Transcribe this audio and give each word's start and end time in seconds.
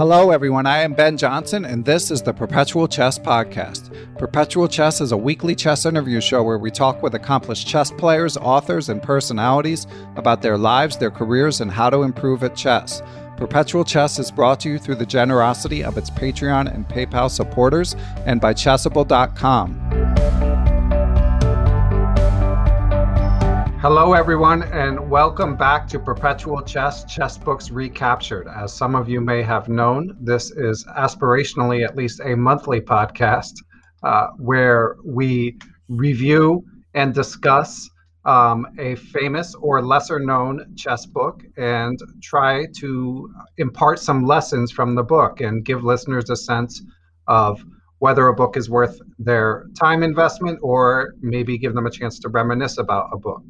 Hello, 0.00 0.30
everyone. 0.30 0.64
I 0.64 0.78
am 0.78 0.94
Ben 0.94 1.18
Johnson, 1.18 1.66
and 1.66 1.84
this 1.84 2.10
is 2.10 2.22
the 2.22 2.32
Perpetual 2.32 2.88
Chess 2.88 3.18
Podcast. 3.18 3.94
Perpetual 4.16 4.66
Chess 4.66 5.02
is 5.02 5.12
a 5.12 5.16
weekly 5.18 5.54
chess 5.54 5.84
interview 5.84 6.22
show 6.22 6.42
where 6.42 6.56
we 6.56 6.70
talk 6.70 7.02
with 7.02 7.14
accomplished 7.14 7.68
chess 7.68 7.90
players, 7.90 8.38
authors, 8.38 8.88
and 8.88 9.02
personalities 9.02 9.86
about 10.16 10.40
their 10.40 10.56
lives, 10.56 10.96
their 10.96 11.10
careers, 11.10 11.60
and 11.60 11.70
how 11.70 11.90
to 11.90 12.00
improve 12.00 12.42
at 12.42 12.56
chess. 12.56 13.02
Perpetual 13.36 13.84
Chess 13.84 14.18
is 14.18 14.30
brought 14.30 14.58
to 14.60 14.70
you 14.70 14.78
through 14.78 14.94
the 14.94 15.04
generosity 15.04 15.84
of 15.84 15.98
its 15.98 16.08
Patreon 16.08 16.74
and 16.74 16.88
PayPal 16.88 17.30
supporters 17.30 17.94
and 18.24 18.40
by 18.40 18.54
Chessable.com. 18.54 20.79
Hello, 23.82 24.12
everyone, 24.12 24.64
and 24.64 25.08
welcome 25.08 25.56
back 25.56 25.88
to 25.88 25.98
Perpetual 25.98 26.60
Chess 26.60 27.02
Chess 27.04 27.38
Books 27.38 27.70
Recaptured. 27.70 28.46
As 28.46 28.76
some 28.76 28.94
of 28.94 29.08
you 29.08 29.22
may 29.22 29.42
have 29.42 29.70
known, 29.70 30.18
this 30.20 30.50
is 30.50 30.84
aspirationally 30.98 31.82
at 31.82 31.96
least 31.96 32.20
a 32.22 32.36
monthly 32.36 32.82
podcast 32.82 33.54
uh, 34.02 34.26
where 34.36 34.96
we 35.02 35.56
review 35.88 36.62
and 36.92 37.14
discuss 37.14 37.88
um, 38.26 38.66
a 38.78 38.96
famous 38.96 39.54
or 39.54 39.82
lesser 39.82 40.20
known 40.20 40.74
chess 40.76 41.06
book 41.06 41.42
and 41.56 41.98
try 42.22 42.66
to 42.80 43.32
impart 43.56 43.98
some 43.98 44.26
lessons 44.26 44.70
from 44.70 44.94
the 44.94 45.02
book 45.02 45.40
and 45.40 45.64
give 45.64 45.84
listeners 45.84 46.28
a 46.28 46.36
sense 46.36 46.82
of 47.28 47.64
whether 48.00 48.28
a 48.28 48.34
book 48.34 48.58
is 48.58 48.68
worth 48.68 49.00
their 49.18 49.66
time 49.78 50.02
investment 50.02 50.58
or 50.62 51.14
maybe 51.22 51.56
give 51.56 51.74
them 51.74 51.86
a 51.86 51.90
chance 51.90 52.18
to 52.18 52.28
reminisce 52.28 52.76
about 52.76 53.08
a 53.10 53.16
book. 53.16 53.42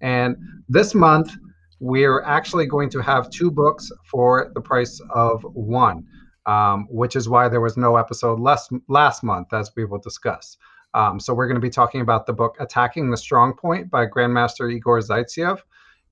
And 0.00 0.36
this 0.68 0.94
month, 0.94 1.32
we're 1.80 2.22
actually 2.22 2.66
going 2.66 2.90
to 2.90 3.00
have 3.00 3.30
two 3.30 3.50
books 3.50 3.90
for 4.04 4.50
the 4.54 4.60
price 4.60 5.00
of 5.10 5.42
one, 5.54 6.06
um, 6.46 6.86
which 6.90 7.16
is 7.16 7.28
why 7.28 7.48
there 7.48 7.60
was 7.60 7.76
no 7.76 7.96
episode 7.96 8.40
less, 8.40 8.68
last 8.88 9.22
month, 9.22 9.52
as 9.52 9.70
we 9.76 9.84
will 9.84 9.98
discuss. 9.98 10.56
Um, 10.94 11.20
so 11.20 11.34
we're 11.34 11.46
going 11.46 11.60
to 11.60 11.66
be 11.66 11.70
talking 11.70 12.00
about 12.00 12.24
the 12.24 12.32
book 12.32 12.56
Attacking 12.58 13.10
the 13.10 13.16
Strong 13.16 13.54
Point 13.54 13.90
by 13.90 14.06
Grandmaster 14.06 14.72
Igor 14.72 15.00
Zaitsev 15.00 15.60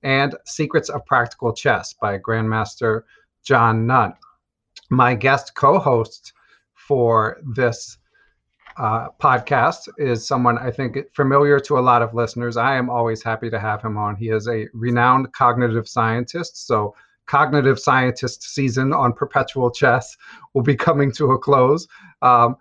and 0.03 0.35
Secrets 0.45 0.89
of 0.89 1.05
Practical 1.07 1.51
Chess 1.53 1.93
by 1.93 2.19
Grandmaster 2.19 3.01
John 3.43 3.87
Nunn. 3.87 4.13
My 4.91 5.15
guest 5.15 5.55
co 5.55 5.79
host 5.79 6.33
for 6.75 7.41
this 7.55 7.97
uh, 8.77 9.07
podcast 9.21 9.87
is 9.97 10.27
someone 10.27 10.57
I 10.57 10.69
think 10.69 10.97
familiar 11.13 11.59
to 11.61 11.77
a 11.77 11.81
lot 11.81 12.01
of 12.01 12.13
listeners. 12.13 12.57
I 12.57 12.75
am 12.75 12.89
always 12.89 13.23
happy 13.23 13.49
to 13.49 13.59
have 13.59 13.81
him 13.81 13.97
on. 13.97 14.15
He 14.15 14.29
is 14.29 14.47
a 14.47 14.67
renowned 14.73 15.31
cognitive 15.33 15.87
scientist. 15.87 16.67
So, 16.67 16.95
cognitive 17.25 17.79
scientist 17.79 18.43
season 18.43 18.93
on 18.93 19.13
perpetual 19.13 19.71
chess 19.71 20.15
will 20.53 20.61
be 20.61 20.75
coming 20.75 21.11
to 21.13 21.31
a 21.31 21.39
close. 21.39 21.87
Um, 22.21 22.55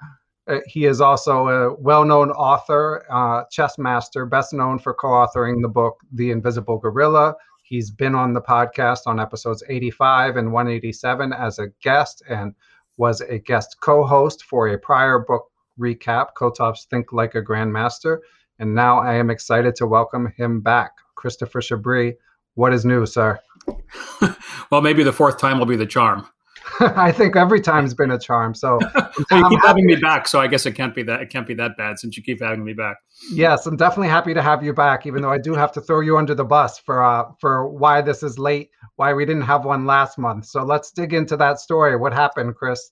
uh, 0.46 0.58
he 0.66 0.84
is 0.84 1.00
also 1.00 1.48
a 1.48 1.74
well-known 1.80 2.30
author, 2.30 3.04
uh, 3.10 3.44
chess 3.50 3.78
master, 3.78 4.26
best 4.26 4.52
known 4.52 4.78
for 4.78 4.94
co-authoring 4.94 5.62
the 5.62 5.68
book 5.68 5.96
*The 6.12 6.30
Invisible 6.30 6.78
Gorilla*. 6.78 7.34
He's 7.62 7.90
been 7.90 8.14
on 8.14 8.34
the 8.34 8.42
podcast 8.42 9.00
on 9.06 9.18
episodes 9.18 9.64
85 9.68 10.36
and 10.36 10.52
187 10.52 11.32
as 11.32 11.58
a 11.58 11.68
guest, 11.82 12.22
and 12.28 12.54
was 12.98 13.20
a 13.22 13.38
guest 13.38 13.78
co-host 13.80 14.44
for 14.44 14.68
a 14.68 14.78
prior 14.78 15.18
book 15.18 15.50
recap, 15.78 16.28
Kotov's 16.36 16.84
Think 16.84 17.12
Like 17.12 17.34
a 17.34 17.42
Grandmaster. 17.42 18.18
And 18.58 18.74
now 18.74 18.98
I 18.98 19.14
am 19.14 19.30
excited 19.30 19.74
to 19.76 19.86
welcome 19.86 20.32
him 20.36 20.60
back. 20.60 20.92
Christopher 21.16 21.60
Chabris, 21.60 22.14
what 22.54 22.72
is 22.72 22.84
new, 22.84 23.06
sir? 23.06 23.38
well, 24.70 24.80
maybe 24.80 25.02
the 25.02 25.12
fourth 25.12 25.38
time 25.38 25.58
will 25.58 25.66
be 25.66 25.76
the 25.76 25.86
charm. 25.86 26.26
I 26.80 27.12
think 27.12 27.36
every 27.36 27.60
time's 27.60 27.94
been 27.94 28.10
a 28.10 28.18
charm. 28.18 28.54
So 28.54 28.78
you 29.30 29.48
keep 29.48 29.62
having 29.62 29.86
me 29.86 29.96
back, 29.96 30.26
so 30.26 30.40
I 30.40 30.46
guess 30.46 30.66
it 30.66 30.72
can't 30.72 30.94
be 30.94 31.02
that 31.04 31.20
it 31.20 31.30
can't 31.30 31.46
be 31.46 31.54
that 31.54 31.76
bad 31.76 31.98
since 31.98 32.16
you 32.16 32.22
keep 32.22 32.40
having 32.42 32.64
me 32.64 32.72
back. 32.72 32.96
Yes, 33.32 33.66
I'm 33.66 33.76
definitely 33.76 34.08
happy 34.08 34.34
to 34.34 34.42
have 34.42 34.62
you 34.62 34.72
back, 34.72 35.06
even 35.06 35.22
though 35.22 35.30
I 35.30 35.38
do 35.38 35.54
have 35.54 35.72
to 35.72 35.80
throw 35.80 36.00
you 36.00 36.16
under 36.16 36.34
the 36.34 36.44
bus 36.44 36.78
for 36.78 37.02
uh 37.02 37.24
for 37.40 37.68
why 37.68 38.00
this 38.00 38.22
is 38.22 38.38
late, 38.38 38.70
why 38.96 39.12
we 39.12 39.24
didn't 39.24 39.42
have 39.42 39.64
one 39.64 39.86
last 39.86 40.18
month. 40.18 40.46
So 40.46 40.64
let's 40.64 40.90
dig 40.90 41.12
into 41.12 41.36
that 41.36 41.60
story. 41.60 41.96
What 41.96 42.12
happened, 42.12 42.54
Chris? 42.56 42.90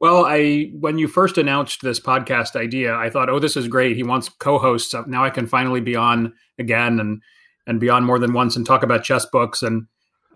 Well, 0.00 0.24
I 0.24 0.70
when 0.78 0.98
you 0.98 1.08
first 1.08 1.38
announced 1.38 1.82
this 1.82 2.00
podcast 2.00 2.56
idea, 2.56 2.94
I 2.94 3.10
thought, 3.10 3.28
"Oh, 3.28 3.38
this 3.38 3.56
is 3.56 3.68
great. 3.68 3.96
He 3.96 4.02
wants 4.02 4.28
co-hosts. 4.28 4.94
Now 5.06 5.24
I 5.24 5.30
can 5.30 5.46
finally 5.46 5.80
be 5.80 5.96
on 5.96 6.34
again 6.58 7.00
and 7.00 7.22
and 7.66 7.80
be 7.80 7.90
on 7.90 8.04
more 8.04 8.18
than 8.18 8.32
once 8.32 8.56
and 8.56 8.66
talk 8.66 8.82
about 8.82 9.04
chess 9.04 9.26
books." 9.26 9.62
And 9.62 9.86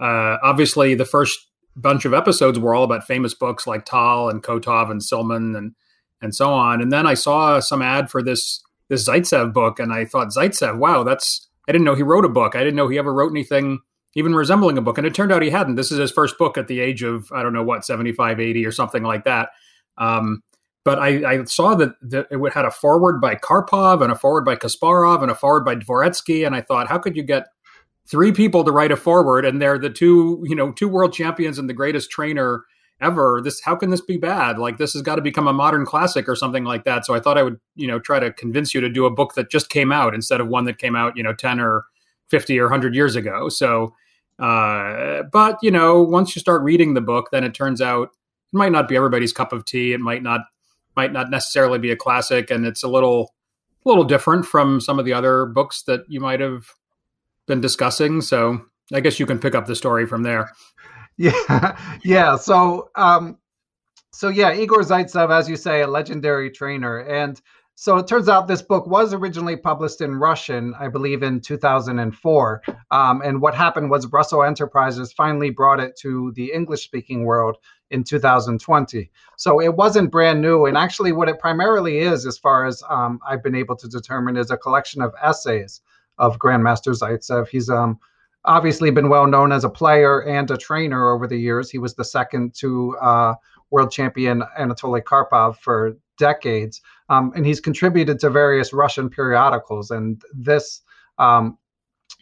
uh, 0.01 0.39
obviously, 0.43 0.95
the 0.95 1.05
first 1.05 1.39
bunch 1.77 2.05
of 2.05 2.13
episodes 2.13 2.59
were 2.59 2.75
all 2.75 2.85
about 2.85 3.07
famous 3.07 3.35
books 3.35 3.67
like 3.67 3.85
Tal 3.85 4.29
and 4.29 4.43
Kotov 4.43 4.91
and 4.91 5.01
Silman 5.01 5.57
and 5.57 5.75
and 6.21 6.35
so 6.35 6.53
on. 6.53 6.81
And 6.81 6.93
then 6.93 7.07
I 7.07 7.15
saw 7.15 7.61
some 7.61 7.83
ad 7.83 8.11
for 8.11 8.23
this 8.23 8.63
this 8.89 9.09
Zaitsev 9.09 9.53
book, 9.53 9.79
and 9.79 9.93
I 9.93 10.05
thought 10.05 10.29
Zaitsev, 10.29 10.77
wow, 10.77 11.03
that's 11.03 11.49
I 11.69 11.73
didn't 11.73 11.85
know 11.85 11.95
he 11.95 12.03
wrote 12.03 12.25
a 12.25 12.29
book. 12.29 12.55
I 12.55 12.61
didn't 12.61 12.77
know 12.77 12.89
he 12.89 12.99
ever 12.99 13.13
wrote 13.13 13.33
anything 13.33 13.81
even 14.15 14.35
resembling 14.35 14.79
a 14.79 14.83
book. 14.83 14.99
And 14.99 15.07
it 15.07 15.15
turned 15.15 15.33
out 15.33 15.43
he 15.43 15.51
hadn't. 15.51 15.77
This 15.77 15.91
is 15.91 15.99
his 15.99 16.11
first 16.11 16.39
book 16.39 16.59
at 16.59 16.69
the 16.69 16.81
age 16.81 17.03
of, 17.03 17.31
I 17.33 17.43
don't 17.43 17.53
know 17.53 17.63
what, 17.63 17.85
75, 17.85 18.41
80 18.41 18.67
or 18.67 18.73
something 18.73 19.03
like 19.03 19.25
that. 19.25 19.51
Um, 19.99 20.43
but 20.85 20.99
I, 20.99 21.33
I, 21.33 21.45
saw 21.45 21.75
that, 21.77 21.95
that 22.03 22.27
it 22.31 22.53
had 22.53 22.65
a 22.65 22.71
foreword 22.71 23.21
by 23.21 23.37
Karpov 23.37 24.03
and 24.03 24.11
a 24.11 24.17
foreword 24.17 24.45
by 24.45 24.57
Kasparov 24.57 25.23
and 25.23 25.31
a 25.31 25.35
foreword 25.35 25.65
by 25.65 25.77
Dvoretsky. 25.77 26.45
And 26.45 26.57
I 26.57 26.61
thought, 26.61 26.89
how 26.89 26.99
could 26.99 27.17
you 27.17 27.23
get 27.23 27.47
three 28.07 28.33
people 28.33 28.65
to 28.65 28.73
write 28.73 28.93
a 28.93 28.97
foreword 28.97 29.45
and 29.45 29.63
they're 29.63 29.79
the 29.79 29.91
two, 29.91 30.43
you 30.45 30.57
know, 30.57 30.73
two 30.73 30.89
world 30.89 31.13
champions 31.13 31.59
and 31.59 31.69
the 31.69 31.75
greatest 31.75 32.11
trainer 32.11 32.65
ever. 33.01 33.41
This 33.43 33.61
how 33.61 33.77
can 33.77 33.91
this 33.91 34.01
be 34.01 34.17
bad? 34.17 34.59
Like 34.59 34.79
this 34.79 34.93
has 34.95 35.03
got 35.03 35.17
to 35.17 35.23
become 35.23 35.49
a 35.49 35.53
modern 35.53 35.85
classic 35.85 36.29
or 36.29 36.37
something 36.37 36.65
like 36.65 36.85
that. 36.85 37.05
So 37.05 37.15
I 37.15 37.21
thought 37.21 37.39
I 37.39 37.43
would, 37.43 37.61
you 37.75 37.87
know, 37.87 37.99
try 37.99 38.21
to 38.21 38.33
convince 38.33 38.75
you 38.75 38.81
to 38.81 38.89
do 38.89 39.05
a 39.05 39.11
book 39.11 39.35
that 39.35 39.51
just 39.51 39.69
came 39.69 39.93
out 39.93 40.15
instead 40.15 40.41
of 40.41 40.49
one 40.49 40.65
that 40.67 40.79
came 40.79 40.97
out, 40.97 41.17
you 41.17 41.23
know, 41.23 41.35
10 41.35 41.61
or 41.61 41.85
50 42.29 42.59
or 42.59 42.65
100 42.65 42.95
years 42.95 43.17
ago. 43.17 43.49
So 43.49 43.95
uh, 44.43 45.23
but 45.31 45.59
you 45.63 45.71
know, 45.71 46.03
once 46.03 46.35
you 46.35 46.41
start 46.41 46.63
reading 46.63 46.95
the 46.95 47.01
book, 47.01 47.29
then 47.31 47.45
it 47.45 47.55
turns 47.55 47.81
out 47.81 48.09
it 48.53 48.57
might 48.57 48.73
not 48.73 48.89
be 48.89 48.97
everybody's 48.97 49.33
cup 49.33 49.53
of 49.53 49.65
tea. 49.65 49.93
It 49.93 50.01
might 50.01 50.23
not 50.23 50.41
might 50.97 51.13
not 51.13 51.31
necessarily 51.31 51.79
be 51.79 51.93
a 51.93 51.97
classic, 51.97 52.51
and 52.51 52.67
it's 52.67 52.83
a 52.83 52.89
little 52.89 53.35
a 53.87 53.89
little 53.89 54.03
different 54.03 54.45
from 54.45 54.81
some 54.81 54.99
of 54.99 55.05
the 55.05 55.13
other 55.13 55.47
books 55.47 55.83
that 55.85 56.01
you 56.09 56.21
might 56.21 56.41
have 56.41 56.67
been 57.47 57.61
discussing. 57.61 58.21
So 58.21 58.61
I 58.93 58.99
guess 58.99 59.21
you 59.21 59.27
can 59.27 59.39
pick 59.39 59.55
up 59.55 59.67
the 59.67 59.77
story 59.77 60.07
from 60.07 60.23
there. 60.23 60.51
Yeah, 61.19 61.77
yeah. 62.03 62.37
So, 62.37 62.89
um, 62.97 63.37
so 64.13 64.29
yeah, 64.29 64.55
Igor 64.55 64.81
Zaitsev, 64.81 65.31
as 65.31 65.47
you 65.47 65.57
say, 65.57 65.83
a 65.83 65.87
legendary 65.87 66.51
trainer, 66.51 66.99
and 67.01 67.39
so 67.75 67.97
it 67.97 68.07
turns 68.07 68.29
out 68.29 68.47
this 68.47 68.63
book 68.63 68.87
was 68.87 69.15
originally 69.15 69.57
published 69.57 70.01
in 70.01 70.15
Russian, 70.15 70.75
I 70.79 70.89
believe, 70.89 71.23
in 71.23 71.41
2004. 71.41 72.63
Um, 72.91 73.23
and 73.23 73.41
what 73.41 73.55
happened 73.55 73.91
was 73.91 74.07
Russell 74.13 74.45
Enterprises 74.45 75.13
finally 75.13 75.51
brought 75.51 75.81
it 75.81 75.97
to 76.01 76.33
the 76.37 76.53
English-speaking 76.53 77.25
world 77.25 77.57
in 77.91 78.05
2020. 78.05 79.11
So 79.37 79.61
it 79.61 79.75
wasn't 79.75 80.11
brand 80.11 80.41
new. 80.41 80.67
And 80.67 80.77
actually, 80.77 81.13
what 81.13 81.29
it 81.29 81.39
primarily 81.39 81.99
is, 81.99 82.27
as 82.27 82.39
far 82.39 82.67
as 82.67 82.83
um, 82.89 83.21
I've 83.27 83.43
been 83.43 83.55
able 83.55 83.77
to 83.77 83.89
determine, 83.89 84.37
is 84.37 84.51
a 84.51 84.57
collection 84.57 85.01
of 85.03 85.15
essays 85.23 85.81
of 86.19 86.39
Grandmaster 86.39 86.97
Zaitsev. 86.97 87.49
He's 87.49 87.71
um, 87.71 87.99
obviously 88.45 88.91
been 88.91 89.09
well 89.09 89.27
known 89.27 89.51
as 89.51 89.65
a 89.65 89.71
player 89.71 90.23
and 90.23 90.51
a 90.51 90.57
trainer 90.57 91.11
over 91.11 91.27
the 91.27 91.39
years. 91.39 91.71
He 91.71 91.79
was 91.79 91.95
the 91.95 92.05
second 92.05 92.55
to 92.57 92.97
uh, 92.99 93.35
world 93.71 93.91
champion 93.91 94.43
Anatoly 94.59 95.03
Karpov 95.03 95.57
for 95.57 95.97
decades, 96.19 96.81
um, 97.13 97.33
and 97.37 97.45
he's 97.45 97.61
contributed 97.61 98.19
to 98.21 98.31
various 98.31 98.73
Russian 98.73 99.11
periodicals. 99.11 99.91
And 99.91 100.23
this 100.33 100.81
um, 101.19 101.59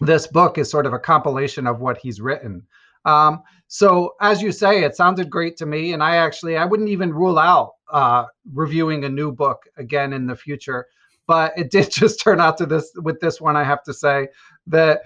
this 0.01 0.27
book 0.27 0.59
is 0.59 0.71
sort 0.71 0.87
of 0.87 0.93
a 0.93 0.99
compilation 0.99 1.67
of 1.67 1.81
what 1.81 1.99
he's 1.99 2.21
written. 2.21 2.67
Um, 3.05 3.43
so, 3.69 4.15
as 4.21 4.43
you 4.43 4.51
say, 4.51 4.83
it 4.83 4.97
sounded 4.97 5.31
great 5.31 5.57
to 5.59 5.67
me, 5.67 5.93
and 5.93 6.03
I 6.03 6.17
actually 6.17 6.57
I 6.57 6.65
wouldn't 6.65 6.89
even 6.89 7.15
rule 7.15 7.39
out 7.39 7.75
uh, 7.93 8.25
reviewing 8.53 9.05
a 9.05 9.09
new 9.09 9.31
book 9.31 9.63
again 9.77 10.13
in 10.13 10.27
the 10.27 10.35
future. 10.35 10.87
But 11.29 11.57
it 11.57 11.71
did 11.71 11.91
just 12.03 12.19
turn 12.19 12.41
out 12.41 12.59
to 12.59 12.67
this 12.67 12.91
with 12.97 13.21
this 13.21 13.41
one. 13.41 13.57
I 13.57 13.63
have 13.63 13.85
to 13.85 13.95
say 13.95 14.29
that 14.67 15.03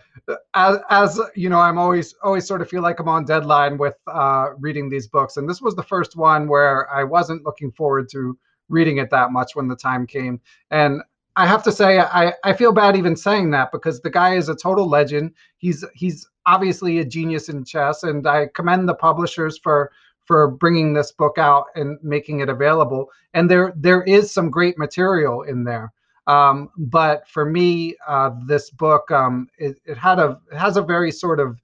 as, 0.54 0.78
as 0.88 1.20
you 1.34 1.50
know, 1.50 1.60
I'm 1.60 1.78
always 1.78 2.14
always 2.22 2.46
sort 2.46 2.62
of 2.62 2.70
feel 2.70 2.82
like 2.82 3.00
I'm 3.00 3.08
on 3.08 3.26
deadline 3.26 3.76
with 3.76 3.96
uh, 4.06 4.48
reading 4.58 4.88
these 4.88 5.08
books, 5.08 5.36
and 5.36 5.46
this 5.46 5.60
was 5.60 5.74
the 5.74 5.82
first 5.82 6.16
one 6.16 6.48
where 6.48 6.90
I 6.90 7.04
wasn't 7.04 7.44
looking 7.44 7.70
forward 7.70 8.08
to 8.12 8.38
reading 8.68 8.98
it 8.98 9.10
that 9.10 9.30
much 9.30 9.54
when 9.54 9.68
the 9.68 9.76
time 9.76 10.06
came. 10.06 10.40
And 10.70 11.02
I 11.36 11.46
have 11.46 11.62
to 11.64 11.72
say, 11.72 11.98
I, 11.98 12.32
I 12.44 12.52
feel 12.52 12.72
bad 12.72 12.96
even 12.96 13.16
saying 13.16 13.50
that 13.50 13.72
because 13.72 14.00
the 14.00 14.10
guy 14.10 14.34
is 14.34 14.48
a 14.48 14.54
total 14.54 14.88
legend. 14.88 15.32
He's 15.58 15.84
he's 15.94 16.28
obviously 16.46 16.98
a 16.98 17.04
genius 17.04 17.48
in 17.48 17.64
chess, 17.64 18.04
and 18.04 18.26
I 18.26 18.46
commend 18.54 18.88
the 18.88 18.94
publishers 18.94 19.58
for 19.58 19.90
for 20.24 20.48
bringing 20.48 20.94
this 20.94 21.12
book 21.12 21.36
out 21.38 21.66
and 21.74 21.98
making 22.02 22.40
it 22.40 22.48
available. 22.48 23.10
And 23.34 23.50
there 23.50 23.72
there 23.76 24.02
is 24.02 24.32
some 24.32 24.50
great 24.50 24.78
material 24.78 25.42
in 25.42 25.64
there. 25.64 25.92
Um, 26.26 26.70
but 26.78 27.28
for 27.28 27.44
me, 27.44 27.96
uh, 28.06 28.30
this 28.46 28.70
book 28.70 29.10
um, 29.10 29.48
it, 29.58 29.78
it 29.84 29.98
had 29.98 30.20
a 30.20 30.38
it 30.52 30.56
has 30.56 30.76
a 30.76 30.82
very 30.82 31.10
sort 31.10 31.40
of 31.40 31.60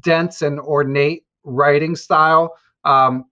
dense 0.00 0.42
and 0.42 0.60
ornate 0.60 1.24
writing 1.44 1.96
style. 1.96 2.54
Um, 2.84 3.24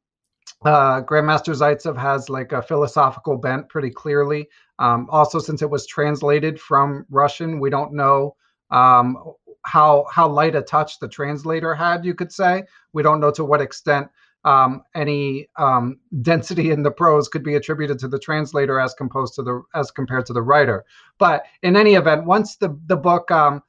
uh, 0.65 1.03
Grandmaster 1.03 1.55
Zaitsev 1.55 1.97
has 1.97 2.29
like 2.29 2.53
a 2.53 2.63
philosophical 2.63 3.37
bent 3.37 3.69
pretty 3.69 3.91
clearly. 3.91 4.49
Um, 4.79 5.07
also, 5.11 5.39
since 5.39 5.63
it 5.63 5.71
was 5.71 5.87
translated 5.87 6.61
from 6.61 7.07
Russian, 7.11 7.61
we 7.61 7.71
don't 7.71 7.93
know 7.93 8.37
um, 8.71 9.17
how 9.65 10.07
how 10.11 10.29
light 10.29 10.55
a 10.55 10.63
touch 10.63 10.99
the 10.99 11.09
translator 11.09 11.75
had. 11.75 12.05
You 12.05 12.15
could 12.15 12.33
say 12.33 12.65
we 12.93 13.03
don't 13.03 13.21
know 13.21 13.31
to 13.33 13.45
what 13.45 13.61
extent 13.61 14.09
um, 14.45 14.83
any 14.95 15.49
um, 15.57 15.99
density 16.23 16.71
in 16.71 16.83
the 16.83 16.91
prose 16.91 17.29
could 17.29 17.43
be 17.43 17.55
attributed 17.55 17.99
to 18.01 18.09
the 18.09 18.19
translator 18.19 18.79
as 18.81 18.95
composed 18.95 19.35
to 19.35 19.43
the 19.43 19.63
as 19.75 19.91
compared 19.91 20.27
to 20.27 20.33
the 20.33 20.43
writer. 20.43 20.85
But 21.19 21.45
in 21.63 21.77
any 21.77 21.95
event, 21.95 22.27
once 22.27 22.57
the 22.57 22.79
the 22.87 22.97
book 22.97 23.31
um, 23.31 23.63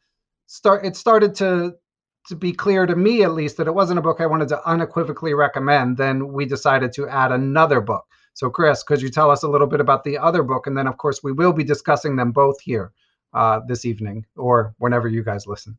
start 0.47 0.85
it 0.85 0.95
started 0.95 1.35
to 1.35 1.75
to 2.27 2.35
be 2.35 2.51
clear 2.51 2.85
to 2.85 2.95
me 2.95 3.23
at 3.23 3.33
least 3.33 3.57
that 3.57 3.67
it 3.67 3.75
wasn't 3.75 3.99
a 3.99 4.01
book 4.01 4.19
I 4.19 4.25
wanted 4.25 4.47
to 4.49 4.67
unequivocally 4.67 5.33
recommend, 5.33 5.97
then 5.97 6.33
we 6.33 6.45
decided 6.45 6.91
to 6.93 7.07
add 7.07 7.31
another 7.31 7.81
book. 7.81 8.05
So, 8.33 8.49
Chris, 8.49 8.83
could 8.83 9.01
you 9.01 9.09
tell 9.09 9.31
us 9.31 9.43
a 9.43 9.47
little 9.47 9.67
bit 9.67 9.79
about 9.79 10.03
the 10.03 10.17
other 10.17 10.43
book? 10.43 10.67
And 10.67 10.77
then, 10.77 10.87
of 10.87 10.97
course, 10.97 11.23
we 11.23 11.31
will 11.31 11.53
be 11.53 11.63
discussing 11.63 12.15
them 12.15 12.31
both 12.31 12.59
here 12.59 12.91
uh, 13.33 13.61
this 13.67 13.85
evening 13.85 14.25
or 14.35 14.75
whenever 14.77 15.07
you 15.07 15.23
guys 15.23 15.47
listen. 15.47 15.77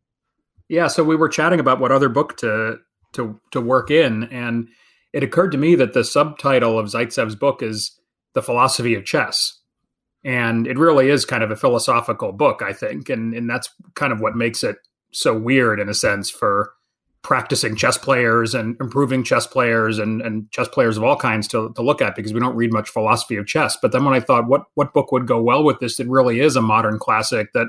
Yeah, 0.68 0.88
so 0.88 1.04
we 1.04 1.16
were 1.16 1.28
chatting 1.28 1.60
about 1.60 1.80
what 1.80 1.92
other 1.92 2.08
book 2.08 2.36
to 2.38 2.78
to 3.12 3.40
to 3.52 3.60
work 3.60 3.90
in, 3.90 4.24
and 4.24 4.68
it 5.12 5.22
occurred 5.22 5.52
to 5.52 5.58
me 5.58 5.74
that 5.76 5.94
the 5.94 6.04
subtitle 6.04 6.78
of 6.78 6.86
Zaitsev's 6.86 7.36
book 7.36 7.62
is 7.62 7.98
"The 8.34 8.42
Philosophy 8.42 8.94
of 8.94 9.04
Chess," 9.04 9.60
and 10.24 10.66
it 10.66 10.76
really 10.76 11.08
is 11.08 11.24
kind 11.24 11.44
of 11.44 11.52
a 11.52 11.56
philosophical 11.56 12.32
book, 12.32 12.62
I 12.62 12.72
think, 12.72 13.08
and 13.08 13.32
and 13.32 13.48
that's 13.48 13.70
kind 13.94 14.12
of 14.12 14.20
what 14.20 14.34
makes 14.34 14.64
it 14.64 14.76
so 15.16 15.36
weird 15.36 15.80
in 15.80 15.88
a 15.88 15.94
sense 15.94 16.28
for 16.28 16.72
practicing 17.22 17.74
chess 17.74 17.96
players 17.96 18.54
and 18.54 18.76
improving 18.80 19.24
chess 19.24 19.46
players 19.46 19.98
and, 19.98 20.20
and 20.20 20.48
chess 20.52 20.68
players 20.68 20.96
of 20.96 21.02
all 21.02 21.16
kinds 21.16 21.48
to, 21.48 21.72
to 21.74 21.82
look 21.82 22.02
at 22.02 22.14
because 22.14 22.32
we 22.32 22.38
don't 22.38 22.54
read 22.54 22.72
much 22.72 22.88
philosophy 22.88 23.36
of 23.36 23.46
chess. 23.46 23.76
But 23.80 23.92
then 23.92 24.04
when 24.04 24.14
I 24.14 24.20
thought 24.20 24.46
what 24.46 24.64
what 24.74 24.92
book 24.92 25.10
would 25.10 25.26
go 25.26 25.42
well 25.42 25.64
with 25.64 25.80
this, 25.80 25.98
it 25.98 26.08
really 26.08 26.40
is 26.40 26.54
a 26.54 26.62
modern 26.62 26.98
classic 26.98 27.52
that 27.54 27.66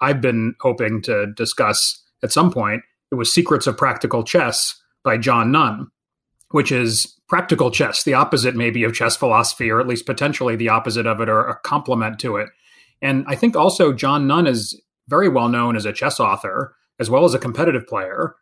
I've 0.00 0.20
been 0.20 0.54
hoping 0.60 1.02
to 1.02 1.32
discuss 1.36 2.00
at 2.22 2.32
some 2.32 2.52
point. 2.52 2.82
It 3.10 3.16
was 3.16 3.32
Secrets 3.32 3.66
of 3.66 3.76
Practical 3.76 4.22
Chess 4.22 4.80
by 5.02 5.18
John 5.18 5.50
Nunn, 5.50 5.90
which 6.52 6.70
is 6.72 7.14
practical 7.28 7.70
chess, 7.70 8.04
the 8.04 8.14
opposite 8.14 8.54
maybe 8.54 8.84
of 8.84 8.94
chess 8.94 9.16
philosophy, 9.16 9.68
or 9.68 9.80
at 9.80 9.88
least 9.88 10.06
potentially 10.06 10.54
the 10.56 10.68
opposite 10.68 11.06
of 11.06 11.20
it, 11.20 11.28
or 11.28 11.46
a 11.46 11.58
complement 11.64 12.20
to 12.20 12.36
it. 12.36 12.48
And 13.02 13.24
I 13.26 13.34
think 13.34 13.56
also 13.56 13.92
John 13.92 14.26
Nunn 14.26 14.46
is 14.46 14.80
very 15.08 15.28
well 15.28 15.48
known 15.48 15.76
as 15.76 15.84
a 15.84 15.92
chess 15.92 16.20
author 16.20 16.74
as 16.98 17.10
well 17.10 17.24
as 17.24 17.34
a 17.34 17.38
competitive 17.38 17.86
player. 17.86 18.34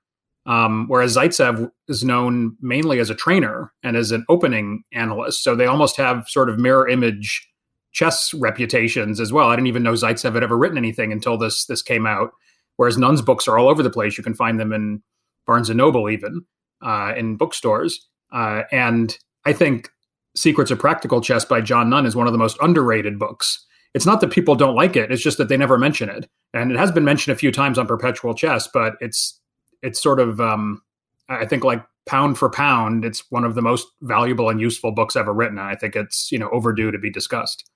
Um, 0.47 0.87
whereas 0.89 1.17
Zaitsev 1.17 1.71
is 1.87 2.03
known 2.03 2.57
mainly 2.61 2.99
as 2.99 3.11
a 3.11 3.15
trainer 3.15 3.73
and 3.83 3.97
as 3.97 4.11
an 4.11 4.25
opening 4.29 4.83
analyst. 4.93 5.45
So 5.45 5.55
they 5.55 5.67
almost 5.67 5.97
have 5.97 6.29
sort 6.29 6.49
of 6.49 6.59
mirror 6.59 6.89
image 6.89 7.47
chess 7.93 8.33
reputations 8.35 9.21
as 9.21 9.33
well. 9.33 9.49
I 9.49 9.57
didn't 9.57 9.69
even 9.69 9.83
know 9.83 9.93
Zaitsev 9.93 10.35
had 10.35 10.43
ever 10.43 10.57
written 10.57 10.79
anything 10.79 11.13
until 11.13 11.37
this 11.37 11.67
this 11.67 11.83
came 11.83 12.07
out. 12.07 12.31
Whereas 12.77 12.97
Nunn's 12.97 13.21
books 13.21 13.47
are 13.47 13.59
all 13.59 13.69
over 13.69 13.83
the 13.83 13.91
place. 13.91 14.17
You 14.17 14.25
can 14.25 14.35
find 14.35 14.59
them 14.59 14.73
in 14.73 15.03
Barnes 15.47 15.69
and 15.69 15.77
Noble, 15.77 16.09
even 16.09 16.43
uh, 16.83 17.13
in 17.17 17.37
bookstores. 17.37 18.09
Uh, 18.33 18.63
and 18.73 19.19
I 19.45 19.53
think 19.53 19.91
Secrets 20.35 20.71
of 20.71 20.79
Practical 20.79 21.21
Chess 21.21 21.45
by 21.45 21.61
John 21.61 21.91
Nunn 21.91 22.07
is 22.07 22.17
one 22.17 22.27
of 22.27 22.33
the 22.33 22.39
most 22.39 22.57
underrated 22.63 23.19
books 23.19 23.67
it's 23.95 24.07
not 24.07 24.21
that 24.21 24.31
people 24.31 24.55
don't 24.55 24.75
like 24.75 24.97
it; 24.97 25.11
it's 25.11 25.23
just 25.23 25.39
that 25.39 25.49
they 25.49 25.57
never 25.57 25.79
mention 25.79 26.09
it. 26.09 26.29
And 26.55 26.73
it 26.73 26.79
has 26.79 26.91
been 26.93 27.05
mentioned 27.05 27.35
a 27.35 27.39
few 27.39 27.53
times 27.53 27.79
on 27.79 27.87
Perpetual 27.87 28.35
Chess, 28.35 28.69
but 28.73 28.95
it's 29.01 29.41
it's 29.83 30.03
sort 30.03 30.21
of 30.21 30.41
um, 30.41 30.83
I 31.29 31.47
think 31.47 31.65
like 31.65 31.85
pound 32.07 32.39
for 32.39 32.51
pound, 32.51 33.05
it's 33.05 33.31
one 33.31 33.45
of 33.45 33.55
the 33.55 33.63
most 33.63 33.87
valuable 34.03 34.49
and 34.49 34.61
useful 34.61 34.93
books 34.93 35.17
ever 35.17 35.33
written. 35.33 35.59
I 35.59 35.77
think 35.77 35.97
it's 35.97 36.31
you 36.33 36.39
know 36.39 36.51
overdue 36.51 36.91
to 36.91 36.99
be 36.99 37.11
discussed. 37.11 37.71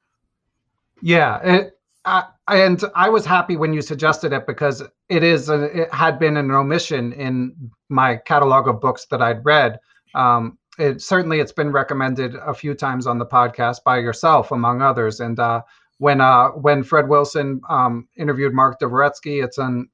Yeah, 1.02 1.40
it, 1.42 1.78
I, 2.04 2.24
and 2.48 2.82
I 2.94 3.08
was 3.08 3.24
happy 3.24 3.56
when 3.56 3.72
you 3.72 3.82
suggested 3.82 4.32
it 4.32 4.46
because 4.46 4.82
it 5.08 5.22
is 5.22 5.48
a, 5.48 5.82
it 5.82 5.92
had 5.92 6.18
been 6.18 6.36
an 6.36 6.50
omission 6.50 7.12
in 7.12 7.70
my 7.88 8.16
catalog 8.16 8.68
of 8.68 8.80
books 8.80 9.06
that 9.06 9.22
I'd 9.22 9.44
read. 9.44 9.78
Um, 10.14 10.58
it 10.78 11.00
certainly 11.00 11.40
it's 11.40 11.52
been 11.52 11.70
recommended 11.70 12.34
a 12.34 12.52
few 12.52 12.74
times 12.74 13.06
on 13.06 13.18
the 13.18 13.26
podcast 13.26 13.84
by 13.84 13.98
yourself, 13.98 14.50
among 14.50 14.82
others, 14.82 15.20
and 15.20 15.38
uh, 15.38 15.62
when 15.98 16.20
uh, 16.20 16.48
when 16.48 16.82
Fred 16.82 17.08
Wilson 17.08 17.60
um, 17.68 18.08
interviewed 18.16 18.52
Mark 18.52 18.80
Dvoretsky. 18.80 19.44
It's 19.44 19.58
an 19.58 19.88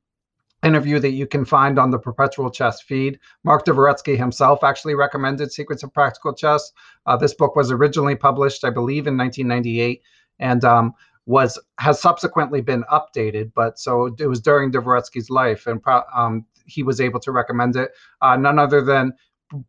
interview 0.63 0.99
that 0.99 1.13
you 1.13 1.27
can 1.27 1.45
find 1.45 1.79
on 1.79 1.91
the 1.91 1.99
Perpetual 1.99 2.51
Chess 2.51 2.83
feed. 2.83 3.19
Mark 3.45 3.65
Dvoretsky 3.65 4.17
himself 4.17 4.63
actually 4.63 4.95
recommended 4.95 5.51
Secrets 5.51 5.83
of 5.83 5.93
Practical 5.93 6.35
Chess. 6.35 6.73
Uh, 7.07 7.17
this 7.17 7.35
book 7.35 7.57
was 7.57 7.71
originally 7.71 8.17
published, 8.17 8.65
I 8.65 8.71
believe, 8.71 9.07
in 9.07 9.17
1998, 9.17 10.03
and 10.39 10.65
um, 10.65 10.93
was 11.27 11.59
has 11.79 12.01
subsequently 12.01 12.61
been 12.61 12.85
updated. 12.93 13.53
But 13.55 13.79
so 13.79 14.15
it 14.19 14.27
was 14.27 14.41
during 14.41 14.71
Dvoretsky's 14.71 15.31
life, 15.31 15.67
and 15.67 15.81
um, 16.15 16.45
he 16.67 16.83
was 16.83 17.01
able 17.01 17.21
to 17.21 17.33
recommend 17.33 17.77
it. 17.77 17.93
Uh, 18.21 18.37
none 18.37 18.59
other 18.59 18.83
than 18.83 19.13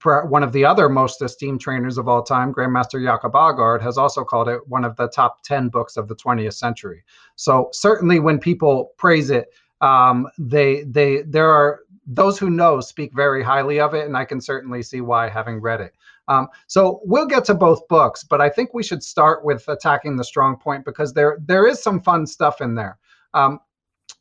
one 0.04 0.44
of 0.44 0.52
the 0.52 0.64
other 0.64 0.90
most 0.90 1.22
esteemed 1.22 1.62
trainers 1.62 1.98
of 1.98 2.08
all 2.08 2.22
time, 2.22 2.54
Grandmaster 2.54 3.04
Jakob 3.04 3.34
Aagaard, 3.34 3.82
has 3.82 3.98
also 3.98 4.24
called 4.24 4.48
it 4.48 4.68
one 4.68 4.86
of 4.86 4.96
the 4.96 5.08
top 5.08 5.44
10 5.44 5.70
books 5.70 5.98
of 5.98 6.08
the 6.08 6.16
20th 6.16 6.54
century. 6.54 7.04
So 7.36 7.70
certainly 7.74 8.20
when 8.20 8.40
people 8.40 8.94
praise 8.98 9.30
it, 9.30 9.54
um, 9.82 10.28
they 10.38 10.84
they 10.84 11.24
there 11.24 11.50
are 11.50 11.80
those 12.06 12.38
who 12.38 12.50
know 12.50 12.80
speak 12.82 13.14
very 13.14 13.44
highly 13.44 13.80
of 13.80 13.94
it, 13.94 14.06
and 14.06 14.16
I 14.16 14.26
can 14.26 14.40
certainly 14.40 14.84
see 14.84 15.02
why 15.02 15.28
having 15.28 15.60
read 15.60 15.82
it. 15.82 15.94
Um, 16.28 16.48
so 16.68 17.02
we'll 17.04 17.26
get 17.26 17.46
to 17.46 17.56
both 17.56 17.88
books, 17.88 18.24
but 18.24 18.42
I 18.42 18.50
think 18.50 18.74
we 18.74 18.84
should 18.84 19.04
start 19.04 19.44
with 19.44 19.68
attacking 19.68 20.16
the 20.16 20.24
strong 20.24 20.56
point 20.56 20.86
because 20.86 21.14
there 21.14 21.40
there 21.46 21.68
is 21.68 21.82
some 21.82 22.00
fun 22.02 22.28
stuff 22.28 22.62
in 22.62 22.76
there. 22.76 23.00
Um, 23.34 23.60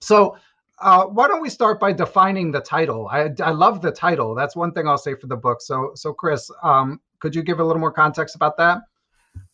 so 0.00 0.36
uh, 0.80 1.04
why 1.04 1.28
don't 1.28 1.42
we 1.42 1.50
start 1.50 1.78
by 1.78 1.92
defining 1.92 2.50
the 2.50 2.60
title? 2.60 3.08
I, 3.08 3.30
I 3.42 3.50
love 3.50 3.82
the 3.82 3.92
title. 3.92 4.34
That's 4.34 4.56
one 4.56 4.72
thing 4.72 4.88
I'll 4.88 4.98
say 4.98 5.14
for 5.14 5.26
the 5.26 5.36
book. 5.36 5.60
So 5.60 5.92
so 5.94 6.12
Chris, 6.12 6.50
um, 6.62 7.00
could 7.18 7.34
you 7.34 7.42
give 7.42 7.60
a 7.60 7.64
little 7.64 7.80
more 7.80 7.92
context 7.92 8.34
about 8.34 8.56
that? 8.56 8.78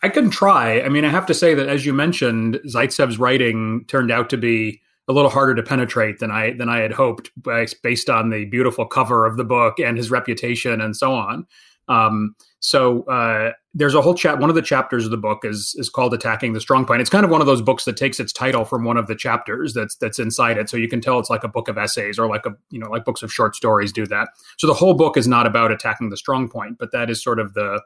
I 0.02 0.08
can 0.08 0.30
try. 0.30 0.80
I 0.80 0.88
mean, 0.88 1.04
I 1.04 1.08
have 1.08 1.26
to 1.26 1.34
say 1.34 1.54
that 1.54 1.68
as 1.68 1.84
you 1.84 1.92
mentioned, 1.92 2.60
Zaitsev's 2.66 3.18
writing 3.18 3.84
turned 3.88 4.10
out 4.10 4.30
to 4.30 4.36
be 4.36 4.80
a 5.08 5.12
little 5.12 5.30
harder 5.30 5.54
to 5.54 5.62
penetrate 5.62 6.18
than 6.18 6.30
I 6.30 6.52
than 6.52 6.68
I 6.68 6.78
had 6.78 6.92
hoped, 6.92 7.30
based 7.82 8.10
on 8.10 8.30
the 8.30 8.44
beautiful 8.46 8.86
cover 8.86 9.26
of 9.26 9.36
the 9.36 9.44
book 9.44 9.78
and 9.78 9.96
his 9.96 10.10
reputation 10.10 10.80
and 10.80 10.96
so 10.96 11.12
on. 11.12 11.46
Um, 11.88 12.34
so 12.60 13.02
uh, 13.04 13.52
there's 13.74 13.94
a 13.94 14.00
whole 14.00 14.14
chat. 14.14 14.38
One 14.38 14.48
of 14.48 14.56
the 14.56 14.62
chapters 14.62 15.04
of 15.04 15.10
the 15.10 15.16
book 15.16 15.44
is 15.44 15.74
is 15.78 15.88
called 15.88 16.14
"Attacking 16.14 16.52
the 16.52 16.60
Strong 16.60 16.86
Point." 16.86 17.00
It's 17.00 17.10
kind 17.10 17.24
of 17.24 17.30
one 17.30 17.40
of 17.40 17.46
those 17.46 17.62
books 17.62 17.84
that 17.84 17.96
takes 17.96 18.18
its 18.18 18.32
title 18.32 18.64
from 18.64 18.84
one 18.84 18.96
of 18.96 19.06
the 19.06 19.14
chapters 19.14 19.74
that's 19.74 19.96
that's 19.96 20.18
inside 20.18 20.56
it. 20.56 20.70
So 20.70 20.76
you 20.76 20.88
can 20.88 21.00
tell 21.00 21.18
it's 21.18 21.30
like 21.30 21.44
a 21.44 21.48
book 21.48 21.68
of 21.68 21.76
essays 21.76 22.18
or 22.18 22.28
like 22.28 22.46
a 22.46 22.50
you 22.70 22.78
know 22.78 22.88
like 22.88 23.04
books 23.04 23.22
of 23.22 23.32
short 23.32 23.54
stories 23.54 23.92
do 23.92 24.06
that. 24.06 24.28
So 24.58 24.66
the 24.66 24.74
whole 24.74 24.94
book 24.94 25.16
is 25.16 25.28
not 25.28 25.46
about 25.46 25.70
attacking 25.70 26.08
the 26.08 26.16
strong 26.16 26.48
point, 26.48 26.78
but 26.78 26.92
that 26.92 27.10
is 27.10 27.22
sort 27.22 27.38
of 27.38 27.54
the 27.54 27.82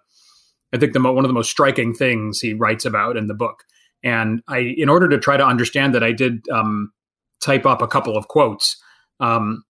I 0.73 0.79
think 0.79 0.93
the 0.93 1.01
one 1.01 1.25
of 1.25 1.29
the 1.29 1.35
most 1.35 1.51
striking 1.51 1.93
things 1.93 2.41
he 2.41 2.55
writes 2.55 2.85
about 2.85 3.17
in 3.17 3.27
the 3.27 3.35
book. 3.35 3.65
And 4.03 4.43
I, 4.49 4.59
in 4.59 4.89
order 4.89 5.09
to 5.09 5.19
try 5.19 5.37
to 5.37 5.45
understand 5.45 5.95
that, 5.95 6.03
I 6.03 6.13
did 6.13 6.49
um, 6.51 6.93
type 7.41 7.67
up 7.67 7.83
a 7.83 7.89
couple 7.89 8.17
of 8.17 8.29
quotes. 8.29 8.81
Um, 9.19 9.65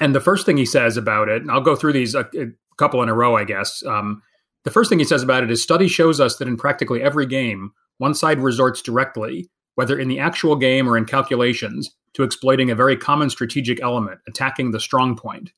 and 0.00 0.14
the 0.14 0.20
first 0.20 0.46
thing 0.46 0.56
he 0.56 0.64
says 0.64 0.96
about 0.96 1.28
it, 1.28 1.42
and 1.42 1.50
I'll 1.50 1.60
go 1.60 1.76
through 1.76 1.92
these 1.92 2.14
a, 2.14 2.20
a 2.34 2.46
couple 2.78 3.02
in 3.02 3.08
a 3.08 3.14
row, 3.14 3.36
I 3.36 3.44
guess. 3.44 3.82
Um, 3.84 4.22
the 4.68 4.74
first 4.74 4.90
thing 4.90 4.98
he 4.98 5.04
says 5.06 5.22
about 5.22 5.42
it 5.42 5.50
is 5.50 5.62
study 5.62 5.88
shows 5.88 6.20
us 6.20 6.36
that 6.36 6.46
in 6.46 6.58
practically 6.58 7.00
every 7.00 7.24
game, 7.24 7.72
one 7.96 8.12
side 8.12 8.38
resorts 8.38 8.82
directly, 8.82 9.48
whether 9.76 9.98
in 9.98 10.08
the 10.08 10.18
actual 10.18 10.56
game 10.56 10.86
or 10.86 10.94
in 10.94 11.06
calculations, 11.06 11.96
to 12.12 12.22
exploiting 12.22 12.70
a 12.70 12.74
very 12.74 12.94
common 12.94 13.30
strategic 13.30 13.82
element, 13.82 14.20
attacking 14.28 14.72
the 14.72 14.78
strong 14.78 15.16
point. 15.16 15.52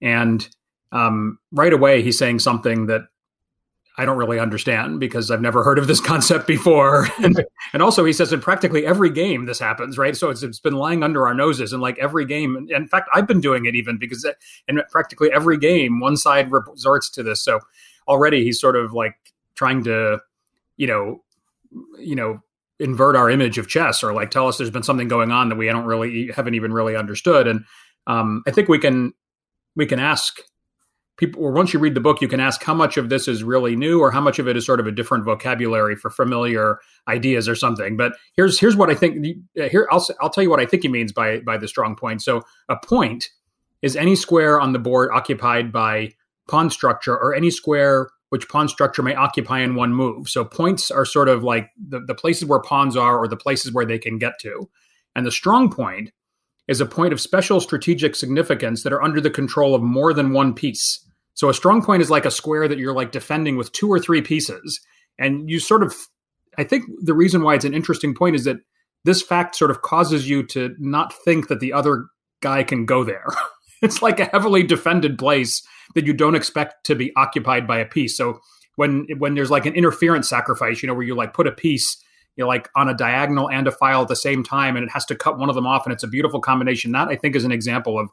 And 0.00 0.48
um, 0.90 1.38
right 1.52 1.74
away, 1.74 2.00
he's 2.00 2.18
saying 2.18 2.38
something 2.38 2.86
that 2.86 3.02
I 3.98 4.06
don't 4.06 4.16
really 4.16 4.38
understand 4.38 5.00
because 5.00 5.30
I've 5.30 5.42
never 5.42 5.62
heard 5.62 5.78
of 5.78 5.86
this 5.86 6.00
concept 6.12 6.46
before. 6.46 7.08
and, 7.22 7.44
and, 7.74 7.82
also, 7.82 8.06
he 8.06 8.12
says 8.14 8.32
in 8.32 8.40
practically 8.40 8.86
every 8.86 9.10
game 9.10 9.44
this 9.44 9.58
happens, 9.58 9.98
right? 9.98 10.16
So 10.16 10.30
it's, 10.30 10.42
it's 10.42 10.60
been 10.60 10.76
lying 10.76 11.02
under 11.02 11.26
our 11.26 11.34
noses 11.34 11.74
in 11.74 11.80
like 11.80 11.98
every 11.98 12.24
game. 12.24 12.68
In 12.70 12.88
fact, 12.88 13.10
I've 13.12 13.26
been 13.26 13.42
doing 13.42 13.66
it 13.66 13.74
even 13.74 13.98
because 13.98 14.26
in 14.66 14.80
practically 14.90 15.30
every 15.30 15.58
game, 15.58 16.00
one 16.00 16.16
side 16.16 16.50
resorts 16.50 17.10
to 17.10 17.22
this. 17.22 17.42
So 17.42 17.60
already 18.08 18.44
he's 18.44 18.60
sort 18.60 18.76
of 18.76 18.92
like 18.92 19.14
trying 19.54 19.84
to, 19.84 20.18
you 20.76 20.86
know, 20.86 21.22
you 21.98 22.14
know, 22.14 22.40
invert 22.78 23.16
our 23.16 23.30
image 23.30 23.58
of 23.58 23.68
chess 23.68 24.02
or 24.02 24.12
like 24.12 24.30
tell 24.30 24.48
us 24.48 24.58
there's 24.58 24.70
been 24.70 24.82
something 24.82 25.08
going 25.08 25.30
on 25.30 25.48
that 25.48 25.56
we 25.56 25.66
don't 25.66 25.86
really 25.86 26.30
haven't 26.34 26.54
even 26.54 26.72
really 26.72 26.94
understood. 26.94 27.46
And 27.46 27.64
um, 28.06 28.42
I 28.46 28.50
think 28.50 28.68
we 28.68 28.78
can 28.78 29.12
we 29.74 29.86
can 29.86 29.98
ask 29.98 30.40
people 31.16 31.42
or 31.42 31.52
once 31.52 31.72
you 31.72 31.78
read 31.78 31.94
the 31.94 32.00
book 32.00 32.20
you 32.20 32.28
can 32.28 32.40
ask 32.40 32.62
how 32.62 32.74
much 32.74 32.96
of 32.96 33.08
this 33.08 33.26
is 33.26 33.42
really 33.42 33.74
new 33.74 34.00
or 34.00 34.10
how 34.10 34.20
much 34.20 34.38
of 34.38 34.46
it 34.46 34.56
is 34.56 34.66
sort 34.66 34.80
of 34.80 34.86
a 34.86 34.92
different 34.92 35.24
vocabulary 35.24 35.96
for 35.96 36.10
familiar 36.10 36.78
ideas 37.08 37.48
or 37.48 37.54
something 37.54 37.96
but 37.96 38.12
here's 38.36 38.58
here's 38.58 38.76
what 38.76 38.90
i 38.90 38.94
think 38.94 39.24
here 39.54 39.88
i'll 39.90 40.06
i'll 40.20 40.30
tell 40.30 40.44
you 40.44 40.50
what 40.50 40.60
i 40.60 40.66
think 40.66 40.82
he 40.82 40.88
means 40.88 41.12
by 41.12 41.40
by 41.40 41.56
the 41.56 41.68
strong 41.68 41.96
point 41.96 42.20
so 42.20 42.42
a 42.68 42.76
point 42.76 43.30
is 43.82 43.96
any 43.96 44.16
square 44.16 44.60
on 44.60 44.72
the 44.72 44.78
board 44.78 45.10
occupied 45.12 45.72
by 45.72 46.12
pawn 46.48 46.70
structure 46.70 47.16
or 47.16 47.34
any 47.34 47.50
square 47.50 48.08
which 48.30 48.48
pawn 48.48 48.68
structure 48.68 49.02
may 49.02 49.14
occupy 49.14 49.60
in 49.60 49.74
one 49.74 49.94
move 49.94 50.28
so 50.28 50.44
points 50.44 50.90
are 50.90 51.04
sort 51.04 51.28
of 51.28 51.42
like 51.42 51.70
the, 51.88 52.00
the 52.00 52.14
places 52.14 52.44
where 52.46 52.60
pawns 52.60 52.96
are 52.96 53.18
or 53.18 53.28
the 53.28 53.36
places 53.36 53.72
where 53.72 53.86
they 53.86 53.98
can 53.98 54.18
get 54.18 54.38
to 54.40 54.68
and 55.14 55.26
the 55.26 55.32
strong 55.32 55.70
point 55.70 56.10
is 56.68 56.80
a 56.80 56.86
point 56.86 57.12
of 57.12 57.20
special 57.20 57.60
strategic 57.60 58.16
significance 58.16 58.82
that 58.82 58.92
are 58.92 59.02
under 59.02 59.20
the 59.20 59.30
control 59.30 59.74
of 59.74 59.82
more 59.82 60.12
than 60.12 60.32
one 60.32 60.52
piece 60.52 61.06
so 61.36 61.50
a 61.50 61.54
strong 61.54 61.84
point 61.84 62.02
is 62.02 62.10
like 62.10 62.24
a 62.24 62.30
square 62.30 62.66
that 62.66 62.78
you're 62.78 62.94
like 62.94 63.12
defending 63.12 63.56
with 63.56 63.70
two 63.72 63.92
or 63.92 64.00
three 64.00 64.22
pieces. 64.22 64.80
And 65.18 65.48
you 65.48 65.60
sort 65.60 65.82
of, 65.82 65.94
I 66.58 66.64
think 66.64 66.84
the 67.02 67.14
reason 67.14 67.42
why 67.42 67.54
it's 67.54 67.66
an 67.66 67.74
interesting 67.74 68.14
point 68.14 68.36
is 68.36 68.44
that 68.44 68.56
this 69.04 69.22
fact 69.22 69.54
sort 69.54 69.70
of 69.70 69.82
causes 69.82 70.28
you 70.28 70.44
to 70.48 70.74
not 70.78 71.12
think 71.24 71.48
that 71.48 71.60
the 71.60 71.74
other 71.74 72.06
guy 72.40 72.64
can 72.64 72.86
go 72.86 73.04
there. 73.04 73.26
it's 73.82 74.02
like 74.02 74.20
a 74.20 74.26
heavily 74.26 74.62
defended 74.62 75.18
place 75.18 75.66
that 75.94 76.06
you 76.06 76.12
don't 76.12 76.34
expect 76.34 76.84
to 76.86 76.94
be 76.94 77.12
occupied 77.16 77.66
by 77.66 77.78
a 77.78 77.86
piece. 77.86 78.16
So 78.16 78.40
when 78.76 79.06
when 79.18 79.34
there's 79.34 79.50
like 79.50 79.66
an 79.66 79.74
interference 79.74 80.28
sacrifice, 80.28 80.82
you 80.82 80.86
know, 80.86 80.94
where 80.94 81.06
you 81.06 81.14
like 81.14 81.34
put 81.34 81.46
a 81.46 81.52
piece, 81.52 81.96
you 82.36 82.44
know, 82.44 82.48
like 82.48 82.68
on 82.76 82.88
a 82.88 82.94
diagonal 82.94 83.50
and 83.50 83.66
a 83.66 83.72
file 83.72 84.02
at 84.02 84.08
the 84.08 84.16
same 84.16 84.42
time, 84.42 84.76
and 84.76 84.84
it 84.84 84.90
has 84.90 85.04
to 85.06 85.14
cut 85.14 85.38
one 85.38 85.48
of 85.48 85.54
them 85.54 85.66
off, 85.66 85.86
and 85.86 85.92
it's 85.92 86.04
a 86.04 86.08
beautiful 86.08 86.40
combination. 86.40 86.92
That 86.92 87.08
I 87.08 87.16
think 87.16 87.34
is 87.34 87.44
an 87.44 87.52
example 87.52 87.98
of 87.98 88.10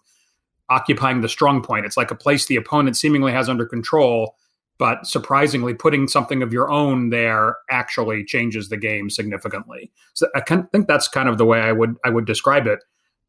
occupying 0.69 1.21
the 1.21 1.29
strong 1.29 1.61
point. 1.61 1.85
It's 1.85 1.97
like 1.97 2.11
a 2.11 2.15
place 2.15 2.45
the 2.45 2.55
opponent 2.55 2.95
seemingly 2.97 3.33
has 3.33 3.49
under 3.49 3.65
control, 3.65 4.35
but 4.77 5.05
surprisingly, 5.05 5.73
putting 5.73 6.07
something 6.07 6.41
of 6.41 6.53
your 6.53 6.71
own 6.71 7.09
there 7.09 7.57
actually 7.69 8.23
changes 8.23 8.69
the 8.69 8.77
game 8.77 9.09
significantly. 9.09 9.91
So 10.13 10.27
I 10.35 10.41
think 10.41 10.87
that's 10.87 11.07
kind 11.07 11.27
of 11.27 11.37
the 11.37 11.45
way 11.45 11.59
I 11.59 11.73
would 11.73 11.97
I 12.05 12.09
would 12.09 12.25
describe 12.25 12.67
it. 12.67 12.79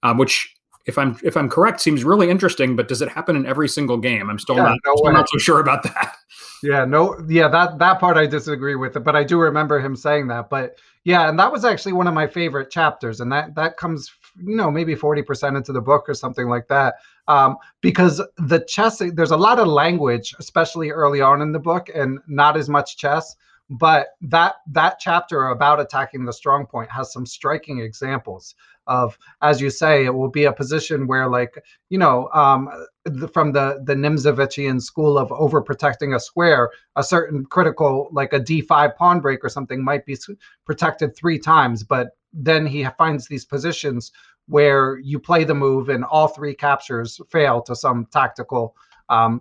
Um, 0.03 0.19
which, 0.19 0.55
if 0.87 0.99
I'm 0.99 1.19
if 1.23 1.37
I'm 1.37 1.49
correct, 1.49 1.81
seems 1.81 2.05
really 2.05 2.31
interesting. 2.31 2.77
But 2.77 2.89
does 2.89 3.03
it 3.03 3.09
happen 3.09 3.37
in 3.37 3.47
every 3.47 3.69
single 3.69 3.97
game? 3.97 4.29
I'm 4.31 4.39
still, 4.39 4.57
yeah, 4.57 4.65
not, 4.65 4.79
no 4.85 4.97
still 4.97 5.13
not 5.13 5.29
so 5.29 5.39
sure 5.39 5.61
about 5.61 5.83
that. 5.85 6.17
Yeah, 6.63 6.85
no, 6.87 7.23
yeah, 7.29 7.49
that 7.49 7.79
that 7.79 8.01
part 8.01 8.17
I 8.17 8.27
disagree 8.27 8.75
with 8.75 8.97
it, 8.97 9.01
but 9.01 9.15
I 9.15 9.23
do 9.23 9.39
remember 9.39 9.81
him 9.81 9.95
saying 9.95 10.29
that. 10.29 10.49
But 10.49 10.79
yeah, 11.05 11.29
and 11.29 11.39
that 11.39 11.53
was 11.53 11.65
actually 11.65 11.93
one 11.93 12.07
of 12.07 12.15
my 12.15 12.27
favorite 12.27 12.71
chapters, 12.71 13.21
and 13.21 13.31
that 13.33 13.55
that 13.55 13.77
comes, 13.77 14.11
you 14.43 14.57
know, 14.57 14.71
maybe 14.71 14.95
forty 14.95 15.23
percent 15.23 15.57
into 15.57 15.73
the 15.73 15.83
book 15.83 16.09
or 16.09 16.15
something 16.15 16.49
like 16.49 16.69
that 16.69 16.95
um, 17.29 17.57
because 17.81 18.21
the 18.37 18.61
chess 18.69 19.01
there's 19.15 19.31
a 19.31 19.37
lot 19.37 19.59
of 19.59 19.67
language 19.67 20.35
especially 20.39 20.91
early 20.91 21.21
on 21.21 21.41
in 21.41 21.53
the 21.53 21.59
book 21.59 21.91
and 21.95 22.19
not 22.27 22.57
as 22.57 22.69
much 22.69 22.97
chess 22.97 23.37
but 23.71 24.09
that 24.21 24.57
that 24.67 24.99
chapter 24.99 25.49
about 25.49 25.81
attacking 25.81 26.25
the 26.25 26.33
strong 26.33 26.67
point 26.67 26.91
has 26.91 27.13
some 27.13 27.25
striking 27.25 27.81
examples 27.81 28.55
of 28.87 29.19
as 29.43 29.61
you 29.61 29.71
say 29.71 30.05
it 30.05 30.15
will 30.15 30.31
be 30.31 30.45
a 30.45 30.53
position 30.53 31.07
where 31.07 31.29
like 31.29 31.63
you 31.91 31.99
know 31.99 32.29
um, 32.33 32.69
the, 33.05 33.29
from 33.29 33.53
the 33.53 33.83
the 33.85 33.95
Nimzovichian 33.95 34.81
school 34.81 35.19
of 35.19 35.29
overprotecting 35.31 36.15
a 36.15 36.21
square 36.21 36.71
a 36.97 37.03
certain 37.03 37.45
critical 37.47 38.09
like 38.13 38.33
a 38.33 38.41
d5 38.41 38.97
pawn 38.97 39.21
break 39.21 39.45
or 39.45 39.49
something 39.49 39.83
might 39.83 40.05
be 40.07 40.17
protected 40.65 41.17
three 41.17 41.39
times 41.39 41.83
but 41.83 42.17
then 42.33 42.67
he 42.67 42.87
finds 42.99 43.27
these 43.27 43.45
positions 43.45 44.13
where 44.47 44.99
you 44.99 45.19
play 45.19 45.45
the 45.45 45.55
move 45.55 45.89
and 45.89 46.05
all 46.05 46.29
three 46.29 46.55
captures 46.55 47.21
fail 47.31 47.63
to 47.63 47.75
some 47.75 48.07
tactical 48.13 48.77
um, 49.09 49.41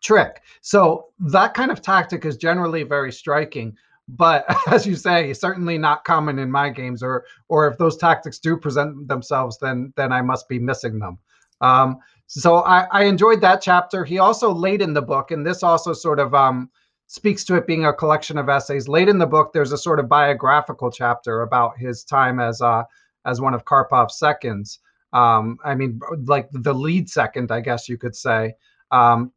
trick. 0.00 0.42
So 0.62 1.06
that 1.20 1.54
kind 1.54 1.70
of 1.70 1.82
tactic 1.82 2.24
is 2.24 2.36
generally 2.36 2.82
very 2.82 3.12
striking. 3.12 3.76
But 4.16 4.44
as 4.72 4.86
you 4.86 4.96
say, 4.96 5.32
certainly 5.32 5.78
not 5.78 6.04
common 6.04 6.38
in 6.38 6.50
my 6.50 6.70
games, 6.70 7.02
or 7.02 7.24
or 7.48 7.68
if 7.68 7.78
those 7.78 7.96
tactics 7.96 8.38
do 8.38 8.56
present 8.56 9.08
themselves, 9.08 9.58
then 9.58 9.92
then 9.96 10.12
I 10.12 10.22
must 10.22 10.48
be 10.48 10.58
missing 10.58 10.98
them. 10.98 11.18
Um, 11.60 11.98
so 12.26 12.58
I, 12.58 12.86
I 12.92 13.04
enjoyed 13.04 13.40
that 13.40 13.60
chapter. 13.60 14.04
He 14.04 14.18
also 14.18 14.52
late 14.52 14.80
in 14.80 14.92
the 14.94 15.02
book, 15.02 15.30
and 15.30 15.46
this 15.46 15.62
also 15.62 15.92
sort 15.92 16.20
of 16.20 16.34
um, 16.34 16.70
speaks 17.06 17.44
to 17.44 17.56
it 17.56 17.66
being 17.66 17.86
a 17.86 17.92
collection 17.92 18.38
of 18.38 18.48
essays. 18.48 18.88
Late 18.88 19.08
in 19.08 19.18
the 19.18 19.26
book, 19.26 19.52
there's 19.52 19.72
a 19.72 19.78
sort 19.78 19.98
of 19.98 20.08
biographical 20.08 20.90
chapter 20.90 21.42
about 21.42 21.76
his 21.76 22.04
time 22.04 22.40
as 22.40 22.60
a 22.60 22.86
as 23.26 23.40
one 23.40 23.54
of 23.54 23.64
Karpov's 23.64 24.18
seconds. 24.18 24.78
Um, 25.12 25.58
I 25.64 25.74
mean, 25.74 26.00
like 26.24 26.48
the 26.52 26.72
lead 26.72 27.10
second, 27.10 27.50
I 27.50 27.60
guess 27.60 27.88
you 27.88 27.98
could 27.98 28.14
say. 28.16 28.54
Um, 28.90 29.32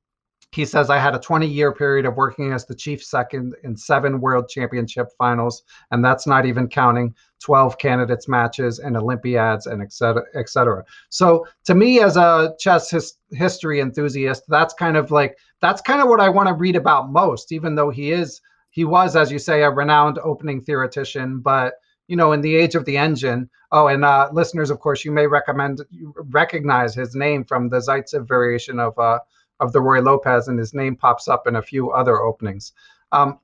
he 0.54 0.66
says, 0.66 0.90
I 0.92 1.00
had 1.00 1.16
a 1.16 1.20
20 1.20 1.48
year 1.48 1.74
period 1.74 2.06
of 2.06 2.16
working 2.16 2.54
as 2.54 2.66
the 2.66 2.76
chief 2.76 3.04
second 3.04 3.56
in 3.64 3.76
seven 3.76 4.22
world 4.22 4.48
championship 4.50 5.08
finals, 5.18 5.64
and 5.90 6.06
that's 6.06 6.28
not 6.28 6.46
even 6.46 6.68
counting 6.68 7.16
12 7.40 7.78
candidates 7.80 8.28
matches 8.28 8.78
and 8.78 8.96
Olympiads 8.96 9.66
and 9.66 9.82
et 9.82 9.92
cetera, 9.92 10.24
et 10.36 10.50
cetera. 10.50 10.84
So 11.10 11.48
to 11.66 11.74
me, 11.74 12.02
as 12.02 12.18
a 12.18 12.54
chess 12.60 12.92
his, 12.92 13.18
history 13.32 13.80
enthusiast, 13.80 14.44
that's 14.48 14.76
kind 14.76 14.96
of 14.96 15.10
like, 15.10 15.38
that's 15.60 15.82
kind 15.82 16.02
of 16.02 16.08
what 16.08 16.20
I 16.20 16.30
want 16.30 16.48
to 16.50 16.54
read 16.54 16.76
about 16.76 17.12
most, 17.12 17.52
even 17.52 17.74
though 17.74 17.90
he 17.90 18.12
is, 18.12 18.40
he 18.70 18.86
was, 18.86 19.16
as 19.16 19.32
you 19.32 19.40
say, 19.40 19.64
a 19.64 19.72
renowned 19.72 20.20
opening 20.20 20.62
theoretician, 20.62 21.40
but 21.40 21.74
you 22.08 22.16
know, 22.16 22.34
in 22.34 22.42
the 22.42 22.56
age 22.56 22.76
of 22.76 22.86
the 22.86 22.98
engine. 22.98 23.50
Oh, 23.72 23.88
and 23.88 24.06
uh, 24.06 24.30
listeners, 24.32 24.70
of 24.70 24.80
course, 24.80 25.06
you 25.06 25.12
may 25.12 25.26
recommend 25.26 25.82
recognize 26.16 26.94
his 26.94 27.16
name 27.16 27.44
from 27.44 27.70
the 27.70 27.78
Zaitsev 27.78 28.28
variation 28.28 28.80
of 28.80 28.98
uh, 29.00 29.20
of 29.60 29.72
the 29.74 29.80
Ruy 29.80 30.04
Lopez, 30.04 30.48
and 30.48 30.60
his 30.60 30.74
name 30.74 30.96
pops 30.96 31.28
up 31.28 31.48
in 31.48 31.56
a 31.56 31.62
few 31.62 31.92
other 31.92 32.20
openings. 32.20 32.74
Um, 33.12 33.40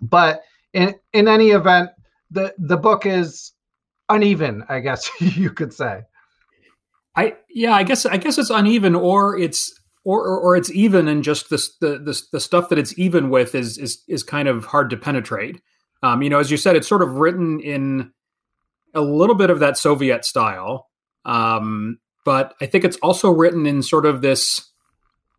but 0.00 0.42
in 0.72 0.94
in 1.12 1.28
any 1.28 1.50
event, 1.50 1.90
the 2.30 2.54
the 2.58 2.76
book 2.76 3.06
is 3.06 3.52
uneven, 4.08 4.64
I 4.68 4.80
guess 4.80 5.10
you 5.20 5.50
could 5.50 5.72
say. 5.72 6.02
I 7.16 7.36
yeah, 7.48 7.74
I 7.74 7.82
guess 7.82 8.06
I 8.06 8.16
guess 8.16 8.38
it's 8.38 8.50
uneven, 8.50 8.94
or 8.94 9.38
it's 9.38 9.72
or, 10.04 10.24
or, 10.24 10.40
or 10.40 10.56
it's 10.56 10.70
even, 10.70 11.08
and 11.08 11.24
just 11.24 11.50
the, 11.50 11.68
the 11.80 11.98
the 11.98 12.22
the 12.32 12.40
stuff 12.40 12.68
that 12.68 12.78
it's 12.78 12.98
even 12.98 13.28
with 13.28 13.54
is 13.54 13.76
is 13.76 14.02
is 14.08 14.22
kind 14.22 14.48
of 14.48 14.66
hard 14.66 14.90
to 14.90 14.96
penetrate. 14.96 15.60
Um, 16.02 16.22
you 16.22 16.30
know, 16.30 16.38
as 16.38 16.50
you 16.50 16.56
said, 16.56 16.76
it's 16.76 16.88
sort 16.88 17.02
of 17.02 17.16
written 17.16 17.60
in 17.60 18.12
a 18.94 19.00
little 19.00 19.34
bit 19.34 19.50
of 19.50 19.58
that 19.58 19.76
Soviet 19.76 20.24
style, 20.24 20.88
um, 21.24 21.98
but 22.24 22.54
I 22.60 22.66
think 22.66 22.84
it's 22.84 22.96
also 22.98 23.30
written 23.30 23.66
in 23.66 23.82
sort 23.82 24.06
of 24.06 24.22
this. 24.22 24.64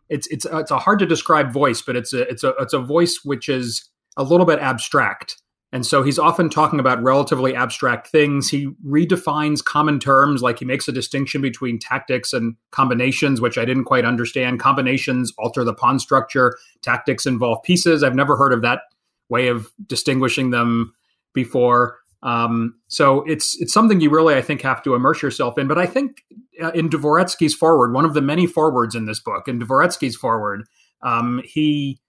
It's 0.09 0.27
it's 0.27 0.45
it's 0.45 0.71
a 0.71 0.79
hard 0.79 0.99
to 0.99 1.05
describe 1.05 1.51
voice, 1.51 1.81
but 1.81 1.95
it's 1.95 2.13
a 2.13 2.21
it's 2.29 2.43
a 2.43 2.53
it's 2.59 2.73
a 2.73 2.79
voice 2.79 3.19
which 3.23 3.47
is 3.49 3.89
a 4.17 4.23
little 4.23 4.45
bit 4.45 4.59
abstract. 4.59 5.37
And 5.71 5.85
so 5.85 6.01
he's 6.01 6.17
often 6.17 6.49
talking 6.49 6.79
about 6.79 7.01
relatively 7.03 7.55
abstract 7.55 8.07
things. 8.07 8.49
He 8.49 8.69
redefines 8.83 9.63
common 9.63 9.99
terms, 9.99 10.41
like 10.41 10.57
he 10.57 10.65
makes 10.65 10.87
a 10.87 10.91
distinction 10.91 11.41
between 11.41 11.77
tactics 11.77 12.33
and 12.33 12.55
combinations, 12.71 13.39
which 13.39 13.57
I 13.57 13.65
didn't 13.65 13.83
quite 13.83 14.03
understand. 14.03 14.59
Combinations 14.59 15.31
alter 15.37 15.63
the 15.63 15.75
pawn 15.75 15.99
structure, 15.99 16.57
tactics 16.81 17.27
involve 17.27 17.61
pieces. 17.61 18.01
I've 18.01 18.15
never 18.15 18.35
heard 18.35 18.51
of 18.51 18.63
that 18.63 18.81
way 19.29 19.47
of 19.47 19.69
distinguishing 19.85 20.49
them 20.49 20.93
before. 21.33 21.98
Um, 22.21 22.75
so 22.87 23.23
it's 23.23 23.59
it's 23.61 23.73
something 23.73 24.01
you 24.01 24.09
really 24.09 24.35
I 24.35 24.41
think 24.41 24.61
have 24.61 24.83
to 24.83 24.95
immerse 24.95 25.21
yourself 25.21 25.57
in. 25.57 25.67
But 25.67 25.77
I 25.77 25.85
think 25.85 26.23
uh, 26.61 26.71
in 26.71 26.89
Dvoretsky's 26.89 27.53
foreword, 27.53 27.93
one 27.93 28.05
of 28.05 28.13
the 28.13 28.21
many 28.21 28.45
forewords 28.45 28.95
in 28.95 29.05
this 29.05 29.19
book, 29.19 29.47
in 29.47 29.59
Dvoretsky's 29.59 30.15
foreword, 30.15 30.63
um, 31.01 31.41
he 31.45 31.99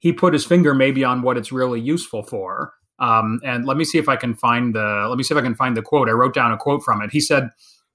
he 0.00 0.12
put 0.12 0.32
his 0.32 0.44
finger 0.44 0.74
maybe 0.74 1.04
on 1.04 1.22
what 1.22 1.36
it's 1.36 1.52
really 1.52 1.80
useful 1.80 2.22
for. 2.22 2.72
Um, 2.98 3.40
and 3.44 3.64
let 3.64 3.76
me 3.76 3.84
see 3.84 3.98
if 3.98 4.08
I 4.08 4.16
can 4.16 4.34
find 4.34 4.74
the 4.74 5.06
let 5.08 5.16
me 5.16 5.22
see 5.22 5.34
if 5.34 5.38
I 5.38 5.44
can 5.44 5.54
find 5.54 5.76
the 5.76 5.82
quote. 5.82 6.08
I 6.08 6.12
wrote 6.12 6.34
down 6.34 6.52
a 6.52 6.58
quote 6.58 6.82
from 6.82 7.00
it. 7.02 7.10
He 7.12 7.20
said, 7.20 7.50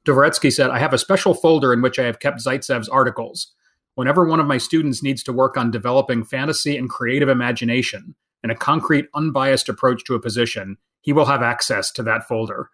Dvoretsky 0.05 0.51
said, 0.51 0.69
"I 0.69 0.79
have 0.79 0.93
a 0.93 0.97
special 0.97 1.33
folder 1.33 1.73
in 1.73 1.81
which 1.81 1.99
I 1.99 2.05
have 2.05 2.19
kept 2.19 2.43
Zaitsev's 2.43 2.89
articles. 2.89 3.53
Whenever 3.95 4.25
one 4.25 4.39
of 4.39 4.47
my 4.47 4.57
students 4.57 5.03
needs 5.03 5.23
to 5.23 5.33
work 5.33 5.57
on 5.57 5.71
developing 5.71 6.23
fantasy 6.23 6.77
and 6.77 6.89
creative 6.89 7.27
imagination." 7.29 8.15
and 8.45 8.51
a 8.51 8.55
concrete, 8.55 9.07
unbiased 9.15 9.69
approach 9.69 10.03
to 10.03 10.13
a 10.13 10.19
position, 10.19 10.77
he 11.05 11.13
will 11.13 11.25
have 11.25 11.43
access 11.43 11.91
to 11.91 12.03
that 12.03 12.27
folder. 12.27 12.69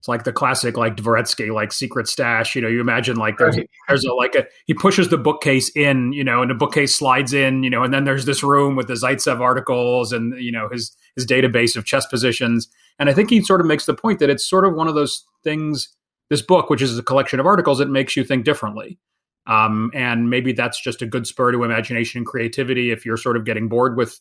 It's 0.00 0.08
like 0.08 0.24
the 0.24 0.32
classic, 0.32 0.76
like 0.76 0.96
Dvoretsky, 0.96 1.54
like 1.54 1.72
secret 1.72 2.08
stash. 2.08 2.56
You 2.56 2.62
know, 2.62 2.68
you 2.68 2.80
imagine 2.80 3.16
like 3.16 3.38
there's 3.38 3.56
right. 3.56 3.70
there's 3.86 4.04
a 4.04 4.12
like 4.12 4.34
a 4.34 4.46
he 4.66 4.74
pushes 4.74 5.08
the 5.08 5.18
bookcase 5.18 5.70
in, 5.76 6.12
you 6.12 6.24
know, 6.24 6.42
and 6.42 6.50
the 6.50 6.54
bookcase 6.54 6.96
slides 6.96 7.32
in, 7.32 7.62
you 7.62 7.70
know, 7.70 7.84
and 7.84 7.94
then 7.94 8.04
there's 8.04 8.24
this 8.24 8.42
room 8.42 8.76
with 8.76 8.88
the 8.88 8.94
Zaitsev 8.94 9.40
articles 9.40 10.12
and 10.12 10.34
you 10.42 10.50
know 10.50 10.68
his 10.70 10.96
his 11.14 11.26
database 11.26 11.76
of 11.76 11.84
chess 11.84 12.06
positions. 12.06 12.66
And 12.98 13.08
I 13.08 13.12
think 13.12 13.30
he 13.30 13.42
sort 13.42 13.60
of 13.60 13.66
makes 13.66 13.86
the 13.86 13.94
point 13.94 14.18
that 14.18 14.30
it's 14.30 14.48
sort 14.48 14.64
of 14.64 14.74
one 14.74 14.88
of 14.88 14.94
those 14.94 15.24
things. 15.44 15.94
This 16.28 16.42
book, 16.42 16.70
which 16.70 16.82
is 16.82 16.98
a 16.98 17.02
collection 17.02 17.38
of 17.38 17.46
articles, 17.46 17.80
it 17.80 17.90
makes 17.90 18.16
you 18.16 18.24
think 18.24 18.44
differently. 18.44 18.98
Um, 19.46 19.90
and 19.94 20.30
maybe 20.30 20.52
that's 20.52 20.80
just 20.80 21.02
a 21.02 21.06
good 21.06 21.26
spur 21.26 21.52
to 21.52 21.64
imagination 21.64 22.18
and 22.18 22.26
creativity 22.26 22.90
if 22.90 23.04
you're 23.04 23.16
sort 23.16 23.36
of 23.36 23.44
getting 23.44 23.68
bored 23.68 23.96
with 23.96 24.20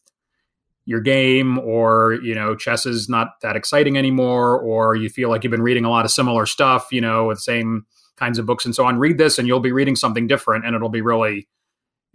your 0.89 0.99
game 0.99 1.59
or 1.59 2.17
you 2.23 2.33
know 2.33 2.55
chess 2.55 2.87
is 2.87 3.07
not 3.07 3.39
that 3.43 3.55
exciting 3.55 3.95
anymore 3.95 4.59
or 4.59 4.95
you 4.95 5.07
feel 5.07 5.29
like 5.29 5.43
you've 5.43 5.51
been 5.51 5.61
reading 5.61 5.85
a 5.85 5.89
lot 5.89 6.03
of 6.03 6.09
similar 6.09 6.47
stuff 6.47 6.87
you 6.91 6.99
know 6.99 7.27
with 7.27 7.39
same 7.39 7.85
kinds 8.17 8.39
of 8.39 8.47
books 8.47 8.65
and 8.65 8.73
so 8.73 8.83
on 8.83 8.97
read 8.97 9.19
this 9.19 9.37
and 9.37 9.47
you'll 9.47 9.59
be 9.59 9.71
reading 9.71 9.95
something 9.95 10.25
different 10.25 10.65
and 10.65 10.75
it'll 10.75 10.89
be 10.89 11.01
really 11.01 11.47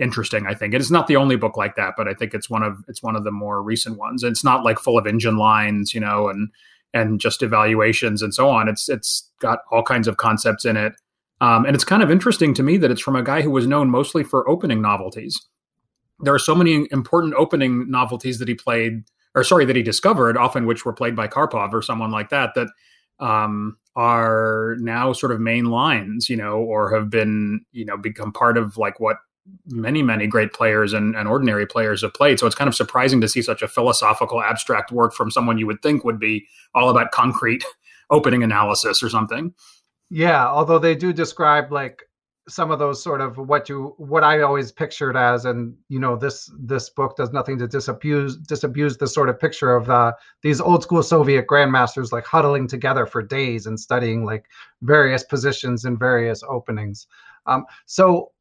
interesting 0.01 0.45
i 0.49 0.55
think. 0.55 0.75
It's 0.75 0.91
not 0.91 1.07
the 1.07 1.15
only 1.15 1.37
book 1.37 1.57
like 1.57 1.77
that 1.77 1.95
but 1.97 2.09
i 2.09 2.15
think 2.15 2.35
it's 2.35 2.51
one 2.51 2.65
of 2.65 2.79
it's 2.89 3.01
one 3.01 3.15
of 3.15 3.23
the 3.23 3.31
more 3.31 3.63
recent 3.63 3.97
ones. 3.97 4.25
It's 4.25 4.43
not 4.43 4.65
like 4.65 4.81
full 4.81 4.99
of 4.99 5.07
engine 5.07 5.37
lines 5.37 5.95
you 5.95 6.01
know 6.01 6.29
and 6.29 6.49
and 6.93 7.21
just 7.21 7.45
evaluations 7.45 8.23
and 8.23 8.35
so 8.35 8.49
on. 8.49 8.69
It's 8.69 8.89
it's 8.89 9.31
got 9.41 9.61
all 9.71 9.85
kinds 9.85 10.09
of 10.09 10.17
concepts 10.17 10.65
in 10.65 10.77
it. 10.77 10.95
Um, 11.41 11.65
and 11.65 11.77
it's 11.77 11.85
kind 11.85 12.03
of 12.03 12.11
interesting 12.11 12.55
to 12.55 12.63
me 12.65 12.77
that 12.79 12.91
it's 12.91 13.01
from 13.01 13.15
a 13.15 13.23
guy 13.23 13.43
who 13.43 13.51
was 13.51 13.69
known 13.69 13.89
mostly 13.89 14.25
for 14.25 14.49
opening 14.49 14.83
novelties 14.83 15.41
there 16.21 16.35
are 16.35 16.39
so 16.39 16.55
many 16.55 16.87
important 16.91 17.35
opening 17.35 17.91
novelties 17.91 18.39
that 18.39 18.49
he 18.49 18.55
played, 18.55 19.05
or 19.35 19.45
sorry, 19.45 19.65
that 19.65 19.77
he 19.77 19.83
discovered, 19.83 20.37
often 20.37 20.67
which 20.67 20.85
were 20.85 20.93
played 20.93 21.17
by 21.17 21.29
Karpov 21.29 21.73
or 21.73 21.83
someone 21.83 22.11
like 22.11 22.31
that, 22.31 22.55
that 22.55 22.69
um, 23.21 23.77
are 23.97 24.77
now 24.79 25.13
sort 25.13 25.33
of 25.33 25.41
main 25.41 25.67
lines, 25.67 26.29
you 26.29 26.37
know, 26.37 26.59
or 26.59 26.95
have 26.95 27.11
been, 27.11 27.65
you 27.73 27.85
know, 27.85 27.97
become 27.97 28.33
part 28.33 28.57
of 28.59 28.77
like 28.77 29.01
what 29.01 29.19
many, 29.67 30.03
many 30.03 30.27
great 30.27 30.53
players 30.53 30.93
and, 30.93 31.15
and 31.15 31.29
ordinary 31.29 31.67
players 31.67 32.03
have 32.03 32.15
played. 32.15 32.39
So 32.39 32.47
it's 32.47 32.57
kind 32.57 32.69
of 32.69 32.75
surprising 32.75 33.21
to 33.21 33.29
see 33.29 33.43
such 33.43 33.63
a 33.63 33.69
philosophical, 33.69 34.43
abstract 34.43 34.91
work 34.91 35.13
from 35.13 35.31
someone 35.31 35.59
you 35.59 35.67
would 35.67 35.83
think 35.83 36.05
would 36.05 36.19
be 36.19 36.47
all 36.75 36.91
about 36.91 37.11
concrete 37.11 37.65
opening 38.11 38.43
analysis 38.43 39.03
or 39.03 39.11
something. 39.11 39.55
Yeah, 40.11 40.47
although 40.47 40.79
they 40.79 40.95
do 40.95 41.13
describe 41.13 41.73
like 41.73 42.03
some 42.49 42.71
of 42.71 42.79
those 42.79 43.03
sort 43.03 43.21
of 43.21 43.39
what 43.39 43.69
you 43.69 43.95
what 43.97 44.23
I 44.23 44.43
always 44.43 44.71
pictured 44.71 45.17
as, 45.17 45.45
and 45.45 45.75
you 45.89 45.99
know 45.99 46.17
this 46.17 46.51
this 46.59 46.91
book 46.91 47.17
does 47.17 47.33
nothing 47.33 47.59
to 47.59 47.67
disabuse 47.67 48.37
disabuse 48.37 48.97
the 48.97 49.07
sort 49.07 49.29
of 49.29 49.41
picture 49.41 49.75
of 49.75 49.89
uh, 49.89 50.13
these 50.43 50.61
old 50.61 50.83
school 50.83 51.03
Soviet 51.03 51.47
grandmasters 51.47 52.13
like 52.13 52.25
huddling 52.25 52.69
together 52.69 53.07
for 53.07 53.23
days 53.23 53.67
and 53.67 53.79
studying 53.79 54.25
like 54.25 54.45
various 54.83 55.25
positions 55.25 55.85
and 55.85 55.99
various 55.99 56.43
openings. 56.49 57.07
Um, 57.47 57.65
so 57.87 58.33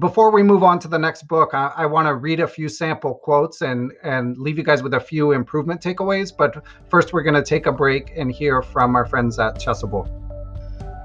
before 0.00 0.32
we 0.32 0.42
move 0.42 0.62
on 0.62 0.78
to 0.80 0.88
the 0.88 0.98
next 0.98 1.28
book, 1.28 1.50
I, 1.52 1.72
I 1.76 1.86
want 1.86 2.08
to 2.08 2.14
read 2.14 2.40
a 2.40 2.48
few 2.48 2.68
sample 2.68 3.14
quotes 3.14 3.60
and 3.60 3.92
and 4.02 4.36
leave 4.38 4.58
you 4.58 4.64
guys 4.64 4.82
with 4.82 4.94
a 4.94 5.00
few 5.00 5.32
improvement 5.32 5.80
takeaways. 5.80 6.32
But 6.36 6.64
first, 6.88 7.12
we're 7.12 7.22
going 7.22 7.34
to 7.34 7.42
take 7.42 7.66
a 7.66 7.72
break 7.72 8.12
and 8.16 8.32
hear 8.32 8.62
from 8.62 8.96
our 8.96 9.04
friends 9.04 9.38
at 9.38 9.56
Chessable. 9.56 10.21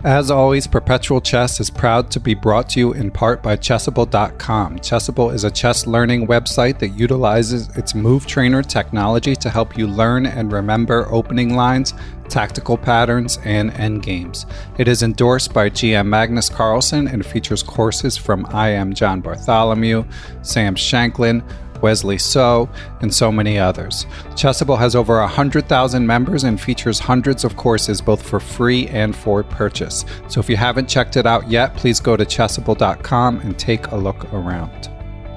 As 0.03 0.29
always, 0.29 0.67
Perpetual 0.67 1.19
Chess 1.21 1.59
is 1.59 1.71
proud 1.71 2.11
to 2.11 2.19
be 2.19 2.35
brought 2.35 2.69
to 2.69 2.79
you 2.79 2.93
in 2.93 3.09
part 3.09 3.41
by 3.41 3.57
Chessable.com. 3.57 4.77
Chessable 4.77 5.33
is 5.33 5.43
a 5.43 5.49
chess 5.49 5.87
learning 5.87 6.27
website 6.27 6.77
that 6.79 6.89
utilizes 6.89 7.75
its 7.75 7.95
Move 7.95 8.27
Trainer 8.27 8.61
technology 8.61 9.35
to 9.35 9.49
help 9.49 9.75
you 9.75 9.87
learn 9.87 10.27
and 10.27 10.51
remember 10.51 11.07
opening 11.09 11.55
lines, 11.55 11.95
tactical 12.29 12.77
patterns, 12.77 13.39
and 13.43 13.71
endgames. 13.71 14.45
It 14.77 14.87
is 14.87 15.01
endorsed 15.01 15.51
by 15.51 15.71
GM 15.71 16.05
Magnus 16.05 16.47
Carlsen 16.47 17.07
and 17.07 17.25
features 17.25 17.63
courses 17.63 18.15
from 18.15 18.45
IM 18.53 18.93
John 18.93 19.19
Bartholomew, 19.19 20.05
Sam 20.43 20.75
Shankland, 20.75 21.41
Wesley 21.81 22.17
So, 22.17 22.69
and 23.01 23.13
so 23.13 23.31
many 23.31 23.57
others. 23.57 24.05
Chessable 24.31 24.77
has 24.77 24.95
over 24.95 25.19
100,000 25.19 26.05
members 26.05 26.43
and 26.43 26.59
features 26.59 26.99
hundreds 26.99 27.43
of 27.43 27.55
courses 27.55 28.01
both 28.01 28.21
for 28.21 28.39
free 28.39 28.87
and 28.87 29.15
for 29.15 29.43
purchase. 29.43 30.05
So 30.27 30.39
if 30.39 30.49
you 30.49 30.57
haven't 30.57 30.89
checked 30.89 31.17
it 31.17 31.25
out 31.25 31.49
yet, 31.49 31.75
please 31.75 31.99
go 31.99 32.17
to 32.17 32.25
chessable.com 32.25 33.39
and 33.41 33.57
take 33.57 33.87
a 33.87 33.95
look 33.95 34.31
around. 34.33 34.89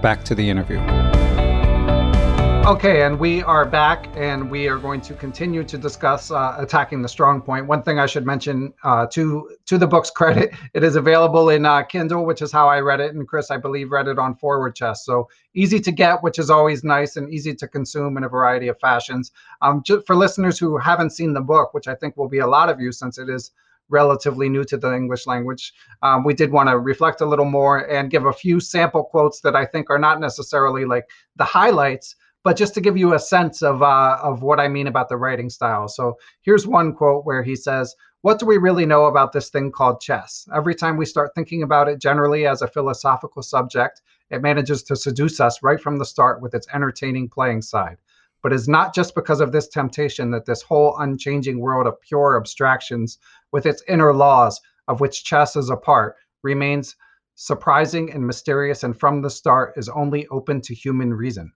Back 0.03 0.25
to 0.25 0.35
the 0.35 0.49
interview. 0.49 0.79
Okay, 2.71 3.03
and 3.03 3.19
we 3.19 3.43
are 3.43 3.65
back, 3.65 4.07
and 4.17 4.49
we 4.49 4.69
are 4.69 4.79
going 4.79 5.01
to 5.01 5.13
continue 5.15 5.65
to 5.65 5.77
discuss 5.77 6.31
uh, 6.31 6.55
attacking 6.57 7.03
the 7.03 7.09
strong 7.09 7.43
point. 7.43 7.67
One 7.67 7.83
thing 7.83 7.99
I 7.99 8.07
should 8.07 8.25
mention 8.25 8.73
uh, 8.85 9.09
to 9.09 9.57
to 9.67 9.77
the 9.77 9.89
book's 9.89 10.11
credit, 10.21 10.53
it 10.73 10.85
is 10.85 10.95
available 10.95 11.49
in 11.49 11.67
uh, 11.67 11.83
Kindle, 11.83 12.25
which 12.25 12.43
is 12.43 12.53
how 12.53 12.69
I 12.69 12.79
read 12.79 13.01
it, 13.01 13.13
and 13.13 13.27
Chris, 13.27 13.51
I 13.51 13.57
believe, 13.57 13.91
read 13.91 14.07
it 14.07 14.21
on 14.21 14.37
Forward 14.37 14.77
Chess. 14.77 15.05
So 15.05 15.29
easy 15.53 15.81
to 15.81 15.91
get, 15.91 16.23
which 16.23 16.39
is 16.39 16.49
always 16.49 16.85
nice, 16.85 17.17
and 17.17 17.29
easy 17.29 17.57
to 17.57 17.67
consume 17.67 18.17
in 18.17 18.23
a 18.23 18.29
variety 18.29 18.69
of 18.69 18.79
fashions. 18.79 19.33
Um, 19.63 19.83
for 20.07 20.15
listeners 20.15 20.57
who 20.57 20.79
haven't 20.79 21.11
seen 21.11 21.35
the 21.35 21.41
book, 21.41 21.75
which 21.75 21.89
I 21.89 21.97
think 21.97 22.17
will 22.17 22.29
be 22.29 22.39
a 22.39 22.47
lot 22.47 22.69
of 22.69 22.79
you, 22.79 22.93
since 22.93 23.19
it 23.19 23.29
is 23.29 23.51
relatively 23.89 24.49
new 24.49 24.63
to 24.63 24.77
the 24.77 24.95
English 24.95 25.27
language. 25.27 25.73
Um, 26.03 26.23
we 26.23 26.35
did 26.35 26.53
want 26.53 26.69
to 26.69 26.79
reflect 26.79 27.21
a 27.21 27.27
little 27.27 27.45
more 27.45 27.91
and 27.91 28.11
give 28.11 28.27
a 28.27 28.33
few 28.33 28.61
sample 28.61 29.03
quotes 29.03 29.41
that 29.41 29.57
I 29.57 29.67
think 29.67 29.91
are 29.91 29.99
not 29.99 30.21
necessarily 30.21 30.85
like 30.85 31.09
the 31.35 31.45
highlights, 31.45 32.15
but 32.43 32.57
just 32.57 32.75
to 32.75 32.81
give 32.81 32.97
you 32.97 33.15
a 33.15 33.19
sense 33.19 33.63
of 33.63 33.83
uh, 33.83 34.19
of 34.23 34.43
what 34.43 34.61
I 34.61 34.69
mean 34.69 34.87
about 34.87 35.09
the 35.09 35.17
writing 35.17 35.51
style. 35.51 35.89
So 35.89 36.17
here's 36.43 36.67
one 36.67 36.93
quote 36.95 37.25
where 37.25 37.43
he 37.43 37.57
says, 37.57 37.95
"What 38.23 38.39
do 38.39 38.47
we 38.47 38.57
really 38.59 38.87
know 38.87 39.05
about 39.07 39.33
this 39.33 39.51
thing 39.51 39.73
called 39.73 40.01
chess? 40.01 40.49
Every 40.55 40.75
time 40.75 40.97
we 40.97 41.07
start 41.07 41.33
thinking 41.35 41.63
about 41.63 41.89
it 41.89 42.01
generally 42.01 42.47
as 42.47 42.63
a 42.63 42.69
philosophical 42.69 43.43
subject, 43.43 44.03
it 44.31 44.43
manages 44.43 44.83
to 44.85 44.97
seduce 44.97 45.41
us 45.41 45.63
right 45.63 45.81
from 45.81 45.99
the 45.99 46.05
start 46.05 46.41
with 46.41 46.55
its 46.55 46.69
entertaining 46.73 47.29
playing 47.29 47.63
side. 47.63 47.99
but 48.43 48.53
is 48.53 48.69
not 48.69 48.95
just 48.95 49.15
because 49.15 49.41
of 49.41 49.53
this 49.53 49.69
temptation 49.69 50.31
that 50.31 50.47
this 50.47 50.63
whole 50.63 50.97
unchanging 50.99 51.61
world 51.61 51.87
of 51.87 52.01
pure 52.01 52.37
abstractions, 52.37 53.19
with 53.53 53.67
its 53.67 53.83
inner 53.89 54.15
laws, 54.15 54.61
of 54.89 55.01
which 55.01 55.25
chess 55.25 55.57
is 55.57 55.69
a 55.71 55.77
part, 55.77 56.17
remains 56.43 56.97
surprising 57.35 58.11
and 58.13 58.27
mysterious, 58.27 58.83
and 58.83 58.99
from 58.99 59.21
the 59.21 59.31
start 59.31 59.75
is 59.77 59.89
only 59.91 60.27
open 60.29 60.61
to 60.61 60.75
human 60.75 61.13
reason. 61.13 61.53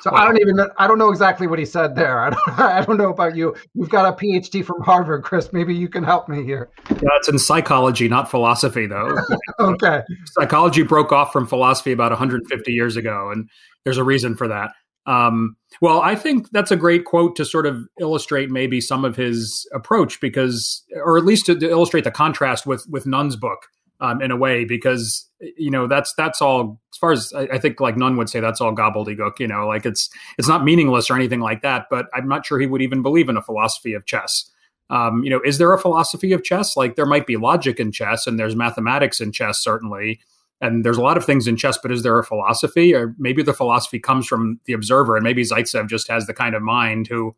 So 0.00 0.10
I 0.12 0.24
don't 0.24 0.38
even 0.40 0.56
know, 0.56 0.68
I 0.76 0.86
don't 0.86 0.98
know 0.98 1.10
exactly 1.10 1.46
what 1.46 1.58
he 1.58 1.64
said 1.64 1.94
there. 1.94 2.20
I 2.20 2.30
don't 2.30 2.48
I 2.58 2.84
don't 2.84 2.96
know 2.96 3.10
about 3.10 3.36
you. 3.36 3.54
You've 3.74 3.90
got 3.90 4.06
a 4.06 4.16
PhD 4.16 4.64
from 4.64 4.82
Harvard, 4.82 5.22
Chris. 5.22 5.52
Maybe 5.52 5.74
you 5.74 5.88
can 5.88 6.04
help 6.04 6.28
me 6.28 6.44
here. 6.44 6.70
Yeah, 6.90 7.08
it's 7.16 7.28
in 7.28 7.38
psychology, 7.38 8.08
not 8.08 8.30
philosophy, 8.30 8.86
though. 8.86 9.18
okay. 9.60 10.02
Psychology 10.26 10.82
broke 10.82 11.12
off 11.12 11.32
from 11.32 11.46
philosophy 11.46 11.92
about 11.92 12.12
150 12.12 12.72
years 12.72 12.96
ago, 12.96 13.30
and 13.30 13.48
there's 13.84 13.98
a 13.98 14.04
reason 14.04 14.36
for 14.36 14.48
that. 14.48 14.72
Um, 15.06 15.56
well, 15.82 16.00
I 16.00 16.14
think 16.14 16.50
that's 16.50 16.70
a 16.70 16.76
great 16.76 17.04
quote 17.04 17.36
to 17.36 17.44
sort 17.44 17.66
of 17.66 17.86
illustrate 18.00 18.50
maybe 18.50 18.80
some 18.80 19.04
of 19.04 19.16
his 19.16 19.68
approach, 19.74 20.20
because, 20.20 20.82
or 21.04 21.18
at 21.18 21.24
least 21.24 21.46
to, 21.46 21.58
to 21.58 21.68
illustrate 21.68 22.04
the 22.04 22.10
contrast 22.10 22.66
with 22.66 22.86
with 22.88 23.06
Nunn's 23.06 23.36
book 23.36 23.66
um, 24.04 24.20
in 24.20 24.30
a 24.30 24.36
way 24.36 24.64
because 24.64 25.28
you 25.56 25.70
know 25.70 25.86
that's 25.86 26.12
that's 26.14 26.42
all 26.42 26.80
as 26.92 26.98
far 26.98 27.12
as 27.12 27.32
I, 27.34 27.42
I, 27.54 27.58
think 27.58 27.80
like 27.80 27.96
Nunn 27.96 28.16
would 28.16 28.28
say 28.28 28.40
that's 28.40 28.60
all 28.60 28.74
gobbledygook 28.74 29.38
you 29.38 29.46
know 29.46 29.66
like 29.66 29.86
it's 29.86 30.10
it's 30.38 30.48
not 30.48 30.64
meaningless 30.64 31.10
or 31.10 31.16
anything 31.16 31.40
like 31.40 31.62
that 31.62 31.86
but 31.90 32.06
i'm 32.14 32.28
not 32.28 32.44
sure 32.44 32.58
he 32.58 32.66
would 32.66 32.82
even 32.82 33.02
believe 33.02 33.28
in 33.28 33.36
a 33.36 33.42
philosophy 33.42 33.94
of 33.94 34.04
chess. 34.06 34.50
Um, 34.90 35.24
you 35.24 35.30
know 35.30 35.40
is 35.44 35.58
there 35.58 35.72
a 35.72 35.80
philosophy 35.80 36.32
of 36.32 36.44
chess? 36.44 36.76
Like 36.76 36.96
there 36.96 37.06
might 37.06 37.26
be 37.26 37.36
logic 37.36 37.80
in 37.80 37.90
chess 37.92 38.26
and 38.26 38.38
there's 38.38 38.54
mathematics 38.54 39.20
in 39.20 39.32
chess 39.32 39.62
certainly 39.62 40.20
and 40.60 40.84
there's 40.84 40.98
a 40.98 41.02
lot 41.02 41.16
of 41.16 41.24
things 41.24 41.46
in 41.46 41.56
chess 41.56 41.78
but 41.82 41.90
is 41.90 42.02
there 42.02 42.18
a 42.18 42.24
philosophy? 42.24 42.94
Or 42.94 43.14
maybe 43.18 43.42
the 43.42 43.54
philosophy 43.54 43.98
comes 43.98 44.26
from 44.26 44.60
the 44.66 44.74
observer 44.74 45.16
and 45.16 45.24
maybe 45.24 45.42
zaitsev 45.42 45.88
just 45.88 46.08
has 46.08 46.26
the 46.26 46.34
kind 46.34 46.54
of 46.54 46.62
mind 46.62 47.06
who 47.06 47.34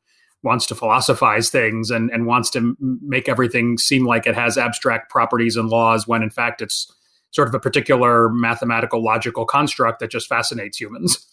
wants 0.46 0.64
to 0.66 0.74
philosophize 0.74 1.50
things 1.50 1.90
and, 1.90 2.11
and 2.11 2.24
wants 2.24 2.48
to 2.50 2.74
make 2.80 3.28
everything 3.28 3.76
seem 3.76 4.06
like 4.06 4.26
it 4.26 4.35
has 4.35 4.56
abstract 4.56 5.11
properties 5.11 5.56
and 5.56 5.68
laws 5.68 6.09
when 6.09 6.22
in 6.22 6.30
fact 6.30 6.62
it's 6.62 6.90
sort 7.32 7.48
of 7.48 7.54
a 7.54 7.61
particular 7.61 8.30
mathematical 8.30 9.04
logical 9.04 9.44
construct 9.44 10.00
that 10.00 10.11
just 10.11 10.28
fascinates 10.28 10.80
humans. 10.80 11.26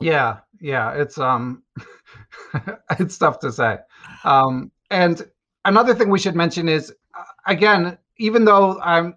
Yeah 0.00 0.38
yeah 0.60 0.92
it's 0.92 1.18
um 1.18 1.62
it's 3.00 3.18
tough 3.18 3.40
to 3.40 3.50
say. 3.50 3.78
Um 4.22 4.70
and 4.90 5.28
another 5.64 5.94
thing 5.94 6.10
we 6.10 6.18
should 6.18 6.36
mention 6.36 6.68
is 6.68 6.92
uh, 7.18 7.24
again 7.46 7.98
even 8.18 8.44
though 8.44 8.80
i'm 8.80 9.14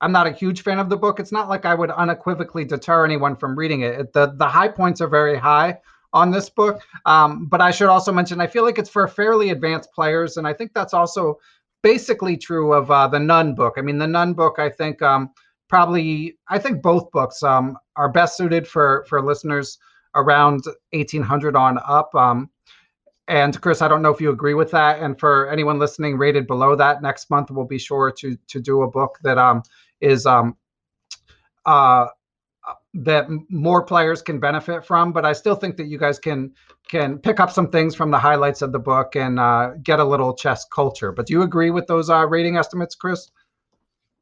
i'm 0.00 0.12
not 0.12 0.26
a 0.26 0.32
huge 0.32 0.62
fan 0.62 0.78
of 0.78 0.88
the 0.88 0.96
book 0.96 1.20
it's 1.20 1.32
not 1.32 1.48
like 1.48 1.64
i 1.64 1.74
would 1.74 1.90
unequivocally 1.90 2.64
deter 2.64 3.04
anyone 3.04 3.36
from 3.36 3.56
reading 3.56 3.82
it 3.82 4.12
the 4.12 4.32
the 4.36 4.46
high 4.46 4.68
points 4.68 5.00
are 5.00 5.08
very 5.08 5.36
high 5.36 5.78
on 6.16 6.30
this 6.30 6.48
book. 6.48 6.80
Um, 7.04 7.46
but 7.46 7.60
I 7.60 7.70
should 7.70 7.88
also 7.88 8.10
mention, 8.10 8.40
I 8.40 8.46
feel 8.46 8.64
like 8.64 8.78
it's 8.78 8.90
for 8.90 9.06
fairly 9.06 9.50
advanced 9.50 9.92
players, 9.92 10.38
and 10.38 10.48
I 10.48 10.52
think 10.54 10.72
that's 10.74 10.94
also 10.94 11.38
basically 11.82 12.36
true 12.36 12.72
of 12.72 12.90
uh, 12.90 13.06
the 13.06 13.20
Nunn 13.20 13.54
book. 13.54 13.74
I 13.76 13.82
mean, 13.82 13.98
the 13.98 14.06
Nunn 14.06 14.32
book, 14.32 14.58
I 14.58 14.70
think 14.70 15.02
um, 15.02 15.30
probably, 15.68 16.38
I 16.48 16.58
think 16.58 16.82
both 16.82 17.10
books 17.12 17.42
um, 17.42 17.76
are 17.96 18.08
best 18.08 18.36
suited 18.36 18.66
for 18.66 19.04
for 19.08 19.22
listeners 19.22 19.78
around 20.14 20.64
1800 20.92 21.54
on 21.54 21.78
up. 21.86 22.14
Um, 22.14 22.50
and 23.28 23.60
Chris, 23.60 23.82
I 23.82 23.88
don't 23.88 24.02
know 24.02 24.12
if 24.14 24.20
you 24.20 24.30
agree 24.30 24.54
with 24.54 24.70
that. 24.70 25.00
And 25.00 25.18
for 25.18 25.50
anyone 25.50 25.78
listening, 25.78 26.16
rated 26.16 26.46
below 26.46 26.76
that, 26.76 27.02
next 27.02 27.28
month 27.28 27.50
we'll 27.50 27.66
be 27.66 27.78
sure 27.78 28.10
to 28.20 28.36
to 28.48 28.60
do 28.60 28.82
a 28.82 28.90
book 28.90 29.18
that 29.22 29.36
um, 29.36 29.62
is 30.00 30.24
um, 30.24 30.56
uh, 31.66 32.06
that 33.04 33.26
more 33.50 33.84
players 33.84 34.22
can 34.22 34.40
benefit 34.40 34.84
from 34.84 35.12
but 35.12 35.24
i 35.24 35.32
still 35.32 35.54
think 35.54 35.76
that 35.76 35.86
you 35.86 35.98
guys 35.98 36.18
can 36.18 36.52
can 36.88 37.18
pick 37.18 37.40
up 37.40 37.50
some 37.50 37.68
things 37.70 37.94
from 37.94 38.10
the 38.10 38.18
highlights 38.18 38.62
of 38.62 38.72
the 38.72 38.78
book 38.78 39.16
and 39.16 39.40
uh, 39.40 39.70
get 39.82 39.98
a 39.98 40.04
little 40.04 40.34
chess 40.34 40.64
culture. 40.64 41.12
But 41.12 41.26
do 41.26 41.32
you 41.32 41.42
agree 41.42 41.70
with 41.70 41.86
those 41.86 42.08
uh, 42.08 42.26
rating 42.26 42.56
estimates 42.56 42.94
chris? 42.94 43.30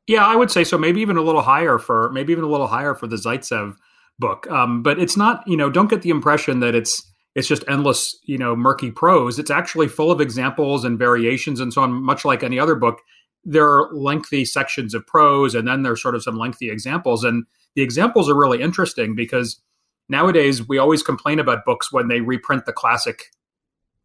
Yeah 0.07 0.27
i 0.27 0.37
would 0.37 0.51
say 0.51 0.65
so. 0.65 0.77
Maybe 0.77 1.01
even 1.01 1.17
a 1.17 1.23
little 1.23 1.43
higher 1.43 1.79
for 1.79 2.11
maybe 2.13 2.33
even 2.33 2.45
a 2.45 2.49
little 2.49 2.67
higher 2.67 2.95
for 2.95 3.07
the 3.07 3.17
zaitsev 3.17 3.77
book. 4.19 4.51
Um, 4.51 4.83
but 4.83 4.99
it's 4.99 5.17
not 5.17 5.47
you 5.47 5.57
know 5.57 5.71
don't 5.71 5.91
get 5.91 6.03
the 6.03 6.11
impression 6.11 6.61
that 6.61 6.75
it's 6.75 7.03
it's 7.35 7.49
just 7.49 7.65
endless 7.69 8.15
you 8.25 8.39
know 8.39 8.55
murky 8.55 8.91
prose. 8.91 9.39
It's 9.39 9.51
actually 9.51 9.89
full 9.89 10.11
of 10.11 10.21
examples 10.21 10.85
and 10.85 10.99
variations 10.99 11.61
and 11.61 11.73
so 11.73 11.83
on 11.83 11.93
much 11.93 12.25
like 12.25 12.43
any 12.43 12.59
other 12.59 12.75
book. 12.75 13.01
There 13.45 13.67
are 13.67 13.91
lengthy 13.93 14.45
sections 14.45 14.95
of 14.95 15.07
prose 15.07 15.55
and 15.55 15.67
then 15.67 15.83
there's 15.83 16.03
sort 16.03 16.15
of 16.15 16.23
some 16.23 16.37
lengthy 16.37 16.71
examples. 16.71 17.25
And 17.25 17.45
the 17.75 17.83
examples 17.83 18.29
are 18.29 18.35
really 18.35 18.63
interesting 18.63 19.15
because 19.15 19.61
nowadays 20.09 20.67
we 20.67 20.79
always 20.79 21.03
complain 21.03 21.39
about 21.39 21.65
books 21.65 21.93
when 21.93 22.09
they 22.09 22.21
reprint 22.21 22.67
the 22.67 22.73
classic 22.73 23.25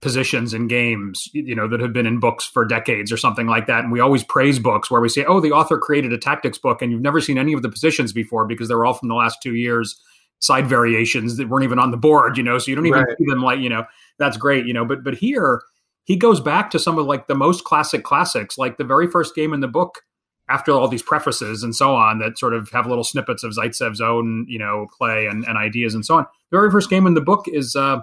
positions 0.02 0.54
in 0.54 0.68
games 0.68 1.28
you 1.34 1.54
know 1.54 1.68
that 1.68 1.82
have 1.82 1.92
been 1.92 2.06
in 2.06 2.22
books 2.22 2.46
for 2.46 2.64
decades 2.64 3.12
or 3.12 3.18
something 3.18 3.48
like 3.48 3.68
that. 3.68 3.84
And 3.84 3.92
we 3.92 4.00
always 4.00 4.24
praise 4.24 4.58
books 4.58 4.90
where 4.90 5.02
we 5.02 5.10
say 5.10 5.26
oh 5.26 5.42
the 5.42 5.52
author 5.52 5.78
created 5.78 6.14
a 6.14 6.18
tactics 6.18 6.58
book 6.58 6.82
and 6.82 6.92
you've 6.92 7.02
never 7.02 7.20
seen 7.20 7.38
any 7.38 7.54
of 7.54 7.62
the 7.62 7.70
positions 7.70 8.14
before 8.14 8.46
because 8.46 8.70
they're 8.70 8.86
all 8.86 8.94
from 8.94 9.10
the 9.10 9.16
last 9.16 9.40
two 9.44 9.56
years. 9.56 10.00
Side 10.42 10.68
variations 10.68 11.36
that 11.36 11.50
weren't 11.50 11.66
even 11.66 11.80
on 11.80 11.92
the 11.92 11.98
board 11.98 12.38
you 12.38 12.44
know 12.44 12.58
so 12.58 12.72
you 12.72 12.76
don't 12.76 12.86
even 12.86 13.02
right. 13.02 13.18
see 13.18 13.26
them 13.28 13.44
like 13.44 13.60
you 13.60 13.68
know 13.68 13.84
that's 14.20 14.38
great 14.38 14.66
you 14.66 14.74
know. 14.74 14.86
But 14.86 15.04
but 15.04 15.16
here 15.16 15.62
he 16.06 16.16
goes 16.16 16.40
back 16.40 16.72
to 16.72 16.80
some 16.80 16.98
of 16.98 17.06
like 17.06 17.28
the 17.28 17.36
most 17.36 17.66
classic 17.66 18.06
classics 18.06 18.58
like 18.58 18.78
the 18.78 18.86
very 18.86 19.06
first 19.06 19.36
game 19.36 19.52
in 19.52 19.60
the 19.60 19.68
book 19.68 20.04
after 20.50 20.72
all 20.72 20.88
these 20.88 21.04
prefaces 21.04 21.64
and 21.64 21.76
so 21.76 21.96
on 21.96 22.20
that 22.20 22.38
sort 22.38 22.54
of 22.54 22.70
have 22.72 22.88
little 22.88 23.04
snippets 23.04 23.44
of 23.44 23.52
Zaitsev's 23.52 24.02
own, 24.02 24.46
you 24.50 24.58
know, 24.58 24.88
play 24.98 25.28
and, 25.28 25.46
and 25.46 25.58
ideas 25.58 25.94
and 25.94 26.06
so 26.06 26.16
on. 26.16 26.26
The 26.52 26.58
very 26.58 26.72
first 26.72 26.90
game 26.90 27.06
in 27.06 27.14
the 27.14 27.22
book 27.22 27.46
is 27.48 27.76
uh, 27.76 28.02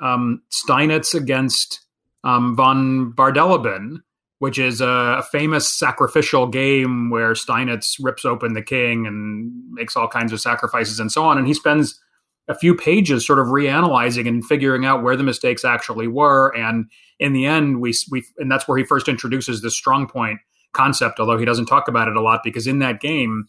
um, 0.00 0.42
Steinitz 0.50 1.14
against 1.14 1.80
um, 2.24 2.56
von 2.56 3.12
Bardeleben, 3.12 3.98
which 4.38 4.58
is 4.58 4.80
a, 4.80 4.86
a, 5.18 5.22
famous 5.22 5.70
sacrificial 5.70 6.46
game 6.46 7.10
where 7.10 7.32
Steinitz 7.32 7.96
rips 8.00 8.24
open 8.24 8.54
the 8.54 8.62
king 8.62 9.06
and 9.06 9.52
makes 9.72 9.96
all 9.96 10.08
kinds 10.08 10.32
of 10.32 10.40
sacrifices 10.40 10.98
and 10.98 11.12
so 11.12 11.24
on. 11.24 11.38
And 11.38 11.46
he 11.46 11.54
spends 11.54 12.00
a 12.48 12.54
few 12.54 12.74
pages 12.74 13.26
sort 13.26 13.38
of 13.38 13.46
reanalyzing 13.46 14.28
and 14.28 14.44
figuring 14.44 14.84
out 14.84 15.02
where 15.02 15.16
the 15.16 15.22
mistakes 15.22 15.64
actually 15.64 16.06
were. 16.06 16.54
And 16.56 16.86
in 17.18 17.32
the 17.32 17.46
end, 17.46 17.80
we, 17.80 17.94
we 18.10 18.24
and 18.38 18.50
that's 18.50 18.68
where 18.68 18.78
he 18.78 18.84
first 18.84 19.08
introduces 19.08 19.62
this 19.62 19.74
strong 19.74 20.06
point 20.06 20.40
concept, 20.76 21.18
although 21.18 21.38
he 21.38 21.44
doesn't 21.44 21.66
talk 21.66 21.88
about 21.88 22.08
it 22.08 22.16
a 22.16 22.20
lot 22.20 22.42
because 22.44 22.66
in 22.66 22.78
that 22.80 23.00
game, 23.00 23.46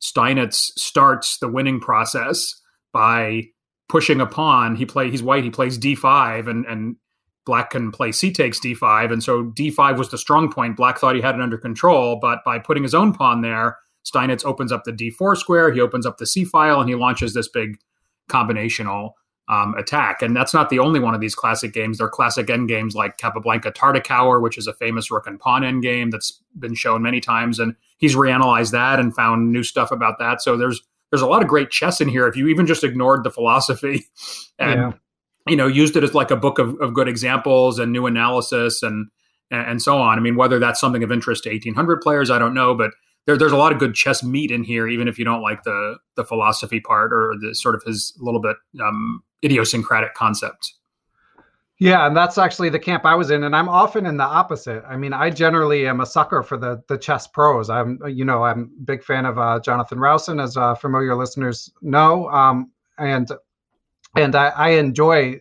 Steinitz 0.00 0.72
starts 0.78 1.38
the 1.38 1.48
winning 1.48 1.80
process 1.80 2.54
by 2.92 3.42
pushing 3.88 4.20
a 4.20 4.26
pawn. 4.26 4.76
He 4.76 4.86
play 4.86 5.10
he's 5.10 5.22
white, 5.22 5.44
he 5.44 5.50
plays 5.50 5.78
d5 5.78 6.48
and 6.48 6.64
and 6.66 6.96
black 7.46 7.70
can 7.70 7.90
play 7.90 8.12
c 8.12 8.30
takes 8.30 8.60
d5 8.60 9.12
and 9.12 9.24
so 9.24 9.44
d5 9.44 9.98
was 9.98 10.10
the 10.10 10.18
strong 10.18 10.50
point. 10.50 10.76
Black 10.76 10.98
thought 10.98 11.14
he 11.14 11.20
had 11.20 11.34
it 11.34 11.40
under 11.40 11.58
control, 11.58 12.18
but 12.20 12.38
by 12.44 12.58
putting 12.58 12.82
his 12.82 12.94
own 12.94 13.12
pawn 13.12 13.40
there, 13.40 13.78
Steinitz 14.04 14.44
opens 14.44 14.72
up 14.72 14.84
the 14.84 14.92
d4 14.92 15.36
square, 15.36 15.72
he 15.72 15.80
opens 15.80 16.06
up 16.06 16.18
the 16.18 16.26
c 16.26 16.44
file 16.44 16.80
and 16.80 16.88
he 16.88 16.94
launches 16.94 17.34
this 17.34 17.48
big 17.48 17.76
combinational 18.30 19.12
um, 19.50 19.74
attack. 19.74 20.22
And 20.22 20.34
that's 20.34 20.54
not 20.54 20.70
the 20.70 20.78
only 20.78 21.00
one 21.00 21.12
of 21.12 21.20
these 21.20 21.34
classic 21.34 21.72
games. 21.72 21.98
There 21.98 22.06
are 22.06 22.10
classic 22.10 22.48
end 22.48 22.68
games 22.68 22.94
like 22.94 23.18
Capablanca 23.18 23.72
Tartakower, 23.72 24.40
which 24.40 24.56
is 24.56 24.68
a 24.68 24.72
famous 24.72 25.10
rook 25.10 25.26
and 25.26 25.40
pawn 25.40 25.64
end 25.64 25.82
game 25.82 26.10
that's 26.10 26.40
been 26.56 26.76
shown 26.76 27.02
many 27.02 27.20
times. 27.20 27.58
And 27.58 27.74
he's 27.98 28.14
reanalyzed 28.14 28.70
that 28.70 29.00
and 29.00 29.14
found 29.14 29.52
new 29.52 29.64
stuff 29.64 29.90
about 29.90 30.20
that. 30.20 30.40
So 30.40 30.56
there's 30.56 30.80
there's 31.10 31.22
a 31.22 31.26
lot 31.26 31.42
of 31.42 31.48
great 31.48 31.70
chess 31.70 32.00
in 32.00 32.08
here 32.08 32.28
if 32.28 32.36
you 32.36 32.46
even 32.46 32.66
just 32.66 32.84
ignored 32.84 33.24
the 33.24 33.32
philosophy 33.32 34.04
and 34.60 34.80
yeah. 34.80 34.92
you 35.48 35.56
know 35.56 35.66
used 35.66 35.96
it 35.96 36.04
as 36.04 36.14
like 36.14 36.30
a 36.30 36.36
book 36.36 36.60
of, 36.60 36.80
of 36.80 36.94
good 36.94 37.08
examples 37.08 37.80
and 37.80 37.90
new 37.90 38.06
analysis 38.06 38.84
and 38.84 39.08
and 39.50 39.82
so 39.82 39.98
on. 39.98 40.16
I 40.16 40.20
mean, 40.20 40.36
whether 40.36 40.60
that's 40.60 40.78
something 40.78 41.02
of 41.02 41.10
interest 41.10 41.42
to 41.42 41.50
1800 41.50 42.00
players, 42.02 42.30
I 42.30 42.38
don't 42.38 42.54
know, 42.54 42.72
but 42.72 42.92
there, 43.26 43.36
there's 43.36 43.52
a 43.52 43.56
lot 43.56 43.72
of 43.72 43.78
good 43.78 43.94
chess 43.94 44.22
meat 44.22 44.50
in 44.50 44.64
here, 44.64 44.88
even 44.88 45.08
if 45.08 45.18
you 45.18 45.24
don't 45.24 45.42
like 45.42 45.62
the 45.62 45.96
the 46.16 46.24
philosophy 46.24 46.80
part 46.80 47.12
or 47.12 47.34
the 47.40 47.54
sort 47.54 47.74
of 47.74 47.82
his 47.84 48.14
little 48.18 48.40
bit 48.40 48.56
um, 48.82 49.22
idiosyncratic 49.44 50.14
concepts. 50.14 50.76
Yeah, 51.78 52.06
and 52.06 52.14
that's 52.14 52.36
actually 52.36 52.68
the 52.68 52.78
camp 52.78 53.06
I 53.06 53.14
was 53.14 53.30
in, 53.30 53.44
and 53.44 53.56
I'm 53.56 53.68
often 53.68 54.04
in 54.04 54.18
the 54.18 54.24
opposite. 54.24 54.84
I 54.86 54.98
mean, 54.98 55.14
I 55.14 55.30
generally 55.30 55.86
am 55.86 56.00
a 56.00 56.06
sucker 56.06 56.42
for 56.42 56.58
the 56.58 56.82
the 56.88 56.98
chess 56.98 57.26
prose. 57.26 57.70
I'm, 57.70 57.98
you 58.06 58.24
know, 58.24 58.42
I'm 58.42 58.70
a 58.78 58.82
big 58.84 59.02
fan 59.02 59.24
of 59.24 59.38
uh, 59.38 59.60
Jonathan 59.60 59.98
Rowson, 59.98 60.40
as 60.40 60.58
uh, 60.58 60.74
familiar 60.74 61.16
listeners 61.16 61.72
know, 61.80 62.28
um, 62.28 62.70
and 62.98 63.30
and 64.14 64.34
I, 64.34 64.48
I 64.48 64.68
enjoy 64.70 65.40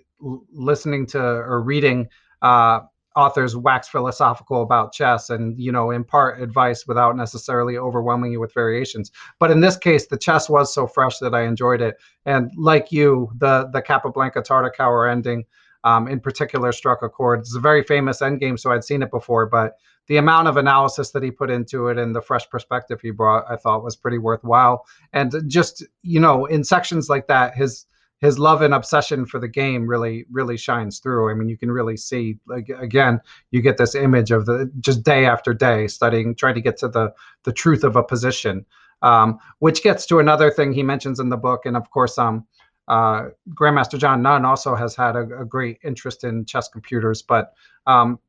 listening 0.53 1.07
to 1.07 1.19
or 1.19 1.61
reading 1.61 2.07
uh, 2.41 2.81
authors 3.19 3.55
wax 3.55 3.89
philosophical 3.89 4.61
about 4.61 4.93
chess 4.93 5.29
and 5.29 5.59
you 5.59 5.71
know 5.71 5.91
impart 5.91 6.41
advice 6.41 6.87
without 6.87 7.17
necessarily 7.17 7.77
overwhelming 7.77 8.31
you 8.31 8.39
with 8.39 8.53
variations. 8.53 9.11
But 9.39 9.51
in 9.51 9.59
this 9.59 9.75
case 9.75 10.07
the 10.07 10.17
chess 10.17 10.49
was 10.49 10.73
so 10.73 10.87
fresh 10.87 11.19
that 11.19 11.35
i 11.35 11.41
enjoyed 11.41 11.81
it. 11.81 11.95
And 12.25 12.49
like 12.55 12.91
you 12.91 13.29
the 13.37 13.69
the 13.73 13.81
capablanca 13.81 14.41
tartakower 14.41 15.11
ending 15.11 15.45
um, 15.83 16.07
in 16.07 16.19
particular 16.19 16.71
struck 16.71 17.01
a 17.01 17.09
chord. 17.09 17.39
It's 17.39 17.55
a 17.55 17.59
very 17.59 17.83
famous 17.83 18.21
endgame 18.21 18.57
so 18.57 18.71
i'd 18.71 18.85
seen 18.85 19.03
it 19.03 19.11
before 19.11 19.45
but 19.45 19.75
the 20.07 20.17
amount 20.17 20.47
of 20.47 20.57
analysis 20.57 21.11
that 21.11 21.21
he 21.21 21.29
put 21.29 21.51
into 21.51 21.89
it 21.89 21.97
and 21.99 22.15
the 22.15 22.21
fresh 22.21 22.49
perspective 22.49 23.01
he 23.01 23.11
brought 23.11 23.43
i 23.49 23.57
thought 23.57 23.83
was 23.83 23.97
pretty 23.97 24.17
worthwhile. 24.17 24.85
And 25.11 25.33
just 25.47 25.83
you 26.03 26.21
know 26.21 26.45
in 26.45 26.63
sections 26.63 27.09
like 27.09 27.27
that 27.27 27.55
his 27.55 27.85
his 28.19 28.37
love 28.37 28.61
and 28.61 28.73
obsession 28.73 29.25
for 29.25 29.39
the 29.39 29.47
game 29.47 29.87
really 29.87 30.25
really 30.29 30.57
shines 30.57 30.99
through. 30.99 31.31
I 31.31 31.33
mean, 31.33 31.49
you 31.49 31.57
can 31.57 31.71
really 31.71 31.97
see 31.97 32.37
like 32.47 32.69
again, 32.69 33.19
you 33.51 33.61
get 33.61 33.77
this 33.77 33.95
image 33.95 34.31
of 34.31 34.45
the 34.45 34.71
just 34.79 35.03
day 35.03 35.25
after 35.25 35.53
day 35.53 35.87
studying, 35.87 36.35
trying 36.35 36.55
to 36.55 36.61
get 36.61 36.77
to 36.77 36.89
the 36.89 37.13
the 37.43 37.53
truth 37.53 37.83
of 37.83 37.95
a 37.95 38.03
position, 38.03 38.65
um, 39.01 39.39
which 39.59 39.83
gets 39.83 40.05
to 40.07 40.19
another 40.19 40.51
thing 40.51 40.73
he 40.73 40.83
mentions 40.83 41.19
in 41.19 41.29
the 41.29 41.37
book, 41.37 41.65
and 41.65 41.77
of 41.77 41.89
course, 41.91 42.17
um, 42.17 42.45
uh, 42.89 43.29
Grandmaster 43.53 43.97
John 43.97 44.21
Nunn 44.21 44.45
also 44.45 44.75
has 44.75 44.95
had 44.95 45.15
a, 45.15 45.41
a 45.41 45.45
great 45.45 45.79
interest 45.83 46.23
in 46.23 46.43
chess 46.45 46.67
computers, 46.67 47.21
but 47.21 47.53
um, 47.87 48.19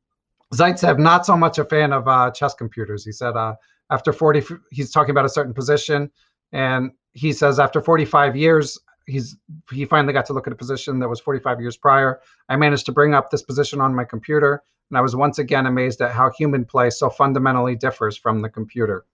Zaitsev 0.53 0.99
not 0.99 1.25
so 1.25 1.35
much 1.35 1.57
a 1.57 1.65
fan 1.65 1.91
of 1.91 2.07
uh, 2.07 2.31
chess 2.31 2.53
computers. 2.53 3.03
He 3.03 3.11
said 3.11 3.35
uh, 3.35 3.55
after 3.89 4.13
40, 4.13 4.43
he's 4.71 4.91
talking 4.91 5.11
about 5.11 5.25
a 5.25 5.29
certain 5.29 5.53
position, 5.53 6.11
and 6.53 6.91
he 7.13 7.33
says 7.33 7.59
after 7.59 7.81
45 7.81 8.35
years, 8.35 8.79
he's 9.05 9.35
he 9.71 9.85
finally 9.85 10.13
got 10.13 10.25
to 10.27 10.33
look 10.33 10.47
at 10.47 10.53
a 10.53 10.55
position 10.55 10.99
that 10.99 11.09
was 11.09 11.19
45 11.19 11.61
years 11.61 11.77
prior. 11.77 12.21
I 12.49 12.55
managed 12.55 12.85
to 12.87 12.91
bring 12.91 13.13
up 13.13 13.29
this 13.29 13.41
position 13.41 13.81
on 13.81 13.95
my 13.95 14.03
computer, 14.03 14.63
and 14.89 14.97
I 14.97 15.01
was 15.01 15.15
once 15.15 15.39
again 15.39 15.65
amazed 15.65 16.01
at 16.01 16.11
how 16.11 16.29
human 16.31 16.65
play 16.65 16.89
so 16.89 17.09
fundamentally 17.09 17.75
differs 17.75 18.17
from 18.17 18.41
the 18.41 18.49
computer, 18.49 19.05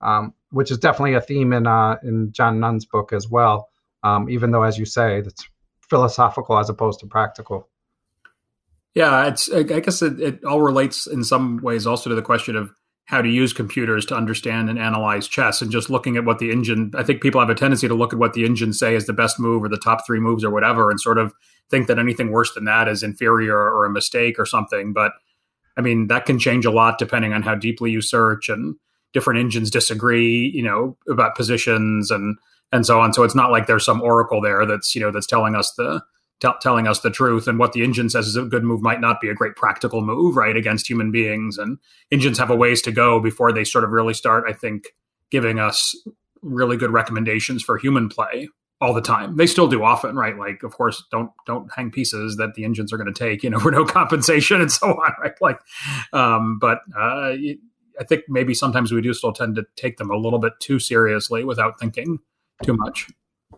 um, 0.00 0.34
which 0.50 0.70
is 0.70 0.78
definitely 0.78 1.14
a 1.14 1.20
theme 1.20 1.52
in 1.52 1.66
uh, 1.66 1.96
in 2.02 2.32
John 2.32 2.60
Nunn's 2.60 2.84
book 2.84 3.12
as 3.12 3.28
well. 3.28 3.68
Um, 4.02 4.28
even 4.28 4.50
though, 4.50 4.62
as 4.62 4.78
you 4.78 4.84
say, 4.84 5.18
it's 5.18 5.48
philosophical 5.80 6.58
as 6.58 6.68
opposed 6.68 7.00
to 7.00 7.06
practical. 7.06 7.68
Yeah, 8.94 9.26
it's. 9.26 9.50
I 9.50 9.62
guess 9.62 10.02
it, 10.02 10.20
it 10.20 10.44
all 10.44 10.62
relates 10.62 11.06
in 11.06 11.24
some 11.24 11.58
ways 11.62 11.86
also 11.86 12.10
to 12.10 12.16
the 12.16 12.22
question 12.22 12.54
of 12.54 12.70
how 13.06 13.20
to 13.20 13.28
use 13.28 13.52
computers 13.52 14.06
to 14.06 14.16
understand 14.16 14.70
and 14.70 14.78
analyze 14.78 15.28
chess 15.28 15.60
and 15.60 15.70
just 15.70 15.90
looking 15.90 16.16
at 16.16 16.24
what 16.24 16.38
the 16.38 16.50
engine 16.50 16.90
i 16.96 17.02
think 17.02 17.20
people 17.20 17.40
have 17.40 17.50
a 17.50 17.54
tendency 17.54 17.86
to 17.86 17.94
look 17.94 18.12
at 18.12 18.18
what 18.18 18.32
the 18.32 18.44
engine 18.44 18.72
say 18.72 18.94
is 18.94 19.06
the 19.06 19.12
best 19.12 19.38
move 19.38 19.62
or 19.62 19.68
the 19.68 19.76
top 19.76 20.06
three 20.06 20.20
moves 20.20 20.44
or 20.44 20.50
whatever 20.50 20.90
and 20.90 21.00
sort 21.00 21.18
of 21.18 21.32
think 21.70 21.86
that 21.86 21.98
anything 21.98 22.30
worse 22.30 22.52
than 22.54 22.64
that 22.64 22.88
is 22.88 23.02
inferior 23.02 23.56
or 23.56 23.84
a 23.84 23.90
mistake 23.90 24.38
or 24.38 24.46
something. 24.46 24.92
But 24.92 25.12
i 25.76 25.80
mean 25.80 26.06
that 26.06 26.26
can 26.26 26.38
change 26.38 26.64
a 26.64 26.70
lot 26.70 26.98
depending 26.98 27.32
on 27.32 27.42
how 27.42 27.54
deeply 27.54 27.90
you 27.90 28.00
search 28.00 28.48
and 28.48 28.76
different 29.12 29.40
engines 29.40 29.70
disagree 29.70 30.50
you 30.54 30.62
know 30.62 30.96
about 31.08 31.36
positions 31.36 32.10
and 32.10 32.36
and 32.74 32.84
so 32.84 33.00
on. 33.00 33.12
So 33.12 33.22
it's 33.22 33.36
not 33.36 33.52
like 33.52 33.66
there's 33.66 33.84
some 33.84 34.02
oracle 34.02 34.40
there 34.40 34.66
that's 34.66 34.94
you 34.94 35.00
know 35.00 35.10
that's 35.10 35.26
telling 35.26 35.54
us 35.54 35.72
the 35.76 36.02
t- 36.40 36.48
telling 36.60 36.86
us 36.86 37.00
the 37.00 37.10
truth 37.10 37.48
and 37.48 37.58
what 37.58 37.72
the 37.72 37.84
engine 37.84 38.10
says 38.10 38.26
is 38.26 38.36
a 38.36 38.42
good 38.42 38.64
move 38.64 38.82
might 38.82 39.00
not 39.00 39.20
be 39.20 39.28
a 39.28 39.34
great 39.34 39.56
practical 39.56 40.02
move 40.02 40.36
right 40.36 40.56
against 40.56 40.88
human 40.88 41.10
beings. 41.10 41.58
And 41.58 41.78
engines 42.10 42.38
have 42.38 42.50
a 42.50 42.56
ways 42.56 42.82
to 42.82 42.92
go 42.92 43.20
before 43.20 43.52
they 43.52 43.64
sort 43.64 43.84
of 43.84 43.90
really 43.90 44.14
start 44.14 44.44
i 44.48 44.52
think 44.52 44.88
giving 45.30 45.58
us 45.58 45.96
really 46.42 46.76
good 46.76 46.92
recommendations 46.92 47.62
for 47.62 47.78
human 47.78 48.08
play 48.08 48.48
all 48.80 48.92
the 48.92 49.00
time. 49.00 49.36
They 49.36 49.46
still 49.46 49.66
do 49.66 49.82
often 49.82 50.14
right? 50.14 50.38
Like 50.38 50.62
of 50.62 50.76
course 50.76 51.02
don't 51.10 51.30
don't 51.46 51.72
hang 51.74 51.90
pieces 51.90 52.36
that 52.36 52.54
the 52.54 52.64
engines 52.64 52.92
are 52.92 52.96
going 52.96 53.12
to 53.12 53.18
take 53.18 53.42
you 53.42 53.50
know 53.50 53.58
for 53.64 53.70
no 53.70 53.84
compensation 53.84 54.60
and 54.60 54.70
so 54.70 54.88
on 54.88 55.12
right? 55.20 55.34
Like 55.40 55.60
um 56.12 56.58
but 56.60 56.78
uh 56.96 57.34
i 58.00 58.04
think 58.08 58.24
maybe 58.28 58.54
sometimes 58.54 58.92
we 58.92 59.00
do 59.00 59.14
still 59.14 59.32
tend 59.32 59.54
to 59.54 59.64
take 59.76 59.96
them 59.96 60.10
a 60.10 60.16
little 60.16 60.40
bit 60.40 60.52
too 60.60 60.78
seriously 60.78 61.44
without 61.44 61.78
thinking 61.78 62.18
too 62.62 62.76
much 62.76 63.08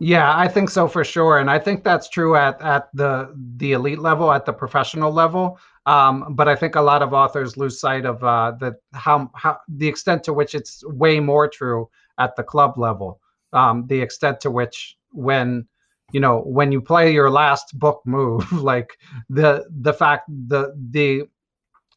yeah, 0.00 0.36
I 0.36 0.48
think 0.48 0.70
so 0.70 0.88
for 0.88 1.04
sure, 1.04 1.38
and 1.38 1.50
I 1.50 1.58
think 1.58 1.84
that's 1.84 2.08
true 2.08 2.36
at 2.36 2.60
at 2.60 2.88
the 2.94 3.34
the 3.56 3.72
elite 3.72 3.98
level, 3.98 4.32
at 4.32 4.44
the 4.44 4.52
professional 4.52 5.12
level. 5.12 5.58
Um, 5.86 6.34
but 6.34 6.48
I 6.48 6.56
think 6.56 6.74
a 6.74 6.80
lot 6.80 7.02
of 7.02 7.12
authors 7.12 7.56
lose 7.56 7.80
sight 7.80 8.04
of 8.04 8.22
uh, 8.22 8.52
the 8.58 8.76
how 8.92 9.30
how 9.34 9.58
the 9.68 9.88
extent 9.88 10.24
to 10.24 10.32
which 10.32 10.54
it's 10.54 10.84
way 10.86 11.20
more 11.20 11.48
true 11.48 11.88
at 12.18 12.36
the 12.36 12.42
club 12.42 12.76
level. 12.76 13.20
Um, 13.52 13.86
the 13.86 14.00
extent 14.00 14.40
to 14.40 14.50
which 14.50 14.96
when 15.10 15.66
you 16.12 16.20
know 16.20 16.40
when 16.40 16.72
you 16.72 16.80
play 16.80 17.12
your 17.12 17.30
last 17.30 17.78
book 17.78 18.02
move, 18.04 18.50
like 18.62 18.98
the 19.30 19.64
the 19.80 19.92
fact 19.92 20.28
the 20.28 20.74
the 20.90 21.28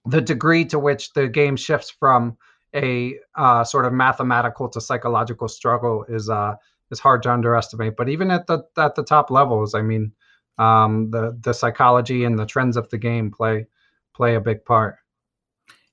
the 0.05 0.21
degree 0.21 0.65
to 0.65 0.79
which 0.79 1.11
the 1.13 1.27
game 1.27 1.55
shifts 1.55 1.89
from 1.89 2.37
a 2.75 3.15
uh, 3.35 3.63
sort 3.63 3.85
of 3.85 3.93
mathematical 3.93 4.69
to 4.69 4.79
psychological 4.79 5.47
struggle 5.47 6.05
is 6.07 6.29
uh, 6.29 6.55
is 6.91 6.99
hard 6.99 7.23
to 7.23 7.31
underestimate. 7.31 7.95
But 7.95 8.09
even 8.09 8.31
at 8.31 8.47
the 8.47 8.63
at 8.77 8.95
the 8.95 9.03
top 9.03 9.31
levels, 9.31 9.73
I 9.73 9.81
mean, 9.81 10.11
um, 10.57 11.11
the 11.11 11.37
the 11.41 11.53
psychology 11.53 12.23
and 12.23 12.37
the 12.37 12.45
trends 12.45 12.77
of 12.77 12.89
the 12.89 12.97
game 12.97 13.31
play 13.31 13.67
play 14.13 14.35
a 14.35 14.41
big 14.41 14.65
part. 14.65 14.97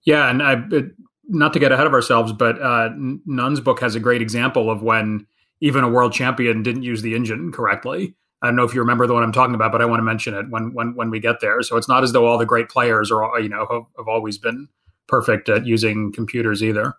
Yeah, 0.04 0.30
and 0.30 0.42
I, 0.42 0.62
it, 0.70 0.92
not 1.28 1.52
to 1.52 1.58
get 1.58 1.72
ahead 1.72 1.86
of 1.86 1.92
ourselves, 1.92 2.32
but 2.32 2.60
uh, 2.60 2.90
Nunn's 2.96 3.60
book 3.60 3.80
has 3.80 3.94
a 3.94 4.00
great 4.00 4.22
example 4.22 4.70
of 4.70 4.82
when 4.82 5.26
even 5.60 5.82
a 5.82 5.88
world 5.88 6.12
champion 6.12 6.62
didn't 6.62 6.82
use 6.82 7.02
the 7.02 7.14
engine 7.14 7.50
correctly. 7.52 8.14
I 8.42 8.46
don't 8.46 8.56
know 8.56 8.64
if 8.64 8.74
you 8.74 8.80
remember 8.80 9.06
the 9.06 9.14
one 9.14 9.22
I'm 9.22 9.32
talking 9.32 9.54
about, 9.54 9.72
but 9.72 9.80
I 9.80 9.86
want 9.86 10.00
to 10.00 10.04
mention 10.04 10.34
it 10.34 10.46
when 10.50 10.72
when 10.74 10.94
when 10.94 11.10
we 11.10 11.20
get 11.20 11.40
there. 11.40 11.62
So 11.62 11.76
it's 11.76 11.88
not 11.88 12.02
as 12.02 12.12
though 12.12 12.26
all 12.26 12.38
the 12.38 12.46
great 12.46 12.68
players 12.68 13.10
are 13.10 13.40
you 13.40 13.48
know 13.48 13.66
have, 13.70 13.82
have 13.96 14.08
always 14.08 14.38
been 14.38 14.68
perfect 15.06 15.48
at 15.48 15.66
using 15.66 16.12
computers 16.12 16.62
either. 16.62 16.94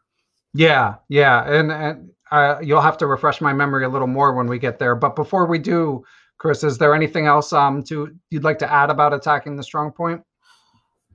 Yeah, 0.53 0.95
yeah, 1.09 1.43
and 1.43 1.71
and 1.71 2.09
uh, 2.31 2.59
you'll 2.61 2.81
have 2.81 2.97
to 2.97 3.07
refresh 3.07 3.41
my 3.41 3.53
memory 3.53 3.85
a 3.85 3.89
little 3.89 4.07
more 4.07 4.33
when 4.33 4.47
we 4.47 4.59
get 4.59 4.79
there. 4.79 4.95
But 4.95 5.15
before 5.15 5.47
we 5.47 5.59
do, 5.59 6.03
Chris, 6.37 6.63
is 6.63 6.77
there 6.77 6.93
anything 6.93 7.25
else 7.25 7.53
um 7.53 7.83
to 7.83 8.15
you'd 8.29 8.43
like 8.43 8.59
to 8.59 8.71
add 8.71 8.89
about 8.89 9.13
attacking 9.13 9.55
the 9.55 9.63
strong 9.63 9.91
point? 9.91 10.21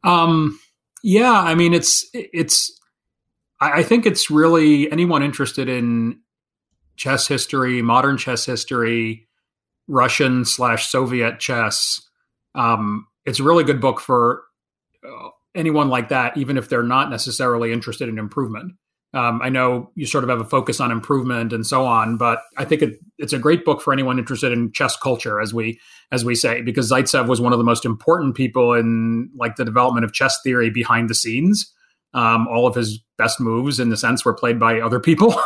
Um, 0.04 0.58
yeah, 1.02 1.32
I 1.32 1.54
mean 1.54 1.74
it's 1.74 2.06
it's 2.12 2.78
I 3.60 3.84
think 3.84 4.06
it's 4.06 4.30
really 4.30 4.90
anyone 4.90 5.22
interested 5.22 5.68
in 5.68 6.18
chess 6.96 7.28
history, 7.28 7.80
modern 7.80 8.16
chess 8.16 8.44
history, 8.44 9.28
Russian 9.86 10.44
slash 10.44 10.88
Soviet 10.88 11.38
chess. 11.38 12.00
Um, 12.54 13.06
it's 13.24 13.38
a 13.38 13.44
really 13.44 13.64
good 13.64 13.80
book 13.80 14.00
for 14.00 14.42
uh, 15.06 15.28
anyone 15.54 15.88
like 15.88 16.08
that, 16.08 16.36
even 16.36 16.56
if 16.56 16.68
they're 16.68 16.82
not 16.82 17.10
necessarily 17.10 17.72
interested 17.72 18.08
in 18.08 18.18
improvement. 18.18 18.72
Um, 19.14 19.42
I 19.42 19.50
know 19.50 19.90
you 19.94 20.06
sort 20.06 20.24
of 20.24 20.30
have 20.30 20.40
a 20.40 20.44
focus 20.44 20.80
on 20.80 20.90
improvement 20.90 21.52
and 21.52 21.66
so 21.66 21.84
on, 21.84 22.16
but 22.16 22.40
I 22.56 22.64
think 22.64 22.80
it, 22.80 22.98
it's 23.18 23.34
a 23.34 23.38
great 23.38 23.64
book 23.64 23.82
for 23.82 23.92
anyone 23.92 24.18
interested 24.18 24.52
in 24.52 24.72
chess 24.72 24.96
culture, 24.96 25.40
as 25.40 25.52
we 25.52 25.78
as 26.10 26.24
we 26.24 26.34
say, 26.34 26.62
because 26.62 26.90
Zaitsev 26.90 27.28
was 27.28 27.40
one 27.40 27.52
of 27.52 27.58
the 27.58 27.64
most 27.64 27.84
important 27.84 28.34
people 28.34 28.72
in 28.72 29.30
like 29.36 29.56
the 29.56 29.64
development 29.64 30.04
of 30.04 30.12
chess 30.12 30.38
theory 30.42 30.70
behind 30.70 31.10
the 31.10 31.14
scenes. 31.14 31.72
Um, 32.14 32.46
all 32.48 32.66
of 32.66 32.74
his 32.74 33.00
best 33.18 33.40
moves, 33.40 33.80
in 33.80 33.90
the 33.90 33.96
sense, 33.96 34.24
were 34.24 34.34
played 34.34 34.58
by 34.58 34.80
other 34.80 35.00
people. 35.00 35.34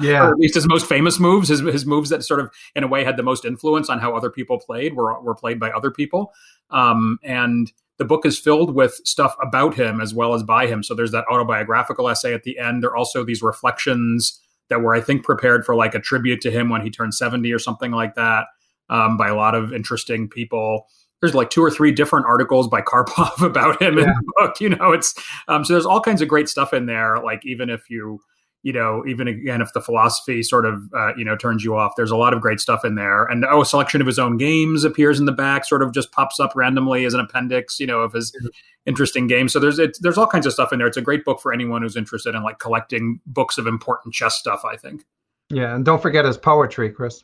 Yeah, 0.00 0.24
or 0.24 0.30
at 0.30 0.38
least 0.38 0.54
his 0.54 0.66
most 0.66 0.86
famous 0.86 1.20
moves, 1.20 1.50
his 1.50 1.60
his 1.60 1.84
moves 1.84 2.08
that 2.08 2.24
sort 2.24 2.40
of, 2.40 2.50
in 2.74 2.84
a 2.84 2.86
way, 2.86 3.04
had 3.04 3.18
the 3.18 3.22
most 3.22 3.44
influence 3.44 3.90
on 3.90 3.98
how 3.98 4.16
other 4.16 4.30
people 4.30 4.58
played, 4.58 4.96
were 4.96 5.20
were 5.20 5.34
played 5.34 5.60
by 5.60 5.70
other 5.70 5.90
people. 5.90 6.32
Um, 6.70 7.18
and 7.22 7.70
the 7.98 8.04
book 8.04 8.26
is 8.26 8.38
filled 8.38 8.74
with 8.74 9.00
stuff 9.04 9.34
about 9.40 9.74
him 9.74 10.00
as 10.00 10.12
well 10.14 10.34
as 10.34 10.42
by 10.42 10.66
him. 10.66 10.82
So 10.82 10.94
there's 10.94 11.12
that 11.12 11.26
autobiographical 11.30 12.08
essay 12.08 12.34
at 12.34 12.42
the 12.42 12.58
end. 12.58 12.82
There 12.82 12.90
are 12.90 12.96
also 12.96 13.24
these 13.24 13.42
reflections 13.42 14.40
that 14.68 14.80
were, 14.80 14.94
I 14.94 15.00
think, 15.00 15.24
prepared 15.24 15.64
for 15.64 15.74
like 15.74 15.94
a 15.94 16.00
tribute 16.00 16.40
to 16.42 16.50
him 16.50 16.68
when 16.68 16.80
he 16.80 16.90
turned 16.90 17.14
70 17.14 17.52
or 17.52 17.58
something 17.58 17.92
like 17.92 18.14
that 18.14 18.46
um, 18.88 19.16
by 19.16 19.28
a 19.28 19.34
lot 19.34 19.54
of 19.54 19.72
interesting 19.72 20.28
people. 20.28 20.86
There's 21.20 21.34
like 21.34 21.50
two 21.50 21.62
or 21.62 21.70
three 21.70 21.92
different 21.92 22.26
articles 22.26 22.68
by 22.68 22.80
Karpov 22.82 23.40
about 23.42 23.80
him 23.80 23.98
yeah. 23.98 24.04
in 24.04 24.08
the 24.08 24.32
book. 24.38 24.60
You 24.60 24.70
know, 24.70 24.92
it's 24.92 25.14
um, 25.48 25.64
so 25.64 25.74
there's 25.74 25.86
all 25.86 26.00
kinds 26.00 26.22
of 26.22 26.28
great 26.28 26.48
stuff 26.48 26.72
in 26.72 26.86
there. 26.86 27.18
Like 27.22 27.44
even 27.44 27.70
if 27.70 27.88
you 27.88 28.20
you 28.64 28.72
know, 28.72 29.04
even 29.06 29.28
again, 29.28 29.60
if 29.60 29.74
the 29.74 29.80
philosophy 29.80 30.42
sort 30.42 30.64
of, 30.64 30.88
uh, 30.94 31.14
you 31.16 31.24
know, 31.24 31.36
turns 31.36 31.62
you 31.62 31.76
off, 31.76 31.92
there's 31.96 32.10
a 32.10 32.16
lot 32.16 32.32
of 32.32 32.40
great 32.40 32.58
stuff 32.58 32.82
in 32.82 32.94
there. 32.94 33.26
And 33.26 33.44
oh, 33.44 33.60
a 33.60 33.66
selection 33.66 34.00
of 34.00 34.06
his 34.06 34.18
own 34.18 34.38
games 34.38 34.84
appears 34.84 35.20
in 35.20 35.26
the 35.26 35.32
back, 35.32 35.66
sort 35.66 35.82
of 35.82 35.92
just 35.92 36.10
pops 36.12 36.40
up 36.40 36.52
randomly 36.56 37.04
as 37.04 37.12
an 37.12 37.20
appendix, 37.20 37.78
you 37.78 37.86
know, 37.86 38.00
of 38.00 38.14
his 38.14 38.32
mm-hmm. 38.32 38.46
interesting 38.86 39.26
games. 39.26 39.52
So 39.52 39.60
there's 39.60 39.78
it, 39.78 39.98
there's 40.00 40.16
all 40.16 40.26
kinds 40.26 40.46
of 40.46 40.54
stuff 40.54 40.72
in 40.72 40.78
there. 40.78 40.88
It's 40.88 40.96
a 40.96 41.02
great 41.02 41.26
book 41.26 41.42
for 41.42 41.52
anyone 41.52 41.82
who's 41.82 41.94
interested 41.94 42.34
in 42.34 42.42
like 42.42 42.58
collecting 42.58 43.20
books 43.26 43.58
of 43.58 43.66
important 43.66 44.14
chess 44.14 44.34
stuff. 44.34 44.64
I 44.64 44.78
think. 44.78 45.04
Yeah, 45.50 45.74
and 45.74 45.84
don't 45.84 46.00
forget 46.00 46.24
his 46.24 46.38
poetry, 46.38 46.88
Chris. 46.88 47.22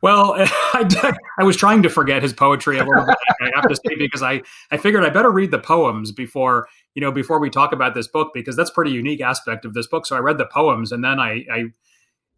Well, 0.00 0.34
I, 0.38 1.14
I 1.38 1.44
was 1.44 1.56
trying 1.56 1.82
to 1.82 1.88
forget 1.88 2.22
his 2.22 2.32
poetry 2.32 2.78
a 2.78 2.84
little 2.84 3.06
bit. 3.06 3.16
I 3.40 3.50
have 3.54 3.68
to 3.68 3.76
say 3.76 3.94
because 3.96 4.22
I, 4.22 4.42
I 4.70 4.76
figured 4.76 5.04
I 5.04 5.10
better 5.10 5.30
read 5.30 5.50
the 5.50 5.58
poems 5.58 6.12
before 6.12 6.68
you 6.94 7.00
know 7.00 7.12
before 7.12 7.38
we 7.38 7.50
talk 7.50 7.72
about 7.72 7.94
this 7.94 8.08
book 8.08 8.32
because 8.34 8.56
that's 8.56 8.70
pretty 8.70 8.90
unique 8.90 9.20
aspect 9.20 9.64
of 9.64 9.74
this 9.74 9.86
book. 9.86 10.06
So 10.06 10.16
I 10.16 10.20
read 10.20 10.38
the 10.38 10.46
poems 10.46 10.92
and 10.92 11.04
then 11.04 11.18
I, 11.20 11.44
I 11.50 11.64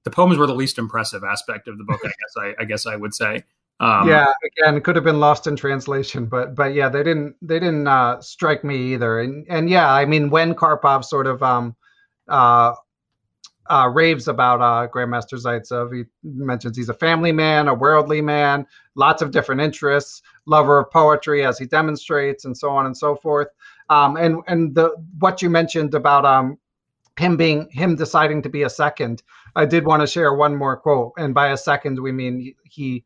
the 0.04 0.10
poems 0.10 0.36
were 0.36 0.46
the 0.46 0.54
least 0.54 0.78
impressive 0.78 1.24
aspect 1.24 1.66
of 1.66 1.78
the 1.78 1.84
book. 1.84 2.00
I 2.04 2.08
guess 2.08 2.34
I, 2.38 2.62
I 2.62 2.64
guess 2.64 2.86
I 2.86 2.96
would 2.96 3.14
say. 3.14 3.42
Um, 3.80 4.08
yeah, 4.08 4.32
again, 4.62 4.80
could 4.82 4.94
have 4.94 5.04
been 5.04 5.18
lost 5.18 5.46
in 5.46 5.56
translation, 5.56 6.26
but 6.26 6.54
but 6.54 6.74
yeah, 6.74 6.88
they 6.88 7.02
didn't 7.02 7.34
they 7.42 7.58
didn't 7.58 7.88
uh, 7.88 8.20
strike 8.20 8.62
me 8.62 8.94
either. 8.94 9.18
And 9.18 9.46
and 9.48 9.68
yeah, 9.68 9.92
I 9.92 10.04
mean, 10.04 10.30
when 10.30 10.54
Karpov 10.54 11.04
sort 11.04 11.26
of 11.26 11.42
um, 11.42 11.74
uh, 12.28 12.74
uh, 13.70 13.90
raves 13.92 14.28
about 14.28 14.60
uh, 14.60 14.88
Grandmaster 14.92 15.40
Zaitsev. 15.40 15.94
He 15.94 16.04
mentions 16.22 16.76
he's 16.76 16.88
a 16.88 16.94
family 16.94 17.32
man, 17.32 17.68
a 17.68 17.74
worldly 17.74 18.20
man, 18.20 18.66
lots 18.94 19.22
of 19.22 19.30
different 19.30 19.60
interests, 19.60 20.22
lover 20.46 20.78
of 20.78 20.90
poetry 20.90 21.44
as 21.44 21.58
he 21.58 21.66
demonstrates, 21.66 22.44
and 22.44 22.56
so 22.56 22.70
on 22.70 22.86
and 22.86 22.96
so 22.96 23.16
forth. 23.16 23.48
Um, 23.90 24.16
and 24.16 24.38
and 24.46 24.74
the 24.74 24.94
what 25.18 25.42
you 25.42 25.50
mentioned 25.50 25.94
about 25.94 26.24
um, 26.24 26.58
him 27.18 27.36
being 27.36 27.68
him 27.70 27.96
deciding 27.96 28.42
to 28.42 28.48
be 28.48 28.62
a 28.62 28.70
second, 28.70 29.22
I 29.56 29.64
did 29.66 29.86
want 29.86 30.00
to 30.00 30.06
share 30.06 30.34
one 30.34 30.56
more 30.56 30.76
quote. 30.76 31.12
And 31.16 31.34
by 31.34 31.48
a 31.48 31.56
second, 31.56 32.00
we 32.00 32.12
mean 32.12 32.54
he 32.64 33.04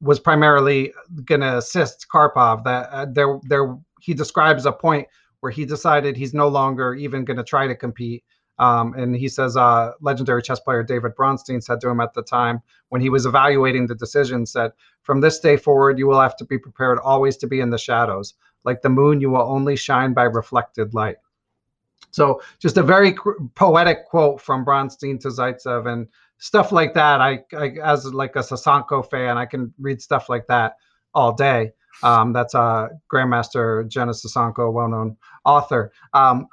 was 0.00 0.18
primarily 0.18 0.92
going 1.24 1.42
to 1.42 1.58
assist 1.58 2.06
Karpov. 2.12 2.64
That 2.64 2.88
uh, 2.90 3.06
there, 3.10 3.38
there, 3.44 3.76
he 4.00 4.14
describes 4.14 4.66
a 4.66 4.72
point 4.72 5.06
where 5.40 5.52
he 5.52 5.64
decided 5.64 6.16
he's 6.16 6.34
no 6.34 6.48
longer 6.48 6.94
even 6.94 7.24
going 7.24 7.36
to 7.36 7.44
try 7.44 7.66
to 7.66 7.74
compete. 7.74 8.24
Um, 8.60 8.92
and 8.92 9.16
he 9.16 9.26
says, 9.26 9.56
uh, 9.56 9.92
legendary 10.02 10.42
chess 10.42 10.60
player 10.60 10.82
David 10.82 11.16
Bronstein 11.16 11.62
said 11.62 11.80
to 11.80 11.88
him 11.88 11.98
at 12.00 12.12
the 12.12 12.22
time 12.22 12.60
when 12.90 13.00
he 13.00 13.08
was 13.08 13.24
evaluating 13.24 13.86
the 13.86 13.94
decision, 13.94 14.44
said, 14.44 14.72
"From 15.02 15.20
this 15.20 15.40
day 15.40 15.56
forward, 15.56 15.98
you 15.98 16.06
will 16.06 16.20
have 16.20 16.36
to 16.36 16.44
be 16.44 16.58
prepared 16.58 16.98
always 16.98 17.38
to 17.38 17.46
be 17.46 17.60
in 17.60 17.70
the 17.70 17.78
shadows. 17.78 18.34
Like 18.64 18.82
the 18.82 18.90
moon, 18.90 19.20
you 19.20 19.30
will 19.30 19.40
only 19.40 19.76
shine 19.76 20.12
by 20.12 20.24
reflected 20.24 20.92
light." 20.92 21.16
So, 22.10 22.42
just 22.58 22.76
a 22.76 22.82
very 22.82 23.16
poetic 23.54 24.06
quote 24.06 24.42
from 24.42 24.64
Bronstein 24.64 25.18
to 25.20 25.28
Zaitsev, 25.28 25.86
and 25.86 26.06
stuff 26.36 26.70
like 26.70 26.92
that. 26.94 27.22
I, 27.22 27.42
I, 27.56 27.76
as 27.82 28.12
like 28.12 28.36
a 28.36 28.40
Sosonko 28.40 29.08
fan, 29.08 29.38
I 29.38 29.46
can 29.46 29.72
read 29.78 30.02
stuff 30.02 30.28
like 30.28 30.46
that 30.48 30.76
all 31.14 31.32
day. 31.32 31.72
Um, 32.02 32.34
that's 32.34 32.54
uh, 32.54 32.88
Grandmaster 33.10 33.88
Genna 33.88 34.14
Sosonko, 34.14 34.70
well-known 34.70 35.16
author. 35.44 35.92
Um, 36.12 36.46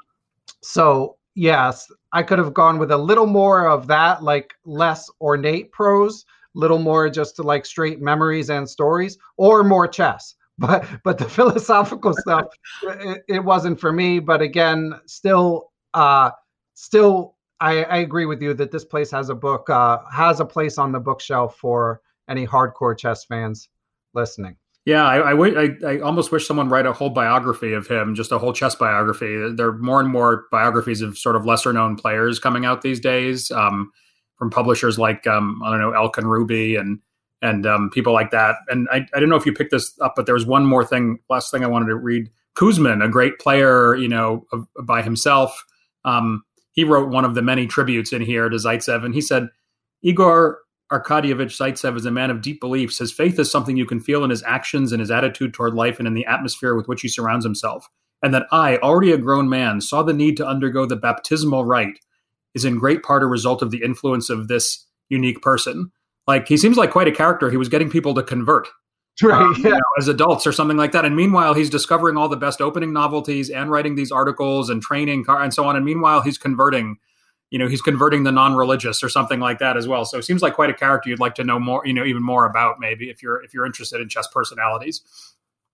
so 0.62 1.16
yes, 1.38 1.89
I 2.12 2.23
could 2.23 2.39
have 2.39 2.54
gone 2.54 2.80
with 2.80 2.91
a 2.91 2.97
little 2.97 3.28
more 3.28 3.69
of 3.69 3.88
that, 3.88 4.23
like 4.23 4.56
less 4.65 5.10
ornate 5.21 5.71
prose, 5.71 6.26
little 6.56 6.80
more 6.80 7.10
just 7.10 7.36
to 7.36 7.43
like 7.43 7.65
straight 7.65 8.02
memories 8.02 8.50
and 8.50 8.67
stories, 8.67 9.17
or 9.38 9.63
more 9.63 9.88
chess. 9.88 10.36
But 10.60 10.88
but 11.04 11.19
the 11.19 11.30
philosophical 11.30 12.15
stuff, 12.17 12.47
it, 12.82 13.23
it 13.28 13.43
wasn't 13.43 13.80
for 13.80 13.93
me. 13.93 14.17
But 14.17 14.41
again, 14.41 15.00
still, 15.06 15.71
uh, 15.93 16.32
still 16.73 17.36
I, 17.60 17.84
I, 17.84 17.97
agree 17.97 18.26
with 18.26 18.41
you 18.41 18.56
that 18.56 18.71
this 18.71 18.84
place 18.84 19.12
has 19.12 19.30
a 19.30 19.36
book 19.36 19.69
uh, 19.69 20.00
has 20.12 20.39
a 20.39 20.45
place 20.45 20.80
on 20.80 20.91
the 20.91 21.00
bookshelf 21.00 21.58
for 21.58 22.02
any 22.28 22.47
hardcore 22.47 22.97
chess 22.97 23.23
fans 23.23 23.69
listening. 24.15 24.56
Yeah, 24.88 25.04
I, 25.04 25.34
I, 25.34 25.69
I, 25.86 26.00
almost 26.00 26.32
wish 26.32 26.47
someone 26.47 26.69
write 26.69 26.86
a 26.86 26.93
whole 26.93 27.10
biography 27.10 27.73
of 27.73 27.88
him, 27.88 28.15
just 28.15 28.32
a 28.32 28.38
whole 28.38 28.54
chess 28.54 28.73
biography. 28.73 29.52
There 29.54 29.67
are 29.67 29.78
more 29.80 30.00
and 30.00 30.08
more 30.08 30.45
biographies 30.50 31.02
of 31.02 31.17
sort 31.17 31.36
of 31.36 31.45
lesser 31.45 31.73
known 31.73 31.97
players 31.97 32.39
coming 32.39 32.63
out 32.63 32.84
these 32.84 33.02
days 33.02 33.52
um, 33.52 33.91
from 34.38 34.50
publishers 34.50 34.97
like 34.97 35.28
um, 35.28 35.62
I 35.62 35.71
don't 35.71 35.82
know 35.82 35.91
Elk 35.91 36.17
and 36.17 36.32
Ruby 36.32 36.78
and 36.78 37.00
and 37.41 37.65
um, 37.65 37.89
people 37.89 38.13
like 38.13 38.32
that. 38.32 38.56
And 38.69 38.88
I, 38.89 39.06
I 39.13 39.19
don't 39.19 39.28
know 39.28 39.36
if 39.36 39.45
you 39.45 39.52
picked 39.52 39.71
this 39.71 39.93
up, 40.00 40.13
but 40.15 40.26
there 40.26 40.34
was 40.34 40.45
one 40.45 40.65
more 40.65 40.86
thing, 40.86 41.19
last 41.30 41.52
thing 41.52 41.65
I 41.65 41.67
wanted 41.67 41.88
to 41.88 41.95
read. 41.97 42.30
Kuzmin, 42.56 43.04
a 43.04 43.10
great 43.10 43.39
player, 43.39 43.93
you 43.93 44.08
know, 44.08 44.45
by 44.86 45.02
himself. 45.02 45.65
Um, 46.06 46.43
he 46.71 46.86
wrote 46.86 47.10
one 47.10 47.26
of 47.26 47.36
the 47.36 47.41
many 47.41 47.67
tributes 47.67 48.13
in 48.13 48.21
here 48.21 48.47
to 48.47 48.56
Zaitsev, 48.56 49.04
and 49.04 49.13
he 49.13 49.19
said, 49.19 49.50
Igor 50.02 50.60
Arkadyevich 50.91 51.58
Zaitsev 51.58 51.97
is 51.97 52.06
a 52.06 52.12
man 52.12 52.32
of 52.32 52.41
deep 52.41 52.62
beliefs. 52.62 53.00
His 53.00 53.12
faith 53.12 53.38
is 53.39 53.52
something 53.52 53.76
you 53.76 53.86
can 53.86 54.00
feel 54.00 54.23
in 54.23 54.30
his 54.30 54.43
actions 54.43 54.91
and 54.91 55.02
his 55.02 55.12
attitude 55.12 55.54
toward 55.54 55.73
life 55.73 56.00
and 56.00 56.08
in 56.08 56.13
the 56.13 56.26
atmosphere 56.26 56.76
with 56.76 56.88
which 56.88 57.02
he 57.02 57.08
surrounds 57.08 57.45
himself. 57.45 57.89
And 58.23 58.34
that 58.34 58.47
I, 58.52 58.78
already 58.78 59.12
a 59.12 59.17
grown 59.17 59.50
man, 59.50 59.82
saw 59.82 60.02
the 60.02 60.13
need 60.13 60.38
to 60.38 60.47
undergo 60.47 60.86
the 60.86 60.95
baptismal 60.95 61.65
rite 61.65 62.00
is 62.56 62.65
in 62.65 62.80
great 62.80 63.04
part 63.04 63.21
a 63.21 63.28
result 63.28 63.62
of 63.62 63.71
the 63.71 63.84
influence 63.84 64.30
of 64.30 64.47
this 64.47 64.86
unique 65.10 65.41
person. 65.41 65.91
Like 66.26 66.47
he 66.47 66.58
seems 66.58 66.78
like 66.78 66.91
quite 66.91 67.08
a 67.08 67.12
character. 67.12 67.50
He 67.50 67.58
was 67.58 67.69
getting 67.69 67.89
people 67.89 68.13
to 68.15 68.23
convert 68.23 68.67
right, 69.23 69.41
um, 69.41 69.56
yeah. 69.58 69.69
you 69.69 69.73
know, 69.73 69.80
as 69.97 70.08
adults 70.08 70.45
or 70.45 70.52
something 70.52 70.78
like 70.78 70.91
that. 70.91 71.06
And 71.06 71.15
meanwhile, 71.15 71.54
he's 71.54 71.69
discovering 71.69 72.17
all 72.17 72.30
the 72.30 72.38
best 72.38 72.62
opening 72.62 72.93
novelties 72.93 73.50
and 73.50 73.71
writing 73.71 73.95
these 73.95 74.12
articles 74.12 74.69
and 74.69 74.82
training 74.82 75.26
and 75.28 75.54
so 75.54 75.65
on. 75.65 75.76
And 75.76 75.84
meanwhile, 75.84 76.21
he's 76.21 76.38
converting, 76.38 76.97
you 77.50 77.60
know, 77.60 77.68
he's 77.68 77.82
converting 77.82 78.24
the 78.24 78.32
non-religious 78.32 79.04
or 79.04 79.10
something 79.10 79.40
like 79.40 79.60
that 79.60 79.78
as 79.78 79.88
well. 79.88 80.06
So 80.06 80.18
it 80.18 80.24
seems 80.24 80.42
like 80.42 80.54
quite 80.54 80.70
a 80.70 80.74
character 80.74 81.10
you'd 81.10 81.20
like 81.20 81.36
to 81.36 81.44
know 81.44 81.60
more, 81.60 81.82
you 81.86 81.94
know, 81.94 82.04
even 82.04 82.24
more 82.24 82.46
about 82.46 82.80
maybe 82.80 83.10
if 83.10 83.24
you're 83.24 83.42
if 83.44 83.54
you're 83.54 83.66
interested 83.66 84.02
in 84.02 84.10
chess 84.10 84.28
personalities. 84.28 85.02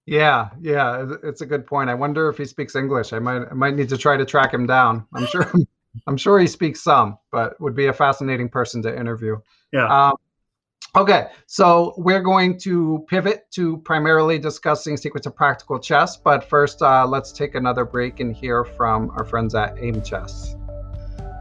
Yeah, 0.05 0.49
yeah, 0.59 1.05
it's 1.23 1.41
a 1.41 1.45
good 1.45 1.65
point. 1.65 1.89
I 1.89 1.93
wonder 1.93 2.29
if 2.29 2.37
he 2.37 2.45
speaks 2.45 2.75
English. 2.75 3.13
I 3.13 3.19
might 3.19 3.45
I 3.49 3.53
might 3.53 3.75
need 3.75 3.89
to 3.89 3.97
try 3.97 4.17
to 4.17 4.25
track 4.25 4.53
him 4.53 4.67
down. 4.67 5.05
I'm 5.13 5.25
sure 5.25 5.51
I'm 6.07 6.17
sure 6.17 6.39
he 6.39 6.47
speaks 6.47 6.81
some, 6.81 7.17
but 7.31 7.59
would 7.61 7.75
be 7.75 7.87
a 7.87 7.93
fascinating 7.93 8.49
person 8.49 8.81
to 8.83 8.97
interview. 8.97 9.37
Yeah. 9.71 9.87
Um, 9.87 10.17
Okay, 10.95 11.29
so 11.47 11.95
we're 11.97 12.21
going 12.21 12.59
to 12.59 13.03
pivot 13.09 13.49
to 13.53 13.77
primarily 13.77 14.37
discussing 14.37 14.95
secrets 14.95 15.25
of 15.25 15.35
practical 15.35 15.79
chess, 15.79 16.17
but 16.17 16.47
first, 16.47 16.83
uh, 16.83 17.07
let's 17.07 17.31
take 17.31 17.55
another 17.55 17.83
break 17.83 18.19
and 18.19 18.35
hear 18.35 18.63
from 18.63 19.09
our 19.17 19.25
friends 19.25 19.55
at 19.55 19.75
Aimchess. 19.77 20.55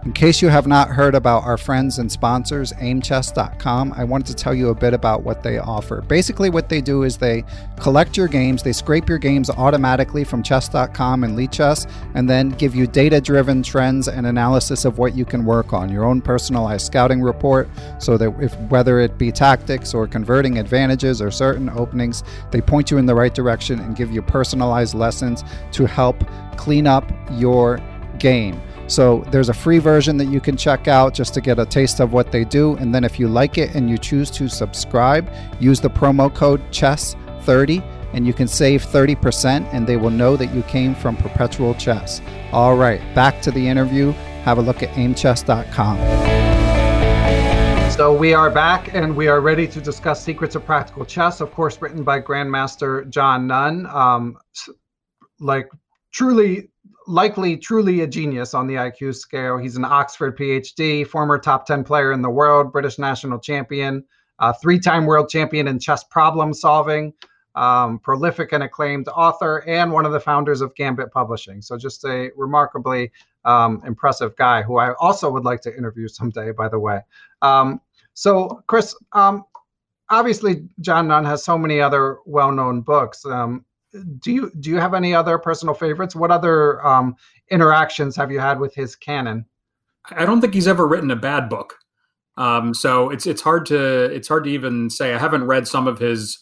In 0.04 0.12
case 0.12 0.42
you 0.42 0.48
have 0.48 0.66
not 0.66 0.88
heard 0.88 1.14
about 1.14 1.44
our 1.44 1.56
friends 1.56 2.00
and 2.00 2.10
sponsors, 2.10 2.72
aimchess.com, 2.80 3.92
I 3.96 4.02
wanted 4.02 4.26
to 4.26 4.34
tell 4.34 4.52
you 4.52 4.70
a 4.70 4.74
bit 4.74 4.94
about 4.94 5.22
what 5.22 5.44
they 5.44 5.58
offer. 5.58 6.00
Basically, 6.00 6.50
what 6.50 6.68
they 6.68 6.80
do 6.80 7.04
is 7.04 7.16
they 7.16 7.44
collect 7.78 8.16
your 8.16 8.26
games, 8.26 8.64
they 8.64 8.72
scrape 8.72 9.08
your 9.08 9.18
games 9.18 9.48
automatically 9.48 10.24
from 10.24 10.42
chess.com 10.42 11.22
and 11.22 11.38
Lichess, 11.38 11.88
and 12.14 12.28
then 12.28 12.48
give 12.48 12.74
you 12.74 12.88
data 12.88 13.20
driven 13.20 13.62
trends 13.62 14.08
and 14.08 14.26
analysis 14.26 14.84
of 14.84 14.98
what 14.98 15.14
you 15.14 15.24
can 15.24 15.44
work 15.44 15.72
on, 15.72 15.88
your 15.88 16.04
own 16.04 16.20
personalized 16.20 16.84
scouting 16.84 17.22
report, 17.22 17.68
so 18.00 18.16
that 18.16 18.34
if 18.40 18.58
whether 18.72 18.98
it 18.98 19.16
be 19.18 19.30
tactics 19.30 19.94
or 19.94 20.08
converting 20.08 20.58
advantages 20.58 21.22
or 21.22 21.30
certain 21.30 21.70
openings, 21.70 22.24
they 22.50 22.60
point 22.60 22.90
you 22.90 22.98
in 22.98 23.06
the 23.06 23.14
right 23.14 23.34
direction 23.36 23.78
and 23.78 23.94
give 23.94 24.10
you 24.10 24.20
personalized 24.20 24.94
lessons 24.94 25.44
to 25.70 25.86
help 25.86 26.16
clean 26.56 26.88
up 26.88 27.08
your 27.30 27.78
game. 28.18 28.60
So 28.92 29.24
there's 29.30 29.48
a 29.48 29.54
free 29.54 29.78
version 29.78 30.18
that 30.18 30.26
you 30.26 30.38
can 30.38 30.54
check 30.54 30.86
out 30.86 31.14
just 31.14 31.32
to 31.32 31.40
get 31.40 31.58
a 31.58 31.64
taste 31.64 31.98
of 31.98 32.12
what 32.12 32.30
they 32.30 32.44
do. 32.44 32.76
And 32.76 32.94
then 32.94 33.04
if 33.04 33.18
you 33.18 33.26
like 33.26 33.56
it 33.56 33.74
and 33.74 33.88
you 33.88 33.96
choose 33.96 34.30
to 34.32 34.48
subscribe, 34.48 35.32
use 35.58 35.80
the 35.80 35.88
promo 35.88 36.32
code 36.32 36.60
CHESS30 36.70 37.82
and 38.12 38.26
you 38.26 38.34
can 38.34 38.46
save 38.46 38.84
30% 38.84 39.66
and 39.72 39.86
they 39.86 39.96
will 39.96 40.10
know 40.10 40.36
that 40.36 40.54
you 40.54 40.62
came 40.64 40.94
from 40.94 41.16
Perpetual 41.16 41.72
Chess. 41.76 42.20
All 42.52 42.76
right, 42.76 43.00
back 43.14 43.40
to 43.40 43.50
the 43.50 43.66
interview. 43.66 44.10
Have 44.42 44.58
a 44.58 44.62
look 44.62 44.82
at 44.82 44.90
aimchess.com. 44.98 45.96
So 47.92 48.12
we 48.14 48.34
are 48.34 48.50
back 48.50 48.92
and 48.92 49.16
we 49.16 49.26
are 49.26 49.40
ready 49.40 49.66
to 49.68 49.80
discuss 49.80 50.22
Secrets 50.22 50.54
of 50.54 50.66
Practical 50.66 51.06
Chess, 51.06 51.40
of 51.40 51.50
course, 51.52 51.80
written 51.80 52.04
by 52.04 52.20
Grandmaster 52.20 53.08
John 53.08 53.46
Nunn. 53.46 53.86
Um, 53.86 54.36
like 55.40 55.70
truly 56.12 56.68
likely 57.12 57.58
truly 57.58 58.00
a 58.00 58.06
genius 58.06 58.54
on 58.54 58.66
the 58.66 58.74
IQ 58.74 59.14
scale. 59.14 59.58
He's 59.58 59.76
an 59.76 59.84
Oxford 59.84 60.36
PhD, 60.36 61.06
former 61.06 61.38
top 61.38 61.66
10 61.66 61.84
player 61.84 62.12
in 62.12 62.22
the 62.22 62.30
world, 62.30 62.72
British 62.72 62.98
national 62.98 63.38
champion, 63.38 64.02
uh, 64.38 64.54
three 64.54 64.80
time 64.80 65.04
world 65.04 65.28
champion 65.28 65.68
in 65.68 65.78
chess 65.78 66.02
problem 66.04 66.54
solving, 66.54 67.12
um, 67.54 67.98
prolific 67.98 68.52
and 68.52 68.62
acclaimed 68.62 69.08
author, 69.08 69.62
and 69.66 69.92
one 69.92 70.06
of 70.06 70.12
the 70.12 70.20
founders 70.20 70.62
of 70.62 70.74
Gambit 70.74 71.12
Publishing. 71.12 71.60
So, 71.60 71.76
just 71.76 72.02
a 72.06 72.30
remarkably 72.34 73.12
um, 73.44 73.82
impressive 73.86 74.34
guy 74.36 74.62
who 74.62 74.78
I 74.78 74.94
also 74.94 75.30
would 75.30 75.44
like 75.44 75.60
to 75.62 75.76
interview 75.76 76.08
someday, 76.08 76.50
by 76.52 76.68
the 76.68 76.78
way. 76.78 77.00
Um, 77.42 77.82
so, 78.14 78.62
Chris, 78.68 78.96
um, 79.12 79.44
obviously, 80.08 80.66
John 80.80 81.08
Nunn 81.08 81.26
has 81.26 81.44
so 81.44 81.58
many 81.58 81.78
other 81.78 82.18
well 82.24 82.52
known 82.52 82.80
books. 82.80 83.26
Um, 83.26 83.66
do 84.18 84.32
you 84.32 84.52
do 84.58 84.70
you 84.70 84.78
have 84.78 84.94
any 84.94 85.14
other 85.14 85.38
personal 85.38 85.74
favorites? 85.74 86.16
What 86.16 86.30
other 86.30 86.84
um, 86.86 87.16
interactions 87.50 88.16
have 88.16 88.30
you 88.30 88.40
had 88.40 88.58
with 88.58 88.74
his 88.74 88.96
canon? 88.96 89.46
I 90.10 90.24
don't 90.24 90.40
think 90.40 90.54
he's 90.54 90.68
ever 90.68 90.86
written 90.86 91.10
a 91.10 91.16
bad 91.16 91.48
book. 91.48 91.78
Um, 92.36 92.74
so 92.74 93.10
it's 93.10 93.26
it's 93.26 93.42
hard 93.42 93.66
to 93.66 94.04
it's 94.04 94.28
hard 94.28 94.44
to 94.44 94.50
even 94.50 94.90
say. 94.90 95.14
I 95.14 95.18
haven't 95.18 95.44
read 95.44 95.68
some 95.68 95.86
of 95.86 95.98
his. 95.98 96.38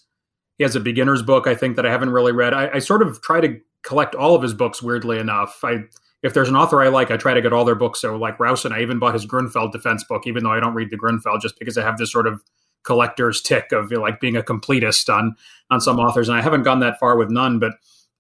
He 0.59 0.65
has 0.65 0.77
a 0.77 0.81
beginner's 0.81 1.23
book, 1.23 1.47
I 1.47 1.55
think, 1.55 1.77
that 1.77 1.87
I 1.87 1.91
haven't 1.91 2.11
really 2.11 2.33
read. 2.33 2.53
I, 2.53 2.71
I 2.75 2.79
sort 2.81 3.03
of 3.03 3.23
try 3.23 3.41
to 3.41 3.59
collect 3.83 4.15
all 4.15 4.35
of 4.35 4.43
his 4.43 4.55
books. 4.55 4.83
Weirdly 4.83 5.19
enough, 5.19 5.61
I 5.65 5.85
if 6.23 6.35
there's 6.35 6.49
an 6.49 6.57
author 6.57 6.83
I 6.83 6.89
like, 6.89 7.11
I 7.11 7.17
try 7.17 7.35
to 7.35 7.41
get 7.41 7.53
all 7.53 7.65
their 7.65 7.75
books. 7.75 8.01
So 8.01 8.17
like 8.17 8.39
Rowson, 8.39 8.73
I 8.73 8.83
even 8.83 8.99
bought 8.99 9.15
his 9.15 9.27
Grunfeld 9.27 9.73
defense 9.73 10.05
book, 10.05 10.27
even 10.27 10.45
though 10.45 10.53
I 10.53 10.61
don't 10.61 10.75
read 10.75 10.91
the 10.91 10.99
Grunfeld, 10.99 11.41
just 11.41 11.59
because 11.59 11.79
I 11.79 11.83
have 11.83 11.99
this 11.99 12.13
sort 12.13 12.27
of 12.27 12.43
collector's 12.83 13.41
tick 13.41 13.73
of 13.73 13.91
you 13.91 13.99
know, 13.99 14.03
like 14.03 14.21
being 14.21 14.37
a 14.37 14.43
completist 14.43 15.13
on 15.13 15.37
on 15.71 15.81
some 15.81 15.99
authors, 15.99 16.29
and 16.29 16.37
I 16.37 16.43
haven't 16.43 16.63
gone 16.63 16.81
that 16.81 16.99
far 16.99 17.17
with 17.17 17.31
Nunn. 17.31 17.59
But 17.59 17.73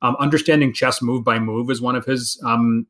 um, 0.02 0.16
understanding 0.18 0.72
chess 0.72 1.02
move 1.02 1.24
by 1.24 1.38
move 1.38 1.70
is 1.70 1.80
one 1.80 1.96
of 1.96 2.04
his 2.04 2.40
um, 2.44 2.86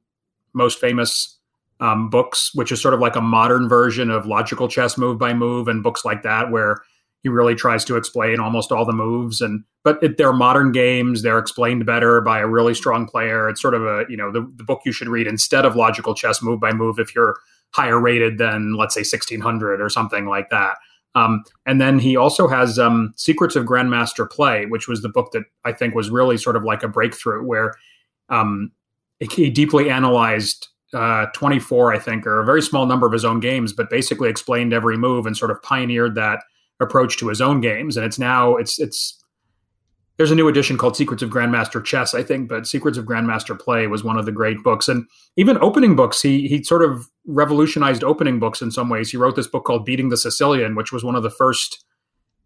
most 0.52 0.78
famous 0.78 1.38
um, 1.80 2.10
books, 2.10 2.54
which 2.54 2.70
is 2.72 2.80
sort 2.80 2.94
of 2.94 3.00
like 3.00 3.16
a 3.16 3.20
modern 3.20 3.68
version 3.68 4.10
of 4.10 4.26
logical 4.26 4.68
chess 4.68 4.98
move 4.98 5.18
by 5.18 5.32
move, 5.32 5.68
and 5.68 5.82
books 5.82 6.04
like 6.04 6.22
that 6.22 6.50
where 6.50 6.82
he 7.22 7.28
really 7.28 7.54
tries 7.54 7.84
to 7.84 7.96
explain 7.96 8.40
almost 8.40 8.72
all 8.72 8.84
the 8.84 8.92
moves. 8.92 9.40
And 9.40 9.64
but 9.82 10.02
it, 10.02 10.18
they're 10.18 10.32
modern 10.32 10.72
games; 10.72 11.22
they're 11.22 11.38
explained 11.38 11.86
better 11.86 12.20
by 12.20 12.40
a 12.40 12.46
really 12.46 12.74
strong 12.74 13.06
player. 13.06 13.48
It's 13.48 13.62
sort 13.62 13.74
of 13.74 13.82
a 13.82 14.04
you 14.08 14.16
know 14.16 14.30
the, 14.30 14.40
the 14.56 14.64
book 14.64 14.82
you 14.84 14.92
should 14.92 15.08
read 15.08 15.26
instead 15.26 15.64
of 15.64 15.76
logical 15.76 16.14
chess 16.14 16.42
move 16.42 16.60
by 16.60 16.72
move 16.72 16.98
if 16.98 17.14
you're 17.14 17.36
higher 17.72 18.00
rated 18.00 18.38
than 18.38 18.74
let's 18.74 18.94
say 18.94 19.00
1600 19.00 19.80
or 19.80 19.88
something 19.88 20.26
like 20.26 20.50
that. 20.50 20.76
Um, 21.14 21.42
and 21.66 21.80
then 21.80 21.98
he 21.98 22.16
also 22.16 22.46
has 22.46 22.78
um, 22.78 23.12
Secrets 23.16 23.56
of 23.56 23.66
Grandmaster 23.66 24.30
Play, 24.30 24.66
which 24.66 24.86
was 24.86 25.02
the 25.02 25.08
book 25.08 25.32
that 25.32 25.42
I 25.64 25.72
think 25.72 25.94
was 25.94 26.10
really 26.10 26.36
sort 26.36 26.56
of 26.56 26.62
like 26.62 26.82
a 26.82 26.88
breakthrough, 26.88 27.44
where 27.44 27.74
um, 28.28 28.70
he 29.18 29.50
deeply 29.50 29.90
analyzed 29.90 30.68
uh, 30.94 31.26
24, 31.34 31.92
I 31.92 31.98
think, 31.98 32.26
or 32.26 32.40
a 32.40 32.44
very 32.44 32.62
small 32.62 32.86
number 32.86 33.06
of 33.06 33.12
his 33.12 33.24
own 33.24 33.40
games, 33.40 33.72
but 33.72 33.90
basically 33.90 34.28
explained 34.28 34.72
every 34.72 34.96
move 34.96 35.26
and 35.26 35.36
sort 35.36 35.50
of 35.50 35.62
pioneered 35.62 36.14
that 36.14 36.42
approach 36.80 37.16
to 37.18 37.28
his 37.28 37.40
own 37.40 37.60
games. 37.60 37.96
And 37.96 38.06
it's 38.06 38.18
now 38.18 38.56
it's 38.56 38.78
it's 38.78 39.19
there's 40.20 40.30
a 40.30 40.34
new 40.34 40.48
edition 40.48 40.76
called 40.76 40.98
Secrets 40.98 41.22
of 41.22 41.30
Grandmaster 41.30 41.82
Chess, 41.82 42.14
I 42.14 42.22
think, 42.22 42.46
but 42.46 42.66
Secrets 42.66 42.98
of 42.98 43.06
Grandmaster 43.06 43.58
Play 43.58 43.86
was 43.86 44.04
one 44.04 44.18
of 44.18 44.26
the 44.26 44.32
great 44.32 44.62
books. 44.62 44.86
And 44.86 45.06
even 45.38 45.56
opening 45.62 45.96
books, 45.96 46.20
he 46.20 46.46
he 46.46 46.62
sort 46.62 46.82
of 46.82 47.08
revolutionized 47.26 48.04
opening 48.04 48.38
books 48.38 48.60
in 48.60 48.70
some 48.70 48.90
ways. 48.90 49.10
He 49.10 49.16
wrote 49.16 49.34
this 49.34 49.46
book 49.46 49.64
called 49.64 49.86
Beating 49.86 50.10
the 50.10 50.18
Sicilian, 50.18 50.74
which 50.74 50.92
was 50.92 51.02
one 51.02 51.16
of 51.16 51.22
the 51.22 51.30
first 51.30 51.82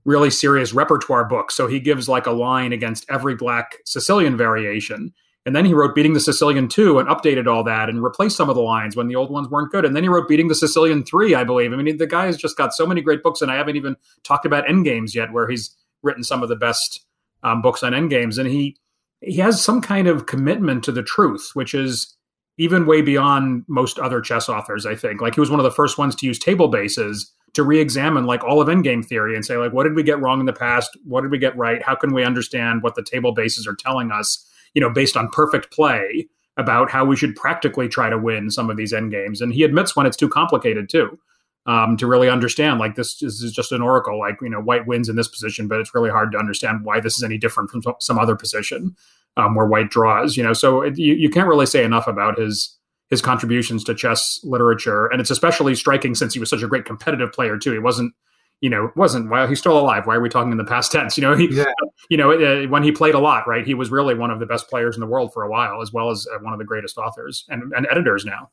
really 0.05 0.31
serious 0.31 0.73
repertoire 0.73 1.25
books. 1.25 1.57
So 1.57 1.67
he 1.67 1.81
gives 1.81 2.09
like 2.09 2.27
a 2.27 2.31
line 2.31 2.73
against 2.73 3.07
every 3.11 3.35
black 3.35 3.79
Sicilian 3.85 4.37
variation. 4.37 5.13
And 5.45 5.57
then 5.57 5.65
he 5.65 5.75
wrote 5.75 5.97
Beating 5.97 6.15
the 6.15 6.21
Sicilian 6.21 6.69
2 6.69 7.01
and 7.01 7.09
updated 7.09 7.49
all 7.49 7.65
that 7.65 7.89
and 7.89 8.05
replaced 8.05 8.37
some 8.37 8.49
of 8.49 8.55
the 8.55 8.63
lines 8.63 8.95
when 8.95 9.09
the 9.09 9.17
old 9.17 9.33
ones 9.33 9.49
weren't 9.49 9.73
good. 9.73 9.85
And 9.85 9.97
then 9.97 10.05
he 10.05 10.09
wrote 10.09 10.29
Beating 10.29 10.47
the 10.47 10.55
Sicilian 10.55 11.03
3, 11.03 11.35
I 11.35 11.43
believe. 11.43 11.73
I 11.73 11.77
mean, 11.83 11.97
the 11.97 12.07
guy 12.07 12.27
has 12.27 12.37
just 12.37 12.57
got 12.57 12.73
so 12.73 12.87
many 12.87 13.01
great 13.01 13.25
books, 13.25 13.43
and 13.43 13.51
I 13.51 13.57
haven't 13.57 13.75
even 13.75 13.97
talked 14.23 14.47
about 14.47 14.65
Endgames 14.67 15.13
yet, 15.13 15.33
where 15.33 15.49
he's 15.49 15.77
written 16.05 16.23
some 16.23 16.45
of 16.45 16.49
the 16.49 16.55
best 16.55 17.05
um, 17.45 17.63
books 17.63 17.83
on 17.83 17.93
endgames, 17.93 18.39
and 18.39 18.49
he 18.49 18.77
he 19.21 19.37
has 19.37 19.63
some 19.63 19.81
kind 19.81 20.09
of 20.09 20.27
commitment 20.27 20.85
to 20.85 20.93
the 20.93 21.03
truth, 21.03 21.51
which 21.55 21.75
is 21.75 22.15
even 22.59 22.87
way 22.87 23.03
beyond 23.03 23.65
most 23.69 23.99
other 23.99 24.21
chess 24.21 24.49
authors. 24.49 24.87
I 24.87 24.95
think 24.95 25.21
like 25.21 25.35
he 25.35 25.41
was 25.41 25.51
one 25.51 25.61
of 25.61 25.65
the 25.65 25.71
first 25.71 25.99
ones 25.99 26.15
to 26.17 26.27
use 26.27 26.39
table 26.39 26.69
bases 26.69 27.33
to 27.55 27.63
re-examine 27.63 28.27
like 28.27 28.43
all 28.45 28.61
of 28.61 28.69
endgame 28.69 29.05
theory 29.05 29.35
and 29.35 29.45
say 29.45 29.57
like 29.57 29.73
what 29.73 29.85
did 29.85 29.95
we 29.95 30.03
get 30.03 30.21
wrong 30.21 30.41
in 30.41 30.47
the 30.47 30.53
past, 30.53 30.91
what 31.05 31.23
did 31.23 31.31
we 31.31 31.39
get 31.39 31.57
right, 31.57 31.83
how 31.83 31.95
can 31.95 32.13
we 32.13 32.25
understand 32.25 32.83
what 32.83 32.95
the 32.97 33.03
table 33.03 33.33
bases 33.33 33.67
are 33.67 33.77
telling 33.77 34.11
us, 34.11 34.45
you 34.75 34.81
know, 34.81 34.91
based 34.91 35.17
on 35.17 35.29
perfect 35.29 35.73
play 35.73 36.29
about 36.57 36.91
how 36.91 37.05
we 37.05 37.17
should 37.17 37.35
practically 37.35 37.89
try 37.89 38.09
to 38.09 38.19
win 38.19 38.51
some 38.51 38.71
of 38.71 38.77
these 38.77 38.93
endgames. 38.93 39.41
And 39.41 39.53
he 39.53 39.65
admits 39.65 39.97
when 39.97 40.07
it's 40.07 40.17
too 40.17 40.29
complicated 40.29 40.89
too 40.89 41.19
um, 41.67 41.97
to 41.97 42.07
really 42.07 42.29
understand 42.29 42.79
like 42.79 42.95
this 42.95 43.23
is, 43.23 43.43
is 43.43 43.53
just 43.53 43.73
an 43.73 43.81
oracle 43.81 44.19
like 44.19 44.37
you 44.43 44.49
know 44.49 44.61
white 44.61 44.87
wins 44.87 45.09
in 45.09 45.17
this 45.17 45.29
position 45.29 45.69
but 45.69 45.81
it's 45.81 45.95
really 45.95 46.11
hard 46.11 46.31
to 46.33 46.39
understand 46.39 46.85
why 46.85 47.01
this 47.01 47.17
is 47.17 47.23
any 47.23 47.39
different 47.39 47.71
from 47.71 47.83
some 48.01 48.19
other 48.19 48.37
position 48.37 48.95
um, 49.37 49.55
where 49.55 49.67
white 49.67 49.91
draws 49.91 50.37
you 50.37 50.43
know? 50.43 50.53
So 50.53 50.83
it, 50.83 50.99
you, 50.99 51.15
you 51.15 51.31
can't 51.31 51.49
really 51.49 51.67
say 51.67 51.85
enough 51.85 52.07
about 52.07 52.39
his 52.39 52.77
his 53.11 53.21
contributions 53.21 53.85
to 53.85 53.95
chess 53.95 54.41
literature 54.45 55.07
and 55.07 55.21
it's 55.21 55.31
especially 55.31 55.75
striking 55.75 56.15
since 56.15 56.35
he 56.35 56.41
was 56.41 56.51
such 56.51 56.63
a 56.63 56.69
great 56.69 56.85
competitive 56.85 57.33
player 57.33 57.59
too. 57.59 57.73
He 57.73 57.79
wasn't 57.79 58.15
you 58.61 58.71
know 58.71 58.91
wasn't 58.97 59.31
well 59.31 59.47
he's 59.47 59.59
still 59.59 59.79
alive. 59.79 60.07
Why 60.07 60.17
are 60.17 60.21
we 60.21 60.29
talking 60.29 60.53
in 60.53 60.59
the 60.59 60.65
past 60.65 60.93
tense? 60.93 61.17
You 61.19 61.23
know 61.23 61.37
he 61.37 61.49
yeah. 61.51 61.65
you 62.11 62.17
know 62.17 62.33
uh, 62.33 62.67
when 62.69 62.83
he 62.83 62.93
played 62.93 63.15
a 63.15 63.19
lot 63.19 63.47
right 63.47 63.67
he 63.67 63.75
was 63.75 63.91
really 63.91 64.15
one 64.15 64.31
of 64.31 64.39
the 64.39 64.47
best 64.47 64.69
players 64.69 64.97
in 64.97 65.01
the 65.01 65.07
world 65.07 65.33
for 65.33 65.43
a 65.43 65.51
while 65.51 65.81
as 65.81 65.93
well 65.93 66.11
as 66.11 66.27
uh, 66.35 66.39
one 66.41 66.53
of 66.53 66.59
the 66.59 66.65
greatest 66.65 66.99
authors 66.99 67.45
and, 67.49 67.73
and 67.75 67.87
editors 67.91 68.25
now 68.25 68.51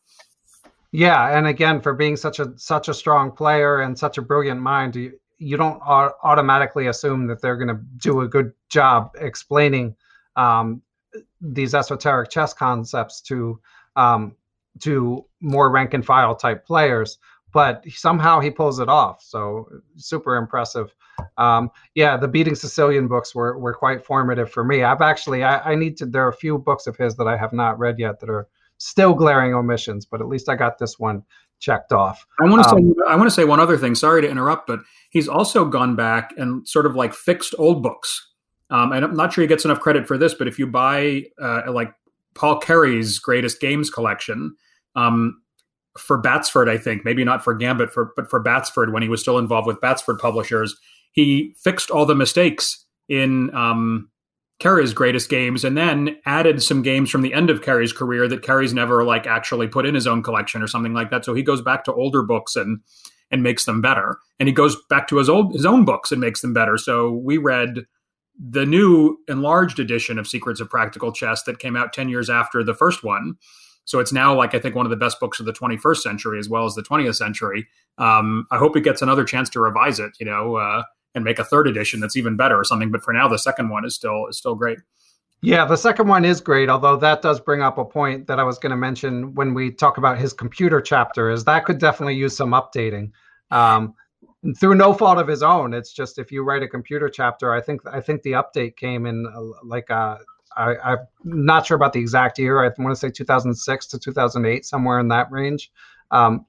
yeah, 0.91 1.37
and 1.37 1.47
again, 1.47 1.79
for 1.81 1.93
being 1.93 2.17
such 2.17 2.39
a 2.39 2.53
such 2.57 2.89
a 2.89 2.93
strong 2.93 3.31
player 3.31 3.81
and 3.81 3.97
such 3.97 4.17
a 4.17 4.21
brilliant 4.21 4.61
mind, 4.61 4.95
you, 4.95 5.13
you 5.37 5.55
don't 5.55 5.81
automatically 5.81 6.87
assume 6.87 7.27
that 7.27 7.41
they're 7.41 7.55
going 7.55 7.69
to 7.69 7.81
do 7.97 8.21
a 8.21 8.27
good 8.27 8.51
job 8.69 9.15
explaining 9.19 9.95
um, 10.35 10.81
these 11.39 11.73
esoteric 11.73 12.29
chess 12.29 12.53
concepts 12.53 13.21
to 13.21 13.59
um, 13.95 14.35
to 14.79 15.25
more 15.39 15.71
rank 15.71 15.93
and 15.93 16.05
file 16.05 16.35
type 16.35 16.65
players. 16.65 17.17
But 17.53 17.83
somehow 17.89 18.39
he 18.39 18.49
pulls 18.49 18.79
it 18.79 18.87
off. 18.87 19.21
So 19.21 19.67
super 19.97 20.37
impressive. 20.37 20.93
Um, 21.37 21.69
yeah, 21.95 22.15
the 22.15 22.27
beating 22.27 22.55
Sicilian 22.55 23.07
books 23.07 23.33
were 23.33 23.57
were 23.57 23.73
quite 23.73 24.05
formative 24.05 24.51
for 24.51 24.63
me. 24.63 24.83
I've 24.83 25.01
actually 25.01 25.43
I, 25.43 25.71
I 25.71 25.75
need 25.75 25.95
to. 25.97 26.05
There 26.05 26.25
are 26.25 26.29
a 26.29 26.33
few 26.33 26.57
books 26.57 26.85
of 26.85 26.97
his 26.97 27.15
that 27.15 27.27
I 27.27 27.37
have 27.37 27.53
not 27.53 27.79
read 27.79 27.97
yet 27.97 28.19
that 28.19 28.29
are 28.29 28.47
still 28.81 29.13
glaring 29.13 29.53
omissions, 29.53 30.07
but 30.07 30.21
at 30.21 30.27
least 30.27 30.49
I 30.49 30.55
got 30.55 30.79
this 30.79 30.97
one 30.97 31.23
checked 31.59 31.93
off. 31.93 32.25
I 32.39 32.45
want 32.45 32.63
to 32.63 32.69
um, 32.69 32.93
say 32.95 33.03
I 33.07 33.15
want 33.15 33.27
to 33.27 33.33
say 33.33 33.45
one 33.45 33.59
other 33.59 33.77
thing. 33.77 33.93
Sorry 33.93 34.21
to 34.21 34.29
interrupt, 34.29 34.65
but 34.65 34.79
he's 35.11 35.27
also 35.27 35.65
gone 35.65 35.95
back 35.95 36.33
and 36.35 36.67
sort 36.67 36.87
of 36.87 36.95
like 36.95 37.13
fixed 37.13 37.53
old 37.59 37.83
books. 37.83 38.27
Um, 38.71 38.91
and 38.91 39.05
I'm 39.05 39.15
not 39.15 39.33
sure 39.33 39.43
he 39.43 39.47
gets 39.47 39.65
enough 39.65 39.79
credit 39.79 40.07
for 40.07 40.17
this, 40.17 40.33
but 40.33 40.47
if 40.47 40.57
you 40.57 40.65
buy 40.65 41.25
uh, 41.39 41.71
like 41.71 41.93
Paul 42.33 42.59
Keres' 42.59 43.21
greatest 43.21 43.59
games 43.59 43.89
collection 43.89 44.55
um, 44.95 45.39
for 45.97 46.17
Batsford, 46.17 46.67
I 46.67 46.77
think 46.77 47.05
maybe 47.05 47.23
not 47.23 47.43
for 47.43 47.53
Gambit, 47.53 47.91
for 47.91 48.13
but 48.15 48.29
for 48.29 48.39
Batsford 48.39 48.93
when 48.93 49.03
he 49.03 49.09
was 49.09 49.21
still 49.21 49.37
involved 49.37 49.67
with 49.67 49.79
Batsford 49.79 50.17
Publishers, 50.17 50.75
he 51.11 51.53
fixed 51.63 51.91
all 51.91 52.07
the 52.07 52.15
mistakes 52.15 52.83
in 53.07 53.53
um, 53.53 54.09
Keres' 54.61 54.93
greatest 54.93 55.27
games 55.27 55.63
and 55.63 55.75
then 55.75 56.17
added 56.25 56.61
some 56.61 56.83
games 56.83 57.09
from 57.09 57.23
the 57.23 57.33
end 57.33 57.49
of 57.49 57.61
Keres' 57.61 57.95
career 57.95 58.27
that 58.27 58.43
Keres 58.43 58.73
never 58.73 59.03
like 59.03 59.25
actually 59.25 59.67
put 59.67 59.87
in 59.87 59.95
his 59.95 60.05
own 60.05 60.21
collection 60.21 60.61
or 60.61 60.67
something 60.67 60.93
like 60.93 61.09
that. 61.09 61.25
So 61.25 61.33
he 61.33 61.41
goes 61.41 61.61
back 61.61 61.83
to 61.85 61.93
older 61.93 62.21
books 62.21 62.55
and 62.55 62.79
and 63.31 63.41
makes 63.41 63.65
them 63.65 63.81
better. 63.81 64.19
And 64.39 64.47
he 64.47 64.53
goes 64.53 64.77
back 64.89 65.07
to 65.07 65.17
his 65.17 65.29
old 65.29 65.53
his 65.53 65.65
own 65.65 65.83
books 65.83 66.11
and 66.11 66.21
makes 66.21 66.41
them 66.41 66.53
better. 66.53 66.77
So 66.77 67.11
we 67.11 67.37
read 67.37 67.85
the 68.37 68.65
new 68.65 69.17
enlarged 69.27 69.79
edition 69.79 70.19
of 70.19 70.27
Secrets 70.27 70.59
of 70.59 70.69
Practical 70.69 71.11
Chess 71.11 71.43
that 71.43 71.59
came 71.59 71.75
out 71.75 71.93
10 71.93 72.09
years 72.09 72.29
after 72.29 72.63
the 72.63 72.73
first 72.73 73.03
one. 73.03 73.35
So 73.85 73.99
it's 73.99 74.13
now 74.13 74.35
like 74.35 74.53
I 74.53 74.59
think 74.59 74.75
one 74.75 74.85
of 74.85 74.91
the 74.91 74.95
best 74.95 75.19
books 75.19 75.39
of 75.39 75.47
the 75.47 75.53
21st 75.53 75.97
century 75.97 76.39
as 76.39 76.47
well 76.47 76.65
as 76.65 76.75
the 76.75 76.83
20th 76.83 77.15
century. 77.15 77.67
Um, 77.97 78.45
I 78.51 78.57
hope 78.57 78.77
it 78.77 78.83
gets 78.83 79.01
another 79.01 79.23
chance 79.23 79.49
to 79.49 79.59
revise 79.59 79.99
it. 79.99 80.11
You 80.19 80.27
know, 80.27 80.55
uh, 80.55 80.83
and 81.15 81.23
make 81.23 81.39
a 81.39 81.43
third 81.43 81.67
edition 81.67 81.99
that's 81.99 82.15
even 82.15 82.35
better 82.35 82.59
or 82.59 82.63
something. 82.63 82.91
But 82.91 83.03
for 83.03 83.13
now, 83.13 83.27
the 83.27 83.37
second 83.37 83.69
one 83.69 83.85
is 83.85 83.95
still 83.95 84.27
is 84.27 84.37
still 84.37 84.55
great. 84.55 84.79
Yeah, 85.43 85.65
the 85.65 85.75
second 85.75 86.07
one 86.07 86.23
is 86.23 86.39
great, 86.39 86.69
although 86.69 86.97
that 86.97 87.23
does 87.23 87.39
bring 87.39 87.63
up 87.63 87.79
a 87.79 87.85
point 87.85 88.27
that 88.27 88.39
I 88.39 88.43
was 88.43 88.59
going 88.59 88.69
to 88.69 88.77
mention 88.77 89.33
when 89.33 89.55
we 89.55 89.71
talk 89.71 89.97
about 89.97 90.19
his 90.19 90.33
computer 90.33 90.79
chapter. 90.79 91.31
Is 91.31 91.43
that 91.45 91.65
could 91.65 91.79
definitely 91.79 92.15
use 92.15 92.35
some 92.35 92.51
updating. 92.51 93.11
Um, 93.49 93.95
through 94.57 94.75
no 94.75 94.93
fault 94.93 95.17
of 95.17 95.27
his 95.27 95.43
own. 95.43 95.73
It's 95.73 95.93
just 95.93 96.17
if 96.17 96.31
you 96.31 96.43
write 96.43 96.63
a 96.63 96.67
computer 96.67 97.09
chapter, 97.09 97.53
I 97.53 97.61
think 97.61 97.81
I 97.91 98.01
think 98.01 98.21
the 98.21 98.33
update 98.33 98.75
came 98.75 99.05
in 99.05 99.25
uh, 99.25 99.65
like 99.65 99.89
uh, 99.89 100.17
I, 100.55 100.75
I'm 100.83 100.97
not 101.23 101.65
sure 101.65 101.75
about 101.75 101.93
the 101.93 101.99
exact 101.99 102.37
year. 102.37 102.63
I 102.63 102.71
want 102.81 102.95
to 102.95 102.99
say 102.99 103.09
2006 103.09 103.87
to 103.87 103.99
2008, 103.99 104.65
somewhere 104.65 104.99
in 104.99 105.07
that 105.09 105.31
range. 105.31 105.71
Um, 106.11 106.45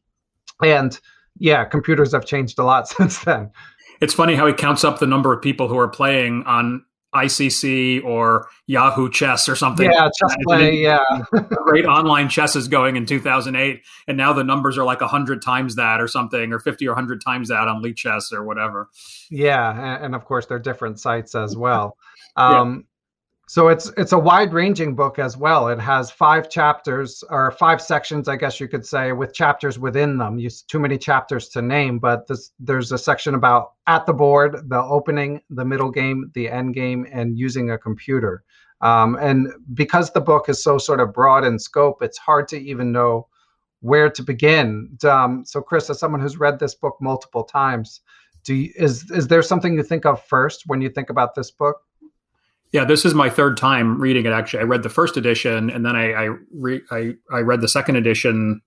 and 0.62 0.98
yeah, 1.38 1.64
computers 1.64 2.12
have 2.12 2.24
changed 2.24 2.58
a 2.58 2.64
lot 2.64 2.88
since 2.96 3.18
then 3.24 3.50
it's 4.02 4.12
funny 4.12 4.34
how 4.34 4.46
he 4.46 4.52
counts 4.52 4.82
up 4.82 4.98
the 4.98 5.06
number 5.06 5.32
of 5.32 5.40
people 5.40 5.68
who 5.68 5.78
are 5.78 5.88
playing 5.88 6.42
on 6.44 6.84
ICC 7.14 8.02
or 8.04 8.48
Yahoo 8.66 9.08
Chess 9.08 9.48
or 9.48 9.54
something. 9.54 9.88
Yeah, 9.88 10.08
chess 10.18 10.34
play. 10.44 10.76
Yeah, 10.76 11.04
great 11.64 11.84
online 11.84 12.28
chess 12.28 12.56
is 12.56 12.68
going 12.68 12.96
in 12.96 13.06
2008, 13.06 13.82
and 14.08 14.16
now 14.16 14.32
the 14.32 14.42
numbers 14.42 14.76
are 14.76 14.84
like 14.84 15.00
hundred 15.00 15.40
times 15.40 15.76
that 15.76 16.00
or 16.00 16.08
something, 16.08 16.52
or 16.52 16.58
50 16.58 16.86
or 16.88 16.92
100 16.92 17.22
times 17.22 17.48
that 17.48 17.68
on 17.68 17.82
Lichess 17.82 18.32
or 18.32 18.42
whatever. 18.44 18.88
Yeah, 19.30 19.98
and, 20.02 20.14
of 20.14 20.24
course 20.24 20.46
they're 20.46 20.58
different 20.58 20.98
sites 20.98 21.34
as 21.34 21.56
well. 21.56 21.96
Um, 22.34 22.86
so 23.48 23.68
it's 23.68 23.90
it's 23.96 24.12
a 24.12 24.18
wide 24.18 24.52
ranging 24.52 24.94
book 24.94 25.18
as 25.18 25.36
well. 25.36 25.68
It 25.68 25.80
has 25.80 26.10
five 26.10 26.48
chapters 26.48 27.24
or 27.28 27.50
five 27.50 27.82
sections, 27.82 28.28
I 28.28 28.36
guess 28.36 28.60
you 28.60 28.68
could 28.68 28.86
say, 28.86 29.12
with 29.12 29.34
chapters 29.34 29.78
within 29.78 30.16
them. 30.16 30.38
You 30.38 30.48
too 30.68 30.78
many 30.78 30.96
chapters 30.96 31.48
to 31.50 31.62
name, 31.62 31.98
but 31.98 32.26
this, 32.28 32.52
there's 32.60 32.92
a 32.92 32.98
section 32.98 33.34
about 33.34 33.72
at 33.86 34.06
the 34.06 34.12
board, 34.12 34.68
the 34.68 34.80
opening, 34.80 35.42
the 35.50 35.64
middle 35.64 35.90
game, 35.90 36.30
the 36.34 36.48
end 36.48 36.74
game, 36.74 37.06
and 37.10 37.38
using 37.38 37.70
a 37.70 37.78
computer. 37.78 38.44
Um, 38.80 39.16
and 39.20 39.48
because 39.74 40.12
the 40.12 40.20
book 40.20 40.48
is 40.48 40.62
so 40.62 40.78
sort 40.78 41.00
of 41.00 41.12
broad 41.12 41.44
in 41.44 41.58
scope, 41.58 42.02
it's 42.02 42.18
hard 42.18 42.48
to 42.48 42.60
even 42.60 42.90
know 42.90 43.28
where 43.80 44.08
to 44.10 44.22
begin. 44.22 44.96
Um, 45.04 45.44
so, 45.44 45.60
Chris, 45.60 45.90
as 45.90 45.98
someone 45.98 46.20
who's 46.20 46.38
read 46.38 46.58
this 46.58 46.74
book 46.74 46.96
multiple 47.00 47.44
times, 47.44 48.00
do 48.44 48.54
you, 48.54 48.72
is 48.76 49.10
is 49.10 49.28
there 49.28 49.42
something 49.42 49.74
you 49.74 49.82
think 49.82 50.06
of 50.06 50.24
first 50.24 50.64
when 50.66 50.80
you 50.80 50.88
think 50.88 51.10
about 51.10 51.34
this 51.34 51.50
book? 51.50 51.82
Yeah, 52.72 52.84
this 52.86 53.04
is 53.04 53.14
my 53.14 53.28
third 53.28 53.56
time 53.56 54.00
reading 54.00 54.24
it. 54.24 54.32
Actually, 54.32 54.60
I 54.60 54.64
read 54.64 54.82
the 54.82 54.88
first 54.88 55.16
edition, 55.16 55.70
and 55.70 55.84
then 55.84 55.94
I 55.94 56.12
I, 56.12 56.28
re, 56.52 56.80
I, 56.90 57.12
I 57.30 57.40
read 57.40 57.60
the 57.60 57.68
second 57.68 57.96
edition. 57.96 58.62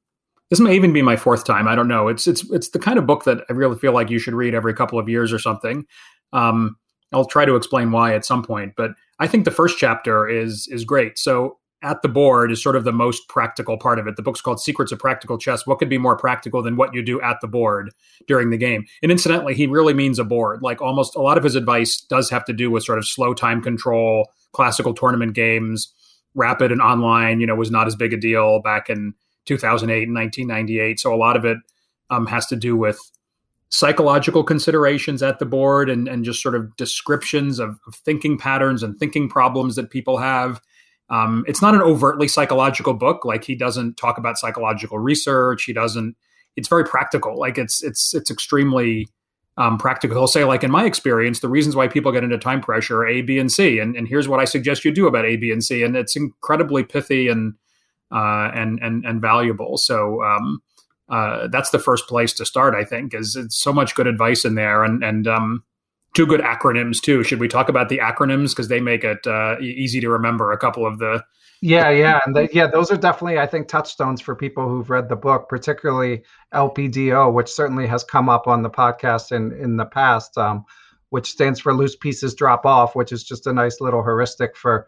This 0.51 0.60
may 0.60 0.76
even 0.76 0.93
be 0.93 1.01
my 1.01 1.16
fourth 1.16 1.43
time. 1.43 1.68
I 1.68 1.74
don't 1.76 1.88
know. 1.88 2.08
It's 2.08 2.28
it's 2.28 2.49
it's 2.51 2.70
the 2.70 2.80
kind 2.80 2.99
of 2.99 3.08
book 3.08 3.24
that 3.24 3.43
I 3.49 3.53
really 3.53 3.78
feel 3.78 3.93
like 3.93 4.12
you 4.12 4.20
should 4.20 4.36
read 4.36 4.53
every 4.53 4.76
couple 4.76 4.99
of 4.99 5.10
years 5.10 5.34
or 5.34 5.39
something. 5.39 5.86
Um, 6.34 6.78
I'll 7.14 7.26
try 7.26 7.45
to 7.45 7.56
explain 7.56 7.91
why 7.91 8.14
at 8.14 8.26
some 8.26 8.43
point, 8.43 8.74
but 8.78 8.91
I 9.20 9.28
think 9.28 9.45
the 9.45 9.51
first 9.51 9.80
chapter 9.80 10.28
is 10.28 10.68
is 10.72 10.86
great. 10.86 11.18
So 11.18 11.58
at 11.86 12.01
the 12.01 12.09
board 12.09 12.51
is 12.51 12.61
sort 12.61 12.75
of 12.75 12.83
the 12.83 12.91
most 12.91 13.29
practical 13.29 13.77
part 13.77 13.99
of 13.99 14.07
it. 14.07 14.15
The 14.15 14.23
book's 14.23 14.41
called 14.41 14.59
Secrets 14.59 14.91
of 14.91 14.97
Practical 14.97 15.38
Chess. 15.38 15.67
What 15.67 15.77
could 15.77 15.88
be 15.88 15.99
more 15.99 16.17
practical 16.17 16.63
than 16.63 16.75
what 16.75 16.93
you 16.95 17.03
do 17.03 17.21
at 17.21 17.39
the 17.41 17.47
board 17.47 17.93
during 18.27 18.49
the 18.49 18.57
game? 18.57 18.86
And 19.03 19.11
incidentally, 19.11 19.53
he 19.53 19.67
really 19.67 19.93
means 19.93 20.17
a 20.17 20.23
board. 20.23 20.63
Like 20.63 20.81
almost 20.81 21.15
a 21.15 21.21
lot 21.21 21.38
of 21.38 21.43
his 21.43 21.55
advice 21.55 22.01
does 22.01 22.29
have 22.31 22.43
to 22.45 22.53
do 22.53 22.71
with 22.71 22.83
sort 22.83 22.97
of 22.97 23.07
slow 23.07 23.36
time 23.36 23.61
control, 23.61 24.31
classical 24.51 24.93
tournament 24.93 25.33
games, 25.33 25.93
rapid 26.33 26.71
and 26.71 26.81
online, 26.81 27.39
you 27.39 27.45
know, 27.45 27.55
was 27.55 27.71
not 27.71 27.88
as 27.88 27.95
big 27.95 28.13
a 28.13 28.17
deal 28.17 28.61
back 28.61 28.89
in 28.89 29.13
2008 29.45 30.07
and 30.07 30.15
1998. 30.15 30.99
So 30.99 31.13
a 31.13 31.15
lot 31.15 31.38
of 31.38 31.45
it 31.45 31.57
um, 32.09 32.25
has 32.25 32.47
to 32.47 32.55
do 32.55 32.75
with 32.75 32.99
psychological 33.69 34.43
considerations 34.43 35.21
at 35.21 35.38
the 35.38 35.45
board 35.45 35.89
and, 35.89 36.07
and 36.07 36.25
just 36.25 36.41
sort 36.41 36.55
of 36.55 36.75
descriptions 36.77 37.59
of, 37.59 37.79
of 37.88 37.95
thinking 37.95 38.38
patterns 38.38 38.81
and 38.81 38.97
thinking 38.97 39.29
problems 39.29 39.75
that 39.75 39.89
people 39.91 40.17
have 40.17 40.61
um, 41.10 41.43
it's 41.47 41.62
not 41.62 41.76
an 41.76 41.82
overtly 41.82 42.28
psychological 42.28 42.93
book. 42.93 43.26
Like 43.26 43.43
he 43.43 43.56
doesn't 43.56 43.97
talk 43.97 44.18
about 44.18 44.38
psychological 44.38 44.99
research. 44.99 45.64
He 45.64 45.74
doesn't. 45.74 46.16
It's 46.56 46.68
very 46.68 46.86
practical. 46.86 47.38
Like 47.38 47.58
it's 47.58 47.84
it's 47.84 48.14
it's 48.14 48.32
extremely 48.32 49.08
um, 49.58 49.78
practical. 49.78 50.18
He'll 50.18 50.28
say, 50.28 50.43
like 50.43 50.64
in 50.64 50.72
my 50.72 50.86
experience, 50.86 51.39
the 51.39 51.49
reasons 51.49 51.76
why 51.76 51.88
people 51.88 52.12
get 52.12 52.24
into 52.24 52.38
time 52.38 52.62
pressure 52.62 52.99
are 52.99 53.08
A, 53.08 53.22
B, 53.22 53.39
and 53.39 53.51
C, 53.51 53.80
and, 53.80 53.95
and 53.95 54.08
here's 54.08 54.28
what 54.28 54.39
I 54.39 54.45
suggest 54.45 54.84
you 54.84 54.91
do 54.91 55.08
about 55.08 55.26
A, 55.26 55.38
B, 55.38 55.51
and 55.51 55.64
C, 55.64 55.84
and 55.84 55.95
it's 55.95 56.16
incredibly 56.16 56.84
pithy 56.84 57.28
and 57.28 57.53
uh, 58.12 58.51
and 58.53 58.80
and 58.82 59.06
and 59.06 59.22
valuable. 59.22 59.78
So 59.78 60.24
um, 60.24 60.62
uh, 61.08 61.47
that's 61.47 61.70
the 61.70 61.80
first 61.80 62.08
place 62.08 62.34
to 62.34 62.45
start. 62.45 62.74
I 62.74 62.84
think 62.84 63.14
is 63.14 63.36
it's 63.36 63.56
so 63.56 63.72
much 63.72 63.95
good 63.95 64.08
advice 64.08 64.43
in 64.43 64.56
there, 64.56 64.84
and 64.84 65.03
and 65.03 65.28
um, 65.28 65.64
two 66.16 66.26
good 66.26 66.41
acronyms 66.41 67.01
too. 67.01 67.24
Should 67.24 67.39
we 67.39 67.47
talk 67.47 67.70
about 67.70 67.89
the 67.89 67.99
acronyms 67.99 68.49
because 68.49 68.70
they 68.70 68.80
make 68.80 69.03
it 69.03 69.28
uh, 69.28 69.57
easy 69.59 69.99
to 69.99 70.09
remember? 70.09 70.51
A 70.51 70.57
couple 70.57 70.88
of 70.88 70.97
the 70.97 71.24
yeah, 71.61 71.89
yeah, 71.89 72.20
and 72.26 72.49
yeah, 72.53 72.68
those 72.68 72.91
are 72.91 72.97
definitely 72.97 73.39
I 73.39 73.47
think 73.47 73.68
touchstones 73.68 74.22
for 74.22 74.36
people 74.36 74.68
who've 74.68 74.89
read 74.89 75.09
the 75.09 75.16
book, 75.16 75.47
particularly 75.49 76.24
LPDO, 76.53 77.34
which 77.34 77.49
certainly 77.49 77.88
has 77.88 78.03
come 78.03 78.30
up 78.30 78.47
on 78.47 78.61
the 78.61 78.70
podcast 78.70 79.32
in 79.32 79.51
in 79.53 79.78
the 79.78 79.86
past, 79.86 80.38
um, 80.38 80.66
which 81.09 81.32
stands 81.32 81.59
for 81.59 81.74
loose 81.74 81.95
pieces 81.95 82.34
drop 82.34 82.66
off, 82.66 82.95
which 82.95 83.11
is 83.11 83.24
just 83.24 83.47
a 83.47 83.53
nice 83.53 83.82
little 83.82 84.03
heuristic 84.03 84.55
for 84.55 84.88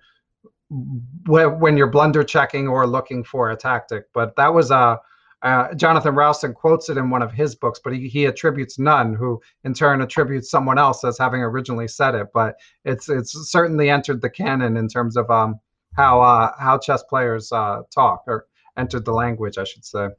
when 1.26 1.78
you're 1.78 1.88
blunder 1.88 2.24
checking 2.24 2.68
or 2.68 2.86
looking 2.86 3.24
for 3.24 3.50
a 3.50 3.56
tactic. 3.56 4.06
But 4.14 4.36
that 4.36 4.54
was 4.54 4.70
a 4.70 5.00
uh, 5.48 5.74
Jonathan 5.76 6.14
Rowson 6.14 6.54
quotes 6.54 6.90
it 6.90 6.98
in 6.98 7.10
one 7.10 7.22
of 7.22 7.32
his 7.32 7.56
books, 7.56 7.80
but 7.82 7.94
he, 7.94 8.10
he 8.10 8.26
attributes 8.26 8.78
Nunn, 8.78 9.14
who 9.14 9.42
in 9.64 9.74
turn 9.74 10.02
attributes 10.02 10.52
someone 10.52 10.78
else 10.78 11.04
as 11.04 11.18
having 11.18 11.42
originally 11.42 11.88
said 11.88 12.16
it. 12.16 12.28
But 12.34 12.56
it's 12.84 13.08
it's 13.08 13.34
certainly 13.50 13.90
entered 13.90 14.22
the 14.22 14.30
canon 14.30 14.76
in 14.76 14.90
terms 14.90 15.16
of 15.16 15.30
um, 15.32 15.60
how 15.96 16.22
uh, 16.22 16.52
how 16.60 16.78
chess 16.78 17.02
players 17.04 17.52
uh, 17.52 17.84
talk 17.94 18.24
or 18.28 18.46
entered 18.78 19.06
the 19.06 19.14
language, 19.14 19.58
I 19.58 19.64
should 19.64 19.86
say. 19.86 20.10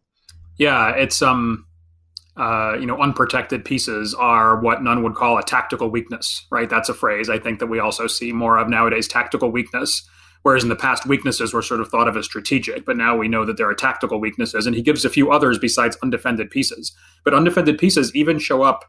Yeah, 0.57 0.91
it's 0.91 1.20
um, 1.20 1.66
uh, 2.39 2.76
you 2.79 2.87
know, 2.87 2.99
unprotected 2.99 3.64
pieces 3.64 4.14
are 4.14 4.61
what 4.61 4.83
Nunn 4.83 5.03
would 5.03 5.14
call 5.14 5.37
a 5.37 5.43
tactical 5.43 5.91
weakness, 5.91 6.47
right? 6.51 6.70
That's 6.70 6.89
a 6.89 6.95
phrase 6.95 7.29
I 7.29 7.39
think 7.39 7.59
that 7.59 7.66
we 7.66 7.81
also 7.81 8.07
see 8.07 8.33
more 8.33 8.57
of 8.57 8.68
nowadays. 8.68 9.09
Tactical 9.09 9.51
weakness, 9.51 10.09
whereas 10.43 10.62
in 10.62 10.68
the 10.68 10.76
past, 10.76 11.07
weaknesses 11.07 11.53
were 11.53 11.62
sort 11.62 11.80
of 11.80 11.89
thought 11.89 12.09
of 12.09 12.16
as 12.16 12.24
strategic, 12.24 12.84
but 12.84 12.97
now 12.97 13.16
we 13.16 13.28
know 13.28 13.45
that 13.45 13.57
there 13.57 13.68
are 13.68 13.74
tactical 13.74 14.20
weaknesses, 14.20 14.66
and 14.66 14.74
he 14.74 14.82
gives 14.82 15.05
a 15.05 15.11
few 15.11 15.30
others 15.30 15.59
besides 15.59 15.97
undefended 16.03 16.51
pieces. 16.51 16.93
But 17.24 17.34
undefended 17.34 17.78
pieces 17.78 18.14
even 18.14 18.39
show 18.39 18.62
up 18.62 18.84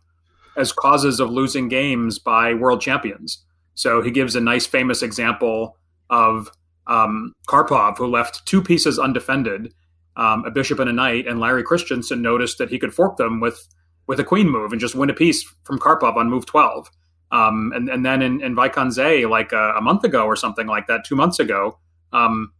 as 0.57 0.71
causes 0.71 1.19
of 1.19 1.29
losing 1.29 1.69
games 1.69 2.19
by 2.19 2.53
world 2.53 2.81
champions. 2.81 3.43
So 3.75 4.01
he 4.01 4.11
gives 4.11 4.35
a 4.35 4.41
nice, 4.41 4.65
famous 4.65 5.01
example 5.01 5.77
of 6.09 6.51
um, 6.87 7.33
Karpov, 7.47 7.97
who 7.97 8.07
left 8.07 8.45
two 8.45 8.61
pieces 8.61 8.99
undefended, 8.99 9.73
um, 10.17 10.43
a 10.45 10.51
bishop 10.51 10.79
and 10.79 10.89
a 10.89 10.93
knight, 10.93 11.27
and 11.27 11.39
Larry 11.39 11.63
Christiansen 11.63 12.21
noticed 12.21 12.57
that 12.57 12.69
he 12.69 12.79
could 12.79 12.93
fork 12.93 13.17
them 13.17 13.39
with 13.39 13.67
with 14.07 14.19
a 14.19 14.23
queen 14.23 14.49
move 14.49 14.71
and 14.71 14.81
just 14.81 14.95
win 14.95 15.11
a 15.11 15.13
piece 15.13 15.43
from 15.63 15.77
Karpov 15.77 16.15
on 16.15 16.31
move 16.31 16.47
12. 16.47 16.89
Um, 17.32 17.71
and, 17.75 17.89
and 17.89 18.05
then 18.05 18.21
in, 18.21 18.41
in 18.41 18.55
Wijk 18.55 18.77
aan 18.77 18.91
Zee, 18.91 19.25
like 19.25 19.51
a, 19.51 19.73
a, 19.77 19.82
month 19.82 20.03
ago 20.03 20.25
or 20.25 20.36
something 20.36 20.65
like 20.65 20.88
that, 20.88 21.05
two 21.05 21.15
months 21.15 21.39
ago, 21.39 21.77
um, 22.11 22.53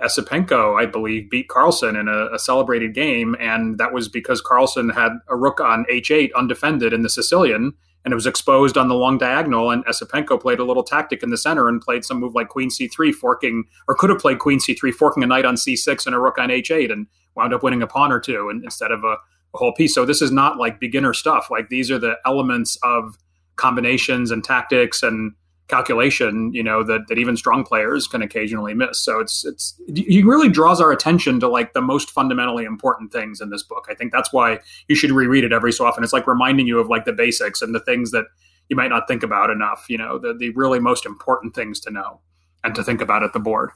Esipenko, 0.00 0.80
I 0.80 0.86
believe, 0.86 1.28
beat 1.28 1.48
Carlsen 1.48 1.94
in 1.94 2.08
a, 2.08 2.32
a, 2.32 2.38
celebrated 2.38 2.94
game. 2.94 3.36
And 3.38 3.76
that 3.78 3.92
was 3.92 4.08
because 4.08 4.40
Carlsen 4.40 4.90
had 4.90 5.12
a 5.28 5.36
rook 5.36 5.60
on 5.60 5.84
h8 5.90 6.30
undefended 6.34 6.92
in 6.94 7.02
the 7.02 7.10
Sicilian 7.10 7.74
and 8.04 8.12
it 8.12 8.14
was 8.14 8.26
exposed 8.26 8.78
on 8.78 8.88
the 8.88 8.94
long 8.94 9.18
diagonal. 9.18 9.70
And 9.70 9.84
Esipenko 9.84 10.40
played 10.40 10.60
a 10.60 10.64
little 10.64 10.82
tactic 10.82 11.22
in 11.22 11.30
the 11.30 11.36
center 11.36 11.68
and 11.68 11.80
played 11.80 12.04
some 12.04 12.20
move 12.20 12.34
like 12.34 12.48
Queen 12.48 12.70
C3, 12.70 13.12
forking, 13.12 13.64
or 13.86 13.94
could 13.94 14.08
have 14.08 14.18
played 14.18 14.38
Queen 14.38 14.60
C3, 14.60 14.94
forking 14.94 15.22
a 15.22 15.26
knight 15.26 15.44
on 15.44 15.56
C6 15.56 16.06
and 16.06 16.14
a 16.14 16.18
rook 16.18 16.38
on 16.38 16.48
H8, 16.48 16.90
and 16.92 17.06
wound 17.34 17.52
up 17.52 17.62
winning 17.62 17.82
a 17.82 17.86
pawn 17.86 18.12
or 18.12 18.20
two 18.20 18.48
and, 18.48 18.64
instead 18.64 18.92
of 18.92 19.04
a, 19.04 19.16
a 19.54 19.58
whole 19.58 19.74
piece. 19.74 19.94
So 19.94 20.06
this 20.06 20.22
is 20.22 20.30
not 20.30 20.58
like 20.58 20.80
beginner 20.80 21.12
stuff. 21.12 21.48
Like 21.50 21.68
these 21.68 21.90
are 21.90 21.98
the 21.98 22.16
elements 22.24 22.78
of 22.82 23.18
combinations 23.58 24.30
and 24.30 24.42
tactics 24.42 25.02
and 25.02 25.32
calculation, 25.68 26.50
you 26.54 26.62
know, 26.62 26.82
that, 26.82 27.08
that 27.08 27.18
even 27.18 27.36
strong 27.36 27.62
players 27.62 28.06
can 28.06 28.22
occasionally 28.22 28.72
miss. 28.74 28.98
So 29.00 29.20
it's 29.20 29.44
it's 29.44 29.78
he 29.94 30.22
really 30.22 30.48
draws 30.48 30.80
our 30.80 30.90
attention 30.90 31.38
to 31.40 31.48
like 31.48 31.74
the 31.74 31.82
most 31.82 32.10
fundamentally 32.10 32.64
important 32.64 33.12
things 33.12 33.40
in 33.40 33.50
this 33.50 33.62
book. 33.62 33.86
I 33.90 33.94
think 33.94 34.10
that's 34.10 34.32
why 34.32 34.60
you 34.88 34.96
should 34.96 35.10
reread 35.10 35.44
it 35.44 35.52
every 35.52 35.72
so 35.72 35.86
often. 35.86 36.02
It's 36.02 36.12
like 36.12 36.26
reminding 36.26 36.66
you 36.66 36.80
of 36.80 36.88
like 36.88 37.04
the 37.04 37.12
basics 37.12 37.60
and 37.60 37.74
the 37.74 37.80
things 37.80 38.10
that 38.12 38.24
you 38.68 38.76
might 38.76 38.88
not 38.88 39.06
think 39.06 39.22
about 39.22 39.50
enough, 39.50 39.86
you 39.88 39.98
know, 39.98 40.18
the, 40.18 40.34
the 40.34 40.50
really 40.50 40.78
most 40.78 41.06
important 41.06 41.54
things 41.54 41.80
to 41.80 41.90
know 41.90 42.20
and 42.64 42.74
to 42.74 42.82
think 42.82 43.00
about 43.00 43.22
at 43.22 43.32
the 43.32 43.40
board. 43.40 43.70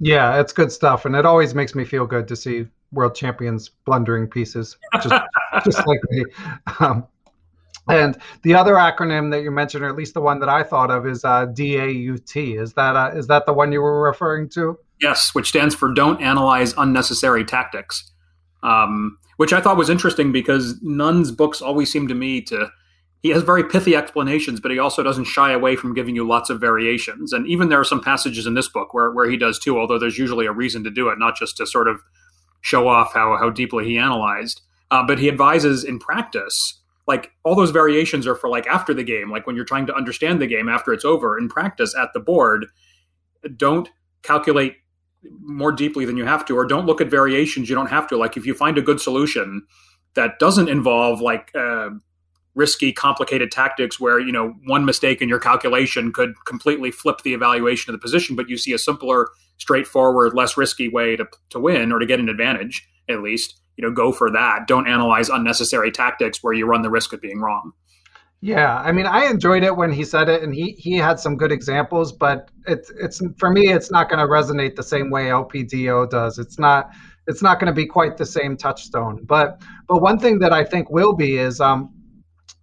Yeah, 0.00 0.40
it's 0.40 0.52
good 0.52 0.70
stuff. 0.70 1.04
And 1.04 1.16
it 1.16 1.26
always 1.26 1.54
makes 1.54 1.74
me 1.74 1.84
feel 1.84 2.06
good 2.06 2.28
to 2.28 2.36
see 2.36 2.66
world 2.92 3.14
champions 3.14 3.68
blundering 3.84 4.26
pieces, 4.26 4.78
just, 5.02 5.14
just 5.64 5.86
like 5.86 6.00
me. 6.10 6.24
Um, 6.80 7.06
and 7.88 8.18
the 8.42 8.54
other 8.54 8.74
acronym 8.74 9.30
that 9.30 9.42
you 9.42 9.50
mentioned, 9.50 9.84
or 9.84 9.88
at 9.88 9.96
least 9.96 10.14
the 10.14 10.20
one 10.20 10.40
that 10.40 10.48
I 10.48 10.62
thought 10.62 10.90
of, 10.90 11.06
is 11.06 11.24
uh, 11.24 11.46
DAUT. 11.46 12.36
Is 12.36 12.74
that 12.74 12.96
uh, 12.96 13.10
is 13.14 13.26
that 13.28 13.46
the 13.46 13.52
one 13.52 13.72
you 13.72 13.80
were 13.80 14.02
referring 14.02 14.48
to? 14.50 14.78
Yes, 15.00 15.34
which 15.34 15.48
stands 15.48 15.74
for 15.74 15.92
Don't 15.92 16.20
Analyze 16.20 16.74
Unnecessary 16.76 17.44
Tactics. 17.44 18.10
Um, 18.62 19.18
which 19.36 19.52
I 19.52 19.60
thought 19.60 19.76
was 19.76 19.88
interesting 19.88 20.32
because 20.32 20.82
Nunn's 20.82 21.30
books 21.30 21.62
always 21.62 21.92
seem 21.92 22.08
to 22.08 22.14
me 22.14 22.40
to 22.42 22.70
he 23.22 23.30
has 23.30 23.42
very 23.42 23.64
pithy 23.64 23.96
explanations, 23.96 24.60
but 24.60 24.70
he 24.70 24.78
also 24.78 25.02
doesn't 25.02 25.24
shy 25.24 25.52
away 25.52 25.74
from 25.74 25.94
giving 25.94 26.14
you 26.14 26.26
lots 26.26 26.50
of 26.50 26.60
variations. 26.60 27.32
And 27.32 27.46
even 27.48 27.68
there 27.68 27.80
are 27.80 27.84
some 27.84 28.00
passages 28.00 28.46
in 28.46 28.54
this 28.54 28.68
book 28.68 28.94
where, 28.94 29.10
where 29.10 29.28
he 29.28 29.36
does 29.36 29.58
too, 29.58 29.78
although 29.78 29.98
there's 29.98 30.18
usually 30.18 30.46
a 30.46 30.52
reason 30.52 30.84
to 30.84 30.90
do 30.90 31.08
it, 31.08 31.18
not 31.18 31.36
just 31.36 31.56
to 31.56 31.66
sort 31.66 31.88
of 31.88 32.00
show 32.60 32.86
off 32.86 33.12
how, 33.14 33.36
how 33.36 33.50
deeply 33.50 33.86
he 33.86 33.98
analyzed. 33.98 34.60
Uh, 34.90 35.02
but 35.04 35.18
he 35.18 35.28
advises 35.28 35.84
in 35.84 35.98
practice 35.98 36.80
like 37.08 37.32
all 37.42 37.56
those 37.56 37.70
variations 37.70 38.26
are 38.26 38.36
for 38.36 38.48
like 38.48 38.66
after 38.68 38.94
the 38.94 39.02
game 39.02 39.30
like 39.30 39.46
when 39.46 39.56
you're 39.56 39.64
trying 39.64 39.86
to 39.86 39.94
understand 39.94 40.40
the 40.40 40.46
game 40.46 40.68
after 40.68 40.92
it's 40.92 41.04
over 41.04 41.36
in 41.36 41.48
practice 41.48 41.94
at 41.96 42.10
the 42.14 42.20
board 42.20 42.66
don't 43.56 43.88
calculate 44.22 44.76
more 45.40 45.72
deeply 45.72 46.04
than 46.04 46.16
you 46.16 46.24
have 46.24 46.44
to 46.46 46.56
or 46.56 46.64
don't 46.64 46.86
look 46.86 47.00
at 47.00 47.10
variations 47.10 47.68
you 47.68 47.74
don't 47.74 47.88
have 47.88 48.06
to. 48.08 48.16
Like 48.16 48.36
if 48.36 48.46
you 48.46 48.54
find 48.54 48.78
a 48.78 48.82
good 48.82 49.00
solution 49.00 49.66
that 50.14 50.38
doesn't 50.38 50.68
involve 50.68 51.20
like 51.20 51.50
uh, 51.54 51.90
risky 52.54 52.92
complicated 52.92 53.50
tactics 53.50 54.00
where 54.00 54.18
you 54.18 54.32
know 54.32 54.54
one 54.66 54.84
mistake 54.84 55.20
in 55.20 55.28
your 55.28 55.38
calculation 55.38 56.12
could 56.12 56.34
completely 56.44 56.90
flip 56.90 57.22
the 57.22 57.34
evaluation 57.34 57.92
of 57.92 57.98
the 57.98 58.02
position 58.02 58.34
but 58.34 58.48
you 58.48 58.56
see 58.56 58.72
a 58.72 58.78
simpler 58.78 59.28
straightforward 59.58 60.34
less 60.34 60.56
risky 60.56 60.88
way 60.88 61.14
to, 61.14 61.26
to 61.50 61.60
win 61.60 61.92
or 61.92 61.98
to 61.98 62.06
get 62.06 62.18
an 62.18 62.28
advantage 62.28 62.88
at 63.08 63.22
least 63.22 63.60
you 63.78 63.86
know 63.86 63.94
go 63.94 64.12
for 64.12 64.30
that. 64.32 64.66
Don't 64.66 64.88
analyze 64.88 65.28
unnecessary 65.30 65.90
tactics 65.90 66.42
where 66.42 66.52
you 66.52 66.66
run 66.66 66.82
the 66.82 66.90
risk 66.90 67.12
of 67.12 67.20
being 67.22 67.40
wrong. 67.40 67.72
Yeah 68.40 68.76
i 68.78 68.92
mean 68.92 69.06
i 69.06 69.24
enjoyed 69.26 69.64
it 69.64 69.76
when 69.76 69.90
he 69.90 70.04
said 70.04 70.28
it 70.28 70.44
and 70.44 70.54
he 70.54 70.70
he 70.78 70.92
had 70.96 71.18
some 71.18 71.36
good 71.36 71.50
examples 71.50 72.12
but 72.12 72.52
it's 72.68 72.88
it's 72.90 73.20
for 73.36 73.50
me 73.50 73.72
it's 73.72 73.90
not 73.90 74.08
going 74.08 74.20
to 74.20 74.26
resonate 74.26 74.76
the 74.76 74.82
same 74.82 75.10
way 75.10 75.24
lpdo 75.24 76.08
does. 76.08 76.38
It's 76.38 76.56
not 76.56 76.90
it's 77.26 77.42
not 77.42 77.58
going 77.58 77.66
to 77.66 77.72
be 77.72 77.84
quite 77.84 78.16
the 78.16 78.24
same 78.24 78.56
touchstone. 78.56 79.24
But 79.24 79.60
but 79.88 80.02
one 80.02 80.20
thing 80.20 80.38
that 80.38 80.52
i 80.52 80.62
think 80.62 80.88
will 80.88 81.14
be 81.14 81.36
is 81.36 81.60
um 81.60 81.92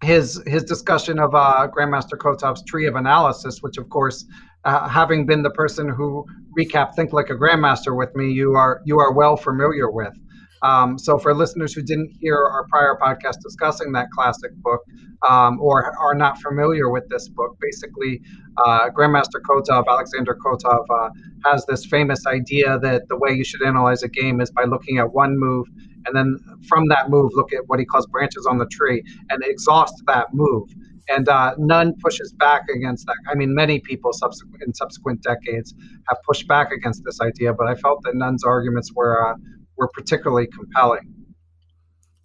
his 0.02 0.42
his 0.48 0.64
discussion 0.64 1.20
of 1.20 1.34
uh, 1.36 1.68
grandmaster 1.76 2.18
kotov's 2.18 2.64
tree 2.64 2.86
of 2.86 2.96
analysis 2.96 3.62
which 3.62 3.78
of 3.78 3.90
course 3.90 4.26
uh, 4.64 4.88
having 4.88 5.26
been 5.26 5.44
the 5.44 5.50
person 5.52 5.90
who 5.90 6.26
recapped 6.58 6.96
think 6.96 7.12
like 7.14 7.30
a 7.30 7.36
grandmaster 7.36 7.98
with 7.98 8.16
me 8.16 8.32
you 8.32 8.54
are 8.54 8.82
you 8.86 9.00
are 9.00 9.14
well 9.14 9.36
familiar 9.36 9.90
with 9.90 10.14
um, 10.62 10.98
so, 10.98 11.18
for 11.18 11.34
listeners 11.34 11.74
who 11.74 11.82
didn't 11.82 12.12
hear 12.20 12.36
our 12.36 12.66
prior 12.70 12.98
podcast 13.02 13.42
discussing 13.42 13.92
that 13.94 14.10
classic 14.12 14.52
book 14.58 14.82
um, 15.28 15.60
or 15.60 15.94
are 16.00 16.16
not 16.16 16.40
familiar 16.42 16.90
with 16.90 17.08
this 17.10 17.30
book, 17.30 17.58
basically, 17.62 18.22
uh, 18.58 18.90
Grandmaster 18.90 19.42
Kotov, 19.48 19.86
Alexander 19.88 20.38
Kotov, 20.46 20.86
uh, 20.90 21.10
has 21.46 21.66
this 21.68 21.86
famous 21.86 22.26
idea 22.26 22.80
that 22.80 23.08
the 23.10 23.18
way 23.18 23.32
you 23.32 23.44
should 23.44 23.62
analyze 23.64 24.04
a 24.04 24.10
game 24.10 24.42
is 24.42 24.52
by 24.52 24.64
looking 24.64 24.98
at 24.98 25.14
one 25.14 25.38
move 25.38 25.68
and 26.06 26.16
then 26.16 26.38
from 26.68 26.88
that 26.90 27.10
move, 27.10 27.32
look 27.34 27.54
at 27.54 27.68
what 27.68 27.80
he 27.80 27.86
calls 27.86 28.06
branches 28.08 28.46
on 28.46 28.58
the 28.58 28.66
tree 28.68 29.04
and 29.30 29.44
exhaust 29.44 30.04
that 30.08 30.28
move. 30.34 30.70
And 31.08 31.30
uh, 31.30 31.54
Nunn 31.58 31.94
pushes 32.02 32.34
back 32.34 32.64
against 32.74 33.06
that. 33.06 33.16
I 33.30 33.36
mean, 33.36 33.54
many 33.54 33.80
people 33.80 34.12
subsequent, 34.12 34.64
in 34.66 34.74
subsequent 34.74 35.22
decades 35.22 35.74
have 36.08 36.18
pushed 36.28 36.48
back 36.48 36.72
against 36.72 37.04
this 37.06 37.22
idea, 37.22 37.54
but 37.54 37.68
I 37.68 37.76
felt 37.76 38.02
that 38.04 38.16
Nunn's 38.16 38.44
arguments 38.44 38.92
were 38.94 39.34
uh, 39.34 39.36
were 39.78 39.88
particularly 39.90 40.48
compelling. 40.48 41.14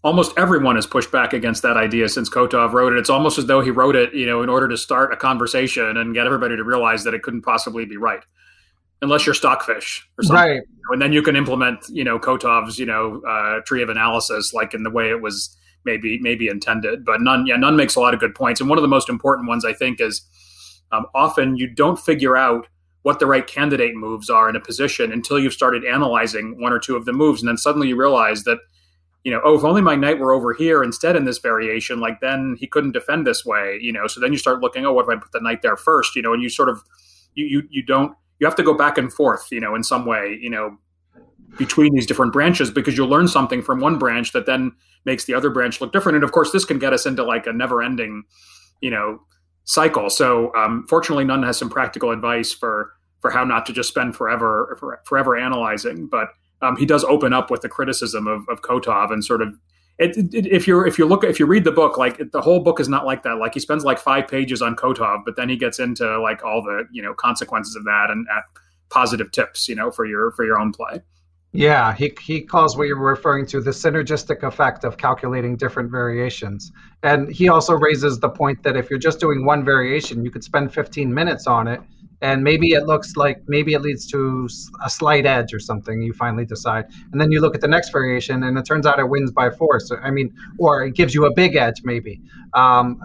Almost 0.03 0.39
everyone 0.39 0.77
has 0.77 0.87
pushed 0.87 1.13
back 1.13 1.35
against 1.35 1.63
that 1.63 1.77
idea 1.77 2.09
since 2.09 2.31
Kotov 2.31 2.73
wrote 2.73 2.95
it. 2.95 2.99
It's 2.99 3.11
almost 3.11 3.37
as 3.37 3.47
though 3.47 3.61
he 3.61 3.71
wrote 3.71 3.97
it, 3.97 4.15
you 4.15 4.25
know, 4.25 4.43
in 4.43 4.49
order 4.49 4.67
to 4.69 4.77
start 4.77 5.13
a 5.13 5.17
conversation 5.17 5.99
and 5.99 6.15
get 6.15 6.27
everybody 6.27 6.57
to 6.57 6.65
realize 6.65 7.05
that 7.05 7.13
it 7.13 7.23
couldn't 7.23 7.43
possibly 7.43 7.85
be 7.85 7.99
right, 7.99 8.25
unless 9.03 9.27
you're 9.27 9.35
stockfish 9.35 10.09
or 10.19 10.25
something. 10.25 10.43
Right. 10.43 10.63
And 10.93 11.03
then 11.03 11.13
you 11.13 11.21
can 11.23 11.37
implement, 11.37 11.85
you 11.91 12.03
know, 12.03 12.19
Kotov's, 12.19 12.79
you 12.79 12.87
know, 12.87 13.21
uh, 13.29 13.61
tree 13.67 13.83
of 13.83 13.91
analysis, 13.91 14.55
like 14.55 14.73
in 14.73 14.85
the 14.85 14.91
way 14.91 15.11
it 15.11 15.21
was 15.21 15.55
maybe 15.85 16.19
maybe 16.21 16.49
intended. 16.49 17.05
But 17.05 17.21
Nunn, 17.21 17.47
yeah, 17.47 17.57
Nunn 17.57 17.77
makes 17.77 17.95
a 17.95 18.01
lot 18.01 18.15
of 18.15 18.21
good 18.21 18.35
points, 18.35 18.61
and 18.61 18.71
one 18.71 18.79
of 18.79 18.83
the 18.83 18.89
most 18.89 19.09
important 19.09 19.49
ones 19.49 19.65
I 19.65 19.75
think 19.75 20.01
is 20.01 20.23
um, 20.93 21.07
often 21.15 21.57
you 21.57 21.69
don't 21.69 21.99
figure 21.99 22.37
out 22.37 22.69
what 23.03 23.19
the 23.19 23.27
right 23.27 23.47
candidate 23.47 23.95
moves 23.95 24.29
are 24.29 24.49
in 24.49 24.57
a 24.57 24.61
position 24.61 25.13
until 25.13 25.39
you've 25.39 25.55
started 25.55 25.85
analyzing 25.85 26.61
one 26.61 26.73
or 26.73 26.79
two 26.79 26.97
of 26.97 27.07
the 27.07 27.13
moves. 27.13 27.41
And 27.41 27.49
then 27.49 27.57
suddenly 27.57 27.89
you 27.89 27.97
realize 27.97 28.45
that 28.45 28.59
you 29.25 29.31
know, 29.31 29.41
oh, 29.45 29.57
if 29.57 29.65
only 29.65 29.83
my 29.83 29.97
knight 29.97 30.19
were 30.19 30.33
over 30.33 30.55
here 30.55 30.83
instead 30.83 31.15
in 31.15 31.25
this 31.25 31.39
variation, 31.39 32.01
like 32.01 32.21
then 32.21 32.57
he 32.59 32.67
couldn't 32.67 32.93
defend 32.93 33.27
this 33.27 33.45
way, 33.45 33.79
you 33.81 33.93
know. 33.93 34.07
So 34.07 34.21
then 34.21 34.33
you 34.33 34.39
start 34.39 34.61
looking, 34.61 34.87
oh, 34.87 34.93
what 34.93 35.05
if 35.05 35.11
I 35.11 35.21
put 35.21 35.33
the 35.33 35.41
knight 35.41 35.63
there 35.63 35.77
first, 35.77 36.17
you 36.17 36.23
know, 36.23 36.33
and 36.33 36.43
you 36.43 36.49
sort 36.49 36.69
of 36.69 36.83
you 37.35 37.45
you 37.45 37.63
you 37.71 37.83
don't 37.83 38.15
you 38.39 38.47
have 38.47 38.57
to 38.57 38.63
go 38.63 38.73
back 38.73 38.97
and 38.97 39.13
forth, 39.13 39.49
you 39.51 39.61
know, 39.61 39.75
in 39.75 39.85
some 39.85 40.07
way, 40.07 40.39
you 40.41 40.49
know, 40.49 40.79
between 41.59 41.95
these 41.95 42.07
different 42.07 42.33
branches 42.33 42.71
because 42.71 42.97
you'll 42.97 43.09
learn 43.09 43.29
something 43.29 43.61
from 43.61 43.81
one 43.81 43.99
branch 43.99 44.33
that 44.33 44.47
then 44.47 44.73
makes 45.05 45.27
the 45.27 45.35
other 45.35 45.51
branch 45.51 45.81
look 45.81 45.93
different. 45.93 46.17
And 46.17 46.25
of 46.25 46.33
course, 46.33 46.53
this 46.53 46.65
can 46.65 46.79
get 46.79 46.95
us 46.95 47.05
into 47.05 47.23
like 47.23 47.47
a 47.47 47.53
never-ending, 47.53 48.25
you 48.81 48.91
know, 48.91 49.21
cycle. 49.71 50.11
So 50.11 50.53
um, 50.57 50.85
fortunately, 50.89 51.25
Nunn 51.25 51.45
has 51.45 51.57
some 51.57 51.71
practical 51.71 52.11
advice 52.11 52.53
for 52.53 52.93
for 53.21 53.31
how 53.31 53.45
not 53.45 53.67
to 53.67 53.73
just 53.73 53.89
spend 53.89 54.17
forever 54.17 54.77
for, 54.81 55.01
forever 55.05 55.37
analyzing, 55.37 56.07
but 56.07 56.31
um, 56.63 56.77
he 56.77 56.87
does 56.87 57.05
open 57.05 57.33
up 57.33 57.51
with 57.51 57.61
the 57.61 57.69
criticism 57.69 58.27
of, 58.27 58.49
of 58.49 58.63
Kotov 58.63 59.13
and 59.13 59.25
sort 59.25 59.43
of 59.43 59.55
it, 59.99 60.17
it, 60.17 60.47
if 60.47 60.67
you're 60.67 60.87
if 60.87 60.99
you 60.99 61.07
look 61.07 61.23
if 61.23 61.39
you 61.39 61.47
read 61.47 61.65
the 61.65 61.71
book 61.71 61.99
like 61.99 62.33
the 62.33 62.41
whole 62.41 62.61
book 62.61 62.81
is 62.81 62.89
not 62.89 63.05
like 63.05 63.23
that 63.23 63.35
like 63.35 63.55
he 63.55 63.61
spends 63.61 63.85
like 63.85 63.99
five 63.99 64.27
pages 64.27 64.61
on 64.61 64.75
Kotov 64.75 65.23
but 65.25 65.37
then 65.37 65.49
he 65.49 65.57
gets 65.57 65.79
into 65.79 66.19
like 66.21 66.43
all 66.43 66.63
the 66.63 66.85
you 66.91 67.03
know 67.03 67.15
consequences 67.15 67.77
of 67.77 67.85
that 67.85 68.11
and 68.11 68.27
positive 68.89 69.31
tips 69.31 69.69
you 69.69 69.75
know 69.75 69.91
for 69.91 70.07
your 70.07 70.33
for 70.33 70.45
your 70.45 70.59
own 70.59 70.73
play 70.73 71.03
yeah 71.53 71.93
he, 71.95 72.13
he 72.21 72.41
calls 72.41 72.77
what 72.77 72.87
you're 72.87 72.97
referring 72.97 73.45
to 73.45 73.61
the 73.61 73.71
synergistic 73.71 74.43
effect 74.43 74.85
of 74.85 74.97
calculating 74.97 75.57
different 75.57 75.91
variations 75.91 76.71
and 77.03 77.31
he 77.31 77.49
also 77.49 77.75
raises 77.75 78.21
the 78.21 78.29
point 78.29 78.63
that 78.63 78.77
if 78.77 78.89
you're 78.89 78.99
just 78.99 79.19
doing 79.19 79.45
one 79.45 79.65
variation 79.65 80.25
you 80.25 80.31
could 80.31 80.45
spend 80.45 80.73
15 80.73 81.13
minutes 81.13 81.47
on 81.47 81.67
it 81.67 81.81
and 82.23 82.45
maybe 82.45 82.69
it 82.69 82.85
looks 82.85 83.17
like 83.17 83.43
maybe 83.49 83.73
it 83.73 83.81
leads 83.81 84.07
to 84.07 84.49
a 84.85 84.91
slight 84.91 85.27
edge 85.27 85.53
or 85.53 85.59
something 85.59 86.01
you 86.03 86.13
finally 86.13 86.45
decide 86.45 86.85
and 87.11 87.21
then 87.21 87.33
you 87.33 87.41
look 87.41 87.55
at 87.55 87.61
the 87.61 87.69
next 87.69 87.91
variation 87.91 88.45
and 88.45 88.57
it 88.57 88.65
turns 88.65 88.87
out 88.87 89.01
it 89.01 89.09
wins 89.09 89.33
by 89.33 89.51
four. 89.51 89.81
so, 89.81 89.97
i 89.97 90.11
mean 90.11 90.33
or 90.59 90.85
it 90.85 90.95
gives 90.95 91.15
you 91.15 91.27
a 91.27 91.35
big 91.35 91.57
edge 91.57 91.83
maybe 91.85 92.21
um, 92.55 93.01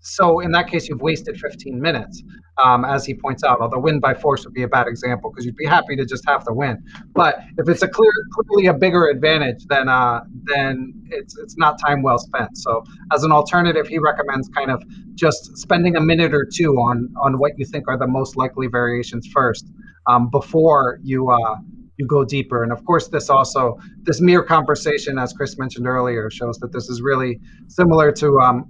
so 0.00 0.40
in 0.40 0.50
that 0.52 0.68
case 0.68 0.88
you've 0.88 1.00
wasted 1.00 1.38
15 1.38 1.80
minutes 1.80 2.22
um, 2.62 2.84
as 2.84 3.04
he 3.04 3.14
points 3.14 3.44
out 3.44 3.60
although 3.60 3.78
win 3.78 4.00
by 4.00 4.14
force 4.14 4.44
would 4.44 4.54
be 4.54 4.62
a 4.62 4.68
bad 4.68 4.86
example 4.86 5.30
because 5.30 5.44
you'd 5.44 5.56
be 5.56 5.66
happy 5.66 5.96
to 5.96 6.04
just 6.04 6.24
have 6.26 6.44
the 6.44 6.52
win 6.52 6.82
but 7.14 7.40
if 7.58 7.68
it's 7.68 7.82
a 7.82 7.88
clear 7.88 8.10
clearly 8.32 8.66
a 8.66 8.74
bigger 8.74 9.08
advantage 9.08 9.64
then 9.66 9.88
uh, 9.88 10.20
then 10.44 10.92
it's 11.10 11.36
it's 11.38 11.56
not 11.56 11.78
time 11.78 12.02
well 12.02 12.18
spent 12.18 12.56
so 12.56 12.82
as 13.12 13.24
an 13.24 13.32
alternative 13.32 13.86
he 13.86 13.98
recommends 13.98 14.48
kind 14.48 14.70
of 14.70 14.82
just 15.14 15.56
spending 15.56 15.96
a 15.96 16.00
minute 16.00 16.34
or 16.34 16.44
two 16.44 16.74
on 16.76 17.12
on 17.20 17.38
what 17.38 17.52
you 17.58 17.64
think 17.64 17.86
are 17.88 17.98
the 17.98 18.06
most 18.06 18.36
likely 18.36 18.66
variations 18.66 19.26
first 19.32 19.66
um, 20.06 20.30
before 20.30 20.98
you 21.02 21.30
uh, 21.30 21.56
you 22.00 22.06
go 22.06 22.24
deeper. 22.24 22.62
And 22.64 22.72
of 22.72 22.84
course, 22.84 23.08
this 23.08 23.28
also 23.28 23.78
this 24.02 24.20
mere 24.20 24.42
conversation, 24.42 25.18
as 25.18 25.32
Chris 25.32 25.58
mentioned 25.58 25.86
earlier, 25.86 26.30
shows 26.30 26.58
that 26.58 26.72
this 26.72 26.88
is 26.88 27.02
really 27.02 27.38
similar 27.68 28.10
to 28.12 28.40
um, 28.40 28.64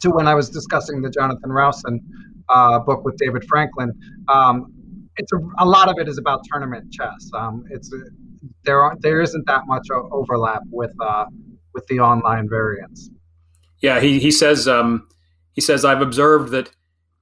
to 0.00 0.10
when 0.10 0.28
I 0.28 0.34
was 0.34 0.48
discussing 0.50 1.02
the 1.02 1.10
Jonathan 1.10 1.50
Rowson 1.50 2.00
uh, 2.48 2.78
book 2.78 3.04
with 3.04 3.16
David 3.16 3.44
Franklin. 3.48 3.92
Um, 4.28 4.72
it's 5.16 5.32
a, 5.32 5.38
a, 5.58 5.66
lot 5.66 5.88
of 5.88 5.98
it 5.98 6.08
is 6.08 6.18
about 6.18 6.44
tournament 6.50 6.92
chess. 6.92 7.30
Um, 7.34 7.64
it's 7.70 7.92
there 8.64 8.80
aren't 8.80 9.02
there 9.02 9.20
isn't 9.20 9.46
that 9.46 9.62
much 9.66 9.88
overlap 9.90 10.62
with 10.70 10.94
uh, 11.00 11.26
with 11.74 11.86
the 11.88 12.00
online 12.00 12.48
variants. 12.48 13.10
Yeah, 13.80 14.00
he 14.00 14.18
he 14.18 14.30
says 14.30 14.68
um, 14.68 15.08
he 15.52 15.60
says 15.60 15.84
I've 15.84 16.00
observed 16.00 16.52
that. 16.52 16.70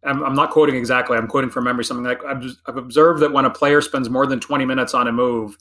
I'm, 0.04 0.22
I'm, 0.22 0.34
not 0.34 0.50
quoting 0.50 0.76
exactly. 0.76 1.16
I'm 1.16 1.26
quoting 1.26 1.50
from 1.50 1.64
memory. 1.64 1.84
Something 1.84 2.04
like 2.04 2.22
I've, 2.24 2.44
I've 2.66 2.76
observed 2.76 3.20
that 3.22 3.32
when 3.32 3.44
a 3.44 3.50
player 3.50 3.80
spends 3.80 4.08
more 4.08 4.24
than 4.24 4.38
20 4.38 4.64
minutes 4.64 4.94
on 4.94 5.08
a 5.08 5.12
move, 5.12 5.56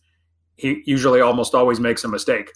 he 0.56 0.84
usually 0.86 1.20
almost 1.20 1.56
always 1.56 1.80
makes 1.80 2.04
a 2.04 2.08
mistake 2.08 2.52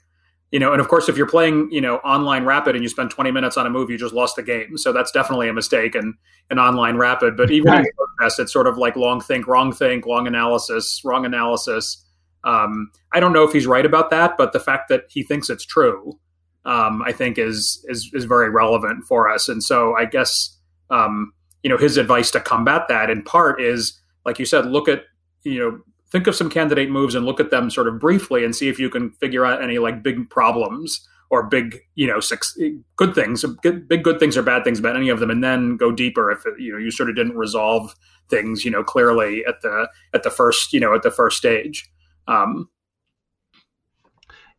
you 0.51 0.59
know 0.59 0.71
and 0.71 0.81
of 0.81 0.87
course 0.87 1.09
if 1.09 1.17
you're 1.17 1.27
playing 1.27 1.69
you 1.71 1.81
know 1.81 1.97
online 1.97 2.43
rapid 2.45 2.75
and 2.75 2.83
you 2.83 2.89
spend 2.89 3.11
20 3.11 3.31
minutes 3.31 3.57
on 3.57 3.65
a 3.65 3.69
move 3.69 3.89
you 3.89 3.97
just 3.97 4.13
lost 4.13 4.35
the 4.35 4.43
game. 4.43 4.77
So 4.77 4.91
that's 4.91 5.11
definitely 5.11 5.49
a 5.49 5.53
mistake 5.53 5.95
and 5.95 6.15
an 6.49 6.59
online 6.59 6.97
rapid. 6.97 7.37
But 7.37 7.51
even 7.51 7.71
right. 7.71 7.79
in 7.79 7.91
protest 8.17 8.39
it's 8.39 8.53
sort 8.53 8.67
of 8.67 8.77
like 8.77 8.95
long 8.95 9.21
think 9.21 9.47
wrong 9.47 9.71
think 9.71 10.05
long 10.05 10.27
analysis 10.27 11.01
wrong 11.03 11.25
analysis. 11.25 12.05
Um, 12.45 12.91
i 13.11 13.19
don't 13.19 13.33
know 13.33 13.43
if 13.43 13.51
he's 13.51 13.67
right 13.67 13.85
about 13.85 14.11
that 14.11 14.37
but 14.37 14.53
the 14.53 14.61
fact 14.61 14.87
that 14.87 15.03
he 15.09 15.23
thinks 15.23 15.49
it's 15.49 15.65
true 15.65 16.17
um, 16.63 17.01
i 17.01 17.11
think 17.11 17.37
is, 17.37 17.85
is 17.89 18.09
is 18.13 18.23
very 18.25 18.49
relevant 18.49 19.05
for 19.05 19.29
us. 19.29 19.49
And 19.49 19.61
so 19.61 19.93
i 19.95 20.05
guess 20.05 20.57
um, 20.89 21.33
you 21.63 21.69
know 21.69 21.77
his 21.77 21.97
advice 21.97 22.31
to 22.31 22.39
combat 22.39 22.87
that 22.89 23.09
in 23.09 23.23
part 23.23 23.61
is 23.61 23.99
like 24.25 24.39
you 24.39 24.45
said 24.45 24.65
look 24.65 24.87
at 24.87 25.03
you 25.43 25.59
know 25.59 25.79
think 26.11 26.27
of 26.27 26.35
some 26.35 26.49
candidate 26.49 26.89
moves 26.89 27.15
and 27.15 27.25
look 27.25 27.39
at 27.39 27.51
them 27.51 27.69
sort 27.69 27.87
of 27.87 27.99
briefly 27.99 28.43
and 28.43 28.55
see 28.55 28.69
if 28.69 28.79
you 28.79 28.89
can 28.89 29.11
figure 29.11 29.45
out 29.45 29.61
any 29.63 29.77
like 29.79 30.03
big 30.03 30.29
problems 30.29 31.07
or 31.29 31.43
big 31.43 31.81
you 31.95 32.07
know 32.07 32.19
six, 32.19 32.57
good 32.95 33.13
things 33.13 33.45
big 33.61 34.03
good 34.03 34.19
things 34.19 34.35
or 34.35 34.41
bad 34.41 34.63
things 34.63 34.79
about 34.79 34.95
any 34.95 35.09
of 35.09 35.19
them 35.19 35.29
and 35.29 35.43
then 35.43 35.77
go 35.77 35.91
deeper 35.91 36.31
if 36.31 36.43
you 36.57 36.71
know 36.71 36.79
you 36.79 36.91
sort 36.91 37.09
of 37.09 37.15
didn't 37.15 37.37
resolve 37.37 37.95
things 38.29 38.65
you 38.65 38.71
know 38.71 38.83
clearly 38.83 39.43
at 39.47 39.61
the 39.61 39.87
at 40.13 40.23
the 40.23 40.29
first 40.29 40.73
you 40.73 40.79
know 40.79 40.93
at 40.93 41.03
the 41.03 41.11
first 41.11 41.37
stage. 41.37 41.89
Um 42.27 42.69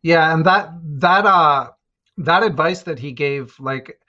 yeah 0.01 0.33
and 0.33 0.45
that 0.45 0.69
that 0.83 1.25
uh 1.25 1.69
that 2.17 2.43
advice 2.43 2.83
that 2.83 2.99
he 2.99 3.11
gave 3.11 3.55
like 3.59 3.99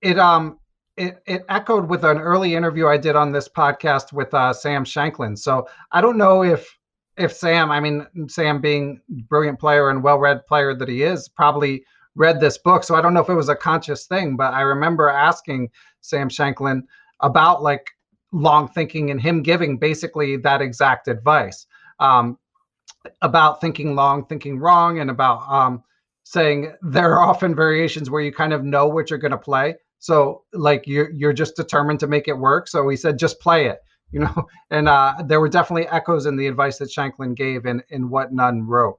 it 0.00 0.18
um 0.18 0.58
it, 0.96 1.22
it 1.26 1.44
echoed 1.48 1.88
with 1.88 2.04
an 2.04 2.18
early 2.18 2.54
interview 2.54 2.86
I 2.86 2.98
did 2.98 3.16
on 3.16 3.32
this 3.32 3.48
podcast 3.48 4.12
with 4.12 4.32
uh, 4.34 4.52
Sam 4.52 4.84
Shankland. 4.84 5.38
So 5.38 5.66
I 5.92 6.00
don't 6.00 6.18
know 6.18 6.42
if 6.42 6.78
if 7.18 7.32
Sam, 7.32 7.70
I 7.70 7.78
mean 7.78 8.06
Sam 8.28 8.60
being 8.60 9.00
brilliant 9.28 9.60
player 9.60 9.90
and 9.90 10.02
well-read 10.02 10.46
player 10.46 10.74
that 10.74 10.88
he 10.88 11.02
is, 11.02 11.28
probably 11.28 11.84
read 12.14 12.40
this 12.40 12.56
book. 12.56 12.84
So 12.84 12.94
I 12.94 13.02
don't 13.02 13.12
know 13.12 13.20
if 13.20 13.28
it 13.28 13.34
was 13.34 13.50
a 13.50 13.54
conscious 13.54 14.06
thing, 14.06 14.34
but 14.36 14.54
I 14.54 14.62
remember 14.62 15.10
asking 15.10 15.70
Sam 16.00 16.30
Shankland 16.30 16.82
about 17.20 17.62
like 17.62 17.90
long 18.32 18.66
thinking 18.66 19.10
and 19.10 19.20
him 19.20 19.42
giving 19.42 19.76
basically 19.76 20.38
that 20.38 20.62
exact 20.62 21.06
advice 21.06 21.66
um, 22.00 22.38
about 23.20 23.60
thinking 23.60 23.94
long, 23.94 24.24
thinking 24.24 24.58
wrong, 24.58 25.00
and 25.00 25.10
about 25.10 25.42
um, 25.50 25.82
saying 26.24 26.72
there 26.80 27.12
are 27.12 27.28
often 27.28 27.54
variations 27.54 28.08
where 28.08 28.22
you 28.22 28.32
kind 28.32 28.54
of 28.54 28.64
know 28.64 28.86
what 28.86 29.10
you're 29.10 29.18
going 29.18 29.32
to 29.32 29.38
play 29.38 29.76
so 30.02 30.42
like 30.52 30.84
you're 30.88 31.12
you're 31.12 31.32
just 31.32 31.54
determined 31.54 32.00
to 32.00 32.08
make 32.08 32.26
it 32.26 32.36
work. 32.36 32.66
So 32.66 32.88
he 32.88 32.96
said, 32.96 33.20
just 33.20 33.38
play 33.38 33.66
it, 33.66 33.78
you 34.10 34.18
know. 34.18 34.48
And 34.68 34.88
uh, 34.88 35.14
there 35.24 35.40
were 35.40 35.48
definitely 35.48 35.86
echoes 35.86 36.26
in 36.26 36.36
the 36.36 36.48
advice 36.48 36.78
that 36.78 36.90
Shankland 36.90 37.36
gave 37.36 37.66
in 37.66 37.84
in 37.88 38.10
what 38.10 38.32
Nunn 38.32 38.66
wrote. 38.66 38.98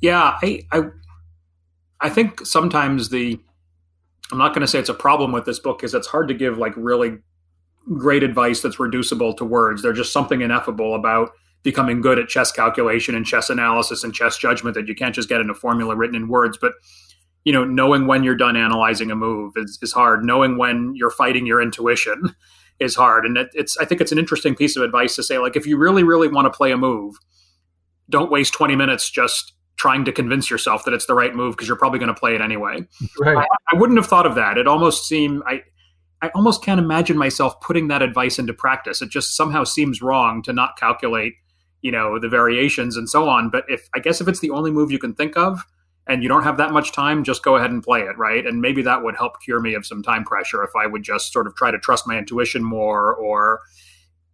Yeah, 0.00 0.36
I 0.42 0.66
I, 0.72 0.82
I 2.00 2.10
think 2.10 2.44
sometimes 2.44 3.10
the 3.10 3.38
I'm 4.32 4.38
not 4.38 4.52
going 4.52 4.62
to 4.62 4.66
say 4.66 4.80
it's 4.80 4.88
a 4.88 4.94
problem 4.94 5.30
with 5.30 5.44
this 5.44 5.60
book 5.60 5.78
because 5.78 5.94
it's 5.94 6.08
hard 6.08 6.26
to 6.26 6.34
give 6.34 6.58
like 6.58 6.72
really 6.76 7.18
great 7.96 8.24
advice 8.24 8.62
that's 8.62 8.80
reducible 8.80 9.32
to 9.34 9.44
words. 9.44 9.82
There's 9.82 9.98
just 9.98 10.12
something 10.12 10.40
ineffable 10.40 10.96
about 10.96 11.30
becoming 11.62 12.00
good 12.00 12.18
at 12.18 12.26
chess 12.28 12.50
calculation 12.50 13.14
and 13.14 13.24
chess 13.24 13.48
analysis 13.48 14.02
and 14.02 14.12
chess 14.12 14.36
judgment 14.38 14.74
that 14.74 14.88
you 14.88 14.96
can't 14.96 15.14
just 15.14 15.28
get 15.28 15.40
in 15.40 15.50
a 15.50 15.54
formula 15.54 15.94
written 15.94 16.16
in 16.16 16.26
words. 16.26 16.58
But 16.60 16.72
you 17.44 17.52
know, 17.52 17.64
knowing 17.64 18.06
when 18.06 18.22
you're 18.22 18.36
done 18.36 18.56
analyzing 18.56 19.10
a 19.10 19.16
move 19.16 19.54
is, 19.56 19.78
is 19.82 19.92
hard. 19.92 20.24
Knowing 20.24 20.58
when 20.58 20.94
you're 20.94 21.10
fighting 21.10 21.46
your 21.46 21.60
intuition 21.60 22.34
is 22.80 22.94
hard. 22.94 23.24
And 23.24 23.36
it, 23.36 23.48
it's, 23.54 23.76
I 23.78 23.84
think 23.84 24.00
it's 24.00 24.12
an 24.12 24.18
interesting 24.18 24.54
piece 24.54 24.76
of 24.76 24.82
advice 24.82 25.16
to 25.16 25.22
say, 25.22 25.38
like, 25.38 25.56
if 25.56 25.66
you 25.66 25.76
really, 25.76 26.02
really 26.02 26.28
want 26.28 26.46
to 26.46 26.56
play 26.56 26.72
a 26.72 26.76
move, 26.76 27.16
don't 28.08 28.30
waste 28.30 28.52
20 28.52 28.76
minutes 28.76 29.10
just 29.10 29.54
trying 29.76 30.04
to 30.04 30.12
convince 30.12 30.50
yourself 30.50 30.84
that 30.84 30.94
it's 30.94 31.06
the 31.06 31.14
right 31.14 31.34
move 31.34 31.56
because 31.56 31.66
you're 31.66 31.76
probably 31.76 31.98
going 31.98 32.12
to 32.12 32.18
play 32.18 32.34
it 32.34 32.40
anyway. 32.40 32.86
Right. 33.18 33.36
I, 33.36 33.46
I, 33.72 33.76
wouldn't 33.78 33.98
have 33.98 34.06
thought 34.06 34.26
of 34.26 34.34
that. 34.36 34.58
It 34.58 34.68
almost 34.68 35.08
seemed, 35.08 35.42
I, 35.46 35.62
I 36.20 36.28
almost 36.36 36.62
can't 36.62 36.78
imagine 36.78 37.16
myself 37.16 37.60
putting 37.60 37.88
that 37.88 38.02
advice 38.02 38.38
into 38.38 38.52
practice. 38.52 39.02
It 39.02 39.08
just 39.08 39.34
somehow 39.36 39.64
seems 39.64 40.00
wrong 40.00 40.42
to 40.42 40.52
not 40.52 40.76
calculate, 40.76 41.34
you 41.80 41.90
know, 41.90 42.20
the 42.20 42.28
variations 42.28 42.96
and 42.96 43.08
so 43.08 43.28
on. 43.28 43.50
But 43.50 43.64
if, 43.66 43.88
I 43.94 43.98
guess 43.98 44.20
if 44.20 44.28
it's 44.28 44.38
the 44.38 44.50
only 44.50 44.70
move 44.70 44.92
you 44.92 45.00
can 45.00 45.14
think 45.14 45.36
of, 45.36 45.64
and 46.06 46.22
you 46.22 46.28
don't 46.28 46.42
have 46.42 46.56
that 46.56 46.72
much 46.72 46.92
time, 46.92 47.24
just 47.24 47.42
go 47.42 47.56
ahead 47.56 47.70
and 47.70 47.82
play 47.82 48.00
it, 48.00 48.18
right? 48.18 48.44
And 48.46 48.60
maybe 48.60 48.82
that 48.82 49.02
would 49.04 49.16
help 49.16 49.40
cure 49.42 49.60
me 49.60 49.74
of 49.74 49.86
some 49.86 50.02
time 50.02 50.24
pressure 50.24 50.62
if 50.64 50.70
I 50.76 50.86
would 50.86 51.02
just 51.02 51.32
sort 51.32 51.46
of 51.46 51.54
try 51.54 51.70
to 51.70 51.78
trust 51.78 52.06
my 52.06 52.18
intuition 52.18 52.62
more 52.64 53.14
or 53.14 53.60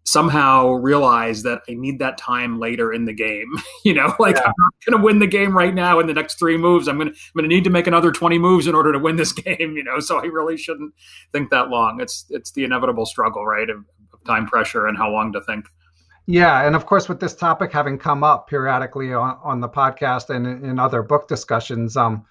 somehow 0.09 0.71
realize 0.71 1.43
that 1.43 1.61
I 1.69 1.75
need 1.75 1.99
that 1.99 2.17
time 2.17 2.59
later 2.59 2.95
in 2.95 3.05
the 3.05 3.13
game. 3.13 3.53
you 3.85 3.93
know, 3.93 4.15
like 4.19 4.37
yeah. 4.37 4.45
I'm 4.45 4.55
not 4.57 4.73
going 4.87 4.99
to 4.99 5.05
win 5.05 5.19
the 5.19 5.27
game 5.27 5.57
right 5.57 5.75
now 5.75 6.01
in 6.01 6.07
the 6.07 6.15
next 6.15 6.39
three 6.39 6.57
moves. 6.57 6.89
I'm 6.89 6.97
going 6.97 7.09
to 7.09 7.15
I'm 7.15 7.41
going 7.41 7.49
to 7.49 7.55
need 7.55 7.65
to 7.65 7.71
make 7.71 7.87
another 7.87 8.11
20 8.11 8.39
moves 8.39 8.67
in 8.67 8.75
order 8.75 8.93
to 8.93 8.99
win 8.99 9.17
this 9.17 9.33
game, 9.35 9.77
you 9.77 9.85
know. 9.85 10.01
So 10.01 10.19
I 10.19 10.25
really 10.25 10.57
shouldn't 10.57 10.95
think 11.33 11.51
that 11.51 11.69
long. 11.69 12.01
It's 12.01 12.25
it's 12.31 12.53
the 12.53 12.65
inevitable 12.65 13.05
struggle, 13.05 13.47
right, 13.47 13.69
of, 13.69 13.85
of 14.15 14.25
time 14.25 14.47
pressure 14.47 14.87
and 14.87 14.97
how 14.97 15.11
long 15.11 15.33
to 15.35 15.43
think. 15.43 15.67
Yeah, 16.31 16.67
and 16.67 16.77
of 16.77 16.85
course, 16.85 17.09
with 17.09 17.21
this 17.21 17.35
topic 17.35 17.73
having 17.73 17.97
come 17.97 18.23
up 18.23 18.49
periodically 18.49 19.15
on, 19.15 19.39
on 19.43 19.61
the 19.61 19.69
podcast 19.69 20.29
and 20.29 20.63
in 20.63 20.79
other 20.79 21.03
book 21.03 21.27
discussions, 21.27 21.97
um, 21.97 22.23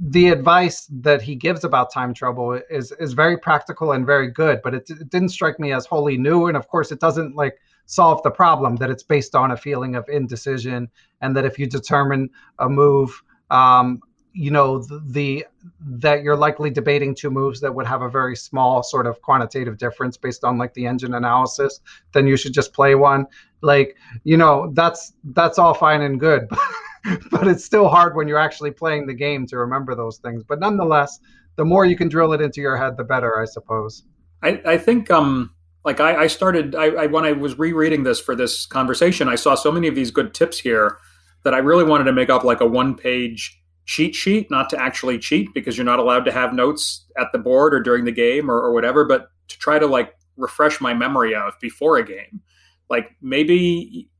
the 0.00 0.30
advice 0.30 0.86
that 0.86 1.22
he 1.22 1.36
gives 1.36 1.62
about 1.62 1.92
time 1.92 2.12
trouble 2.12 2.60
is 2.68 2.90
is 2.98 3.12
very 3.12 3.38
practical 3.38 3.92
and 3.92 4.04
very 4.04 4.28
good. 4.28 4.60
But 4.64 4.74
it, 4.74 4.90
it 4.90 5.08
didn't 5.10 5.28
strike 5.28 5.60
me 5.60 5.72
as 5.72 5.86
wholly 5.86 6.18
new, 6.18 6.48
and 6.48 6.56
of 6.56 6.66
course, 6.66 6.90
it 6.90 6.98
doesn't 6.98 7.36
like 7.36 7.60
solve 7.86 8.20
the 8.24 8.30
problem 8.32 8.74
that 8.76 8.90
it's 8.90 9.04
based 9.04 9.36
on 9.36 9.52
a 9.52 9.56
feeling 9.56 9.94
of 9.94 10.04
indecision, 10.08 10.88
and 11.20 11.36
that 11.36 11.44
if 11.44 11.60
you 11.60 11.68
determine 11.68 12.30
a 12.58 12.68
move 12.68 13.22
um, 13.52 14.00
you 14.32 14.50
know 14.50 14.78
the, 14.78 15.02
the 15.06 15.46
that 15.80 16.22
you're 16.22 16.36
likely 16.36 16.70
debating 16.70 17.14
two 17.14 17.30
moves 17.30 17.60
that 17.60 17.74
would 17.74 17.86
have 17.86 18.02
a 18.02 18.08
very 18.08 18.36
small 18.36 18.82
sort 18.82 19.06
of 19.06 19.20
quantitative 19.22 19.78
difference 19.78 20.16
based 20.16 20.44
on 20.44 20.58
like 20.58 20.74
the 20.74 20.86
engine 20.86 21.14
analysis 21.14 21.80
then 22.12 22.26
you 22.26 22.36
should 22.36 22.52
just 22.52 22.72
play 22.72 22.94
one. 22.94 23.26
Like 23.60 23.96
you 24.24 24.36
know 24.36 24.70
that's 24.74 25.12
that's 25.32 25.58
all 25.58 25.74
fine 25.74 26.02
and 26.02 26.20
good 26.20 26.48
but 27.30 27.48
it's 27.48 27.64
still 27.64 27.88
hard 27.88 28.14
when 28.14 28.28
you're 28.28 28.38
actually 28.38 28.70
playing 28.70 29.06
the 29.06 29.14
game 29.14 29.46
to 29.46 29.58
remember 29.58 29.94
those 29.94 30.18
things. 30.18 30.42
But 30.44 30.60
nonetheless 30.60 31.18
the 31.58 31.64
more 31.64 31.84
you 31.84 31.96
can 31.96 32.08
drill 32.08 32.32
it 32.32 32.40
into 32.40 32.62
your 32.62 32.76
head 32.76 32.96
the 32.96 33.04
better 33.04 33.38
i 33.38 33.44
suppose. 33.44 34.04
I, 34.42 34.62
I 34.64 34.78
think 34.78 35.10
um 35.10 35.54
like 35.84 36.00
I, 36.00 36.22
I 36.22 36.26
started 36.28 36.74
I, 36.74 36.86
I 36.86 37.06
when 37.06 37.24
i 37.24 37.32
was 37.32 37.58
rereading 37.58 38.04
this 38.04 38.20
for 38.20 38.34
this 38.34 38.64
conversation 38.64 39.28
i 39.28 39.34
saw 39.34 39.54
so 39.54 39.72
many 39.72 39.88
of 39.88 39.94
these 39.94 40.10
good 40.10 40.32
tips 40.32 40.58
here 40.58 40.98
that 41.42 41.54
i 41.54 41.58
really 41.58 41.84
wanted 41.84 42.04
to 42.04 42.12
make 42.12 42.30
up 42.30 42.44
like 42.44 42.60
a 42.60 42.66
one 42.66 42.94
page 42.94 43.60
cheat 43.88 44.14
sheet, 44.14 44.50
not 44.50 44.68
to 44.68 44.80
actually 44.80 45.18
cheat 45.18 45.52
because 45.54 45.76
you're 45.76 45.84
not 45.84 45.98
allowed 45.98 46.26
to 46.26 46.30
have 46.30 46.52
notes 46.52 47.06
at 47.18 47.32
the 47.32 47.38
board 47.38 47.72
or 47.72 47.80
during 47.80 48.04
the 48.04 48.12
game 48.12 48.50
or, 48.50 48.56
or 48.56 48.72
whatever, 48.74 49.06
but 49.06 49.30
to 49.48 49.58
try 49.58 49.78
to 49.78 49.86
like 49.86 50.14
refresh 50.36 50.78
my 50.78 50.92
memory 50.92 51.34
of 51.34 51.54
before 51.58 51.96
a 51.96 52.04
game. 52.04 52.42
Like 52.90 53.16
maybe 53.22 54.10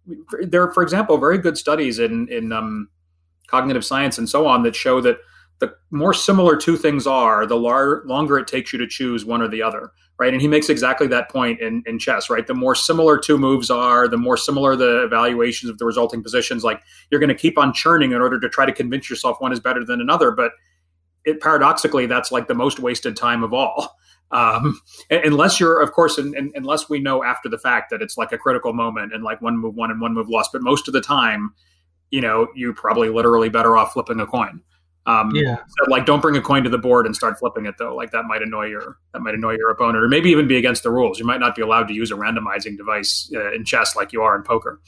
there 0.41 0.63
are, 0.63 0.73
for 0.73 0.83
example, 0.83 1.19
very 1.19 1.37
good 1.37 1.59
studies 1.59 1.99
in 1.99 2.29
in 2.29 2.51
um, 2.51 2.89
cognitive 3.47 3.85
science 3.85 4.17
and 4.17 4.29
so 4.29 4.47
on 4.47 4.63
that 4.63 4.75
show 4.75 5.03
that 5.03 5.19
the 5.61 5.75
more 5.91 6.15
similar 6.15 6.57
two 6.57 6.77
things 6.77 7.07
are, 7.07 7.47
the 7.47 7.57
lar- 7.57 8.03
longer 8.05 8.39
it 8.39 8.47
takes 8.47 8.73
you 8.73 8.79
to 8.79 8.87
choose 8.87 9.25
one 9.25 9.43
or 9.43 9.49
the 9.49 9.63
other, 9.63 9.91
right? 10.19 10.33
And 10.33 10.41
he 10.41 10.49
makes 10.49 10.69
exactly 10.69 11.07
that 11.09 11.31
point 11.31 11.61
in, 11.61 11.83
in 11.87 11.99
chess, 11.99 12.31
right? 12.31 12.47
The 12.47 12.55
more 12.55 12.75
similar 12.75 13.19
two 13.19 13.39
moves 13.39 13.71
are, 13.71 14.07
the 14.07 14.17
more 14.17 14.37
similar 14.37 14.77
the 14.77 15.05
evaluations 15.05 15.71
of 15.71 15.79
the 15.79 15.85
resulting 15.85 16.23
positions. 16.23 16.63
Like 16.63 16.81
you're 17.11 17.21
going 17.21 17.29
to 17.29 17.35
keep 17.35 17.59
on 17.59 17.73
churning 17.73 18.13
in 18.13 18.21
order 18.21 18.39
to 18.39 18.49
try 18.49 18.67
to 18.67 18.73
convince 18.73 19.11
yourself 19.11 19.41
one 19.41 19.53
is 19.53 19.61
better 19.61 19.85
than 19.85 20.01
another, 20.01 20.31
but 20.31 20.53
it 21.25 21.41
paradoxically 21.41 22.07
that's 22.07 22.31
like 22.31 22.47
the 22.47 22.55
most 22.55 22.79
wasted 22.79 23.17
time 23.17 23.43
of 23.43 23.53
all. 23.53 23.97
Um, 24.31 24.79
unless 25.11 25.59
you're, 25.59 25.81
of 25.81 25.93
course, 25.93 26.19
in, 26.19 26.37
in, 26.37 26.53
unless 26.55 26.91
we 26.91 26.99
know 26.99 27.25
after 27.25 27.49
the 27.49 27.57
fact 27.57 27.89
that 27.89 28.03
it's 28.03 28.19
like 28.19 28.31
a 28.31 28.37
critical 28.37 28.75
moment 28.75 29.15
and 29.15 29.25
like 29.25 29.41
one 29.41 29.57
move 29.57 29.75
won 29.75 29.91
and 29.91 30.03
one 30.03 30.13
move 30.13 30.29
lost, 30.29 30.51
but 30.53 30.61
most 30.61 30.87
of 30.87 30.93
the 30.93 31.01
time, 31.01 31.55
you 32.11 32.21
know, 32.21 32.49
you're 32.55 32.75
probably 32.75 33.09
literally 33.09 33.49
better 33.49 33.75
off 33.75 33.95
flipping 33.95 34.21
a 34.21 34.27
coin. 34.27 34.63
Um, 35.09 35.31
yeah. 35.35 35.57
So 35.57 35.91
like, 35.91 36.05
don't 36.05 36.21
bring 36.21 36.37
a 36.37 36.41
coin 36.43 36.65
to 36.65 36.71
the 36.71 36.77
board 36.77 37.07
and 37.07 37.17
start 37.17 37.39
flipping 37.39 37.65
it 37.65 37.77
though. 37.79 37.97
Like 37.97 38.11
that 38.11 38.25
might 38.25 38.43
annoy 38.43 38.67
your 38.67 38.99
that 39.15 39.21
might 39.21 39.35
annoy 39.35 39.57
your 39.57 39.71
opponent, 39.71 40.05
or 40.05 40.09
maybe 40.09 40.29
even 40.29 40.47
be 40.47 40.59
against 40.59 40.83
the 40.83 40.91
rules. 40.91 41.19
You 41.19 41.25
might 41.25 41.41
not 41.41 41.57
be 41.57 41.63
allowed 41.63 41.89
to 41.89 41.95
use 41.95 42.11
a 42.11 42.15
randomizing 42.15 42.77
device 42.77 43.31
uh, 43.35 43.53
in 43.53 43.65
chess 43.65 43.97
like 43.97 44.13
you 44.13 44.21
are 44.21 44.37
in 44.37 44.43
poker. 44.43 44.83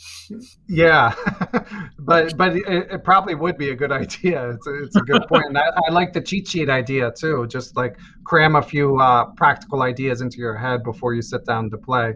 Yeah, 0.68 1.14
but 1.98 2.36
but 2.36 2.54
it, 2.54 2.66
it, 2.68 3.02
probably 3.02 3.34
would 3.34 3.56
be 3.56 3.70
a 3.70 3.74
good 3.74 3.92
idea. 4.04 4.50
It's 4.50 4.66
a, 4.66 4.82
it's 4.84 4.96
a 4.96 5.00
good 5.00 5.26
point. 5.26 5.46
And 5.48 5.56
I, 5.56 5.70
I, 5.88 5.90
like 5.90 6.12
the 6.12 6.20
cheat 6.20 6.46
sheet 6.46 6.68
idea 6.68 7.10
too. 7.18 7.46
Just 7.48 7.74
like 7.74 7.96
cram 8.24 8.56
a 8.56 8.62
few 8.62 9.00
uh, 9.00 9.24
practical 9.38 9.80
ideas 9.80 10.20
into 10.20 10.36
your 10.36 10.54
head 10.54 10.84
before 10.84 11.14
you 11.14 11.22
sit 11.22 11.46
down 11.46 11.70
to 11.70 11.78
play. 11.78 12.12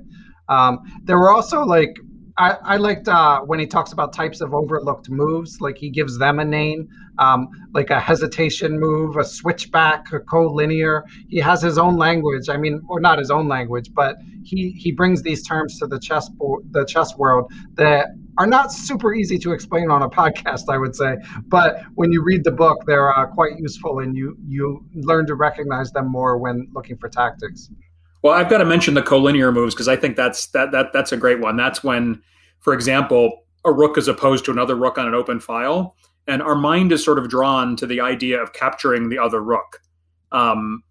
Um, 0.51 0.81
there 1.05 1.17
were 1.17 1.33
also 1.33 1.65
like 1.65 1.97
I, 2.37 2.57
I 2.65 2.77
liked 2.79 3.07
uh, 3.07 3.41
when 3.43 3.61
he 3.61 3.67
talks 3.67 3.93
about 3.93 4.13
types 4.13 4.41
of 4.41 4.55
overlooked 4.55 5.09
moves, 5.09 5.61
like 5.61 5.79
he 5.79 5.89
gives 5.89 6.19
them 6.19 6.41
a 6.41 6.45
name, 6.45 6.89
um, 7.19 7.49
like 7.73 7.91
a 7.91 8.01
hesitation 8.01 8.79
move, 8.79 9.17
a 9.17 9.25
switchback, 9.25 10.13
a 10.13 10.19
collinear. 10.19 11.03
He 11.29 11.39
has 11.39 11.63
his 11.63 11.79
own 11.79 11.97
language. 11.97 12.49
I 12.49 12.57
mean, 12.57 12.83
or 12.89 12.99
not 12.99 13.19
his 13.21 13.31
own 13.31 13.47
language, 13.47 13.95
but 13.95 14.17
he 14.43 14.71
he 14.73 14.91
brings 14.91 15.23
these 15.23 15.47
terms 15.47 15.79
to 15.79 15.87
the 15.87 15.99
chess 15.99 16.29
board, 16.29 16.65
the 16.73 16.85
chess 16.85 17.17
world 17.17 17.53
that 17.75 18.09
are 18.37 18.49
not 18.49 18.73
super 18.73 19.15
easy 19.15 19.39
to 19.39 19.53
explain 19.53 19.89
on 19.89 20.03
a 20.03 20.11
podcast, 20.21 20.65
I 20.69 20.77
would 20.77 20.97
say. 20.97 21.17
But 21.47 21.85
when 21.95 22.11
you 22.11 22.25
read 22.25 22.43
the 22.43 22.51
book, 22.51 22.85
they're 22.85 23.17
uh, 23.17 23.27
quite 23.27 23.59
useful, 23.59 24.01
and 24.01 24.17
you 24.17 24.37
you 24.45 24.85
learn 24.95 25.27
to 25.27 25.37
recognize 25.37 25.93
them 25.93 26.11
more 26.11 26.37
when 26.39 26.69
looking 26.73 26.97
for 26.97 27.09
tactics. 27.09 27.71
Well, 28.25 28.33
I've 28.33 28.49
got 28.49 28.59
to 28.59 28.65
mention 28.65 28.95
the 28.95 29.03
collinear 29.03 29.53
moves 29.53 29.75
because 29.75 29.87
I 29.87 29.97
think 29.97 30.17
that's 30.17 30.47
that 30.49 30.73
that 30.73 30.95
that's 30.95 31.13
a 31.13 31.17
great 31.17 31.41
one. 31.41 31.59
That's 31.59 31.85
when, 31.85 32.23
for 32.61 32.73
example, 32.73 33.45
a 33.67 33.71
rook 33.71 33.99
is 33.99 34.09
opposed 34.09 34.47
to 34.47 34.51
another 34.51 34.75
rook 34.75 34.97
on 34.97 35.07
an 35.07 35.15
open 35.15 35.41
file, 35.41 35.95
and 36.27 36.41
our 36.41 36.55
mind 36.55 36.91
is 36.91 37.05
sort 37.05 37.19
of 37.19 37.29
drawn 37.29 37.77
to 37.77 37.87
the 37.87 38.01
idea 38.01 38.43
of 38.43 38.55
capturing 38.55 39.11
the 39.11 39.19
other 39.19 39.43
rook, 39.43 39.83
um, 40.33 40.83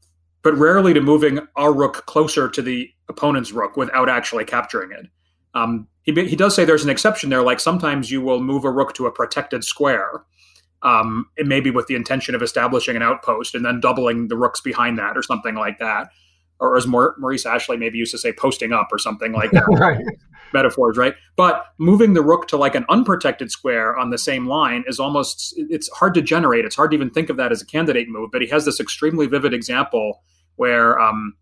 but 0.43 0.53
rarely 0.53 0.93
to 0.93 1.01
moving 1.01 1.39
our 1.55 1.73
rook 1.73 2.05
closer 2.05 2.47
to 2.49 2.61
the 2.61 2.87
opponent's 3.09 3.51
rook 3.51 3.77
without 3.77 4.09
actually 4.09 4.45
capturing 4.45 4.91
it. 4.91 5.07
Um, 5.55 5.87
he 6.03 6.13
he 6.27 6.35
does 6.35 6.55
say 6.55 6.65
there's 6.65 6.83
an 6.83 6.91
exception 6.91 7.31
there, 7.31 7.41
like 7.41 7.59
sometimes 7.59 8.11
you 8.11 8.21
will 8.21 8.43
move 8.43 8.63
a 8.63 8.69
rook 8.69 8.93
to 8.93 9.07
a 9.07 9.11
protected 9.11 9.63
square. 9.63 10.23
Um, 10.83 11.29
it 11.35 11.73
with 11.73 11.87
the 11.87 11.95
intention 11.95 12.35
of 12.35 12.43
establishing 12.43 12.95
an 12.95 13.01
outpost 13.01 13.55
and 13.55 13.65
then 13.65 13.79
doubling 13.79 14.27
the 14.27 14.35
rooks 14.35 14.61
behind 14.61 14.99
that 14.99 15.17
or 15.17 15.23
something 15.23 15.55
like 15.55 15.79
that 15.79 16.09
or 16.59 16.77
as 16.77 16.87
Maurice 16.87 17.45
Ashley 17.45 17.77
maybe 17.77 17.97
used 17.97 18.11
to 18.11 18.17
say, 18.17 18.31
posting 18.31 18.73
up 18.73 18.87
or 18.91 18.97
something 18.97 19.33
like 19.33 19.51
that. 19.53 19.65
right. 19.67 20.03
Metaphors, 20.53 20.97
right? 20.97 21.15
But 21.35 21.65
moving 21.79 22.13
the 22.13 22.21
rook 22.21 22.47
to 22.49 22.57
like 22.57 22.75
an 22.75 22.85
unprotected 22.87 23.51
square 23.51 23.97
on 23.97 24.11
the 24.11 24.19
same 24.19 24.47
line 24.47 24.83
is 24.87 24.99
almost, 24.99 25.53
it's 25.57 25.89
hard 25.89 26.13
to 26.13 26.21
generate. 26.21 26.63
It's 26.63 26.75
hard 26.75 26.91
to 26.91 26.95
even 26.95 27.09
think 27.09 27.29
of 27.29 27.37
that 27.37 27.51
as 27.51 27.61
a 27.61 27.65
candidate 27.65 28.07
move. 28.07 28.29
But 28.31 28.43
he 28.43 28.47
has 28.49 28.63
this 28.63 28.79
extremely 28.79 29.25
vivid 29.25 29.53
example 29.53 30.21
where 30.55 30.99
um, 30.99 31.33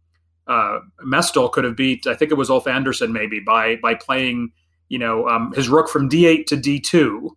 uh, 0.48 0.80
Mestel 1.06 1.52
could 1.52 1.66
have 1.66 1.76
beat, 1.76 2.08
I 2.08 2.16
think 2.16 2.32
it 2.32 2.36
was 2.36 2.50
Ulf 2.50 2.68
Andersson 2.68 3.12
maybe, 3.12 3.42
by, 3.42 3.76
by 3.76 3.96
playing, 3.96 4.54
you 4.88 4.98
know, 4.98 5.28
um, 5.28 5.52
his 5.54 5.68
rook 5.68 5.90
from 5.90 6.10
d8 6.10 6.46
to 6.48 6.58
d2, 6.58 7.30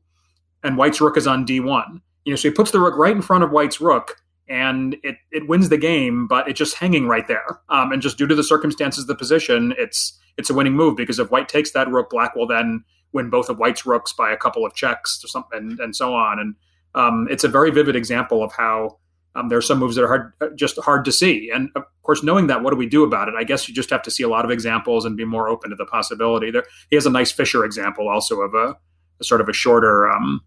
and 0.62 0.76
White's 0.76 1.00
rook 1.00 1.16
is 1.16 1.26
on 1.26 1.44
d1. 1.44 2.00
You 2.24 2.32
know, 2.32 2.36
so 2.36 2.48
he 2.48 2.54
puts 2.54 2.70
the 2.70 2.80
rook 2.80 2.96
right 2.96 3.14
in 3.14 3.20
front 3.20 3.44
of 3.44 3.50
White's 3.50 3.80
rook 3.80 4.16
and 4.48 4.96
it 5.02 5.16
it 5.30 5.48
wins 5.48 5.68
the 5.68 5.78
game, 5.78 6.26
but 6.26 6.48
it's 6.48 6.58
just 6.58 6.76
hanging 6.76 7.06
right 7.08 7.26
there. 7.26 7.60
Um, 7.68 7.92
and 7.92 8.02
just 8.02 8.18
due 8.18 8.26
to 8.26 8.34
the 8.34 8.44
circumstances 8.44 9.04
of 9.04 9.08
the 9.08 9.14
position, 9.14 9.74
it's 9.78 10.18
it's 10.36 10.50
a 10.50 10.54
winning 10.54 10.74
move 10.74 10.96
because 10.96 11.18
if 11.18 11.30
White 11.30 11.48
takes 11.48 11.72
that 11.72 11.88
rook, 11.88 12.10
Black 12.10 12.34
will 12.34 12.46
then 12.46 12.84
win 13.12 13.30
both 13.30 13.48
of 13.48 13.58
White's 13.58 13.86
rooks 13.86 14.12
by 14.12 14.30
a 14.30 14.36
couple 14.36 14.66
of 14.66 14.74
checks 14.74 15.20
or 15.24 15.28
something, 15.28 15.58
and, 15.58 15.80
and 15.80 15.96
so 15.96 16.14
on. 16.14 16.38
And 16.38 16.54
um, 16.94 17.28
it's 17.30 17.44
a 17.44 17.48
very 17.48 17.70
vivid 17.70 17.96
example 17.96 18.42
of 18.42 18.52
how 18.52 18.98
um, 19.36 19.48
there 19.48 19.58
are 19.58 19.62
some 19.62 19.78
moves 19.78 19.96
that 19.96 20.04
are 20.04 20.08
hard, 20.08 20.32
uh, 20.40 20.48
just 20.54 20.78
hard 20.80 21.04
to 21.04 21.12
see. 21.12 21.50
And 21.52 21.70
of 21.74 21.84
course, 22.02 22.22
knowing 22.22 22.48
that, 22.48 22.62
what 22.62 22.70
do 22.70 22.76
we 22.76 22.86
do 22.86 23.04
about 23.04 23.28
it? 23.28 23.34
I 23.36 23.44
guess 23.44 23.68
you 23.68 23.74
just 23.74 23.90
have 23.90 24.02
to 24.02 24.10
see 24.10 24.22
a 24.22 24.28
lot 24.28 24.44
of 24.44 24.50
examples 24.50 25.04
and 25.04 25.16
be 25.16 25.24
more 25.24 25.48
open 25.48 25.70
to 25.70 25.76
the 25.76 25.86
possibility. 25.86 26.50
There, 26.50 26.64
he 26.90 26.96
has 26.96 27.06
a 27.06 27.10
nice 27.10 27.32
Fischer 27.32 27.64
example 27.64 28.08
also 28.08 28.40
of 28.40 28.54
a, 28.54 28.76
a 29.20 29.24
sort 29.24 29.40
of 29.40 29.48
a 29.48 29.52
shorter 29.52 30.10
um, 30.10 30.42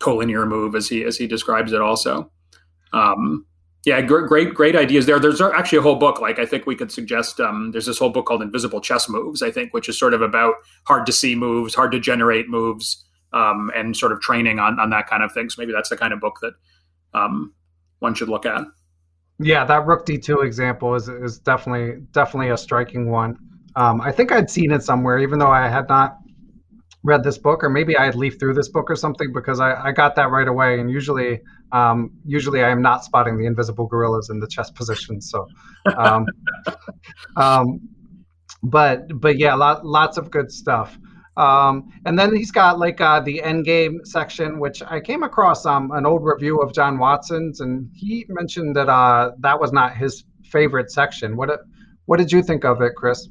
collinear 0.00 0.46
move 0.46 0.74
as 0.74 0.88
he 0.88 1.04
as 1.04 1.16
he 1.16 1.26
describes 1.26 1.72
it 1.72 1.80
also. 1.80 2.30
Um, 2.92 3.46
yeah, 3.86 4.02
great, 4.02 4.26
great, 4.26 4.54
great 4.54 4.76
ideas 4.76 5.06
there. 5.06 5.18
There's 5.18 5.40
actually 5.40 5.78
a 5.78 5.82
whole 5.82 5.96
book. 5.96 6.20
Like 6.20 6.38
I 6.38 6.44
think 6.44 6.66
we 6.66 6.76
could 6.76 6.92
suggest. 6.92 7.40
Um, 7.40 7.70
there's 7.72 7.86
this 7.86 7.98
whole 7.98 8.10
book 8.10 8.26
called 8.26 8.42
Invisible 8.42 8.80
Chess 8.80 9.08
Moves. 9.08 9.42
I 9.42 9.50
think, 9.50 9.72
which 9.72 9.88
is 9.88 9.98
sort 9.98 10.12
of 10.12 10.20
about 10.20 10.54
hard 10.86 11.06
to 11.06 11.12
see 11.12 11.34
moves, 11.34 11.74
hard 11.74 11.92
to 11.92 12.00
generate 12.00 12.48
moves, 12.48 13.02
um, 13.32 13.70
and 13.74 13.96
sort 13.96 14.12
of 14.12 14.20
training 14.20 14.58
on 14.58 14.78
on 14.78 14.90
that 14.90 15.06
kind 15.08 15.22
of 15.22 15.32
thing. 15.32 15.48
So 15.48 15.62
maybe 15.62 15.72
that's 15.72 15.88
the 15.88 15.96
kind 15.96 16.12
of 16.12 16.20
book 16.20 16.38
that 16.42 16.52
um, 17.14 17.54
one 18.00 18.14
should 18.14 18.28
look 18.28 18.44
at. 18.44 18.64
Yeah, 19.38 19.64
that 19.64 19.86
Rook 19.86 20.04
D2 20.04 20.44
example 20.44 20.94
is 20.94 21.08
is 21.08 21.38
definitely 21.38 22.02
definitely 22.12 22.50
a 22.50 22.58
striking 22.58 23.10
one. 23.10 23.38
Um, 23.76 24.02
I 24.02 24.12
think 24.12 24.30
I'd 24.30 24.50
seen 24.50 24.72
it 24.72 24.82
somewhere, 24.82 25.18
even 25.18 25.38
though 25.38 25.50
I 25.50 25.68
had 25.68 25.88
not 25.88 26.18
read 27.02 27.24
this 27.24 27.38
book, 27.38 27.64
or 27.64 27.70
maybe 27.70 27.96
I 27.96 28.04
had 28.04 28.14
leafed 28.14 28.40
through 28.40 28.54
this 28.54 28.68
book 28.68 28.90
or 28.90 28.96
something 28.96 29.32
because 29.32 29.60
I, 29.60 29.88
I 29.88 29.92
got 29.92 30.16
that 30.16 30.30
right 30.30 30.46
away. 30.46 30.80
And 30.80 30.90
usually 30.90 31.40
um, 31.72 32.10
usually, 32.24 32.62
I 32.62 32.70
am 32.70 32.82
not 32.82 33.04
spotting 33.04 33.38
the 33.38 33.46
invisible 33.46 33.86
gorillas 33.86 34.30
in 34.30 34.40
the 34.40 34.46
chess 34.46 34.70
position. 34.70 35.20
So, 35.20 35.46
um, 35.96 36.26
um, 37.36 37.88
but 38.62 39.20
but 39.20 39.38
yeah, 39.38 39.54
lot, 39.54 39.86
lots 39.86 40.18
of 40.18 40.30
good 40.30 40.50
stuff. 40.50 40.98
Um, 41.36 41.90
and 42.04 42.18
then 42.18 42.34
he's 42.34 42.50
got 42.50 42.78
like 42.78 43.00
uh, 43.00 43.20
the 43.20 43.42
end 43.42 43.64
game 43.64 44.00
section, 44.04 44.58
which 44.58 44.82
I 44.82 45.00
came 45.00 45.22
across 45.22 45.64
um, 45.64 45.90
an 45.92 46.04
old 46.04 46.24
review 46.24 46.58
of 46.58 46.74
John 46.74 46.98
Watson's, 46.98 47.60
and 47.60 47.88
he 47.94 48.26
mentioned 48.28 48.76
that 48.76 48.88
uh, 48.88 49.32
that 49.38 49.60
was 49.60 49.72
not 49.72 49.96
his 49.96 50.24
favorite 50.44 50.90
section. 50.90 51.36
What 51.36 51.50
what 52.06 52.18
did 52.18 52.32
you 52.32 52.42
think 52.42 52.64
of 52.64 52.82
it, 52.82 52.94
Chris? 52.96 53.28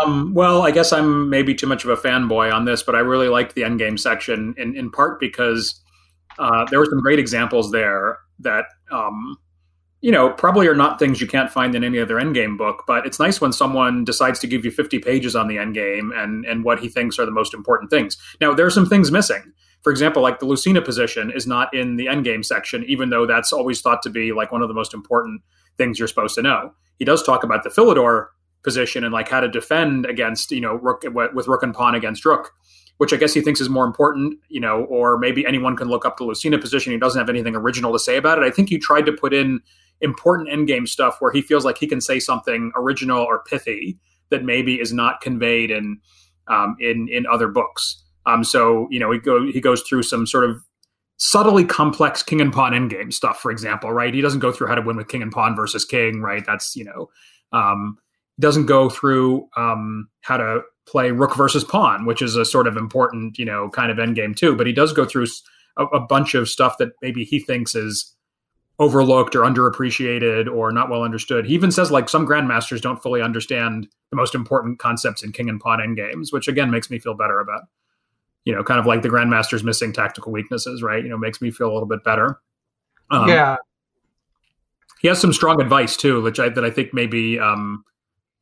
Um, 0.00 0.34
well, 0.34 0.62
I 0.62 0.70
guess 0.70 0.92
I'm 0.92 1.30
maybe 1.30 1.54
too 1.54 1.66
much 1.66 1.84
of 1.84 1.90
a 1.90 1.96
fanboy 1.96 2.52
on 2.52 2.64
this, 2.64 2.82
but 2.82 2.94
I 2.94 3.00
really 3.00 3.28
liked 3.28 3.54
the 3.54 3.62
endgame 3.62 3.98
section 3.98 4.54
in, 4.56 4.76
in 4.76 4.90
part 4.90 5.20
because 5.20 5.80
uh, 6.38 6.64
there 6.70 6.78
were 6.78 6.86
some 6.86 7.00
great 7.00 7.18
examples 7.18 7.70
there 7.70 8.18
that 8.40 8.66
um, 8.90 9.36
you 10.00 10.12
know 10.12 10.30
probably 10.30 10.66
are 10.66 10.74
not 10.74 10.98
things 10.98 11.20
you 11.20 11.26
can't 11.26 11.50
find 11.50 11.74
in 11.74 11.82
any 11.82 11.98
other 11.98 12.16
endgame 12.16 12.58
book 12.58 12.84
but 12.86 13.06
it's 13.06 13.18
nice 13.18 13.40
when 13.40 13.52
someone 13.52 14.04
decides 14.04 14.38
to 14.38 14.46
give 14.46 14.64
you 14.64 14.70
50 14.70 14.98
pages 14.98 15.34
on 15.34 15.48
the 15.48 15.56
endgame 15.56 16.10
and 16.14 16.44
and 16.44 16.64
what 16.64 16.80
he 16.80 16.88
thinks 16.88 17.18
are 17.18 17.24
the 17.24 17.30
most 17.30 17.54
important 17.54 17.90
things. 17.90 18.16
Now 18.40 18.54
there 18.54 18.66
are 18.66 18.70
some 18.70 18.86
things 18.86 19.10
missing. 19.10 19.52
For 19.82 19.90
example 19.90 20.22
like 20.22 20.38
the 20.38 20.46
Lucena 20.46 20.84
position 20.84 21.30
is 21.30 21.46
not 21.46 21.72
in 21.72 21.96
the 21.96 22.06
endgame 22.06 22.44
section 22.44 22.84
even 22.86 23.10
though 23.10 23.26
that's 23.26 23.52
always 23.52 23.80
thought 23.80 24.02
to 24.02 24.10
be 24.10 24.32
like 24.32 24.52
one 24.52 24.62
of 24.62 24.68
the 24.68 24.74
most 24.74 24.92
important 24.92 25.42
things 25.78 25.98
you're 25.98 26.08
supposed 26.08 26.34
to 26.34 26.42
know. 26.42 26.72
He 26.98 27.04
does 27.04 27.22
talk 27.22 27.44
about 27.44 27.62
the 27.62 27.70
philidor 27.70 28.28
position 28.66 29.04
and 29.04 29.12
like 29.12 29.28
how 29.28 29.40
to 29.40 29.48
defend 29.48 30.04
against 30.04 30.50
you 30.50 30.60
know 30.60 30.74
rook 30.74 31.04
with 31.14 31.48
rook 31.48 31.62
and 31.62 31.74
pawn 31.74 31.94
against 31.94 32.26
rook 32.26 32.52
which 32.98 33.12
I 33.12 33.16
guess 33.16 33.34
he 33.34 33.40
thinks 33.40 33.60
is 33.60 33.68
more 33.68 33.84
important, 33.84 34.38
you 34.48 34.60
know, 34.60 34.84
or 34.84 35.18
maybe 35.18 35.44
anyone 35.46 35.76
can 35.76 35.88
look 35.88 36.06
up 36.06 36.16
the 36.16 36.24
Lucena 36.24 36.60
position. 36.60 36.92
He 36.92 36.98
doesn't 36.98 37.18
have 37.18 37.28
anything 37.28 37.54
original 37.54 37.92
to 37.92 37.98
say 37.98 38.16
about 38.16 38.38
it. 38.38 38.44
I 38.44 38.50
think 38.50 38.68
he 38.68 38.78
tried 38.78 39.04
to 39.06 39.12
put 39.12 39.34
in 39.34 39.60
important 40.00 40.48
endgame 40.48 40.88
stuff 40.88 41.16
where 41.20 41.32
he 41.32 41.42
feels 41.42 41.64
like 41.64 41.78
he 41.78 41.86
can 41.86 42.00
say 42.00 42.18
something 42.18 42.72
original 42.74 43.22
or 43.22 43.42
pithy 43.44 43.98
that 44.30 44.44
maybe 44.44 44.80
is 44.80 44.92
not 44.92 45.20
conveyed 45.20 45.70
in 45.70 46.00
um, 46.48 46.76
in 46.80 47.08
in 47.08 47.26
other 47.26 47.48
books. 47.48 48.02
Um, 48.24 48.44
so 48.44 48.88
you 48.90 48.98
know, 48.98 49.10
he 49.10 49.18
go 49.18 49.46
he 49.46 49.60
goes 49.60 49.82
through 49.82 50.02
some 50.02 50.26
sort 50.26 50.48
of 50.48 50.62
subtly 51.18 51.64
complex 51.64 52.22
king 52.22 52.40
and 52.40 52.52
pawn 52.52 52.72
endgame 52.72 53.12
stuff, 53.12 53.40
for 53.40 53.50
example, 53.50 53.92
right? 53.92 54.12
He 54.12 54.20
doesn't 54.20 54.40
go 54.40 54.52
through 54.52 54.68
how 54.68 54.74
to 54.74 54.82
win 54.82 54.96
with 54.96 55.08
king 55.08 55.22
and 55.22 55.32
pawn 55.32 55.54
versus 55.54 55.84
king, 55.84 56.20
right? 56.20 56.44
That's 56.46 56.74
you 56.76 56.84
know, 56.84 57.10
um, 57.52 57.98
doesn't 58.38 58.66
go 58.66 58.88
through 58.88 59.48
um, 59.56 60.08
how 60.20 60.36
to 60.36 60.60
play 60.86 61.10
rook 61.10 61.36
versus 61.36 61.64
pawn, 61.64 62.06
which 62.06 62.22
is 62.22 62.36
a 62.36 62.44
sort 62.44 62.66
of 62.66 62.76
important, 62.76 63.38
you 63.38 63.44
know, 63.44 63.68
kind 63.70 63.90
of 63.90 63.98
endgame 63.98 64.36
too. 64.36 64.54
But 64.54 64.66
he 64.66 64.72
does 64.72 64.92
go 64.92 65.04
through 65.04 65.26
a, 65.76 65.84
a 65.86 66.00
bunch 66.00 66.34
of 66.34 66.48
stuff 66.48 66.78
that 66.78 66.90
maybe 67.02 67.24
he 67.24 67.40
thinks 67.40 67.74
is 67.74 68.14
overlooked 68.78 69.34
or 69.34 69.40
underappreciated 69.40 70.52
or 70.52 70.70
not 70.70 70.90
well 70.90 71.02
understood. 71.02 71.46
He 71.46 71.54
even 71.54 71.72
says 71.72 71.90
like 71.90 72.08
some 72.08 72.26
grandmasters 72.26 72.80
don't 72.80 73.02
fully 73.02 73.22
understand 73.22 73.88
the 74.10 74.16
most 74.16 74.34
important 74.34 74.78
concepts 74.78 75.22
in 75.22 75.32
king 75.32 75.48
and 75.48 75.58
pawn 75.58 75.78
endgames, 75.78 76.30
which 76.30 76.46
again 76.46 76.70
makes 76.70 76.90
me 76.90 76.98
feel 76.98 77.14
better 77.14 77.40
about 77.40 77.62
you 78.46 78.54
know, 78.54 78.62
kind 78.62 78.80
of 78.80 78.86
like 78.86 79.02
the 79.02 79.08
grandmaster's 79.08 79.64
missing 79.64 79.92
tactical 79.92 80.32
weaknesses, 80.32 80.80
right? 80.82 81.02
You 81.02 81.10
know, 81.10 81.18
makes 81.18 81.42
me 81.42 81.50
feel 81.50 81.66
a 81.70 81.74
little 81.74 81.88
bit 81.88 82.04
better. 82.04 82.40
Um, 83.10 83.28
yeah. 83.28 83.56
He 85.00 85.08
has 85.08 85.20
some 85.20 85.32
strong 85.32 85.60
advice 85.60 85.96
too, 85.96 86.22
which 86.22 86.38
I 86.38 86.48
that 86.48 86.64
I 86.64 86.70
think 86.70 86.94
maybe 86.94 87.38
um, 87.38 87.84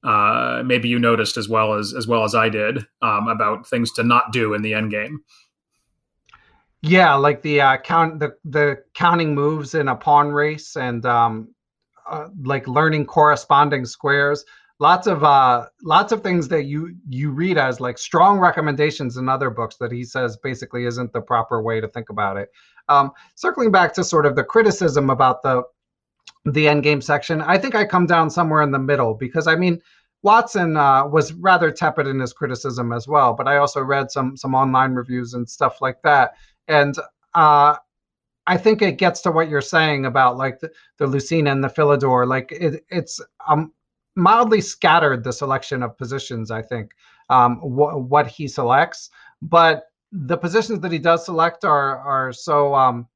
uh, 0.05 0.63
maybe 0.65 0.89
you 0.89 0.99
noticed 0.99 1.37
as 1.37 1.49
well 1.49 1.75
as 1.75 1.95
as 1.95 2.07
well 2.07 2.25
as 2.25 2.35
I 2.35 2.49
did 2.49 2.87
um, 3.03 3.29
about 3.29 3.67
things 3.67 3.93
to 3.93 4.03
not 4.03 4.33
do 4.33 4.55
in 4.55 4.63
the 4.63 4.75
end 4.75 4.91
game. 4.91 5.21
Yeah, 6.83 7.15
like 7.15 7.43
the 7.43 7.61
uh, 7.61 7.77
count 7.79 8.21
the 8.21 8.37
the 8.45 8.83
counting 8.95 9.35
moves 9.35 9.75
in 9.75 9.89
a 9.89 9.97
pawn 9.97 10.31
race 10.31 10.77
and 10.77 11.05
um, 11.07 11.55
uh, 12.09 12.29
like 12.43 12.69
learning 12.69 13.07
corresponding 13.07 13.87
squares 13.87 14.45
lots 14.81 15.07
of 15.07 15.23
uh 15.23 15.67
lots 15.83 16.13
of 16.13 16.23
things 16.23 16.49
that 16.49 16.65
you 16.65 16.95
you 17.09 17.31
read 17.31 17.57
as 17.57 17.81
like 17.81 17.97
strong 17.97 18.39
recommendations 18.39 19.17
in 19.17 19.29
other 19.29 19.51
books 19.51 19.77
that 19.77 19.93
he 19.93 20.05
says 20.05 20.37
basically 20.43 20.85
isn't 20.85 21.13
the 21.13 21.21
proper 21.21 21.63
way 21.63 21.81
to 21.81 21.89
think 21.89 22.11
about 22.11 22.37
it 22.37 22.51
um 22.89 23.11
circling 23.35 23.71
back 23.71 23.95
to 23.95 24.03
sort 24.03 24.27
of 24.27 24.35
the 24.35 24.43
criticism 24.43 25.11
about 25.11 25.43
the 25.43 25.63
the 26.45 26.69
end 26.69 26.83
game 26.83 27.01
section 27.01 27.41
i 27.43 27.57
think 27.57 27.75
i 27.75 27.85
come 27.85 28.07
down 28.07 28.29
somewhere 28.31 28.63
in 28.63 28.71
the 28.71 28.79
middle 28.79 29.15
because 29.15 29.47
i 29.47 29.57
mean 29.57 29.81
watson 30.23 30.77
uh, 30.77 31.07
was 31.07 31.33
rather 31.35 31.71
tepid 31.71 32.07
in 32.07 32.19
his 32.21 32.33
criticism 32.33 32.93
as 32.93 33.09
well 33.09 33.33
but 33.33 33.49
i 33.49 33.57
also 33.57 33.81
read 33.81 34.11
some 34.11 34.37
some 34.37 34.55
online 34.55 34.93
reviews 34.93 35.35
and 35.35 35.49
stuff 35.49 35.81
like 35.81 36.01
that 36.03 36.35
and 36.69 36.97
uh 37.35 37.77
I 38.47 38.59
think 38.59 38.83
it 38.83 38.99
gets 38.99 39.23
to 39.23 39.31
what 39.31 39.49
you're 39.49 39.61
saying 39.61 40.05
about 40.05 40.37
like 40.37 40.61
the, 40.61 40.71
the 40.99 41.07
Lucena 41.07 41.51
and 41.51 41.65
the 41.65 41.69
Philidor. 41.69 42.29
Like 42.29 42.53
it, 42.53 42.85
it's 42.91 43.21
um 43.49 43.73
mildly 44.17 44.61
scattered 44.61 45.25
the 45.25 45.33
selection 45.33 45.83
of 45.83 45.97
positions. 45.99 46.51
I 46.51 46.63
think 46.63 46.93
um, 47.31 47.57
wh- 47.57 48.09
what 48.11 48.27
he 48.27 48.47
selects, 48.47 49.11
but 49.43 49.87
the 50.13 50.37
positions 50.37 50.81
that 50.81 50.93
he 50.93 50.99
does 50.99 51.25
select 51.25 51.65
are 51.65 51.99
are 51.99 52.33
so 52.33 52.75
um, 52.75 53.09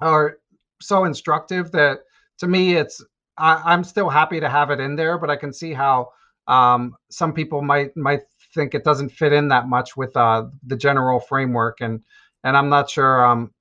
are 0.00 0.38
so 0.80 1.04
instructive 1.04 1.70
that 1.72 2.00
to 2.38 2.46
me 2.46 2.76
it's 2.76 3.02
I, 3.36 3.74
am 3.74 3.82
still 3.84 4.08
happy 4.08 4.38
to 4.40 4.48
have 4.48 4.70
it 4.70 4.80
in 4.80 4.94
there, 4.96 5.18
but 5.18 5.28
I 5.30 5.36
can 5.36 5.52
see 5.52 5.72
how 5.72 6.10
um, 6.46 6.94
some 7.10 7.32
people 7.32 7.62
might 7.62 7.96
might 7.96 8.22
think 8.54 8.74
it 8.74 8.84
doesn't 8.84 9.08
fit 9.08 9.32
in 9.32 9.48
that 9.48 9.68
much 9.68 9.96
with 9.96 10.16
uh, 10.16 10.46
the 10.66 10.76
general 10.76 11.20
framework, 11.20 11.80
and 11.80 12.02
and 12.44 12.56
I'm 12.56 12.68
not 12.68 12.88
sure 12.88 13.24
um, 13.24 13.52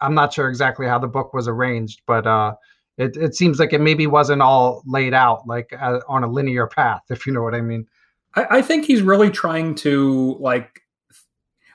I'm 0.00 0.14
not 0.14 0.32
sure 0.32 0.48
exactly 0.48 0.86
how 0.86 0.98
the 0.98 1.08
book 1.08 1.34
was 1.34 1.48
arranged, 1.48 2.02
but 2.06 2.26
uh, 2.26 2.54
it, 2.98 3.16
it 3.16 3.34
seems 3.34 3.58
like 3.58 3.72
it 3.72 3.80
maybe 3.80 4.06
wasn't 4.06 4.42
all 4.42 4.82
laid 4.84 5.14
out 5.14 5.46
like 5.46 5.72
uh, 5.80 6.00
on 6.08 6.24
a 6.24 6.26
linear 6.28 6.66
path 6.66 7.02
if 7.10 7.26
you 7.26 7.32
know 7.32 7.42
what 7.42 7.54
i 7.54 7.60
mean. 7.60 7.86
I, 8.34 8.58
I, 8.58 8.62
think 8.62 8.84
he's 8.84 9.00
really 9.00 9.30
trying 9.30 9.74
to 9.76 10.36
like 10.38 10.82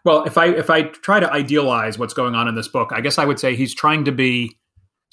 well 0.05 0.23
if 0.25 0.37
i 0.37 0.47
if 0.47 0.69
i 0.69 0.83
try 0.83 1.19
to 1.19 1.31
idealize 1.31 1.97
what's 1.97 2.13
going 2.13 2.35
on 2.35 2.47
in 2.47 2.55
this 2.55 2.67
book 2.67 2.91
i 2.93 3.01
guess 3.01 3.17
i 3.17 3.25
would 3.25 3.39
say 3.39 3.55
he's 3.55 3.73
trying 3.73 4.05
to 4.05 4.11
be 4.11 4.57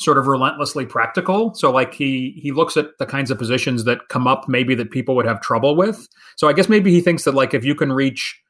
sort 0.00 0.16
of 0.16 0.26
relentlessly 0.26 0.86
practical. 0.86 1.54
So 1.54 1.70
like 1.70 1.92
he 1.92 2.32
he 2.42 2.52
looks 2.52 2.76
at 2.76 2.96
the 2.98 3.06
kinds 3.06 3.30
of 3.30 3.38
positions 3.38 3.84
that 3.84 4.08
come 4.08 4.26
up 4.26 4.48
maybe 4.48 4.74
that 4.74 4.90
people 4.90 5.14
would 5.14 5.26
have 5.26 5.40
trouble 5.40 5.76
with. 5.76 6.08
So 6.36 6.48
i 6.48 6.52
guess 6.52 6.68
maybe 6.68 6.90
he 6.90 7.00
thinks 7.00 7.24
that 7.24 7.34
like 7.34 7.54
if 7.54 7.64
you 7.64 7.74
can 7.74 7.92
reach 7.92 8.40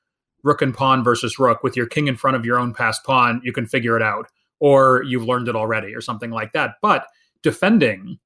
rook 0.43 0.63
and 0.63 0.73
pawn 0.73 1.05
versus 1.05 1.39
rook 1.39 1.63
with 1.63 1.77
your 1.77 1.87
king 1.87 2.09
in 2.09 2.17
front 2.17 2.37
of 2.37 2.47
your 2.47 2.59
own 2.59 2.73
passed 2.73 3.05
pawn 3.05 3.41
you 3.45 3.53
can 3.53 3.67
figure 3.67 3.97
it 3.97 4.03
out. 4.03 4.27
Or 4.61 5.03
you've 5.05 5.25
learned 5.25 5.49
it 5.49 5.57
already 5.57 5.95
or 5.95 6.01
something 6.01 6.31
like 6.31 6.53
that. 6.53 6.75
But 6.83 7.07
defending 7.43 8.19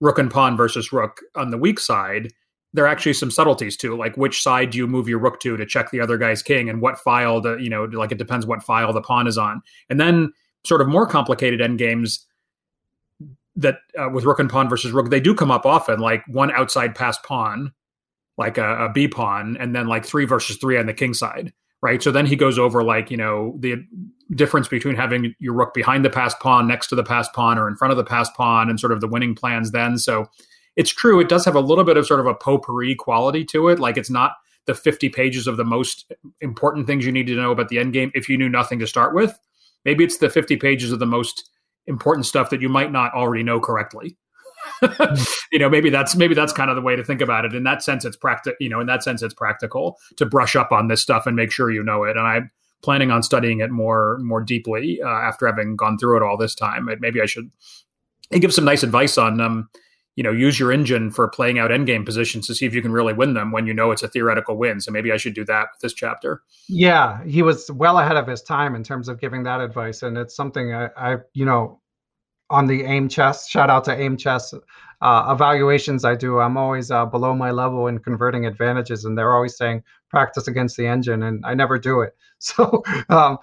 rook 0.00 0.18
and 0.18 0.30
pawn 0.30 0.56
versus 0.56 0.92
rook 0.92 1.20
on 1.34 1.50
the 1.50 1.58
weak 1.58 1.80
side, 1.80 2.32
there 2.72 2.84
are 2.84 2.88
actually 2.88 3.14
some 3.14 3.30
subtleties 3.30 3.76
too, 3.76 3.96
like 3.96 4.16
which 4.16 4.42
side 4.42 4.70
do 4.70 4.78
you 4.78 4.86
move 4.86 5.08
your 5.08 5.18
rook 5.18 5.40
to 5.40 5.56
to 5.56 5.66
check 5.66 5.90
the 5.90 6.00
other 6.00 6.18
guy's 6.18 6.42
king, 6.42 6.68
and 6.68 6.80
what 6.80 6.98
file 6.98 7.42
to 7.42 7.58
you 7.58 7.70
know, 7.70 7.84
like 7.84 8.12
it 8.12 8.18
depends 8.18 8.46
what 8.46 8.62
file 8.62 8.92
the 8.92 9.00
pawn 9.00 9.26
is 9.26 9.38
on, 9.38 9.60
and 9.88 9.98
then 9.98 10.32
sort 10.64 10.80
of 10.80 10.88
more 10.88 11.06
complicated 11.06 11.60
end 11.60 11.78
games 11.78 12.25
that 13.56 13.78
uh, 13.98 14.08
with 14.10 14.24
rook 14.24 14.38
and 14.38 14.50
pawn 14.50 14.68
versus 14.68 14.92
rook, 14.92 15.10
they 15.10 15.20
do 15.20 15.34
come 15.34 15.50
up 15.50 15.66
often, 15.66 15.98
like 15.98 16.22
one 16.28 16.50
outside 16.52 16.94
passed 16.94 17.22
pawn, 17.22 17.72
like 18.38 18.58
a, 18.58 18.86
a 18.86 18.92
b 18.92 19.08
pawn, 19.08 19.56
and 19.58 19.74
then 19.74 19.86
like 19.86 20.04
three 20.04 20.24
versus 20.24 20.56
three 20.58 20.78
on 20.78 20.86
the 20.86 20.94
king 20.94 21.14
side, 21.14 21.52
right? 21.82 22.02
So 22.02 22.12
then 22.12 22.26
he 22.26 22.36
goes 22.36 22.58
over 22.58 22.82
like 22.82 23.10
you 23.10 23.16
know 23.16 23.56
the 23.58 23.76
difference 24.34 24.68
between 24.68 24.96
having 24.96 25.34
your 25.38 25.54
rook 25.54 25.72
behind 25.74 26.04
the 26.04 26.10
passed 26.10 26.38
pawn, 26.40 26.68
next 26.68 26.88
to 26.88 26.94
the 26.94 27.04
passed 27.04 27.32
pawn, 27.32 27.58
or 27.58 27.68
in 27.68 27.76
front 27.76 27.92
of 27.92 27.96
the 27.96 28.04
passed 28.04 28.34
pawn, 28.34 28.68
and 28.68 28.78
sort 28.78 28.92
of 28.92 29.00
the 29.00 29.08
winning 29.08 29.34
plans 29.34 29.72
then. 29.72 29.98
So 29.98 30.26
it's 30.76 30.90
true, 30.90 31.18
it 31.20 31.28
does 31.28 31.44
have 31.46 31.54
a 31.54 31.60
little 31.60 31.84
bit 31.84 31.96
of 31.96 32.06
sort 32.06 32.20
of 32.20 32.26
a 32.26 32.34
potpourri 32.34 32.94
quality 32.94 33.44
to 33.46 33.68
it. 33.68 33.78
Like 33.78 33.96
it's 33.96 34.10
not 34.10 34.32
the 34.66 34.74
50 34.74 35.08
pages 35.08 35.46
of 35.46 35.56
the 35.56 35.64
most 35.64 36.12
important 36.40 36.86
things 36.86 37.06
you 37.06 37.12
need 37.12 37.28
to 37.28 37.36
know 37.36 37.50
about 37.50 37.68
the 37.68 37.78
end 37.78 37.92
game 37.92 38.10
if 38.14 38.28
you 38.28 38.36
knew 38.36 38.48
nothing 38.48 38.78
to 38.80 38.86
start 38.86 39.14
with. 39.14 39.38
Maybe 39.84 40.04
it's 40.04 40.18
the 40.18 40.28
50 40.28 40.56
pages 40.56 40.92
of 40.92 40.98
the 40.98 41.06
most 41.06 41.48
important 41.86 42.26
stuff 42.26 42.50
that 42.50 42.60
you 42.60 42.68
might 42.68 42.92
not 42.92 43.14
already 43.14 43.42
know 43.42 43.60
correctly. 43.60 44.16
you 45.52 45.58
know, 45.58 45.68
maybe 45.68 45.90
that's 45.90 46.16
maybe 46.16 46.34
that's 46.34 46.52
kind 46.52 46.70
of 46.70 46.76
the 46.76 46.82
way 46.82 46.96
to 46.96 47.04
think 47.04 47.20
about 47.20 47.44
it. 47.44 47.54
In 47.54 47.64
that 47.64 47.82
sense, 47.82 48.04
it's 48.04 48.16
practical. 48.16 48.56
You 48.60 48.68
know, 48.68 48.80
in 48.80 48.86
that 48.86 49.02
sense, 49.02 49.22
it's 49.22 49.34
practical 49.34 49.96
to 50.16 50.26
brush 50.26 50.56
up 50.56 50.72
on 50.72 50.88
this 50.88 51.02
stuff 51.02 51.26
and 51.26 51.36
make 51.36 51.52
sure 51.52 51.70
you 51.70 51.82
know 51.82 52.04
it. 52.04 52.16
And 52.16 52.26
I'm 52.26 52.50
planning 52.82 53.10
on 53.10 53.22
studying 53.22 53.60
it 53.60 53.70
more 53.70 54.18
more 54.20 54.42
deeply 54.42 55.00
uh, 55.02 55.08
after 55.08 55.46
having 55.46 55.76
gone 55.76 55.98
through 55.98 56.16
it 56.16 56.22
all 56.22 56.36
this 56.36 56.54
time. 56.54 56.88
Maybe 57.00 57.20
I 57.20 57.26
should. 57.26 57.50
He 58.30 58.40
gives 58.40 58.56
some 58.56 58.64
nice 58.64 58.82
advice 58.82 59.18
on 59.18 59.40
um, 59.40 59.68
you 60.16 60.22
know, 60.22 60.32
use 60.32 60.58
your 60.58 60.72
engine 60.72 61.10
for 61.10 61.28
playing 61.28 61.58
out 61.58 61.70
endgame 61.70 62.04
positions 62.04 62.46
to 62.46 62.54
see 62.54 62.66
if 62.66 62.74
you 62.74 62.82
can 62.82 62.90
really 62.90 63.12
win 63.12 63.34
them 63.34 63.52
when 63.52 63.66
you 63.66 63.74
know 63.74 63.90
it's 63.90 64.02
a 64.02 64.08
theoretical 64.08 64.56
win. 64.56 64.80
So 64.80 64.90
maybe 64.90 65.12
I 65.12 65.18
should 65.18 65.34
do 65.34 65.44
that 65.44 65.68
with 65.74 65.80
this 65.82 65.92
chapter. 65.92 66.42
Yeah, 66.68 67.22
he 67.24 67.42
was 67.42 67.70
well 67.70 67.98
ahead 67.98 68.16
of 68.16 68.26
his 68.26 68.42
time 68.42 68.74
in 68.74 68.82
terms 68.82 69.08
of 69.08 69.20
giving 69.20 69.44
that 69.44 69.60
advice, 69.60 70.02
and 70.02 70.16
it's 70.16 70.34
something 70.34 70.74
I, 70.74 70.88
I 70.96 71.16
you 71.34 71.44
know, 71.44 71.80
on 72.48 72.66
the 72.66 72.82
aim 72.82 73.08
chess. 73.08 73.48
Shout 73.48 73.70
out 73.70 73.84
to 73.84 73.98
aim 73.98 74.16
chess 74.16 74.54
uh, 75.00 75.28
evaluations 75.34 76.04
I 76.04 76.14
do. 76.14 76.38
I'm 76.40 76.56
always 76.56 76.90
uh, 76.90 77.06
below 77.06 77.34
my 77.34 77.50
level 77.50 77.86
in 77.86 77.98
converting 77.98 78.46
advantages, 78.46 79.04
and 79.04 79.16
they're 79.16 79.34
always 79.34 79.56
saying 79.56 79.82
practice 80.08 80.48
against 80.48 80.76
the 80.76 80.86
engine, 80.86 81.22
and 81.22 81.44
I 81.44 81.54
never 81.54 81.78
do 81.78 82.00
it. 82.00 82.14
So 82.38 82.82
um, 83.08 83.38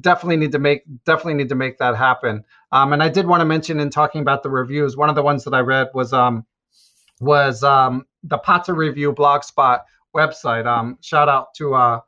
definitely 0.00 0.38
need 0.38 0.52
to 0.52 0.58
make 0.58 0.84
definitely 1.04 1.34
need 1.34 1.50
to 1.50 1.54
make 1.54 1.76
that 1.76 1.94
happen. 1.94 2.42
Um, 2.72 2.94
and 2.94 3.02
I 3.02 3.10
did 3.10 3.26
want 3.26 3.42
to 3.42 3.44
mention 3.44 3.78
in 3.80 3.90
talking 3.90 4.22
about 4.22 4.42
the 4.42 4.48
reviews, 4.48 4.96
one 4.96 5.10
of 5.10 5.14
the 5.14 5.22
ones 5.22 5.44
that 5.44 5.52
I 5.52 5.60
read 5.60 5.88
was 5.92 6.14
um, 6.14 6.46
was 7.20 7.62
um, 7.62 8.06
the 8.22 8.38
Potzer 8.38 8.74
Review 8.74 9.12
blogspot 9.12 9.80
website. 10.16 10.64
Um, 10.64 10.96
shout 11.02 11.28
out 11.28 11.52
to 11.58 11.74
uh, 11.74 12.00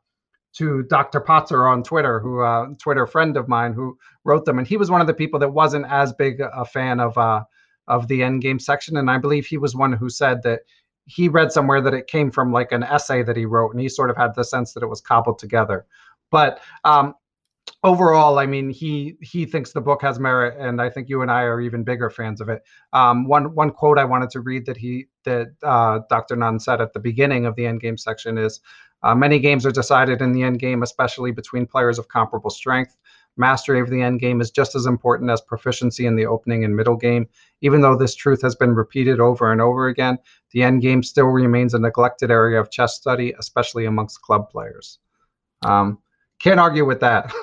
to 0.54 0.84
Dr. 0.84 1.20
Potzer 1.20 1.70
on 1.70 1.82
Twitter, 1.82 2.18
who 2.18 2.40
uh, 2.40 2.68
Twitter 2.78 3.06
friend 3.06 3.36
of 3.36 3.46
mine 3.46 3.74
who 3.74 3.98
wrote 4.24 4.46
them, 4.46 4.58
and 4.58 4.66
he 4.66 4.78
was 4.78 4.90
one 4.90 5.02
of 5.02 5.06
the 5.06 5.14
people 5.14 5.38
that 5.40 5.50
wasn't 5.50 5.84
as 5.90 6.12
big 6.14 6.40
a 6.40 6.64
fan 6.64 6.98
of 6.98 7.16
uh, 7.18 7.44
of 7.88 8.08
the 8.08 8.20
Endgame 8.20 8.60
section, 8.60 8.96
and 8.96 9.10
I 9.10 9.18
believe 9.18 9.46
he 9.46 9.58
was 9.58 9.74
one 9.74 9.92
who 9.92 10.08
said 10.08 10.42
that 10.42 10.60
he 11.06 11.28
read 11.28 11.52
somewhere 11.52 11.80
that 11.80 11.94
it 11.94 12.06
came 12.06 12.30
from 12.30 12.52
like 12.52 12.72
an 12.72 12.82
essay 12.82 13.22
that 13.22 13.36
he 13.36 13.44
wrote, 13.44 13.72
and 13.72 13.80
he 13.80 13.88
sort 13.88 14.10
of 14.10 14.16
had 14.16 14.34
the 14.34 14.44
sense 14.44 14.72
that 14.72 14.82
it 14.82 14.88
was 14.88 15.00
cobbled 15.00 15.38
together. 15.38 15.86
But 16.30 16.60
um, 16.84 17.14
overall, 17.82 18.38
I 18.38 18.46
mean, 18.46 18.70
he 18.70 19.16
he 19.20 19.44
thinks 19.44 19.72
the 19.72 19.80
book 19.80 20.02
has 20.02 20.18
merit, 20.18 20.56
and 20.58 20.80
I 20.80 20.90
think 20.90 21.08
you 21.08 21.22
and 21.22 21.30
I 21.30 21.42
are 21.42 21.60
even 21.60 21.82
bigger 21.84 22.10
fans 22.10 22.40
of 22.40 22.48
it. 22.48 22.62
Um, 22.92 23.26
one 23.26 23.54
one 23.54 23.70
quote 23.70 23.98
I 23.98 24.04
wanted 24.04 24.30
to 24.30 24.40
read 24.40 24.66
that 24.66 24.76
he 24.76 25.06
that 25.24 25.48
uh, 25.62 26.00
Dr. 26.08 26.36
Nunn 26.36 26.60
said 26.60 26.80
at 26.80 26.92
the 26.92 27.00
beginning 27.00 27.46
of 27.46 27.56
the 27.56 27.64
Endgame 27.64 27.98
section 27.98 28.38
is. 28.38 28.60
Uh, 29.04 29.16
many 29.16 29.40
games 29.40 29.66
are 29.66 29.72
decided 29.72 30.22
in 30.22 30.30
the 30.30 30.44
end 30.44 30.60
game, 30.60 30.80
especially 30.84 31.32
between 31.32 31.66
players 31.66 31.98
of 31.98 32.06
comparable 32.06 32.50
strength. 32.50 32.96
Mastery 33.36 33.80
of 33.80 33.88
the 33.88 34.02
end 34.02 34.20
game 34.20 34.40
is 34.40 34.50
just 34.50 34.74
as 34.74 34.84
important 34.84 35.30
as 35.30 35.40
proficiency 35.40 36.06
in 36.06 36.16
the 36.16 36.26
opening 36.26 36.64
and 36.64 36.76
middle 36.76 36.96
game. 36.96 37.26
Even 37.62 37.80
though 37.80 37.96
this 37.96 38.14
truth 38.14 38.42
has 38.42 38.54
been 38.54 38.74
repeated 38.74 39.20
over 39.20 39.50
and 39.50 39.60
over 39.60 39.88
again, 39.88 40.18
the 40.52 40.62
end 40.62 40.82
game 40.82 41.02
still 41.02 41.26
remains 41.26 41.72
a 41.72 41.78
neglected 41.78 42.30
area 42.30 42.60
of 42.60 42.70
chess 42.70 42.94
study, 42.94 43.34
especially 43.38 43.86
amongst 43.86 44.20
club 44.20 44.50
players. 44.50 44.98
Um, 45.62 45.98
can't 46.40 46.60
argue 46.60 46.84
with 46.84 47.00
that. 47.00 47.32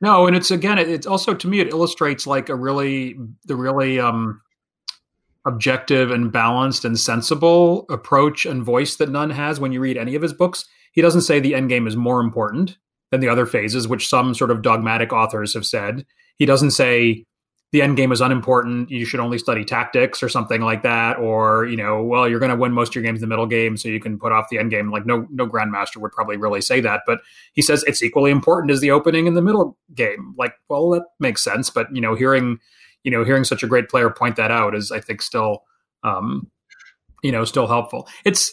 No, 0.00 0.26
and 0.26 0.34
it's 0.34 0.50
again, 0.50 0.78
it's 0.78 1.06
also 1.06 1.32
to 1.32 1.46
me, 1.46 1.60
it 1.60 1.68
illustrates 1.68 2.26
like 2.26 2.48
a 2.48 2.56
really 2.56 3.14
the 3.44 3.54
really 3.54 4.00
um, 4.00 4.42
objective 5.44 6.10
and 6.10 6.32
balanced 6.32 6.84
and 6.84 6.98
sensible 6.98 7.86
approach 7.88 8.44
and 8.44 8.64
voice 8.64 8.96
that 8.96 9.10
Nunn 9.10 9.30
has 9.30 9.60
when 9.60 9.70
you 9.70 9.80
read 9.80 9.96
any 9.96 10.16
of 10.16 10.22
his 10.22 10.32
books. 10.32 10.66
He 10.90 11.02
doesn't 11.02 11.20
say 11.22 11.38
the 11.38 11.54
end 11.54 11.68
game 11.68 11.86
is 11.86 11.94
more 11.94 12.20
important 12.20 12.76
than 13.10 13.20
the 13.20 13.28
other 13.28 13.46
phases, 13.46 13.86
which 13.86 14.08
some 14.08 14.34
sort 14.34 14.50
of 14.50 14.62
dogmatic 14.62 15.12
authors 15.12 15.54
have 15.54 15.66
said. 15.66 16.04
He 16.38 16.46
doesn't 16.46 16.72
say 16.72 17.24
the 17.72 17.82
end 17.82 17.96
game 17.96 18.12
is 18.12 18.20
unimportant. 18.20 18.90
You 18.90 19.04
should 19.04 19.20
only 19.20 19.38
study 19.38 19.64
tactics 19.64 20.22
or 20.22 20.28
something 20.28 20.60
like 20.60 20.82
that. 20.82 21.18
Or, 21.18 21.66
you 21.66 21.76
know, 21.76 22.02
well, 22.02 22.28
you're 22.28 22.38
going 22.38 22.50
to 22.50 22.56
win 22.56 22.72
most 22.72 22.90
of 22.90 22.94
your 22.94 23.04
games 23.04 23.18
in 23.18 23.28
the 23.28 23.32
middle 23.32 23.46
game, 23.46 23.76
so 23.76 23.88
you 23.88 24.00
can 24.00 24.18
put 24.18 24.32
off 24.32 24.48
the 24.50 24.58
end 24.58 24.70
game. 24.70 24.90
Like 24.90 25.04
no, 25.04 25.26
no 25.30 25.46
grandmaster 25.46 25.96
would 25.96 26.12
probably 26.12 26.36
really 26.36 26.60
say 26.60 26.80
that, 26.80 27.02
but 27.06 27.20
he 27.54 27.62
says 27.62 27.82
it's 27.84 28.02
equally 28.02 28.30
important 28.30 28.70
as 28.70 28.80
the 28.80 28.92
opening 28.92 29.26
and 29.26 29.36
the 29.36 29.42
middle 29.42 29.76
game. 29.94 30.34
Like, 30.38 30.54
well, 30.68 30.90
that 30.90 31.04
makes 31.18 31.42
sense. 31.42 31.70
But, 31.70 31.94
you 31.94 32.00
know, 32.00 32.14
hearing, 32.14 32.58
you 33.02 33.10
know, 33.10 33.24
hearing 33.24 33.44
such 33.44 33.62
a 33.62 33.68
great 33.68 33.88
player 33.88 34.10
point 34.10 34.36
that 34.36 34.50
out 34.50 34.74
is, 34.74 34.90
I 34.90 35.00
think, 35.00 35.20
still, 35.22 35.64
um, 36.02 36.50
you 37.22 37.32
know, 37.32 37.44
still 37.44 37.66
helpful. 37.66 38.08
It's, 38.24 38.52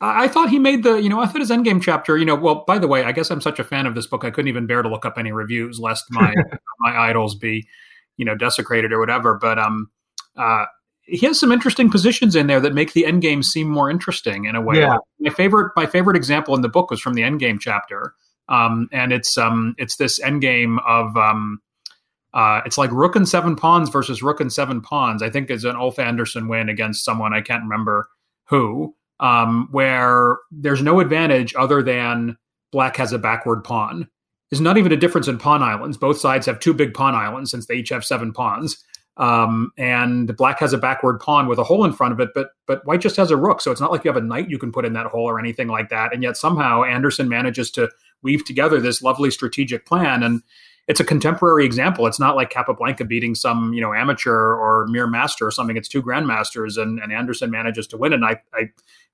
I 0.00 0.28
thought 0.28 0.50
he 0.50 0.58
made 0.58 0.82
the, 0.82 0.96
you 0.96 1.08
know, 1.08 1.20
I 1.20 1.26
thought 1.26 1.40
his 1.40 1.50
endgame 1.50 1.80
chapter, 1.80 2.18
you 2.18 2.26
know, 2.26 2.34
well, 2.34 2.64
by 2.66 2.78
the 2.78 2.86
way, 2.86 3.04
I 3.04 3.12
guess 3.12 3.30
I'm 3.30 3.40
such 3.40 3.58
a 3.58 3.64
fan 3.64 3.86
of 3.86 3.94
this 3.94 4.06
book, 4.06 4.24
I 4.24 4.30
couldn't 4.30 4.48
even 4.48 4.66
bear 4.66 4.82
to 4.82 4.88
look 4.88 5.06
up 5.06 5.16
any 5.16 5.32
reviews 5.32 5.80
lest 5.80 6.04
my, 6.10 6.34
my 6.80 6.98
idols 6.98 7.34
be, 7.34 7.66
you 8.16 8.24
know 8.24 8.34
desecrated 8.34 8.92
or 8.92 8.98
whatever. 8.98 9.34
But 9.34 9.58
um, 9.58 9.90
uh, 10.36 10.66
he 11.02 11.24
has 11.26 11.38
some 11.38 11.52
interesting 11.52 11.90
positions 11.90 12.34
in 12.34 12.46
there 12.46 12.60
that 12.60 12.74
make 12.74 12.92
the 12.92 13.06
end 13.06 13.22
game 13.22 13.42
seem 13.42 13.68
more 13.68 13.90
interesting 13.90 14.44
in 14.44 14.56
a 14.56 14.60
way. 14.60 14.78
Yeah. 14.78 14.96
My 15.20 15.30
favorite 15.30 15.72
my 15.76 15.86
favorite 15.86 16.16
example 16.16 16.54
in 16.54 16.62
the 16.62 16.68
book 16.68 16.90
was 16.90 17.00
from 17.00 17.14
the 17.14 17.22
end 17.22 17.40
game 17.40 17.58
chapter, 17.58 18.14
um, 18.48 18.88
and 18.92 19.12
it's 19.12 19.38
um 19.38 19.74
it's 19.78 19.96
this 19.96 20.20
end 20.20 20.40
game 20.42 20.78
of 20.86 21.16
um. 21.16 21.60
Uh, 22.34 22.60
it's 22.66 22.76
like 22.76 22.90
rook 22.92 23.16
and 23.16 23.26
seven 23.26 23.56
pawns 23.56 23.88
versus 23.88 24.22
rook 24.22 24.42
and 24.42 24.52
seven 24.52 24.82
pawns. 24.82 25.22
I 25.22 25.30
think 25.30 25.50
is 25.50 25.64
an 25.64 25.74
Ulf 25.74 25.98
Andersson 25.98 26.48
win 26.48 26.68
against 26.68 27.02
someone 27.02 27.32
I 27.32 27.40
can't 27.40 27.62
remember 27.62 28.10
who, 28.48 28.94
um, 29.20 29.68
where 29.70 30.38
there's 30.50 30.82
no 30.82 31.00
advantage 31.00 31.54
other 31.56 31.82
than 31.82 32.36
black 32.72 32.96
has 32.96 33.12
a 33.12 33.18
backward 33.18 33.62
pawn, 33.62 34.08
there's 34.50 34.60
not 34.60 34.78
even 34.78 34.92
a 34.92 34.96
difference 34.96 35.28
in 35.28 35.38
pawn 35.38 35.62
islands. 35.62 35.96
Both 35.96 36.18
sides 36.18 36.46
have 36.46 36.60
two 36.60 36.74
big 36.74 36.94
pawn 36.94 37.14
islands 37.14 37.50
since 37.50 37.66
they 37.66 37.76
each 37.76 37.88
have 37.88 38.04
seven 38.04 38.32
pawns. 38.32 38.82
Um, 39.18 39.72
and 39.78 40.36
black 40.36 40.60
has 40.60 40.74
a 40.74 40.78
backward 40.78 41.20
pawn 41.20 41.48
with 41.48 41.58
a 41.58 41.64
hole 41.64 41.84
in 41.86 41.94
front 41.94 42.12
of 42.12 42.20
it, 42.20 42.30
but 42.34 42.50
but 42.66 42.84
white 42.84 43.00
just 43.00 43.16
has 43.16 43.30
a 43.30 43.36
rook, 43.36 43.62
so 43.62 43.70
it's 43.70 43.80
not 43.80 43.90
like 43.90 44.04
you 44.04 44.10
have 44.12 44.22
a 44.22 44.26
knight 44.26 44.50
you 44.50 44.58
can 44.58 44.70
put 44.70 44.84
in 44.84 44.92
that 44.92 45.06
hole 45.06 45.24
or 45.24 45.38
anything 45.38 45.68
like 45.68 45.88
that. 45.88 46.12
And 46.12 46.22
yet 46.22 46.36
somehow 46.36 46.82
Andersson 46.82 47.28
manages 47.28 47.70
to 47.72 47.88
weave 48.22 48.44
together 48.44 48.78
this 48.78 49.00
lovely 49.00 49.30
strategic 49.30 49.86
plan, 49.86 50.22
and 50.22 50.42
it's 50.86 51.00
a 51.00 51.04
contemporary 51.04 51.64
example. 51.64 52.06
It's 52.06 52.20
not 52.20 52.36
like 52.36 52.50
Capablanca 52.50 53.06
beating 53.06 53.34
some 53.34 53.72
you 53.72 53.80
know 53.80 53.94
amateur 53.94 54.54
or 54.54 54.86
mere 54.88 55.06
master 55.06 55.46
or 55.46 55.50
something. 55.50 55.78
It's 55.78 55.88
two 55.88 56.02
grandmasters, 56.02 56.80
and, 56.80 56.98
and 56.98 57.10
Andersson 57.10 57.50
manages 57.50 57.86
to 57.88 57.96
win. 57.96 58.12
And 58.12 58.22
I, 58.22 58.42
I 58.52 58.70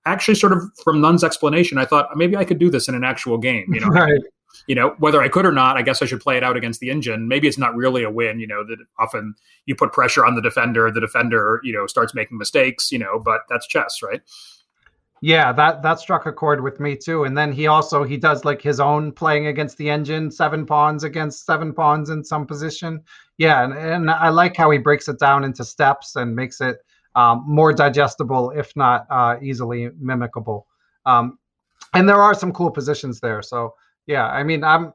actually 0.06 0.34
sort 0.34 0.52
of 0.52 0.62
from 0.82 1.00
Nunn's 1.00 1.24
explanation, 1.24 1.78
I 1.78 1.84
thought 1.84 2.16
maybe 2.16 2.36
I 2.36 2.44
could 2.44 2.58
do 2.58 2.70
this 2.70 2.88
in 2.88 2.94
an 2.94 3.04
actual 3.04 3.38
game. 3.38 3.72
You 3.72 3.80
know, 3.86 3.88
right. 3.88 4.20
You 4.66 4.74
know 4.74 4.94
whether 4.98 5.20
i 5.20 5.28
could 5.28 5.46
or 5.46 5.50
not 5.50 5.78
i 5.78 5.82
guess 5.82 6.02
i 6.02 6.04
should 6.04 6.20
play 6.20 6.36
it 6.36 6.44
out 6.44 6.56
against 6.56 6.80
the 6.80 6.90
engine. 6.90 7.26
Maybe 7.26 7.48
it's 7.48 7.58
not 7.58 7.74
really 7.74 8.04
a 8.04 8.10
win 8.10 8.38
you 8.38 8.46
know 8.46 8.64
that 8.64 8.76
often 8.98 9.34
you 9.66 9.74
put 9.74 9.92
pressure 9.92 10.26
on 10.26 10.34
the 10.34 10.42
defender 10.42 10.90
the 10.90 11.00
defender 11.00 11.60
you 11.64 11.72
know 11.72 11.86
starts 11.86 12.14
making 12.14 12.38
mistakes 12.38 12.92
you 12.92 12.98
know 12.98 13.20
but 13.24 13.40
that's 13.48 13.66
chess 13.66 14.00
right? 14.02 14.20
Yeah 15.22 15.52
that 15.52 15.82
that 15.82 16.00
struck 16.00 16.26
a 16.26 16.32
chord 16.32 16.62
with 16.62 16.80
me 16.80 16.96
too 16.96 17.24
and 17.24 17.36
then 17.36 17.50
he 17.50 17.66
also 17.66 18.04
he 18.04 18.18
does 18.18 18.44
like 18.44 18.60
his 18.60 18.78
own 18.78 19.10
playing 19.10 19.46
against 19.46 19.78
the 19.78 19.88
engine 19.88 20.30
seven 20.30 20.66
pawns 20.66 21.02
against 21.02 21.46
seven 21.46 21.72
pawns 21.72 22.10
in 22.10 22.22
some 22.22 22.46
position. 22.46 23.02
Yeah 23.38 23.64
and, 23.64 23.72
and 23.72 24.10
i 24.10 24.28
like 24.28 24.54
how 24.54 24.70
he 24.70 24.78
breaks 24.78 25.08
it 25.08 25.18
down 25.18 25.44
into 25.44 25.64
steps 25.64 26.14
and 26.14 26.36
makes 26.36 26.60
it 26.60 26.76
um, 27.14 27.44
more 27.46 27.72
digestible 27.72 28.50
if 28.50 28.74
not 28.76 29.06
uh, 29.10 29.36
easily 29.42 29.90
mimicable 30.00 30.66
um, 31.06 31.38
and 31.94 32.08
there 32.08 32.22
are 32.22 32.34
some 32.34 32.52
cool 32.52 32.70
positions 32.70 33.20
there 33.20 33.42
so 33.42 33.74
yeah 34.06 34.26
i 34.28 34.42
mean 34.42 34.64
i'm 34.64 34.92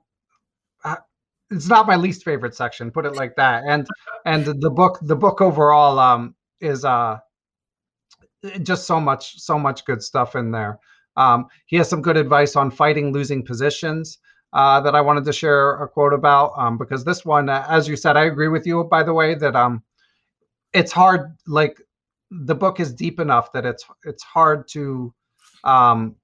it's 1.49 1.67
not 1.67 1.87
my 1.87 1.95
least 1.95 2.23
favorite 2.23 2.55
section 2.55 2.91
put 2.91 3.05
it 3.05 3.15
like 3.15 3.35
that 3.35 3.63
and 3.67 3.87
and 4.25 4.45
the 4.45 4.69
book 4.69 4.99
the 5.01 5.15
book 5.15 5.41
overall 5.41 5.97
um 5.99 6.35
is 6.59 6.83
uh 6.83 7.17
just 8.61 8.85
so 8.85 8.99
much 8.99 9.39
so 9.39 9.57
much 9.57 9.85
good 9.85 10.03
stuff 10.03 10.35
in 10.35 10.51
there 10.51 10.79
um 11.15 11.45
he 11.65 11.77
has 11.77 11.89
some 11.89 12.01
good 12.01 12.17
advice 12.17 12.55
on 12.55 12.69
fighting 12.69 13.11
losing 13.13 13.43
positions 13.43 14.19
uh, 14.53 14.79
that 14.81 14.95
I 14.95 15.01
wanted 15.01 15.25
to 15.25 15.33
share 15.33 15.71
a 15.83 15.87
quote 15.87 16.13
about 16.13 16.53
um, 16.57 16.77
because 16.77 17.03
this 17.03 17.25
one, 17.25 17.49
uh, 17.49 17.65
as 17.69 17.87
you 17.87 17.95
said, 17.95 18.17
I 18.17 18.25
agree 18.25 18.47
with 18.47 18.65
you. 18.65 18.83
By 18.85 19.03
the 19.03 19.13
way, 19.13 19.35
that 19.35 19.55
um, 19.55 19.83
it's 20.73 20.91
hard. 20.91 21.35
Like 21.45 21.81
the 22.31 22.55
book 22.55 22.79
is 22.79 22.93
deep 22.93 23.19
enough 23.19 23.51
that 23.53 23.65
it's 23.65 23.85
it's 24.03 24.23
hard 24.23 24.67
to 24.69 25.13
um, 25.63 26.15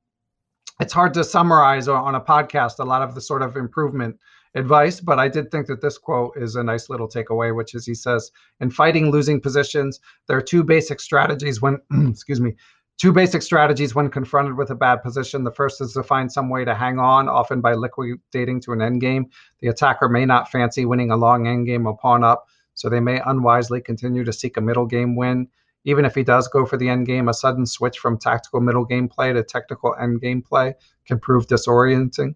it's 0.79 0.93
hard 0.93 1.13
to 1.13 1.23
summarize 1.23 1.87
on 1.87 2.15
a 2.15 2.21
podcast 2.21 2.79
a 2.79 2.83
lot 2.83 3.01
of 3.01 3.15
the 3.15 3.21
sort 3.21 3.41
of 3.41 3.55
improvement 3.55 4.17
advice, 4.55 4.99
but 4.99 5.19
I 5.19 5.27
did 5.27 5.51
think 5.51 5.67
that 5.67 5.81
this 5.81 5.97
quote 5.97 6.33
is 6.35 6.55
a 6.55 6.63
nice 6.63 6.89
little 6.89 7.07
takeaway, 7.07 7.55
which 7.55 7.73
is 7.73 7.85
he 7.85 7.95
says, 7.95 8.31
in 8.59 8.69
fighting 8.69 9.09
losing 9.09 9.41
positions, 9.41 9.99
there 10.27 10.37
are 10.37 10.41
two 10.41 10.63
basic 10.63 10.99
strategies 10.99 11.61
when, 11.61 11.79
excuse 12.09 12.39
me, 12.39 12.55
two 12.97 13.11
basic 13.11 13.41
strategies 13.41 13.95
when 13.95 14.09
confronted 14.09 14.55
with 14.55 14.69
a 14.69 14.75
bad 14.75 14.97
position. 14.97 15.43
The 15.43 15.51
first 15.51 15.81
is 15.81 15.93
to 15.93 16.03
find 16.03 16.31
some 16.31 16.49
way 16.49 16.65
to 16.65 16.75
hang 16.75 16.99
on, 16.99 17.27
often 17.27 17.61
by 17.61 17.73
liquidating 17.73 18.61
to 18.61 18.73
an 18.73 18.81
end 18.81 19.01
game. 19.01 19.29
The 19.59 19.69
attacker 19.69 20.07
may 20.07 20.25
not 20.25 20.51
fancy 20.51 20.85
winning 20.85 21.11
a 21.11 21.17
long 21.17 21.47
end 21.47 21.65
game 21.65 21.87
or 21.87 21.97
pawn 21.97 22.23
up, 22.23 22.47
so 22.75 22.89
they 22.89 22.99
may 22.99 23.21
unwisely 23.25 23.81
continue 23.81 24.23
to 24.23 24.33
seek 24.33 24.57
a 24.57 24.61
middle 24.61 24.85
game 24.85 25.15
win. 25.15 25.47
Even 25.85 26.05
if 26.05 26.15
he 26.15 26.23
does 26.23 26.47
go 26.47 26.65
for 26.65 26.77
the 26.77 26.89
end 26.89 27.05
game, 27.05 27.27
a 27.27 27.33
sudden 27.33 27.65
switch 27.65 27.99
from 27.99 28.17
tactical 28.17 28.61
middle 28.61 28.85
game 28.85 29.07
play 29.09 29.33
to 29.33 29.43
technical 29.43 29.95
end 29.99 30.21
game 30.21 30.41
play 30.41 30.75
can 31.05 31.19
prove 31.19 31.47
disorienting. 31.47 32.35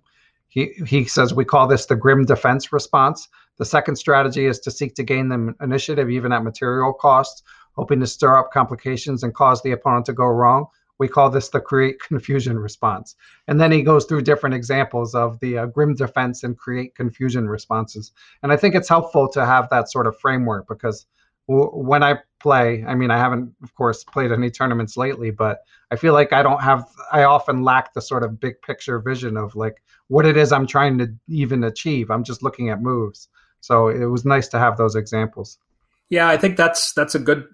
He, 0.49 0.73
he 0.85 1.05
says 1.05 1.33
we 1.33 1.45
call 1.45 1.67
this 1.67 1.85
the 1.85 1.95
grim 1.95 2.25
defense 2.25 2.73
response. 2.73 3.27
The 3.57 3.65
second 3.65 3.95
strategy 3.95 4.45
is 4.45 4.59
to 4.59 4.71
seek 4.71 4.95
to 4.95 5.03
gain 5.03 5.29
the 5.29 5.55
initiative 5.61 6.09
even 6.09 6.31
at 6.31 6.43
material 6.43 6.93
costs, 6.93 7.43
hoping 7.73 7.99
to 7.99 8.07
stir 8.07 8.37
up 8.37 8.51
complications 8.51 9.23
and 9.23 9.33
cause 9.33 9.61
the 9.61 9.71
opponent 9.71 10.05
to 10.07 10.13
go 10.13 10.25
wrong. 10.25 10.67
We 10.99 11.07
call 11.07 11.29
this 11.29 11.49
the 11.49 11.59
create 11.59 11.99
confusion 12.07 12.57
response. 12.57 13.15
And 13.47 13.59
then 13.59 13.71
he 13.71 13.83
goes 13.83 14.05
through 14.05 14.21
different 14.21 14.55
examples 14.55 15.15
of 15.15 15.39
the 15.39 15.59
uh, 15.59 15.65
grim 15.67 15.95
defense 15.95 16.43
and 16.43 16.57
create 16.57 16.95
confusion 16.95 17.47
responses. 17.47 18.11
And 18.41 18.51
I 18.51 18.57
think 18.57 18.75
it's 18.75 18.89
helpful 18.89 19.27
to 19.29 19.45
have 19.45 19.69
that 19.69 19.91
sort 19.91 20.07
of 20.07 20.19
framework 20.19 20.67
because 20.67 21.05
when 21.47 22.03
I 22.03 22.19
play, 22.39 22.83
I 22.85 22.95
mean, 22.95 23.09
I 23.09 23.17
haven't, 23.17 23.53
of 23.63 23.73
course, 23.75 24.03
played 24.03 24.31
any 24.31 24.51
tournaments 24.51 24.97
lately, 24.97 25.31
but 25.31 25.59
I 25.91 25.95
feel 25.95 26.13
like 26.13 26.33
I 26.33 26.43
don't 26.43 26.61
have, 26.61 26.85
I 27.11 27.23
often 27.23 27.63
lack 27.63 27.93
the 27.93 28.01
sort 28.01 28.23
of 28.23 28.39
big 28.39 28.61
picture 28.61 28.99
vision 28.99 29.37
of 29.37 29.55
like 29.55 29.81
what 30.07 30.25
it 30.25 30.37
is 30.37 30.51
I'm 30.51 30.67
trying 30.67 30.97
to 30.99 31.13
even 31.27 31.63
achieve. 31.63 32.11
I'm 32.11 32.23
just 32.23 32.43
looking 32.43 32.69
at 32.69 32.81
moves. 32.81 33.29
So 33.61 33.87
it 33.87 34.05
was 34.05 34.25
nice 34.25 34.47
to 34.49 34.59
have 34.59 34.77
those 34.77 34.95
examples. 34.95 35.57
Yeah, 36.09 36.29
I 36.29 36.37
think 36.37 36.57
that's 36.57 36.93
that's 36.93 37.15
a 37.15 37.19
good. 37.19 37.45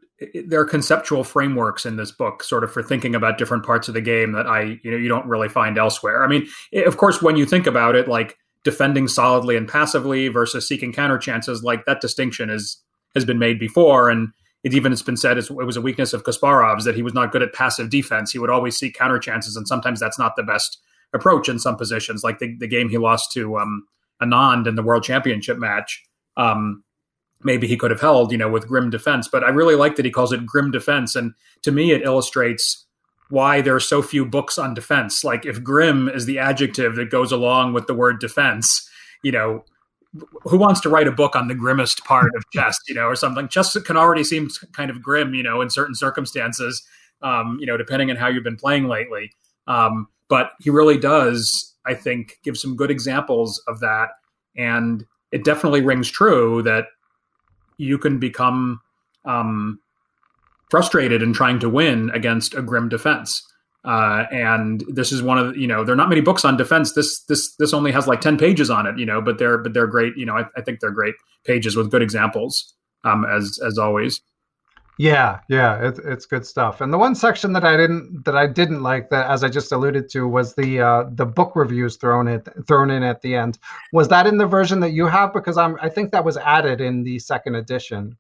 There 0.46 0.60
are 0.60 0.66
conceptual 0.66 1.24
frameworks 1.24 1.86
in 1.86 1.96
this 1.96 2.12
book, 2.12 2.44
sort 2.44 2.64
of 2.64 2.72
for 2.72 2.84
thinking 2.84 3.16
about 3.16 3.38
different 3.38 3.66
parts 3.66 3.88
of 3.88 3.94
the 3.94 4.02
game 4.02 4.34
that 4.34 4.46
I, 4.46 4.80
you 4.84 4.92
know, 4.92 4.98
you 4.98 5.10
don't 5.10 5.26
really 5.26 5.50
find 5.50 5.78
elsewhere. 5.78 6.24
I 6.24 6.28
mean, 6.28 6.48
of 6.86 6.98
course, 6.98 7.22
when 7.22 7.36
you 7.36 7.46
think 7.46 7.68
about 7.68 7.96
it, 7.96 8.08
like 8.08 8.38
defending 8.64 9.08
solidly 9.08 9.58
and 9.58 9.68
passively 9.68 10.28
versus 10.28 10.68
seeking 10.68 10.94
counter 10.94 11.18
chances, 11.18 11.64
like 11.64 11.86
that 11.86 12.00
distinction 12.00 12.50
is 12.50 12.83
has 13.14 13.26
been 13.26 13.40
made 13.40 13.60
before, 13.60 14.10
and 14.10 14.30
it 14.64 14.74
even 14.74 14.92
has 14.92 15.02
been 15.02 15.18
said 15.18 15.38
it 15.38 15.52
was 15.52 15.78
a 15.78 15.82
weakness 15.82 16.14
of 16.14 16.24
Kasparov's 16.24 16.86
that 16.86 16.96
he 16.96 17.04
was 17.04 17.14
not 17.14 17.32
good 17.32 17.44
at 17.44 17.54
passive 17.54 17.90
defense. 17.90 18.32
He 18.32 18.40
would 18.40 18.50
always 18.50 18.78
seek 18.78 18.96
counter 18.96 19.20
chances, 19.20 19.56
and 19.56 19.68
sometimes 19.68 20.00
that's 20.00 20.20
not 20.20 20.36
the 20.36 20.44
best 20.44 20.80
approach 21.14 21.50
in 21.50 21.60
some 21.60 21.76
positions. 21.76 22.24
Like 22.24 22.40
the, 22.40 22.56
the 22.58 22.68
game 22.68 22.90
he 22.90 22.98
lost 22.98 23.32
to 23.34 23.58
um, 23.58 23.86
Anand 24.22 24.68
in 24.68 24.76
the 24.76 24.84
World 24.84 25.04
Championship 25.04 25.58
match, 25.58 26.04
um, 26.38 26.84
maybe 27.44 27.68
he 27.68 27.78
could 27.78 27.92
have 27.92 28.02
held, 28.02 28.32
you 28.32 28.38
know, 28.38 28.50
with 28.50 28.68
grim 28.68 28.90
defense. 28.90 29.28
But 29.28 29.44
I 29.44 29.50
really 29.50 29.76
like 29.76 29.96
that 29.98 30.06
he 30.06 30.12
calls 30.12 30.32
it 30.32 30.46
grim 30.46 30.72
defense, 30.72 31.16
and 31.16 31.34
to 31.64 31.72
me, 31.72 31.92
it 31.92 32.04
illustrates 32.04 32.86
why 33.30 33.62
there 33.62 33.76
are 33.76 33.80
so 33.80 34.02
few 34.02 34.26
books 34.26 34.58
on 34.58 34.74
defense. 34.74 35.24
Like 35.24 35.46
if 35.46 35.64
grim 35.64 36.08
is 36.08 36.26
the 36.26 36.40
adjective 36.40 36.96
that 36.96 37.10
goes 37.10 37.32
along 37.32 37.74
with 37.74 37.88
the 37.88 37.94
word 37.94 38.20
defense, 38.20 38.88
you 39.24 39.32
know, 39.32 39.66
who 40.44 40.58
wants 40.58 40.80
to 40.82 40.90
write 40.90 41.08
a 41.08 41.12
book 41.12 41.36
on 41.36 41.48
the 41.48 41.56
grimmest 41.56 42.04
part 42.06 42.32
of 42.36 42.44
chess, 42.52 42.78
you 42.88 42.96
know, 42.96 43.06
or 43.08 43.16
something? 43.16 43.48
Chess 43.48 43.76
can 43.82 43.98
already 43.98 44.24
seem 44.24 44.50
kind 44.72 44.90
of 44.90 45.02
grim, 45.02 45.34
you 45.34 45.44
know, 45.44 45.62
in 45.62 45.70
certain 45.70 45.96
circumstances, 45.96 46.84
um, 47.22 47.58
you 47.60 47.66
know, 47.66 47.78
depending 47.78 48.12
on 48.12 48.18
how 48.18 48.28
you've 48.28 48.44
been 48.44 48.58
playing 48.58 48.88
lately. 48.88 49.32
Um, 49.68 50.08
but 50.30 50.52
he 50.60 50.70
really 50.70 50.98
does, 50.98 51.74
I 51.86 51.94
think, 51.94 52.40
give 52.44 52.58
some 52.58 52.76
good 52.76 52.92
examples 52.92 53.62
of 53.68 53.80
that, 53.80 54.10
and 54.56 55.06
it 55.32 55.44
definitely 55.44 55.82
rings 55.82 56.10
true 56.10 56.62
that 56.64 56.86
you 57.78 57.98
can 57.98 58.20
become 58.20 58.82
um, 59.26 59.80
frustrated 60.70 61.22
in 61.22 61.34
trying 61.34 61.60
to 61.60 61.70
win 61.70 62.10
against 62.12 62.54
a 62.54 62.62
grim 62.62 62.90
defense. 62.90 63.42
Uh, 63.86 64.26
and 64.32 64.84
this 64.88 65.12
is 65.12 65.22
one 65.22 65.38
of 65.38 65.58
you 65.58 65.68
know 65.68 65.84
there 65.84 65.94
are 65.94 65.98
not 65.98 66.10
many 66.10 66.22
books 66.22 66.46
on 66.46 66.56
defense. 66.56 66.94
This 66.94 67.24
this 67.26 67.54
this 67.56 67.74
only 67.74 67.92
has 67.92 68.08
like 68.08 68.22
ten 68.22 68.38
pages 68.38 68.70
on 68.70 68.86
it, 68.86 68.98
you 68.98 69.06
know, 69.06 69.22
but 69.22 69.38
they're 69.38 69.58
but 69.58 69.74
they're 69.74 69.88
great. 69.88 70.16
You 70.16 70.26
know, 70.26 70.38
I, 70.38 70.46
I 70.56 70.62
think 70.62 70.80
they're 70.80 70.92
great 70.92 71.16
pages 71.44 71.76
with 71.76 71.92
good 71.92 72.02
examples, 72.02 72.74
um, 73.04 73.26
as 73.26 73.60
as 73.66 73.78
always. 73.78 74.22
Yeah, 74.98 75.40
yeah, 75.50 75.88
it's 75.88 76.00
it's 76.00 76.26
good 76.26 76.46
stuff. 76.46 76.80
And 76.80 76.94
the 76.94 76.98
one 76.98 77.16
section 77.16 77.52
that 77.54 77.66
I 77.66 77.76
didn't 77.76 78.24
that 78.26 78.38
I 78.38 78.46
didn't 78.46 78.84
like 78.84 79.10
that, 79.10 79.30
as 79.30 79.44
I 79.44 79.50
just 79.50 79.72
alluded 79.72 80.10
to, 80.12 80.28
was 80.28 80.54
the 80.54 80.80
uh, 80.80 81.06
the 81.12 81.26
book 81.26 81.56
reviews 81.56 81.98
thrown 81.98 82.28
it 82.28 82.48
thrown 82.68 82.92
in 82.92 83.02
at 83.02 83.22
the 83.22 83.36
end. 83.36 83.58
Was 83.92 84.08
that 84.10 84.28
in 84.28 84.38
the 84.38 84.46
version 84.46 84.80
that 84.82 84.92
you 84.92 85.08
have? 85.08 85.34
Because 85.34 85.58
I'm 85.58 85.78
I 85.82 85.90
think 85.90 86.12
that 86.12 86.24
was 86.24 86.38
added 86.38 86.80
in 86.80 87.04
the 87.04 87.20
second 87.20 87.56
edition. 87.56 88.16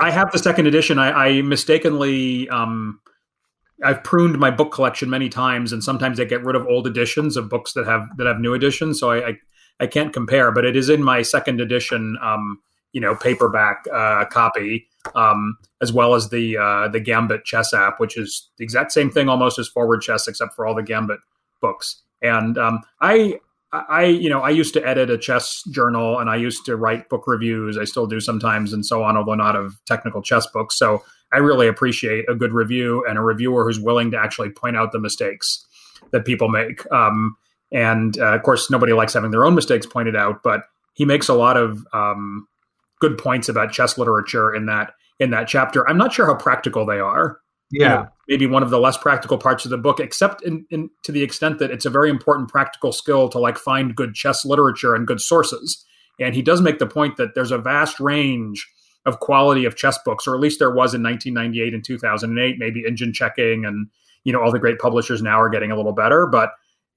I 0.00 0.10
have 0.10 0.32
the 0.32 0.38
second 0.38 0.66
edition. 0.66 0.98
I, 0.98 1.10
I 1.10 1.42
mistakenly 1.42 2.48
um, 2.48 3.00
I've 3.84 4.02
pruned 4.02 4.38
my 4.38 4.50
book 4.50 4.72
collection 4.72 5.08
many 5.08 5.28
times, 5.28 5.72
and 5.72 5.82
sometimes 5.82 6.18
I 6.18 6.24
get 6.24 6.44
rid 6.44 6.56
of 6.56 6.66
old 6.66 6.86
editions 6.86 7.36
of 7.36 7.48
books 7.48 7.72
that 7.74 7.86
have 7.86 8.08
that 8.16 8.26
have 8.26 8.40
new 8.40 8.54
editions. 8.54 8.98
So 9.00 9.10
I 9.10 9.28
I, 9.28 9.38
I 9.80 9.86
can't 9.86 10.12
compare, 10.12 10.50
but 10.50 10.64
it 10.64 10.76
is 10.76 10.88
in 10.88 11.02
my 11.02 11.22
second 11.22 11.60
edition, 11.60 12.18
um, 12.22 12.58
you 12.92 13.00
know, 13.00 13.14
paperback 13.14 13.84
uh, 13.92 14.24
copy, 14.26 14.88
um, 15.14 15.56
as 15.80 15.92
well 15.92 16.14
as 16.14 16.30
the 16.30 16.56
uh, 16.56 16.88
the 16.88 17.00
Gambit 17.00 17.44
chess 17.44 17.72
app, 17.72 18.00
which 18.00 18.16
is 18.16 18.50
the 18.58 18.64
exact 18.64 18.92
same 18.92 19.10
thing 19.10 19.28
almost 19.28 19.58
as 19.58 19.68
Forward 19.68 20.02
Chess, 20.02 20.26
except 20.26 20.54
for 20.54 20.66
all 20.66 20.74
the 20.74 20.82
Gambit 20.82 21.20
books. 21.60 22.02
And 22.20 22.58
um, 22.58 22.80
I 23.00 23.38
I, 23.70 24.04
you 24.04 24.30
know, 24.30 24.40
I 24.40 24.50
used 24.50 24.72
to 24.74 24.86
edit 24.86 25.10
a 25.10 25.18
chess 25.18 25.62
journal 25.70 26.18
and 26.18 26.30
I 26.30 26.36
used 26.36 26.64
to 26.66 26.76
write 26.76 27.10
book 27.10 27.24
reviews. 27.26 27.76
I 27.76 27.84
still 27.84 28.06
do 28.06 28.18
sometimes 28.18 28.72
and 28.72 28.84
so 28.84 29.02
on, 29.02 29.16
although 29.16 29.34
not 29.34 29.56
of 29.56 29.78
technical 29.84 30.22
chess 30.22 30.46
books. 30.46 30.78
So 30.78 31.04
I 31.32 31.38
really 31.38 31.68
appreciate 31.68 32.28
a 32.28 32.34
good 32.34 32.52
review 32.52 33.04
and 33.08 33.18
a 33.18 33.22
reviewer 33.22 33.64
who's 33.64 33.80
willing 33.80 34.10
to 34.12 34.18
actually 34.18 34.50
point 34.50 34.76
out 34.76 34.92
the 34.92 34.98
mistakes 34.98 35.64
that 36.10 36.24
people 36.24 36.48
make. 36.48 36.90
Um, 36.92 37.36
and 37.72 38.18
uh, 38.18 38.34
of 38.34 38.42
course, 38.42 38.70
nobody 38.70 38.92
likes 38.92 39.14
having 39.14 39.30
their 39.30 39.44
own 39.44 39.54
mistakes 39.54 39.86
pointed 39.86 40.16
out, 40.16 40.42
but 40.42 40.62
he 40.94 41.04
makes 41.04 41.28
a 41.28 41.34
lot 41.34 41.56
of 41.56 41.86
um, 41.92 42.48
good 43.00 43.18
points 43.18 43.48
about 43.48 43.72
chess 43.72 43.98
literature 43.98 44.54
in 44.54 44.66
that 44.66 44.92
in 45.20 45.30
that 45.30 45.48
chapter. 45.48 45.88
I'm 45.88 45.98
not 45.98 46.12
sure 46.12 46.26
how 46.26 46.34
practical 46.34 46.86
they 46.86 47.00
are 47.00 47.38
yeah 47.70 47.80
you 47.80 47.88
know, 47.88 48.08
maybe 48.28 48.46
one 48.46 48.62
of 48.62 48.70
the 48.70 48.78
less 48.78 48.96
practical 48.96 49.38
parts 49.38 49.64
of 49.64 49.70
the 49.70 49.78
book 49.78 50.00
except 50.00 50.42
in, 50.42 50.64
in 50.70 50.90
to 51.02 51.12
the 51.12 51.22
extent 51.22 51.58
that 51.58 51.70
it's 51.70 51.84
a 51.84 51.90
very 51.90 52.10
important 52.10 52.48
practical 52.48 52.92
skill 52.92 53.28
to 53.28 53.38
like 53.38 53.58
find 53.58 53.94
good 53.94 54.14
chess 54.14 54.44
literature 54.44 54.94
and 54.94 55.06
good 55.06 55.20
sources 55.20 55.84
and 56.20 56.34
he 56.34 56.42
does 56.42 56.60
make 56.60 56.78
the 56.78 56.86
point 56.86 57.16
that 57.16 57.34
there's 57.34 57.50
a 57.50 57.58
vast 57.58 58.00
range 58.00 58.68
of 59.08 59.20
quality 59.20 59.64
of 59.64 59.76
chess 59.76 59.98
books 60.04 60.26
or 60.26 60.34
at 60.34 60.40
least 60.40 60.58
there 60.58 60.70
was 60.70 60.94
in 60.94 61.02
1998 61.02 61.74
and 61.74 61.84
2008 61.84 62.56
maybe 62.58 62.84
engine 62.86 63.12
checking 63.12 63.64
and 63.64 63.88
you 64.24 64.32
know 64.32 64.40
all 64.40 64.52
the 64.52 64.58
great 64.58 64.78
publishers 64.78 65.22
now 65.22 65.40
are 65.40 65.48
getting 65.48 65.70
a 65.70 65.76
little 65.76 65.92
better 65.92 66.26
but 66.26 66.50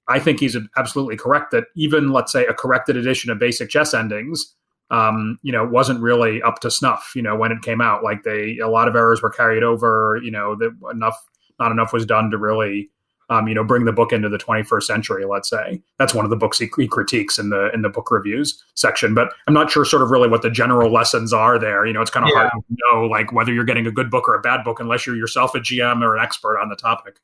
i 0.08 0.18
think 0.18 0.38
he's 0.38 0.56
absolutely 0.76 1.16
correct 1.16 1.50
that 1.50 1.64
even 1.74 2.12
let's 2.12 2.30
say 2.30 2.46
a 2.46 2.54
corrected 2.54 2.96
edition 2.96 3.30
of 3.30 3.38
basic 3.38 3.68
chess 3.68 3.94
endings 3.94 4.54
um, 4.92 5.38
you 5.42 5.52
know, 5.52 5.64
wasn't 5.64 6.00
really 6.00 6.42
up 6.42 6.60
to 6.60 6.70
snuff, 6.70 7.12
you 7.16 7.22
know, 7.22 7.34
when 7.34 7.50
it 7.50 7.62
came 7.62 7.80
out. 7.80 8.04
Like 8.04 8.24
they, 8.24 8.58
a 8.58 8.68
lot 8.68 8.88
of 8.88 8.94
errors 8.94 9.22
were 9.22 9.30
carried 9.30 9.62
over, 9.62 10.20
you 10.22 10.30
know, 10.30 10.54
that 10.56 10.76
enough, 10.92 11.16
not 11.58 11.72
enough 11.72 11.94
was 11.94 12.04
done 12.04 12.30
to 12.30 12.36
really, 12.36 12.90
um, 13.30 13.48
you 13.48 13.54
know, 13.54 13.64
bring 13.64 13.84
the 13.84 13.92
book 13.92 14.12
into 14.12 14.28
the 14.28 14.38
21st 14.38 14.82
century. 14.82 15.24
Let's 15.24 15.48
say 15.48 15.82
that's 15.98 16.14
one 16.14 16.24
of 16.24 16.30
the 16.30 16.36
books 16.36 16.58
he, 16.58 16.68
he, 16.76 16.86
critiques 16.86 17.38
in 17.38 17.50
the 17.50 17.70
in 17.72 17.82
the 17.82 17.88
book 17.88 18.10
reviews 18.10 18.62
section. 18.74 19.14
But 19.14 19.32
I'm 19.46 19.54
not 19.54 19.70
sure, 19.70 19.84
sort 19.84 20.02
of, 20.02 20.10
really 20.10 20.28
what 20.28 20.42
the 20.42 20.50
general 20.50 20.92
lessons 20.92 21.32
are 21.32 21.58
there. 21.58 21.86
You 21.86 21.92
know, 21.92 22.02
it's 22.02 22.10
kind 22.10 22.24
of 22.24 22.32
yeah. 22.34 22.48
hard 22.48 22.50
to 22.52 22.76
know, 22.92 23.06
like 23.06 23.32
whether 23.32 23.52
you're 23.52 23.64
getting 23.64 23.86
a 23.86 23.92
good 23.92 24.10
book 24.10 24.28
or 24.28 24.34
a 24.34 24.40
bad 24.40 24.64
book, 24.64 24.80
unless 24.80 25.06
you're 25.06 25.16
yourself 25.16 25.54
a 25.54 25.58
GM 25.58 26.02
or 26.02 26.16
an 26.16 26.22
expert 26.22 26.58
on 26.60 26.68
the 26.68 26.76
topic. 26.76 27.16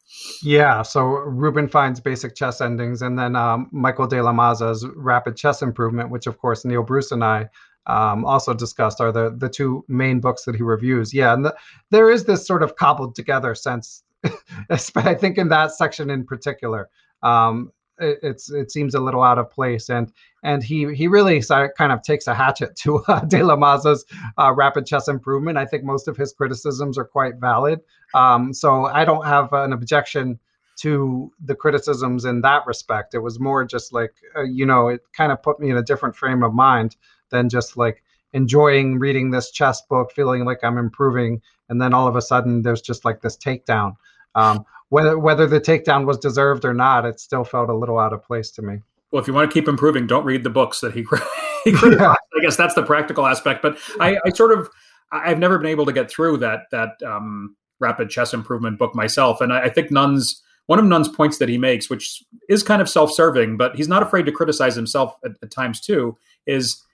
Yeah. 0.43 0.83
So 0.83 1.05
Reuben 1.05 1.69
Fine's 1.69 2.01
basic 2.01 2.35
chess 2.35 2.61
endings, 2.61 3.03
and 3.03 3.19
then 3.19 3.37
um, 3.37 3.69
Michael 3.73 4.07
De 4.07 4.23
La 4.23 4.33
Maza's 4.33 4.87
Rapid 4.95 5.37
Chess 5.37 5.63
Improvement, 5.63 6.11
which 6.11 6.27
of 6.27 6.39
course 6.39 6.65
Neil 6.65 6.83
Bruce 6.83 7.13
and 7.13 7.25
I 7.25 7.49
um, 7.89 8.25
also 8.25 8.55
discussed 8.55 9.01
are 9.01 9.11
the 9.11 9.35
the 9.37 9.49
two 9.49 9.85
main 9.89 10.21
books 10.21 10.45
that 10.45 10.55
he 10.55 10.63
reviews. 10.63 11.13
Yeah, 11.13 11.33
and 11.33 11.45
the, 11.45 11.57
there 11.91 12.11
is 12.11 12.25
this 12.25 12.47
sort 12.47 12.63
of 12.63 12.77
cobbled 12.77 13.15
together 13.15 13.55
sense. 13.55 14.03
I 14.71 15.15
think 15.15 15.39
in 15.39 15.49
that 15.49 15.73
section 15.73 16.11
in 16.11 16.25
particular, 16.25 16.89
um, 17.23 17.73
it, 18.01 18.19
it's 18.23 18.51
it 18.51 18.71
seems 18.71 18.95
a 18.95 19.01
little 19.01 19.23
out 19.23 19.39
of 19.39 19.51
place, 19.51 19.89
and 19.89 20.13
and 20.43 20.63
he 20.63 20.93
he 20.95 21.09
really 21.09 21.43
kind 21.43 21.93
of 21.93 22.03
takes 22.03 22.27
a 22.27 22.35
hatchet 22.35 22.77
to 22.83 22.99
uh, 23.09 23.21
De 23.21 23.43
La 23.43 23.57
Maza's 23.57 24.05
uh, 24.39 24.53
rapid 24.55 24.87
chess 24.87 25.09
improvement. 25.09 25.59
I 25.59 25.67
think 25.67 25.85
most 25.85 26.09
of 26.09 26.17
his 26.17 26.33
criticisms 26.33 26.99
are 26.99 27.05
quite 27.05 27.37
valid. 27.37 27.81
Um, 28.15 28.53
so 28.53 28.87
I 28.87 29.05
don't 29.05 29.27
have 29.27 29.53
an 29.53 29.73
objection 29.73 30.39
to 30.81 31.33
the 31.45 31.55
criticisms 31.55 32.25
in 32.25 32.41
that 32.43 32.65
respect. 32.67 33.15
It 33.15 33.19
was 33.19 33.41
more 33.41 33.65
just 33.65 33.93
like 33.93 34.15
uh, 34.37 34.43
you 34.43 34.67
know 34.67 34.89
it 34.89 35.01
kind 35.17 35.33
of 35.33 35.43
put 35.43 35.61
me 35.61 35.71
in 35.71 35.77
a 35.77 35.83
different 35.83 36.17
frame 36.17 36.43
of 36.43 36.55
mind 36.55 36.97
than 37.31 37.49
just 37.49 37.77
like 37.77 38.03
enjoying 38.33 38.99
reading 38.99 39.31
this 39.31 39.51
chess 39.51 39.83
book, 39.83 40.13
feeling 40.13 40.45
like 40.45 40.63
I'm 40.63 40.79
improving, 40.79 41.43
and 41.69 41.81
then 41.81 41.95
all 41.95 42.07
of 42.07 42.17
a 42.17 42.23
sudden 42.23 42.63
there's 42.63 42.83
just 42.83 43.05
like 43.05 43.21
this 43.21 43.37
takedown. 43.37 43.97
Um, 44.35 44.65
whether 44.91 45.19
whether 45.19 45.47
the 45.47 45.61
takedown 45.61 46.07
was 46.07 46.19
deserved 46.19 46.65
or 46.65 46.75
not, 46.75 47.05
it 47.05 47.21
still 47.21 47.45
felt 47.45 47.69
a 47.69 47.75
little 47.75 47.99
out 47.99 48.13
of 48.13 48.23
place 48.23 48.51
to 48.53 48.63
me. 48.63 48.79
Well, 49.11 49.21
if 49.21 49.29
you 49.29 49.35
want 49.35 49.51
to 49.51 49.55
keep 49.55 49.69
improving, 49.69 50.07
don't 50.07 50.25
read 50.25 50.45
the 50.45 50.51
books 50.51 50.81
that 50.81 50.93
he, 50.93 51.05
he 51.65 51.73
criticized. 51.73 52.01
Yeah. 52.01 52.13
I 52.13 52.41
guess 52.43 52.57
that's 52.57 52.75
the 52.75 52.83
practical 52.83 53.27
aspect. 53.27 53.63
But 53.63 53.79
I, 54.01 54.19
I, 54.25 54.31
sort 54.31 54.57
of 54.57 54.69
I've 55.11 55.39
never 55.39 55.59
been 55.59 55.69
able 55.69 55.87
to 55.87 55.93
get 55.93 56.11
through 56.11 56.39
that 56.39 56.63
that 56.71 57.03
um, 57.05 57.57
rapid 57.81 58.11
chess 58.11 58.33
improvement 58.33 58.79
book 58.79 58.95
myself, 58.95 59.41
and 59.41 59.53
I, 59.53 59.63
I 59.63 59.69
think 59.69 59.91
Nunn's 59.91 60.43
one 60.67 60.79
of 60.79 60.85
Nunn's 60.85 61.09
points 61.09 61.39
that 61.39 61.49
he 61.49 61.57
makes, 61.57 61.89
which 61.89 62.23
is 62.51 62.63
kind 62.63 62.83
of 62.83 62.91
self-serving, 62.91 63.57
but 63.57 63.75
he's 63.75 63.89
not 63.89 64.03
afraid 64.03 64.27
to 64.27 64.33
criticize 64.33 64.77
himself 64.77 65.17
at, 65.25 65.33
at 65.43 65.51
times 65.51 65.81
too, 65.81 66.15
is 66.47 66.85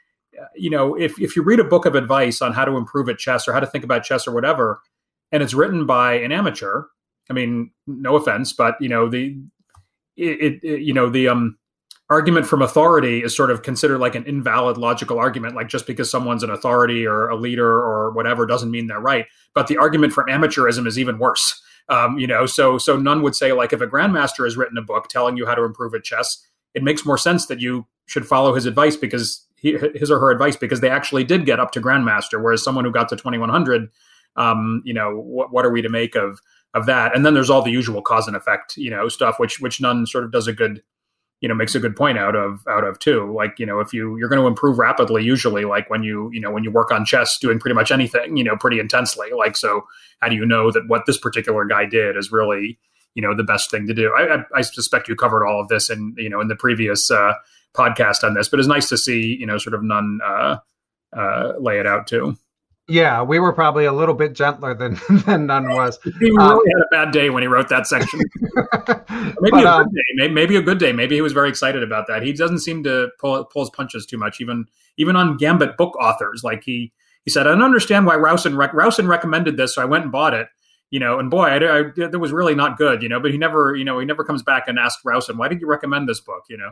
you 0.54 0.70
know, 0.70 0.94
if, 0.94 1.20
if 1.20 1.36
you 1.36 1.42
read 1.42 1.60
a 1.60 1.64
book 1.64 1.86
of 1.86 1.94
advice 1.94 2.42
on 2.42 2.52
how 2.52 2.64
to 2.64 2.76
improve 2.76 3.08
at 3.08 3.18
chess 3.18 3.46
or 3.46 3.52
how 3.52 3.60
to 3.60 3.66
think 3.66 3.84
about 3.84 4.04
chess 4.04 4.26
or 4.26 4.32
whatever, 4.32 4.80
and 5.32 5.42
it's 5.42 5.54
written 5.54 5.86
by 5.86 6.14
an 6.14 6.32
amateur, 6.32 6.84
I 7.30 7.32
mean, 7.32 7.70
no 7.86 8.16
offense, 8.16 8.52
but 8.52 8.76
you 8.80 8.88
know, 8.88 9.08
the, 9.08 9.36
it, 10.16 10.60
it 10.62 10.80
you 10.80 10.92
know, 10.92 11.08
the, 11.08 11.28
um, 11.28 11.58
argument 12.10 12.46
from 12.46 12.60
authority 12.60 13.22
is 13.22 13.34
sort 13.34 13.50
of 13.50 13.62
considered 13.62 13.98
like 13.98 14.14
an 14.14 14.24
invalid 14.26 14.76
logical 14.76 15.18
argument 15.18 15.56
like 15.56 15.68
just 15.68 15.86
because 15.86 16.10
someone's 16.10 16.42
an 16.42 16.50
authority 16.50 17.06
or 17.06 17.30
a 17.30 17.34
leader 17.34 17.66
or 17.66 18.12
whatever 18.12 18.44
doesn't 18.44 18.70
mean 18.70 18.86
they're 18.86 19.00
right. 19.00 19.24
But 19.54 19.68
the 19.68 19.78
argument 19.78 20.12
from 20.12 20.28
amateurism 20.28 20.86
is 20.86 20.98
even 20.98 21.18
worse. 21.18 21.60
Um, 21.88 22.18
you 22.18 22.26
know 22.26 22.44
so 22.44 22.78
so 22.78 22.98
Nunn 22.98 23.22
would 23.22 23.34
say 23.34 23.52
like 23.52 23.72
if 23.72 23.80
a 23.80 23.86
grandmaster 23.86 24.44
has 24.44 24.56
written 24.56 24.78
a 24.78 24.82
book 24.82 25.08
telling 25.08 25.36
you 25.36 25.44
how 25.46 25.54
to 25.54 25.64
improve 25.64 25.94
at 25.94 26.02
chess 26.04 26.46
it 26.74 26.82
makes 26.82 27.06
more 27.06 27.18
sense 27.18 27.46
that 27.46 27.60
you 27.60 27.86
should 28.06 28.26
follow 28.26 28.54
his 28.54 28.66
advice 28.66 28.96
because 28.96 29.46
he, 29.56 29.78
his 29.94 30.10
or 30.10 30.18
her 30.18 30.30
advice 30.30 30.56
because 30.56 30.80
they 30.80 30.90
actually 30.90 31.24
did 31.24 31.46
get 31.46 31.58
up 31.58 31.70
to 31.72 31.80
grandmaster, 31.80 32.42
whereas 32.42 32.62
someone 32.62 32.84
who 32.84 32.90
got 32.90 33.08
to 33.08 33.16
2100, 33.16 33.88
um, 34.36 34.82
you 34.84 34.92
know, 34.92 35.16
what 35.16 35.64
are 35.64 35.70
we 35.70 35.80
to 35.80 35.88
make 35.88 36.16
of 36.16 36.40
of 36.74 36.86
that? 36.86 37.14
And 37.14 37.24
then 37.24 37.34
there's 37.34 37.50
all 37.50 37.62
the 37.62 37.70
usual 37.70 38.02
cause 38.02 38.26
and 38.26 38.36
effect, 38.36 38.76
you 38.76 38.90
know, 38.90 39.08
stuff 39.08 39.38
which 39.38 39.60
which 39.60 39.80
Nunn 39.80 40.06
sort 40.06 40.24
of 40.24 40.32
does 40.32 40.46
a 40.46 40.52
good, 40.52 40.82
you 41.40 41.48
know, 41.48 41.54
makes 41.54 41.74
a 41.74 41.80
good 41.80 41.96
point 41.96 42.18
out 42.18 42.36
of 42.36 42.66
out 42.68 42.84
of 42.84 42.98
too. 42.98 43.32
Like 43.34 43.58
you 43.58 43.66
know, 43.66 43.80
if 43.80 43.92
you 43.92 44.16
you're 44.18 44.28
going 44.28 44.40
to 44.40 44.46
improve 44.46 44.78
rapidly, 44.78 45.22
usually 45.24 45.64
like 45.64 45.88
when 45.88 46.02
you 46.02 46.30
you 46.32 46.40
know 46.40 46.50
when 46.50 46.64
you 46.64 46.70
work 46.70 46.90
on 46.90 47.04
chess, 47.04 47.38
doing 47.38 47.58
pretty 47.58 47.74
much 47.74 47.90
anything, 47.90 48.36
you 48.36 48.44
know, 48.44 48.56
pretty 48.56 48.78
intensely. 48.78 49.30
Like 49.36 49.56
so, 49.56 49.86
how 50.20 50.28
do 50.28 50.36
you 50.36 50.46
know 50.46 50.70
that 50.70 50.88
what 50.88 51.06
this 51.06 51.18
particular 51.18 51.64
guy 51.64 51.86
did 51.86 52.16
is 52.16 52.32
really 52.32 52.78
you 53.14 53.22
know 53.22 53.34
the 53.34 53.44
best 53.44 53.70
thing 53.70 53.86
to 53.86 53.94
do? 53.94 54.12
I, 54.16 54.36
I, 54.36 54.44
I 54.56 54.60
suspect 54.62 55.08
you 55.08 55.16
covered 55.16 55.46
all 55.46 55.60
of 55.60 55.68
this 55.68 55.90
in 55.90 56.14
you 56.18 56.28
know 56.28 56.40
in 56.40 56.48
the 56.48 56.56
previous. 56.56 57.10
Uh, 57.10 57.34
podcast 57.74 58.22
on 58.22 58.34
this, 58.34 58.48
but 58.48 58.58
it's 58.58 58.68
nice 58.68 58.88
to 58.88 58.96
see, 58.96 59.36
you 59.38 59.46
know, 59.46 59.58
sort 59.58 59.74
of 59.74 59.82
Nunn 59.82 60.20
uh, 60.24 60.58
uh, 61.14 61.52
lay 61.58 61.80
it 61.80 61.86
out 61.86 62.06
too. 62.06 62.38
Yeah, 62.86 63.22
we 63.22 63.38
were 63.38 63.52
probably 63.54 63.86
a 63.86 63.92
little 63.92 64.14
bit 64.14 64.34
gentler 64.34 64.74
than 64.74 64.98
than 65.26 65.46
Nunn 65.46 65.70
was. 65.70 65.98
he 66.04 66.10
really 66.30 66.38
um, 66.38 66.60
had 66.66 66.82
a 66.82 66.88
bad 66.90 67.12
day 67.12 67.30
when 67.30 67.42
he 67.42 67.46
wrote 67.46 67.68
that 67.70 67.86
section. 67.86 68.20
maybe 69.40 69.50
but, 69.50 69.64
a 69.64 69.70
um, 69.70 69.84
good 69.84 70.18
day. 70.18 70.28
Maybe 70.28 70.56
a 70.56 70.62
good 70.62 70.78
day. 70.78 70.92
Maybe 70.92 71.14
he 71.14 71.22
was 71.22 71.32
very 71.32 71.48
excited 71.48 71.82
about 71.82 72.06
that. 72.08 72.22
He 72.22 72.32
doesn't 72.32 72.58
seem 72.58 72.84
to 72.84 73.08
pull 73.18 73.44
pull 73.46 73.62
his 73.62 73.70
punches 73.70 74.04
too 74.04 74.18
much, 74.18 74.40
even 74.40 74.66
even 74.98 75.16
on 75.16 75.38
Gambit 75.38 75.76
book 75.78 75.96
authors. 75.96 76.42
Like 76.44 76.62
he 76.64 76.92
he 77.24 77.30
said, 77.30 77.46
I 77.46 77.52
don't 77.52 77.62
understand 77.62 78.04
why 78.04 78.16
Rowson 78.16 78.56
rec- 78.56 78.74
Rowson 78.74 79.08
recommended 79.08 79.56
this, 79.56 79.74
so 79.74 79.82
I 79.82 79.86
went 79.86 80.04
and 80.04 80.12
bought 80.12 80.34
it 80.34 80.48
you 80.94 81.00
know, 81.00 81.18
and 81.18 81.28
boy, 81.28 81.46
I, 81.46 81.56
I, 81.56 81.82
that 81.96 82.20
was 82.20 82.30
really 82.30 82.54
not 82.54 82.78
good, 82.78 83.02
you 83.02 83.08
know. 83.08 83.18
But 83.18 83.32
he 83.32 83.36
never, 83.36 83.74
you 83.74 83.84
know, 83.84 83.98
he 83.98 84.06
never 84.06 84.22
comes 84.22 84.44
back 84.44 84.68
and 84.68 84.78
asks 84.78 85.04
Rowson, 85.04 85.36
"Why 85.36 85.48
did 85.48 85.60
you 85.60 85.66
recommend 85.66 86.08
this 86.08 86.20
book?" 86.20 86.44
You 86.48 86.56
know. 86.56 86.70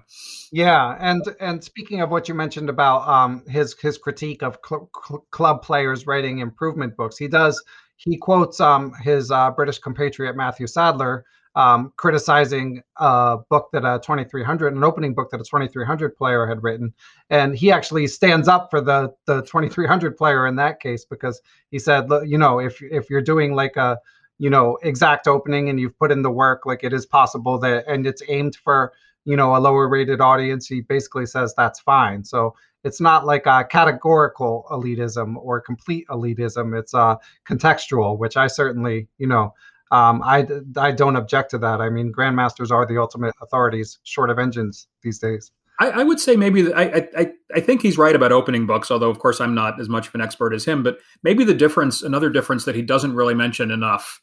Yeah, 0.53 0.97
and 1.01 1.24
and 1.40 1.65
speaking 1.65 2.03
of 2.03 2.11
what 2.11 2.28
you 2.28 2.35
mentioned 2.35 2.70
about 2.70 3.09
um, 3.09 3.43
his 3.49 3.74
his 3.81 3.99
critique 3.99 4.44
of 4.44 4.61
cl- 4.65 4.89
cl- 4.94 5.27
club 5.32 5.62
players 5.62 6.07
writing 6.07 6.39
improvement 6.39 6.97
books, 6.97 7.16
he 7.16 7.27
does 7.27 7.65
he 7.97 8.16
quotes 8.16 8.61
um, 8.61 8.93
his 9.03 9.32
uh, 9.32 9.51
British 9.51 9.81
compatriot 9.81 10.36
Matthew 10.36 10.69
Sadler 10.69 11.24
um, 11.54 11.92
criticizing 11.96 12.82
a 12.96 13.38
book 13.50 13.68
that 13.72 13.84
a 13.84 14.00
2300, 14.00 14.74
an 14.74 14.84
opening 14.84 15.14
book 15.14 15.30
that 15.30 15.40
a 15.40 15.44
2300 15.44 16.16
player 16.16 16.46
had 16.46 16.62
written, 16.62 16.92
and 17.30 17.54
he 17.54 17.70
actually 17.70 18.06
stands 18.06 18.48
up 18.48 18.70
for 18.70 18.80
the 18.80 19.12
the 19.26 19.42
2300 19.42 20.16
player 20.16 20.46
in 20.46 20.56
that 20.56 20.80
case 20.80 21.04
because 21.04 21.40
he 21.70 21.78
said, 21.78 22.08
you 22.24 22.38
know, 22.38 22.58
if 22.58 22.80
if 22.82 23.10
you're 23.10 23.20
doing 23.22 23.54
like 23.54 23.76
a 23.76 23.98
you 24.38 24.50
know 24.50 24.78
exact 24.82 25.28
opening 25.28 25.68
and 25.68 25.78
you've 25.78 25.98
put 25.98 26.10
in 26.10 26.22
the 26.22 26.30
work 26.30 26.66
like 26.66 26.82
it 26.82 26.92
is 26.92 27.06
possible 27.06 27.58
that 27.58 27.84
and 27.86 28.06
it's 28.06 28.22
aimed 28.28 28.56
for 28.56 28.92
you 29.24 29.36
know 29.36 29.54
a 29.54 29.58
lower 29.58 29.88
rated 29.88 30.20
audience 30.20 30.66
he 30.66 30.80
basically 30.80 31.26
says 31.26 31.54
that's 31.56 31.80
fine. 31.80 32.24
So 32.24 32.54
it's 32.82 33.00
not 33.00 33.24
like 33.24 33.46
a 33.46 33.64
categorical 33.70 34.66
elitism 34.72 35.36
or 35.36 35.60
complete 35.60 36.06
elitism. 36.08 36.76
It's 36.76 36.94
uh 36.94 37.16
contextual 37.46 38.18
which 38.18 38.36
i 38.36 38.46
certainly 38.46 39.06
you 39.18 39.26
know 39.26 39.54
um, 39.93 40.23
I, 40.24 40.47
I 40.77 40.90
don't 40.90 41.16
object 41.16 41.51
to 41.51 41.59
that. 41.59 41.82
I 41.82 41.90
mean, 41.90 42.12
grandmasters 42.12 42.70
are 42.70 42.86
the 42.86 42.98
ultimate 42.98 43.35
authorities, 43.43 43.98
short 44.05 44.31
of 44.31 44.39
engines 44.39 44.89
these 45.02 45.19
days. 45.19 45.52
I, 45.78 45.90
I 45.90 46.02
would 46.02 46.19
say 46.19 46.35
maybe 46.35 46.73
I, 46.73 47.09
I 47.16 47.32
I 47.55 47.60
think 47.60 47.82
he's 47.82 47.98
right 47.98 48.14
about 48.14 48.32
opening 48.32 48.66
books, 48.66 48.90
although 48.90 49.10
of 49.10 49.19
course 49.19 49.40
I'm 49.40 49.55
not 49.55 49.81
as 49.81 49.89
much 49.89 50.09
of 50.09 50.14
an 50.14 50.20
expert 50.20 50.55
as 50.55 50.64
him. 50.64 50.82
But 50.82 50.98
maybe 51.23 51.44
the 51.44 51.55
difference, 51.55 52.02
another 52.02 52.31
difference 52.31 52.64
that 52.64 52.74
he 52.74 52.82
doesn't 52.82 53.14
really 53.14 53.35
mention 53.35 53.70
enough, 53.70 54.20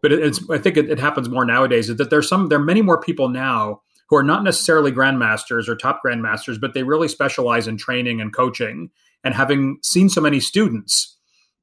but 0.00 0.12
it's 0.12 0.40
I 0.50 0.58
think 0.58 0.76
it, 0.76 0.90
it 0.90 0.98
happens 0.98 1.28
more 1.28 1.44
nowadays 1.44 1.88
is 1.88 1.96
that 1.96 2.10
there's 2.10 2.28
some 2.28 2.48
there 2.48 2.58
are 2.58 2.64
many 2.64 2.82
more 2.82 3.00
people 3.00 3.28
now 3.28 3.82
who 4.08 4.16
are 4.16 4.22
not 4.22 4.42
necessarily 4.42 4.90
grandmasters 4.90 5.68
or 5.68 5.76
top 5.76 6.00
grandmasters, 6.04 6.60
but 6.60 6.74
they 6.74 6.82
really 6.82 7.08
specialize 7.08 7.68
in 7.68 7.76
training 7.76 8.20
and 8.20 8.34
coaching. 8.34 8.90
And 9.24 9.34
having 9.34 9.78
seen 9.82 10.08
so 10.08 10.20
many 10.20 10.40
students, 10.40 11.11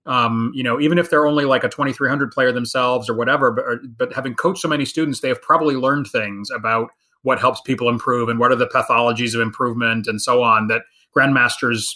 um, 0.09 0.51
you 0.55 0.63
know, 0.63 0.81
even 0.81 0.97
if 0.97 1.11
they're 1.11 1.27
only 1.27 1.45
like 1.45 1.63
a 1.63 1.69
2300 1.69 2.31
player 2.31 2.51
themselves 2.51 3.07
or 3.07 3.13
whatever, 3.13 3.51
but, 3.51 3.63
or, 3.63 3.79
but 3.95 4.11
having 4.11 4.33
coached 4.33 4.61
so 4.61 4.67
many 4.67 4.83
students, 4.83 5.19
they 5.19 5.27
have 5.27 5.41
probably 5.41 5.75
learned 5.75 6.07
things 6.07 6.49
about 6.49 6.89
what 7.21 7.39
helps 7.39 7.61
people 7.61 7.87
improve 7.87 8.27
and 8.27 8.39
what 8.39 8.51
are 8.51 8.55
the 8.55 8.67
pathologies 8.67 9.35
of 9.35 9.41
improvement 9.41 10.07
and 10.07 10.19
so 10.19 10.41
on 10.41 10.67
that 10.67 10.81
grandmasters 11.15 11.91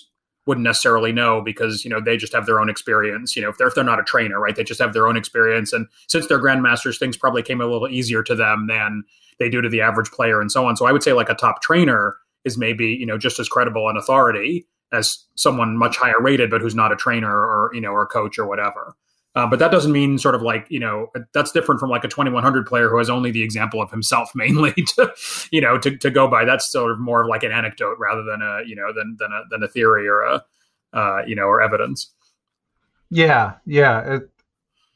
wouldn't 0.45 0.63
necessarily 0.63 1.11
know 1.11 1.41
because 1.41 1.83
you 1.83 1.89
know 1.89 1.99
they 1.99 2.15
just 2.15 2.33
have 2.33 2.45
their 2.45 2.59
own 2.59 2.69
experience. 2.69 3.35
You 3.35 3.41
know 3.41 3.49
if 3.49 3.57
they're 3.57 3.67
if 3.67 3.73
they're 3.73 3.83
not 3.83 3.99
a 3.99 4.03
trainer 4.03 4.39
right 4.39 4.55
they 4.55 4.63
just 4.63 4.81
have 4.81 4.93
their 4.93 5.07
own 5.07 5.17
experience. 5.17 5.73
And 5.73 5.87
since 6.07 6.27
they're 6.27 6.41
grandmasters 6.41 6.99
things 6.99 7.17
probably 7.17 7.41
came 7.41 7.61
a 7.61 7.65
little 7.65 7.87
easier 7.87 8.21
to 8.23 8.35
them 8.35 8.67
than 8.67 9.03
they 9.39 9.49
do 9.49 9.61
to 9.61 9.69
the 9.69 9.81
average 9.81 10.11
player 10.11 10.39
and 10.39 10.51
so 10.51 10.67
on. 10.67 10.75
So 10.75 10.85
i 10.85 10.91
would 10.91 11.01
say 11.03 11.13
like 11.13 11.29
a 11.29 11.35
top 11.35 11.61
trainer 11.63 12.17
is 12.43 12.57
maybe 12.57 12.87
you 12.87 13.05
know 13.05 13.17
just 13.17 13.39
as 13.39 13.47
credible 13.47 13.89
an 13.89 13.97
authority 13.97 14.67
as 14.93 15.25
someone 15.35 15.77
much 15.77 15.97
higher 15.97 16.19
rated, 16.19 16.49
but 16.49 16.61
who's 16.61 16.75
not 16.75 16.91
a 16.91 16.95
trainer 16.95 17.29
or 17.29 17.71
you 17.73 17.81
know 17.81 17.91
or 17.91 18.03
a 18.03 18.07
coach 18.07 18.37
or 18.37 18.45
whatever. 18.45 18.95
Uh, 19.35 19.47
but 19.47 19.57
that 19.57 19.71
doesn't 19.71 19.91
mean 19.91 20.19
sort 20.19 20.35
of 20.35 20.43
like 20.43 20.67
you 20.69 20.79
know 20.79 21.07
that's 21.33 21.51
different 21.51 21.79
from 21.79 21.89
like 21.89 22.03
a 22.03 22.07
2100 22.07 22.67
player 22.67 22.87
who 22.87 22.99
has 22.99 23.09
only 23.09 23.31
the 23.31 23.41
example 23.41 23.81
of 23.81 23.89
himself 23.89 24.31
mainly 24.35 24.73
to 24.73 25.11
you 25.51 25.59
know 25.59 25.77
to, 25.77 25.97
to 25.97 26.11
go 26.11 26.27
by. 26.27 26.45
That's 26.45 26.71
sort 26.71 26.91
of 26.91 26.99
more 26.99 27.21
of 27.21 27.27
like 27.27 27.43
an 27.43 27.51
anecdote 27.51 27.97
rather 27.99 28.23
than 28.23 28.41
a 28.41 28.61
you 28.65 28.75
know 28.75 28.93
than 28.93 29.17
than 29.19 29.31
a 29.31 29.41
than 29.49 29.63
a 29.63 29.67
theory 29.67 30.07
or 30.07 30.21
a 30.21 30.43
uh, 30.93 31.23
you 31.25 31.35
know 31.35 31.45
or 31.45 31.61
evidence. 31.61 32.11
Yeah, 33.09 33.53
yeah, 33.65 34.15
it 34.15 34.29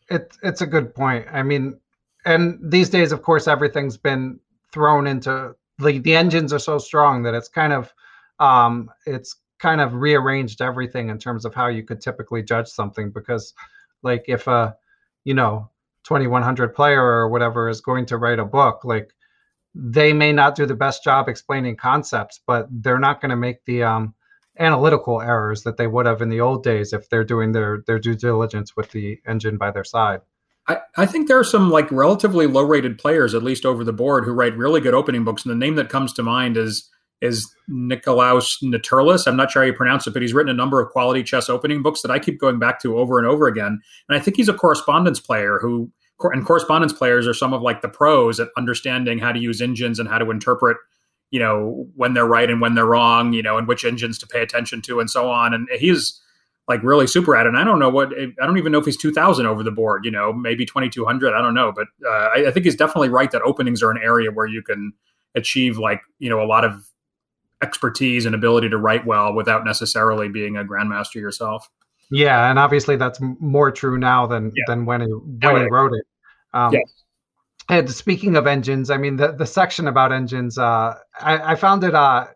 it 0.10 0.38
it's 0.44 0.62
a 0.62 0.68
good 0.68 0.94
point. 0.94 1.26
I 1.32 1.42
mean, 1.44 1.80
and 2.26 2.60
these 2.62 2.90
days, 2.90 3.12
of 3.12 3.24
course, 3.24 3.48
everything's 3.48 3.98
been 3.98 4.40
thrown 4.72 5.08
into 5.08 5.56
the 5.80 6.00
the 6.00 6.16
engines 6.16 6.54
are 6.54 6.60
so 6.60 6.78
strong 6.78 7.24
that 7.24 7.34
it's 7.34 7.48
kind 7.48 7.74
of 7.74 7.94
um 8.40 8.90
it's 9.06 9.36
kind 9.60 9.82
of 9.82 9.94
rearranged 9.94 10.62
everything 10.62 11.10
in 11.10 11.18
terms 11.18 11.46
of 11.46 11.54
how 11.54 11.68
you 11.68 11.84
could 11.84 12.02
typically 12.02 12.44
judge 12.44 12.68
something 12.68 13.12
because 13.12 13.54
like 14.04 14.26
if 14.28 14.48
a 14.48 14.76
you 15.24 15.34
know 15.34 15.70
2100 16.04 16.74
player 16.74 17.04
or 17.04 17.30
whatever 17.30 17.68
is 17.68 17.82
going 17.82 18.06
to 18.06 18.18
write 18.18 18.40
a 18.40 18.46
book 18.46 18.86
like 18.86 19.14
they 19.74 20.14
may 20.14 20.32
not 20.32 20.56
do 20.56 20.66
the 20.66 20.76
best 20.76 21.04
job 21.04 21.28
explaining 21.28 21.76
concepts 21.76 22.40
but 22.46 22.68
they're 22.70 23.00
not 23.00 23.20
going 23.20 23.30
to 23.30 23.36
make 23.36 23.64
the 23.66 23.84
um, 23.84 24.14
analytical 24.60 25.22
errors 25.22 25.64
that 25.64 25.78
they 25.78 25.88
would 25.88 26.06
have 26.06 26.22
in 26.22 26.30
the 26.30 26.42
old 26.42 26.64
days 26.64 26.94
if 26.94 27.10
they're 27.10 27.24
doing 27.24 27.52
their 27.52 27.84
their 27.86 28.00
due 28.00 28.16
diligence 28.16 28.76
with 28.76 28.92
the 28.92 29.20
engine 29.28 29.58
by 29.58 29.72
their 29.72 29.84
side. 29.84 30.22
I, 30.68 30.80
I 30.98 31.06
think 31.06 31.28
there 31.28 31.40
are 31.40 31.46
some 31.46 31.70
like 31.70 31.92
relatively 31.92 32.48
low 32.48 32.64
rated 32.64 32.98
players 32.98 33.34
at 33.34 33.44
least 33.44 33.66
over 33.66 33.84
the 33.84 33.94
board 33.94 34.26
who 34.26 34.34
write 34.34 34.58
really 34.58 34.82
good 34.82 34.94
opening 34.94 35.24
books 35.24 35.46
and 35.46 35.52
the 35.52 35.66
name 35.66 35.76
that 35.76 35.90
comes 35.90 36.14
to 36.14 36.24
mind 36.24 36.58
is 36.58 36.90
is 37.22 37.54
Nikolaos 37.70 38.62
Ntirlis. 38.64 39.28
I'm 39.28 39.36
not 39.36 39.52
sure 39.52 39.64
how 39.64 39.68
you 39.68 39.74
pronounce 39.74 40.06
it, 40.06 40.14
but 40.14 40.22
he's 40.22 40.34
written 40.34 40.52
a 40.52 40.58
number 40.58 40.80
of 40.80 40.92
quality 40.92 41.24
chess 41.24 41.50
opening 41.50 41.82
books 41.82 42.02
that 42.02 42.12
I 42.12 42.20
keep 42.20 42.40
going 42.40 42.60
back 42.60 42.80
to 42.82 42.98
over 42.98 43.18
and 43.18 43.28
over 43.28 43.48
again. 43.48 43.82
And 44.08 44.18
I 44.18 44.22
think 44.22 44.38
he's 44.38 44.50
a 44.50 44.54
correspondence 44.54 45.20
player 45.20 45.58
who, 45.60 45.92
and 46.22 46.46
correspondence 46.46 46.94
players 46.94 47.28
are 47.28 47.34
some 47.34 47.54
of 47.54 47.62
like 47.62 47.82
the 47.82 47.90
pros 47.90 48.40
at 48.40 48.50
understanding 48.58 49.20
how 49.20 49.32
to 49.32 49.40
use 49.40 49.62
engines 49.62 50.00
and 50.00 50.08
how 50.08 50.18
to 50.18 50.30
interpret, 50.30 50.78
you 51.32 51.40
know, 51.40 51.88
when 51.96 52.14
they're 52.14 52.26
right 52.26 52.50
and 52.50 52.62
when 52.62 52.76
they're 52.76 52.86
wrong, 52.86 53.34
you 53.34 53.42
know, 53.42 53.58
and 53.58 53.68
which 53.68 53.86
engines 53.86 54.18
to 54.20 54.28
pay 54.28 54.42
attention 54.42 54.82
to 54.84 55.00
and 55.00 55.10
so 55.10 55.30
on. 55.32 55.54
And 55.54 55.68
he's 55.78 56.22
like 56.68 56.84
really 56.84 57.08
super 57.08 57.36
at 57.36 57.46
it. 57.46 57.50
And 57.50 57.58
I 57.58 57.64
don't 57.64 57.80
know 57.80 57.90
what, 57.90 58.14
I 58.18 58.46
don't 58.46 58.58
even 58.58 58.72
know 58.72 58.80
if 58.80 58.86
he's 58.86 58.98
2000 58.98 59.46
over 59.46 59.64
the 59.64 59.72
board, 59.72 60.06
you 60.06 60.12
know, 60.12 60.34
maybe 60.34 60.66
2200. 60.66 61.34
I 61.34 61.42
don't 61.42 61.54
know. 61.54 61.72
But 61.72 61.88
uh, 62.06 62.10
I, 62.10 62.48
I 62.48 62.52
think 62.52 62.66
he's 62.66 62.76
definitely 62.76 63.10
right 63.10 63.32
that 63.32 63.42
openings 63.44 63.82
are 63.82 63.92
an 63.92 64.00
area 64.04 64.32
where 64.32 64.48
you 64.48 64.62
can 64.62 64.94
achieve 65.34 65.78
like, 65.78 66.02
you 66.20 66.30
know, 66.30 66.42
a 66.42 66.46
lot 66.46 66.66
of 66.66 66.87
expertise 67.62 68.26
and 68.26 68.36
ability 68.36 68.70
to 68.70 68.78
write 68.78 69.06
well 69.06 69.34
without 69.34 69.66
necessarily 69.66 70.30
being 70.30 70.58
a 70.58 70.64
grandmaster 70.64 71.16
yourself. 71.16 71.70
Yeah, 72.10 72.50
and 72.50 72.58
obviously 72.58 72.96
that's 72.96 73.20
more 73.22 73.72
true 73.72 73.98
now 73.98 74.28
than 74.28 74.52
yeah. 74.56 74.64
than 74.68 74.86
when 74.86 75.02
he 75.02 75.08
when 75.08 75.62
he 75.62 75.68
wrote 75.70 75.94
it. 75.94 76.06
Um, 76.54 76.74
yes. 76.74 77.04
And 77.70 77.90
speaking 77.92 78.38
of 78.38 78.48
engines, 78.48 78.90
I 78.90 78.98
mean 78.98 79.18
the 79.18 79.34
the 79.34 79.46
section 79.46 79.88
about 79.88 80.14
engines, 80.14 80.58
uh, 80.58 80.96
I, 81.20 81.52
I 81.52 81.56
found 81.56 81.84
it 81.84 81.94
uh, 81.94 82.28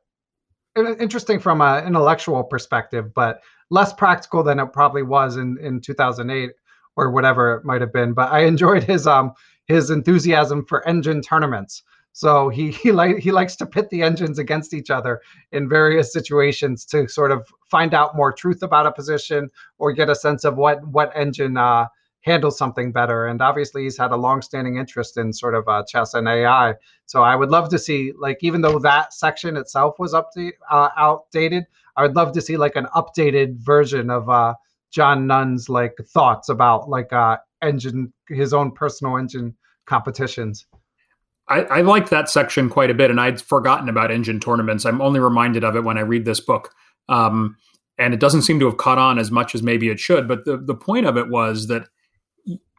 interesting 0.75 1.39
from 1.39 1.61
an 1.61 1.85
intellectual 1.87 2.43
perspective, 2.43 3.13
but 3.13 3.41
less 3.69 3.93
practical 3.93 4.43
than 4.43 4.59
it 4.59 4.73
probably 4.73 5.03
was 5.03 5.37
in 5.37 5.57
in 5.61 5.79
2008 5.79 6.51
or 6.97 7.11
whatever 7.11 7.55
it 7.55 7.65
might 7.65 7.81
have 7.81 7.93
been. 7.93 8.13
But 8.13 8.31
I 8.31 8.39
enjoyed 8.45 8.83
his 8.83 9.07
um 9.07 9.33
his 9.67 9.89
enthusiasm 9.89 10.65
for 10.65 10.85
engine 10.87 11.21
tournaments. 11.21 11.83
So 12.13 12.49
he 12.49 12.71
he 12.83 12.91
like 12.91 13.17
he 13.17 13.31
likes 13.31 13.55
to 13.57 13.65
pit 13.65 13.89
the 13.89 14.01
engines 14.01 14.39
against 14.39 14.73
each 14.73 14.89
other 14.89 15.21
in 15.51 15.69
various 15.69 16.11
situations 16.13 16.85
to 16.85 17.07
sort 17.07 17.31
of 17.31 17.47
find 17.69 17.93
out 17.93 18.15
more 18.15 18.31
truth 18.31 18.63
about 18.63 18.87
a 18.87 18.91
position 18.91 19.49
or 19.77 19.93
get 19.93 20.09
a 20.09 20.15
sense 20.15 20.43
of 20.43 20.57
what 20.57 20.85
what 20.87 21.11
engine 21.15 21.57
uh, 21.57 21.87
handles 22.21 22.57
something 22.57 22.91
better. 22.91 23.27
And 23.27 23.41
obviously, 23.41 23.83
he's 23.83 23.97
had 23.97 24.11
a 24.11 24.15
long-standing 24.15 24.77
interest 24.77 25.17
in 25.17 25.33
sort 25.33 25.55
of 25.55 25.67
uh, 25.67 25.83
chess 25.87 26.13
and 26.13 26.27
AI. 26.27 26.75
So 27.05 27.23
I 27.23 27.35
would 27.35 27.49
love 27.49 27.69
to 27.69 27.79
see 27.79 28.13
like 28.17 28.37
even 28.41 28.61
though 28.61 28.79
that 28.79 29.13
section 29.13 29.57
itself 29.57 29.95
was 29.99 30.13
update 30.13 30.53
uh, 30.69 30.89
outdated, 30.97 31.65
I 31.97 32.03
would 32.03 32.15
love 32.15 32.31
to 32.33 32.41
see 32.41 32.57
like 32.57 32.75
an 32.75 32.87
updated 32.95 33.57
version 33.57 34.09
of 34.09 34.29
uh, 34.29 34.55
John 34.91 35.27
Nunn's 35.27 35.69
like 35.69 35.95
thoughts 36.13 36.49
about 36.49 36.89
like 36.89 37.11
uh, 37.13 37.37
engine 37.61 38.13
his 38.27 38.53
own 38.53 38.71
personal 38.71 39.17
engine 39.17 39.55
competitions. 39.85 40.65
I, 41.47 41.63
I 41.63 41.81
like 41.81 42.09
that 42.09 42.29
section 42.29 42.69
quite 42.69 42.89
a 42.89 42.93
bit, 42.93 43.11
and 43.11 43.19
I'd 43.19 43.41
forgotten 43.41 43.89
about 43.89 44.11
engine 44.11 44.39
tournaments. 44.39 44.85
I'm 44.85 45.01
only 45.01 45.19
reminded 45.19 45.63
of 45.63 45.75
it 45.75 45.83
when 45.83 45.97
I 45.97 46.01
read 46.01 46.25
this 46.25 46.39
book. 46.39 46.73
Um, 47.09 47.57
and 47.97 48.13
it 48.13 48.19
doesn't 48.19 48.43
seem 48.43 48.59
to 48.59 48.65
have 48.65 48.77
caught 48.77 48.97
on 48.97 49.19
as 49.19 49.31
much 49.31 49.53
as 49.53 49.61
maybe 49.61 49.89
it 49.89 49.99
should. 49.99 50.27
But 50.27 50.45
the, 50.45 50.57
the 50.57 50.75
point 50.75 51.05
of 51.05 51.17
it 51.17 51.29
was 51.29 51.67
that 51.67 51.87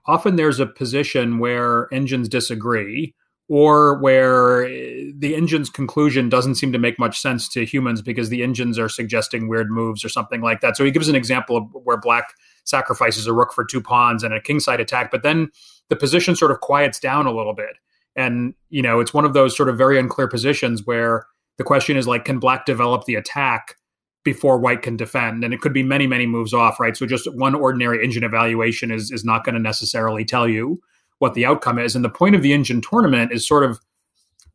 often 0.07 0.37
there's 0.37 0.59
a 0.59 0.67
position 0.67 1.39
where 1.39 1.93
engines 1.93 2.29
disagree 2.29 3.15
or 3.49 4.01
where 4.01 4.67
the 4.67 5.35
engine's 5.37 5.69
conclusion 5.69 6.29
doesn't 6.29 6.55
seem 6.55 6.73
to 6.73 6.79
make 6.79 6.99
much 6.99 7.21
sense 7.21 7.49
to 7.51 7.65
humans 7.65 8.01
because 8.01 8.31
the 8.31 8.43
engines 8.43 8.79
are 8.79 8.89
suggesting 8.89 9.49
weird 9.49 9.71
moves 9.71 10.05
or 10.05 10.09
something 10.09 10.41
like 10.41 10.61
that. 10.61 10.77
So 10.77 10.85
he 10.85 10.91
gives 10.91 11.09
an 11.09 11.15
example 11.15 11.57
of 11.57 11.65
where 11.73 11.99
black 11.99 12.33
sacrifices 12.65 13.27
a 13.27 13.33
rook 13.33 13.53
for 13.53 13.65
two 13.65 13.81
pawns 13.83 14.25
and 14.25 14.33
a 14.33 14.41
kingside 14.41 14.81
attack, 14.81 15.11
but 15.11 15.23
then 15.23 15.51
the 15.89 15.97
position 15.97 16.35
sort 16.35 16.51
of 16.51 16.61
quiets 16.61 16.99
down 16.99 17.27
a 17.27 17.33
little 17.33 17.55
bit. 17.55 17.77
And, 18.17 18.55
you 18.69 18.83
know, 18.83 19.01
it's 19.01 19.15
one 19.15 19.25
of 19.25 19.33
those 19.33 19.57
sort 19.57 19.69
of 19.69 19.79
very 19.79 19.99
unclear 19.99 20.29
positions 20.29 20.83
where 20.85 21.27
the 21.59 21.65
question 21.65 21.97
is 21.97 22.07
like, 22.07 22.25
can 22.25 22.39
black 22.39 22.67
develop 22.67 23.05
the 23.05 23.15
attack 23.15 23.77
before 24.25 24.59
white 24.59 24.83
can 24.83 24.97
defend? 24.97 25.45
And 25.45 25.55
it 25.55 25.61
could 25.61 25.73
be 25.73 25.83
many, 25.83 26.07
many 26.07 26.27
moves 26.27 26.53
off, 26.53 26.79
right? 26.79 26.97
So 26.97 27.07
just 27.07 27.33
one 27.35 27.55
ordinary 27.55 28.05
engine 28.05 28.25
evaluation 28.25 28.91
is, 28.91 29.11
is 29.11 29.25
not 29.25 29.45
going 29.45 29.55
to 29.55 29.61
necessarily 29.61 30.25
tell 30.25 30.49
you 30.49 30.81
what 31.19 31.35
the 31.35 31.47
outcome 31.47 31.79
is. 31.79 31.95
And 31.95 32.05
the 32.05 32.11
point 32.11 32.35
of 32.35 32.43
the 32.43 32.53
engine 32.53 32.81
tournament 32.81 33.33
is 33.33 33.47
sort 33.47 33.65
of 33.65 33.79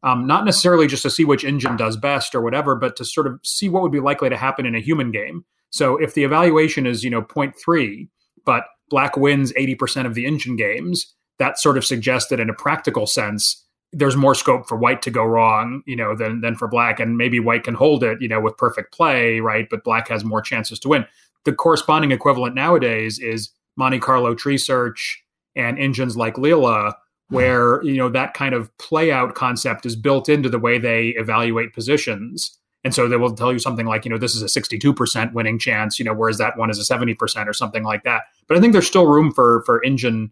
um, 0.04 0.28
not 0.28 0.46
necessarily 0.46 0.88
just 0.88 1.04
to 1.04 1.10
see 1.10 1.26
which 1.26 1.44
engine 1.44 1.76
does 1.76 1.98
best 1.98 2.36
or 2.36 2.42
whatever, 2.42 2.76
but 2.76 2.96
to 2.98 3.06
sort 3.06 3.28
of 3.28 3.40
see 3.44 3.68
what 3.70 3.82
would 3.82 3.92
be 3.92 4.00
likely 4.00 4.30
to 4.30 4.38
happen 4.38 4.66
in 4.66 4.76
a 4.76 4.82
human 4.82 5.12
game. 5.12 5.46
So 5.70 5.98
if 5.98 6.14
the 6.14 6.24
evaluation 6.24 6.86
is, 6.86 7.04
you 7.04 7.10
know, 7.10 7.22
0.3, 7.22 8.08
but 8.46 8.64
black 8.90 9.18
wins 9.18 9.52
80% 9.54 10.06
of 10.06 10.14
the 10.14 10.26
engine 10.26 10.56
games, 10.56 11.16
that 11.40 11.60
sort 11.60 11.78
of 11.78 11.86
suggests 11.86 12.30
that 12.30 12.40
in 12.40 12.50
a 12.50 12.54
practical 12.54 13.06
sense, 13.06 13.64
there's 13.94 14.16
more 14.16 14.36
scope 14.36 14.68
for 14.68 14.78
white 14.78 15.02
to 15.04 15.12
go 15.12 15.24
wrong, 15.24 15.82
you 15.86 15.96
know, 15.96 16.16
than 16.16 16.42
than 16.42 16.56
for 16.56 16.68
black, 16.68 17.00
and 17.00 17.18
maybe 17.18 17.40
white 17.40 17.64
can 17.64 17.74
hold 17.74 18.04
it, 18.04 18.22
you 18.22 18.28
know, 18.28 18.42
with 18.42 18.58
perfect 18.58 18.94
play, 18.94 19.40
right? 19.40 19.68
But 19.70 19.84
black 19.84 20.08
has 20.10 20.24
more 20.24 20.42
chances 20.42 20.80
to 20.80 20.90
win. 20.90 21.06
The 21.46 21.54
corresponding 21.54 22.12
equivalent 22.12 22.56
nowadays 22.56 23.20
is 23.20 23.50
Monte 23.78 24.00
Carlo 24.00 24.36
tree 24.36 24.58
search 24.58 25.24
and 25.56 25.80
engines 25.80 26.18
like 26.18 26.36
Leela, 26.36 26.94
where 27.30 27.82
you 27.84 27.96
know 27.96 28.10
that 28.10 28.34
kind 28.34 28.54
of 28.54 28.76
play 28.78 29.12
out 29.12 29.36
concept 29.36 29.86
is 29.86 29.96
built 29.96 30.28
into 30.28 30.50
the 30.50 30.60
way 30.60 30.78
they 30.78 31.10
evaluate 31.18 31.74
positions. 31.74 32.58
And 32.84 32.94
so 32.94 33.08
they 33.08 33.18
will 33.18 33.36
tell 33.36 33.52
you 33.52 33.60
something 33.60 33.86
like, 33.86 34.06
you 34.06 34.12
know, 34.12 34.20
this 34.20 34.34
is 34.34 34.42
a 34.42 34.62
62% 34.62 35.34
winning 35.34 35.60
chance, 35.60 36.00
you 36.00 36.06
know, 36.06 36.14
whereas 36.14 36.38
that 36.38 36.58
one 36.58 36.70
is 36.70 36.80
a 36.80 36.94
70% 36.94 37.48
or 37.48 37.52
something 37.52 37.84
like 37.84 38.04
that. 38.04 38.26
But 38.48 38.56
I 38.56 38.62
think 38.62 38.72
there's 38.72 38.88
still 38.88 39.08
room 39.08 39.34
for 39.34 39.64
for 39.66 39.84
engine 39.84 40.32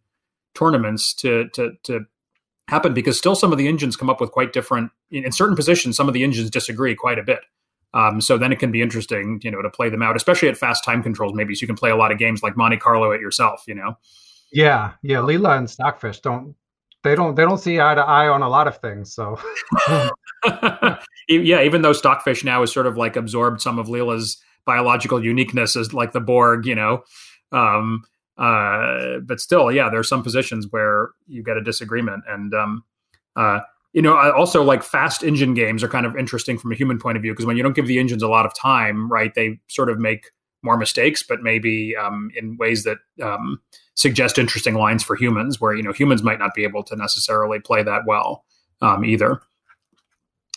tournaments 0.56 1.14
to 1.16 1.50
to 1.50 1.72
to 1.84 2.02
happen 2.68 2.94
because 2.94 3.18
still 3.18 3.36
some 3.36 3.52
of 3.52 3.58
the 3.58 3.68
engines 3.68 3.96
come 3.96 4.10
up 4.10 4.20
with 4.20 4.32
quite 4.32 4.54
different 4.54 4.92
in, 5.12 5.26
in 5.26 5.32
certain 5.32 5.56
positions. 5.56 5.96
Some 5.96 6.08
of 6.08 6.14
the 6.14 6.24
engines 6.24 6.50
disagree 6.50 6.96
quite 6.96 7.20
a 7.20 7.24
bit. 7.24 7.42
Um, 7.94 8.20
so 8.20 8.38
then 8.38 8.52
it 8.52 8.60
can 8.60 8.72
be 8.72 8.82
interesting, 8.82 9.40
you 9.44 9.52
know, 9.52 9.62
to 9.62 9.70
play 9.70 9.90
them 9.90 10.02
out, 10.02 10.18
especially 10.18 10.50
at 10.50 10.58
fast 10.58 10.84
time 10.84 11.02
controls. 11.02 11.34
Maybe 11.34 11.56
so 11.56 11.62
you 11.62 11.68
can 11.68 11.78
play 11.78 11.92
a 11.92 11.96
lot 11.96 12.12
of 12.12 12.18
games 12.18 12.44
like 12.44 12.58
Monte 12.58 12.78
Carlo 12.78 13.12
it 13.12 13.22
yourself. 13.22 13.64
You 13.68 13.76
know. 13.76 13.98
Yeah, 14.52 14.94
yeah. 15.02 15.18
Leela 15.18 15.58
and 15.58 15.70
Stockfish 15.70 16.20
don't 16.20 16.56
they 17.04 17.16
don't 17.16 17.36
they 17.36 17.44
don't 17.44 17.60
see 17.60 17.80
eye 17.80 17.96
to 17.96 18.02
eye 18.02 18.28
on 18.28 18.42
a 18.42 18.50
lot 18.50 18.68
of 18.68 18.78
things. 18.80 19.14
So 19.14 19.40
yeah, 21.30 21.62
even 21.62 21.84
though 21.84 21.94
Stockfish 21.94 22.44
now 22.44 22.62
has 22.62 22.74
sort 22.74 22.88
of 22.88 22.98
like 22.98 23.16
absorbed 23.16 23.62
some 23.62 23.80
of 23.80 23.88
Leela's 23.88 24.38
biological 24.66 25.24
uniqueness 25.24 25.76
as 25.76 25.94
like 25.94 26.12
the 26.12 26.20
Borg, 26.20 26.66
you 26.66 26.76
know. 26.76 27.04
Um, 27.52 28.04
uh, 28.38 29.20
but 29.20 29.40
still, 29.40 29.72
yeah, 29.72 29.90
there's 29.90 30.10
some 30.10 30.24
positions 30.24 30.68
where 30.70 31.10
you 31.28 31.44
get 31.44 31.58
a 31.58 31.62
disagreement, 31.62 32.24
and 32.28 32.54
um, 32.54 32.84
uh, 33.36 33.60
you 33.94 34.02
know, 34.02 34.18
also 34.32 34.62
like 34.62 34.84
fast 34.84 35.24
engine 35.24 35.54
games 35.54 35.82
are 35.82 35.88
kind 35.88 36.06
of 36.06 36.18
interesting 36.18 36.58
from 36.58 36.72
a 36.72 36.76
human 36.76 37.00
point 37.00 37.16
of 37.16 37.22
view 37.22 37.32
because 37.32 37.46
when 37.46 37.56
you 37.56 37.64
don't 37.64 37.76
give 37.76 37.88
the 37.88 37.98
engines 37.98 38.22
a 38.22 38.28
lot 38.28 38.46
of 38.46 38.54
time, 38.54 39.10
right, 39.10 39.34
they 39.36 39.60
sort 39.68 39.90
of 39.90 40.00
make 40.00 40.32
more 40.64 40.76
mistakes, 40.76 41.24
but 41.24 41.42
maybe 41.42 41.96
um, 41.96 42.30
in 42.36 42.58
ways 42.58 42.84
that 42.84 42.98
um, 43.24 43.62
suggest 43.94 44.38
interesting 44.38 44.76
lines 44.76 45.02
for 45.02 45.16
humans, 45.16 45.62
where 45.62 45.74
you 45.74 45.82
know 45.84 45.94
humans 45.94 46.24
might 46.24 46.40
not 46.40 46.54
be 46.54 46.66
able 46.66 46.84
to 46.84 46.96
necessarily 46.98 47.60
play 47.60 47.84
that 47.84 48.02
well 48.06 48.44
um, 48.82 49.06
either. 49.06 49.42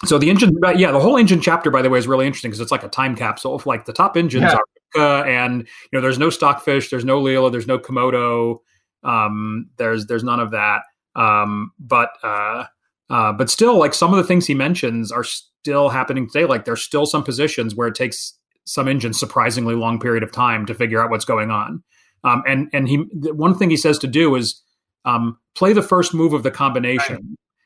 So 0.05 0.19
the 0.19 0.31
engine, 0.31 0.57
yeah, 0.77 0.91
the 0.91 1.01
whole 1.01 1.17
engine 1.17 1.41
chapter, 1.41 1.71
by 1.71 1.83
the 1.83 1.91
way, 1.91 1.99
is 1.99 2.09
really 2.09 2.27
interesting 2.27 2.51
because 2.51 2.61
it's 2.61 2.73
like 2.73 2.85
a 2.85 2.89
time 2.89 3.15
capsule. 3.15 3.55
Of, 3.55 3.67
like 3.67 3.85
the 3.85 3.93
top 3.93 4.17
engines 4.17 4.45
yeah. 4.45 4.55
are 4.55 4.65
and 4.97 5.61
you 5.61 5.89
know, 5.93 6.01
there's 6.01 6.19
no 6.19 6.31
stockfish, 6.31 6.91
there's 6.91 7.05
no 7.05 7.21
Leela, 7.21 7.51
there's 7.51 7.67
no 7.67 7.79
Komodo, 7.79 8.59
um, 9.03 9.71
there's 9.77 10.07
there's 10.07 10.25
none 10.25 10.41
of 10.41 10.51
that. 10.53 10.83
Um, 11.15 11.73
but 11.79 12.11
uh, 12.23 12.65
uh, 13.11 13.33
but 13.33 13.51
still, 13.51 13.79
like 13.79 13.95
some 13.95 14.13
of 14.13 14.19
the 14.19 14.25
things 14.25 14.47
he 14.47 14.55
mentions 14.55 15.11
are 15.11 15.25
still 15.25 15.89
happening 15.89 16.29
today. 16.29 16.45
Like 16.45 16.65
there's 16.65 16.83
still 16.83 17.07
some 17.07 17.25
positions 17.25 17.75
where 17.75 17.89
it 17.89 17.95
takes 17.95 18.35
some 18.65 18.87
engines 18.87 19.19
surprisingly 19.19 19.75
long 19.75 19.99
period 19.99 20.23
of 20.23 20.31
time 20.31 20.67
to 20.67 20.75
figure 20.75 21.03
out 21.03 21.11
what's 21.11 21.25
going 21.25 21.51
on. 21.51 21.83
Um, 22.25 22.43
and 22.47 22.69
and 22.73 22.89
he 22.89 22.97
one 22.97 23.57
thing 23.57 23.71
he 23.71 23.77
says 23.77 23.99
to 24.01 24.07
do 24.07 24.35
is 24.35 24.63
um, 25.05 25.39
play 25.55 25.73
the 25.73 25.83
first 25.83 26.13
move 26.13 26.33
of 26.33 26.43
the 26.43 26.51
combination 26.51 27.15
right. 27.15 27.25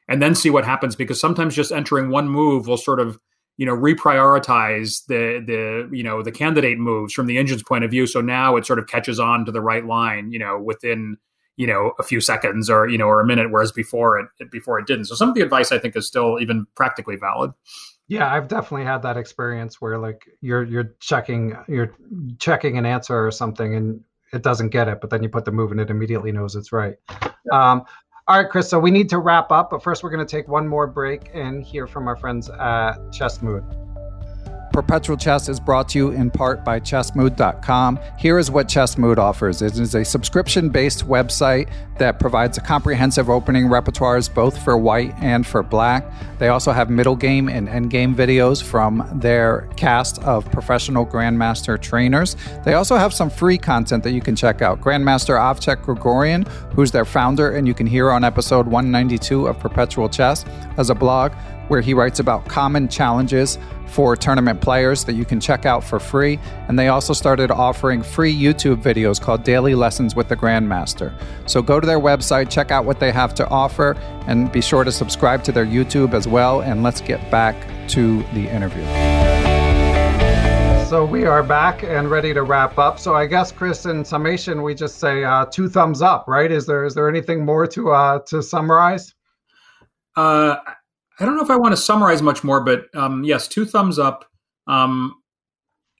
and 0.09 0.23
then 0.23 0.35
see 0.35 0.51
what 0.51 0.65
happens 0.65 0.94
because 0.94 1.19
sometimes 1.19 1.57
just 1.57 1.73
entering 1.73 2.11
one 2.11 2.28
move 2.28 2.66
will 2.66 2.77
sort 2.77 3.01
of 3.01 3.19
you 3.56 3.66
know 3.66 3.76
reprioritize 3.76 5.06
the 5.06 5.42
the 5.44 5.94
you 5.96 6.02
know 6.02 6.22
the 6.22 6.32
candidate 6.32 6.78
moves 6.78 7.12
from 7.12 7.26
the 7.26 7.38
engine's 7.38 7.62
point 7.62 7.84
of 7.84 7.90
view. 7.90 8.06
So 8.06 8.20
now 8.20 8.56
it 8.56 8.66
sort 8.66 8.78
of 8.78 8.86
catches 8.86 9.20
on 9.20 9.44
to 9.44 9.52
the 9.52 9.60
right 9.60 9.84
line 9.84 10.32
you 10.32 10.38
know 10.38 10.58
within 10.58 11.16
you 11.56 11.66
know 11.66 11.92
a 11.98 12.02
few 12.02 12.20
seconds 12.20 12.70
or 12.70 12.88
you 12.88 12.98
know 12.98 13.06
or 13.06 13.20
a 13.20 13.26
minute 13.26 13.50
whereas 13.50 13.72
before 13.72 14.18
it 14.18 14.50
before 14.50 14.78
it 14.78 14.86
didn't. 14.86 15.06
So 15.06 15.14
some 15.14 15.28
of 15.28 15.34
the 15.34 15.42
advice 15.42 15.70
i 15.70 15.78
think 15.78 15.96
is 15.96 16.06
still 16.06 16.38
even 16.40 16.66
practically 16.74 17.16
valid. 17.16 17.52
Yeah 18.08 18.32
i've 18.32 18.48
definitely 18.48 18.86
had 18.86 19.02
that 19.02 19.16
experience 19.16 19.80
where 19.80 19.98
like 19.98 20.24
you're 20.40 20.64
you're 20.64 20.94
checking 21.00 21.56
you're 21.68 21.94
checking 22.38 22.78
an 22.78 22.86
answer 22.86 23.26
or 23.26 23.30
something 23.30 23.74
and 23.74 24.00
it 24.32 24.42
doesn't 24.42 24.70
get 24.70 24.88
it 24.88 25.00
but 25.00 25.10
then 25.10 25.22
you 25.22 25.28
put 25.28 25.44
the 25.44 25.52
move 25.52 25.70
and 25.70 25.80
it 25.80 25.90
immediately 25.90 26.32
knows 26.32 26.56
it's 26.56 26.72
right. 26.72 26.96
Um, 27.52 27.84
all 28.28 28.40
right, 28.40 28.49
Chris. 28.49 28.69
So 28.69 28.78
we 28.78 28.90
need 28.90 29.09
to 29.11 29.19
wrap 29.19 29.51
up, 29.51 29.70
but 29.70 29.82
first 29.82 30.03
we're 30.03 30.11
going 30.11 30.24
to 30.24 30.31
take 30.31 30.47
one 30.49 30.69
more 30.69 30.86
break 30.86 31.31
and 31.35 31.62
hear 31.65 31.86
from 31.86 32.07
our 32.07 32.16
friends 32.16 32.49
at 32.49 32.94
Chess 33.11 33.43
Mood. 33.43 33.65
Perpetual 34.73 35.16
Chess 35.16 35.49
is 35.49 35.61
brought 35.61 35.90
to 35.90 35.99
you 35.99 36.11
in 36.11 36.31
part 36.31 36.65
by 36.65 36.81
chessmood.com. 36.81 37.99
Here 38.19 38.39
is 38.39 38.51
what 38.51 38.69
Chessmood 38.69 39.19
offers 39.19 39.61
it 39.62 39.78
is 39.78 39.94
a 39.94 40.05
subscription 40.05 40.70
based 40.70 41.07
website 41.07 41.70
that 41.99 42.19
provides 42.19 42.59
a 42.59 42.61
comprehensive 42.61 43.28
opening 43.28 43.66
repertoires 43.66 44.32
both 44.32 44.62
for 44.65 44.77
white 44.78 45.15
and 45.20 45.47
for 45.47 45.62
black. 45.62 46.05
They 46.39 46.49
also 46.49 46.73
have 46.73 46.90
middle 46.90 47.15
game 47.15 47.49
and 47.49 47.69
end 47.69 47.90
game 47.90 48.15
videos 48.15 48.62
from 48.62 49.09
their 49.12 49.69
cast 49.77 50.19
of 50.23 50.51
professional 50.51 51.07
Grandmaster 51.07 51.81
trainers. 51.81 52.36
They 52.65 52.74
also 52.74 52.97
have 52.97 53.12
some 53.12 53.31
free 53.31 53.59
content 53.59 54.03
that 54.05 54.12
you 54.12 54.20
can 54.20 54.35
check 54.35 54.62
out. 54.62 54.81
Grandmaster 54.81 55.39
Avetik 55.39 55.85
Grigoryan, 55.85 56.49
who's 56.74 56.90
their 56.90 57.05
founder, 57.05 57.51
and 57.51 57.69
you 57.69 57.74
can 57.74 57.86
hear 57.86 58.11
on 58.11 58.24
episode 58.24 58.66
192 58.66 59.47
of 59.47 59.59
Perpetual 59.59 60.09
Chess, 60.09 60.44
as 60.78 60.90
a 60.90 60.94
blog 60.94 61.32
where 61.73 61.81
he 61.81 61.94
writes 61.94 62.20
about 62.20 62.47
common 62.49 62.86
challenges 62.86 63.59
for 63.86 64.15
tournament 64.15 64.61
players 64.61 65.05
that 65.05 65.15
you 65.15 65.24
can 65.24 65.40
check 65.40 65.65
out 65.65 65.82
for 65.82 65.99
free. 65.99 66.39
And 66.69 66.78
they 66.78 66.89
also 66.89 67.15
started 67.15 67.51
offering 67.51 68.03
free 68.03 68.35
YouTube 68.35 68.82
videos 68.82 69.19
called 69.19 69.43
Daily 69.43 69.74
Lessons 69.74 70.15
with 70.15 70.28
the 70.28 70.36
Grandmaster. 70.36 71.19
So 71.47 71.62
go 71.62 71.81
to 71.81 71.86
their 71.86 71.99
website, 71.99 72.51
check 72.51 72.70
out 72.70 72.85
what 72.85 73.01
they 73.01 73.11
have 73.11 73.35
to 73.36 73.49
offer, 73.49 73.97
and 74.27 74.53
be 74.53 74.61
sure 74.61 74.85
to 74.85 74.93
subscribe 74.93 75.43
to 75.44 75.53
their 75.53 75.65
YouTube 75.65 76.12
as 76.12 76.28
well. 76.28 76.61
And 76.61 76.82
let's 76.82 77.01
get 77.01 77.31
back 77.31 77.57
to 77.89 78.23
the 78.35 78.47
interview. 78.51 78.85
So 80.90 81.07
we 81.07 81.24
are 81.24 81.43
back 81.43 81.85
and 81.85 82.11
ready 82.11 82.35
to 82.35 82.43
wrap 82.43 82.77
up. 82.77 82.99
So 82.99 83.15
I 83.15 83.24
guess, 83.24 83.51
Chris, 83.51 83.86
in 83.86 84.05
summation, 84.05 84.62
we 84.62 84.74
just 84.74 84.99
say 84.99 85.24
uh, 85.24 85.47
two 85.47 85.70
thumbs 85.70 86.03
up, 86.03 86.28
right? 86.28 86.53
Is 86.53 86.66
there 86.66 86.85
is 86.85 86.94
there 86.94 87.09
anything 87.09 87.47
more 87.47 87.66
to 87.69 87.93
uh, 87.93 88.19
to 88.27 88.43
summarize? 88.43 89.15
Uh, 90.16 90.57
I 91.23 91.24
don't 91.24 91.36
know 91.36 91.44
if 91.44 91.51
I 91.51 91.57
want 91.57 91.73
to 91.73 91.81
summarize 91.81 92.20
much 92.20 92.43
more, 92.43 92.65
but 92.65 92.86
um, 92.97 93.23
yes, 93.23 93.47
two 93.47 93.65
thumbs 93.65 93.97
up. 93.97 94.28
Um, 94.66 95.15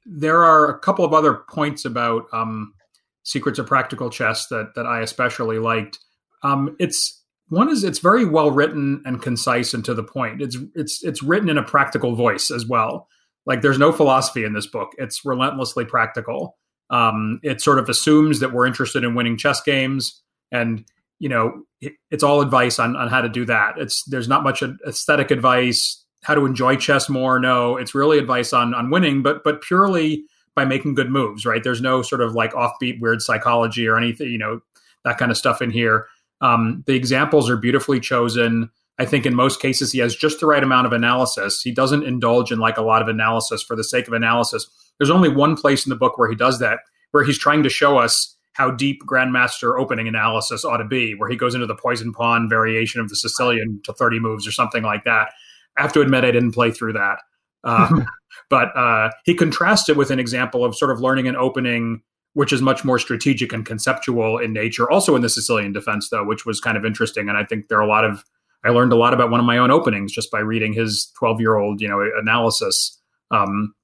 there 0.05 0.43
are 0.43 0.69
a 0.69 0.78
couple 0.81 1.05
of 1.05 1.15
other 1.15 1.44
points 1.49 1.85
about 1.85 2.27
um, 2.32 2.74
Secrets 3.23 3.61
of 3.61 3.69
Practical 3.69 4.11
Chess 4.11 4.49
that 4.49 4.73
that 4.74 4.85
I 4.85 5.01
especially 5.01 5.61
liked. 5.61 6.01
Um, 6.43 6.74
it's 6.81 7.23
one 7.51 7.69
is 7.69 7.85
it's 7.85 8.01
very 8.01 8.24
well 8.24 8.51
written 8.51 9.01
and 9.05 9.23
concise 9.23 9.73
and 9.74 9.85
to 9.85 9.94
the 9.94 10.03
point. 10.03 10.43
It's 10.43 10.57
it's 10.74 11.05
it's 11.05 11.23
written 11.23 11.49
in 11.49 11.57
a 11.57 11.62
practical 11.62 12.16
voice 12.16 12.51
as 12.51 12.66
well. 12.66 13.07
Like 13.47 13.62
there's 13.62 13.78
no 13.78 13.93
philosophy 13.93 14.43
in 14.43 14.55
this 14.55 14.66
book. 14.66 14.90
It's 14.99 15.24
relentlessly 15.24 15.85
practical. 15.85 16.59
Um, 16.90 17.39
it 17.44 17.61
sort 17.61 17.78
of 17.78 17.89
assumes 17.89 18.40
that 18.40 18.53
we're 18.53 18.66
interested 18.66 19.05
in 19.05 19.15
winning 19.15 19.36
chess 19.36 19.62
games 19.62 20.20
and 20.51 20.85
you 21.20 21.28
know, 21.28 21.62
it's 22.10 22.22
all 22.22 22.40
advice 22.40 22.78
on, 22.78 22.96
on 22.96 23.09
how 23.09 23.20
to 23.20 23.28
do 23.28 23.44
that. 23.46 23.78
It's 23.78 24.04
there's 24.04 24.28
not 24.28 24.42
much 24.42 24.62
aesthetic 24.86 25.30
advice, 25.30 26.04
how 26.22 26.34
to 26.34 26.46
enjoy 26.46 26.76
chess 26.76 27.09
more. 27.09 27.38
No, 27.38 27.76
it's 27.76 27.94
really 27.94 28.18
advice 28.18 28.52
on 28.52 28.74
on 28.74 28.90
winning, 28.90 29.22
but 29.22 29.44
but 29.44 29.62
purely 29.62 30.24
by 30.54 30.64
making 30.64 30.94
good 30.94 31.10
moves. 31.10 31.44
Right? 31.44 31.62
There's 31.62 31.80
no 31.80 32.02
sort 32.02 32.20
of 32.20 32.34
like 32.34 32.52
offbeat 32.52 33.00
weird 33.00 33.22
psychology 33.22 33.86
or 33.86 33.96
anything. 33.96 34.28
You 34.28 34.38
know, 34.38 34.60
that 35.04 35.18
kind 35.18 35.30
of 35.30 35.36
stuff 35.36 35.62
in 35.62 35.70
here. 35.70 36.06
Um, 36.40 36.82
the 36.86 36.94
examples 36.94 37.48
are 37.48 37.56
beautifully 37.56 38.00
chosen. 38.00 38.70
I 38.98 39.04
think 39.04 39.26
in 39.26 39.34
most 39.34 39.60
cases 39.60 39.90
he 39.90 39.98
has 40.00 40.14
just 40.14 40.40
the 40.40 40.46
right 40.46 40.62
amount 40.62 40.86
of 40.86 40.92
analysis. 40.92 41.62
He 41.62 41.72
doesn't 41.72 42.04
indulge 42.04 42.52
in 42.52 42.59
like 42.59 42.76
a 42.76 42.82
lot 42.82 43.02
of 43.02 43.09
analysis 43.09 43.62
for 43.62 43.74
the 43.74 43.84
sake 43.84 44.06
of 44.06 44.12
analysis. 44.12 44.66
There's 44.98 45.10
only 45.10 45.28
one 45.28 45.56
place 45.56 45.86
in 45.86 45.90
the 45.90 45.96
book 45.96 46.18
where 46.18 46.28
he 46.28 46.36
does 46.36 46.59
that, 46.59 46.80
where 47.10 47.24
he's 47.24 47.38
trying 47.38 47.62
to 47.62 47.68
show 47.68 47.98
us 47.98 48.36
how 48.52 48.70
deep 48.70 49.02
Grandmaster 49.06 49.78
opening 49.78 50.08
analysis 50.08 50.64
ought 50.64 50.78
to 50.78 50.84
be, 50.84 51.14
where 51.14 51.28
he 51.28 51.36
goes 51.36 51.54
into 51.54 51.66
the 51.66 51.74
poison 51.74 52.12
pawn 52.12 52.48
variation 52.48 53.00
of 53.00 53.08
the 53.08 53.16
Sicilian 53.16 53.80
to 53.84 53.92
30 53.92 54.20
moves 54.20 54.46
or 54.46 54.52
something 54.52 54.82
like 54.82 55.04
that. 55.04 55.32
I 55.76 55.82
have 55.82 55.92
to 55.94 56.00
admit, 56.00 56.24
I 56.24 56.30
didn't 56.30 56.52
play 56.52 56.70
through 56.70 56.92
that. 56.94 57.18
Um, 57.64 58.06
but 58.50 58.76
uh, 58.76 59.10
he 59.24 59.34
contrasts 59.34 59.88
it 59.88 59.96
with 59.96 60.10
an 60.10 60.18
example 60.18 60.64
of 60.64 60.76
sort 60.76 60.90
of 60.90 61.00
learning 61.00 61.28
an 61.28 61.36
opening, 61.36 62.02
which 62.34 62.52
is 62.52 62.60
much 62.60 62.84
more 62.84 62.98
strategic 62.98 63.52
and 63.52 63.64
conceptual 63.64 64.38
in 64.38 64.52
nature, 64.52 64.90
also 64.90 65.16
in 65.16 65.22
the 65.22 65.30
Sicilian 65.30 65.72
defense, 65.72 66.10
though, 66.10 66.24
which 66.24 66.44
was 66.44 66.60
kind 66.60 66.76
of 66.76 66.84
interesting. 66.84 67.28
And 67.28 67.38
I 67.38 67.44
think 67.44 67.68
there 67.68 67.78
are 67.78 67.82
a 67.82 67.88
lot 67.88 68.04
of, 68.04 68.22
I 68.64 68.70
learned 68.70 68.92
a 68.92 68.96
lot 68.96 69.14
about 69.14 69.30
one 69.30 69.40
of 69.40 69.46
my 69.46 69.56
own 69.56 69.70
openings 69.70 70.12
just 70.12 70.30
by 70.30 70.40
reading 70.40 70.74
his 70.74 71.10
12 71.16 71.40
year 71.40 71.56
old, 71.56 71.80
you 71.80 71.88
know, 71.88 72.06
analysis 72.18 73.00
um, 73.30 73.74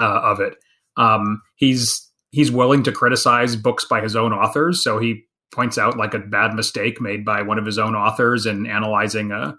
uh, 0.00 0.20
of 0.24 0.40
it. 0.40 0.56
Um, 0.96 1.40
he's 1.54 2.07
he's 2.30 2.50
willing 2.50 2.82
to 2.84 2.92
criticize 2.92 3.56
books 3.56 3.84
by 3.84 4.00
his 4.00 4.16
own 4.16 4.32
authors. 4.32 4.82
So 4.82 4.98
he 4.98 5.24
points 5.52 5.78
out 5.78 5.96
like 5.96 6.14
a 6.14 6.18
bad 6.18 6.54
mistake 6.54 7.00
made 7.00 7.24
by 7.24 7.42
one 7.42 7.58
of 7.58 7.66
his 7.66 7.78
own 7.78 7.94
authors 7.94 8.46
in 8.46 8.66
analyzing 8.66 9.32
a 9.32 9.56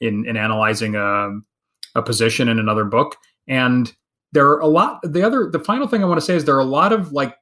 in, 0.00 0.26
in 0.26 0.36
analyzing 0.36 0.94
a, 0.94 1.30
a 1.94 2.02
position 2.02 2.48
in 2.48 2.58
another 2.58 2.84
book. 2.84 3.16
And 3.48 3.92
there 4.32 4.46
are 4.48 4.60
a 4.60 4.66
lot. 4.66 5.00
The 5.02 5.22
other, 5.22 5.48
the 5.50 5.58
final 5.58 5.88
thing 5.88 6.02
I 6.02 6.06
want 6.06 6.20
to 6.20 6.24
say 6.24 6.36
is 6.36 6.44
there 6.44 6.56
are 6.56 6.60
a 6.60 6.64
lot 6.64 6.92
of 6.92 7.12
like 7.12 7.34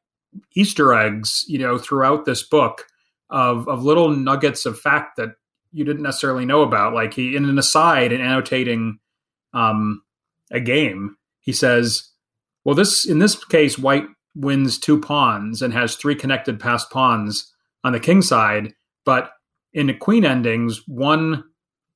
Easter 0.55 0.95
eggs, 0.95 1.45
you 1.49 1.59
know, 1.59 1.79
throughout 1.79 2.25
this 2.25 2.43
book 2.43 2.87
of 3.31 3.69
of 3.69 3.83
little 3.83 4.11
nuggets 4.11 4.67
of 4.67 4.79
fact 4.79 5.17
that 5.17 5.31
you 5.73 5.85
didn't 5.85 6.03
necessarily 6.03 6.47
know 6.47 6.63
about. 6.63 6.95
Like 6.95 7.15
he, 7.15 7.37
in 7.37 7.45
an 7.45 7.59
aside, 7.59 8.13
in 8.13 8.21
annotating 8.21 8.99
um, 9.53 10.03
a 10.51 10.61
game, 10.61 11.17
he 11.41 11.53
says, 11.53 12.09
"Well, 12.65 12.75
this 12.75 13.05
in 13.05 13.19
this 13.19 13.45
case, 13.45 13.79
white 13.79 14.07
wins 14.37 14.79
two 14.79 15.01
pawns 15.01 15.63
and 15.63 15.73
has 15.73 15.97
three 15.97 16.15
connected 16.15 16.61
passed 16.61 16.91
pawns 16.91 17.53
on 17.83 17.93
the 17.93 18.01
king 18.01 18.23
side, 18.23 18.73
but 19.05 19.31
in 19.73 19.89
the 19.89 19.95
queen 19.95 20.25
endings, 20.25 20.83
one 20.87 21.43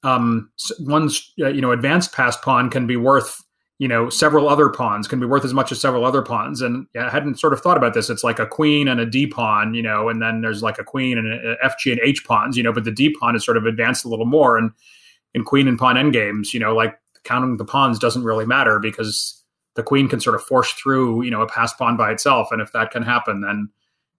um, 0.03 0.51
one 0.81 1.11
uh, 1.41 1.49
you 1.49 1.61
know 1.61 1.73
advanced 1.73 2.13
passed 2.13 2.43
pawn 2.43 2.71
can 2.71 2.87
be 2.87 2.97
worth 2.97 3.43
you 3.81 3.89
know, 3.89 4.11
several 4.11 4.47
other 4.47 4.69
pawns 4.69 5.09
can 5.09 5.19
be 5.19 5.25
worth 5.25 5.43
as 5.43 5.55
much 5.55 5.73
as 5.73 5.81
several 5.81 6.05
other 6.05 6.21
pawns. 6.21 6.61
And 6.61 6.87
yeah, 6.95 7.07
I 7.07 7.11
hadn't 7.11 7.41
sort 7.41 7.55
of 7.55 7.63
thought 7.63 7.79
about 7.79 7.95
this. 7.95 8.11
It's 8.11 8.23
like 8.23 8.39
a 8.39 8.47
queen 8.47 8.87
and 8.87 9.01
a 9.01 9.07
D 9.07 9.27
pawn, 9.27 9.73
you 9.73 9.83
know, 9.83 10.11
and 10.11 10.21
then 10.21 10.43
there's 10.43 10.63
like 10.63 10.79
a 10.79 10.85
queen 10.85 11.17
and 11.17 11.57
f 11.63 11.79
g 11.79 11.91
and 11.91 12.01
H 12.05 12.23
pawns, 12.27 12.59
you 12.59 12.63
know, 12.63 12.75
but 12.75 12.85
the 12.85 12.91
D 12.91 13.17
pawn 13.19 13.35
is 13.35 13.43
sort 13.43 13.57
of 13.57 13.65
advanced 13.65 14.05
a 14.05 14.09
little 14.09 14.27
more. 14.27 14.59
And 14.59 14.71
in 15.33 15.45
queen 15.45 15.67
and 15.67 15.79
pawn 15.79 15.97
endgames, 15.97 16.53
you 16.53 16.61
know, 16.61 16.75
like 16.75 16.95
counting 17.25 17.57
the 17.57 17.65
pawns 17.65 17.99
doesn't 17.99 18.23
really 18.23 18.45
matter 18.45 18.79
because 18.79 19.40
the 19.75 19.83
queen 19.83 20.09
can 20.09 20.21
sort 20.21 20.35
of 20.37 20.43
force 20.43 20.73
through, 20.73 21.23
you 21.23 21.31
know, 21.31 21.43
a 21.43 21.47
pass 21.47 21.73
pawn 21.73 21.97
by 21.97 22.11
itself. 22.11 22.49
And 22.51 22.61
if 22.61 22.73
that 22.73 22.91
can 22.91 23.03
happen, 23.03 23.41
then 23.41 23.69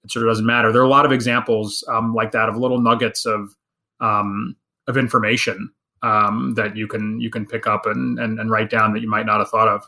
it 0.04 0.12
sort 0.12 0.26
of 0.26 0.32
doesn't 0.32 0.46
matter. 0.46 0.72
There 0.72 0.82
are 0.82 0.86
a 0.86 0.90
lot 0.90 1.06
of 1.06 1.12
examples 1.12 1.84
um, 1.88 2.14
like 2.14 2.32
that 2.32 2.50
of 2.50 2.58
little 2.58 2.80
nuggets 2.80 3.26
of 3.26 3.56
um, 4.00 4.56
of 4.88 4.98
information 4.98 5.72
um, 6.02 6.54
that 6.56 6.76
you 6.76 6.88
can 6.88 7.20
you 7.20 7.30
can 7.30 7.46
pick 7.46 7.68
up 7.68 7.86
and, 7.86 8.20
and 8.20 8.40
and 8.40 8.50
write 8.50 8.70
down 8.70 8.94
that 8.94 9.02
you 9.02 9.10
might 9.10 9.26
not 9.26 9.40
have 9.40 9.50
thought 9.50 9.68
of. 9.68 9.84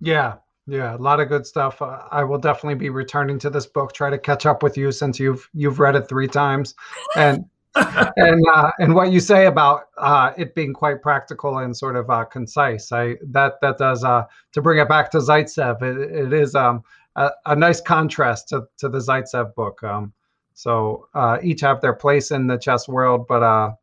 Yeah, 0.00 0.34
yeah, 0.66 0.94
a 0.94 0.98
lot 0.98 1.20
of 1.20 1.28
good 1.28 1.46
stuff. 1.46 1.80
Uh, 1.80 2.00
I 2.10 2.24
will 2.24 2.38
definitely 2.38 2.74
be 2.74 2.90
returning 2.90 3.38
to 3.40 3.50
this 3.50 3.66
book. 3.66 3.92
Try 3.92 4.10
to 4.10 4.18
catch 4.18 4.44
up 4.44 4.62
with 4.62 4.76
you 4.76 4.92
since 4.92 5.18
you've 5.18 5.48
you've 5.54 5.78
read 5.78 5.96
it 5.96 6.08
three 6.08 6.28
times, 6.28 6.74
and 7.16 7.44
and 7.76 8.42
uh, 8.52 8.70
and 8.78 8.94
what 8.94 9.10
you 9.10 9.20
say 9.20 9.46
about 9.46 9.88
uh, 9.98 10.32
it 10.36 10.54
being 10.54 10.72
quite 10.72 11.02
practical 11.02 11.58
and 11.58 11.76
sort 11.76 11.96
of 11.96 12.08
uh, 12.08 12.24
concise. 12.24 12.92
I 12.92 13.16
that 13.22 13.60
that 13.62 13.78
does 13.78 14.04
uh, 14.04 14.24
to 14.52 14.62
bring 14.62 14.78
it 14.78 14.88
back 14.88 15.10
to 15.12 15.18
Zaitsev. 15.18 15.82
It, 15.82 16.26
it 16.26 16.32
is 16.32 16.54
um, 16.54 16.84
a, 17.16 17.30
a, 17.46 17.56
nice 17.56 17.80
contrast 17.80 18.48
to 18.50 18.66
to 18.78 18.88
the 18.88 18.98
Zaitsev 18.98 19.54
book. 19.54 19.82
Um, 19.82 20.12
so 20.54 21.08
uh, 21.14 21.38
each 21.42 21.62
have 21.62 21.80
their 21.80 21.94
place 21.94 22.30
in 22.30 22.46
the 22.46 22.56
chess 22.56 22.86
world, 22.86 23.26
but 23.26 23.76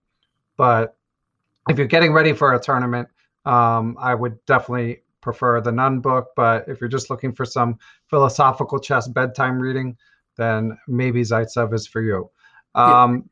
but 0.55 0.95
if 1.68 1.77
you're 1.77 1.88
getting 1.88 2.13
ready 2.13 2.34
for 2.34 2.53
a 2.53 2.59
tournament, 2.59 3.09
um, 3.45 3.97
I 3.99 4.15
would 4.15 4.43
definitely 4.45 5.01
prefer 5.19 5.59
the 5.59 5.72
Nunn 5.72 5.99
book. 5.99 6.30
But 6.35 6.68
if 6.68 6.80
you're 6.80 6.89
just 6.89 7.09
looking 7.09 7.34
for 7.34 7.45
some 7.45 7.77
philosophical 8.07 8.80
chess 8.80 9.07
bedtime 9.07 9.59
reading, 9.59 9.97
then 10.38 10.77
maybe 10.88 11.23
Zaitsev 11.23 11.73
is 11.73 11.88
for 11.88 12.01
you. 12.01 12.30
Um, 12.73 13.30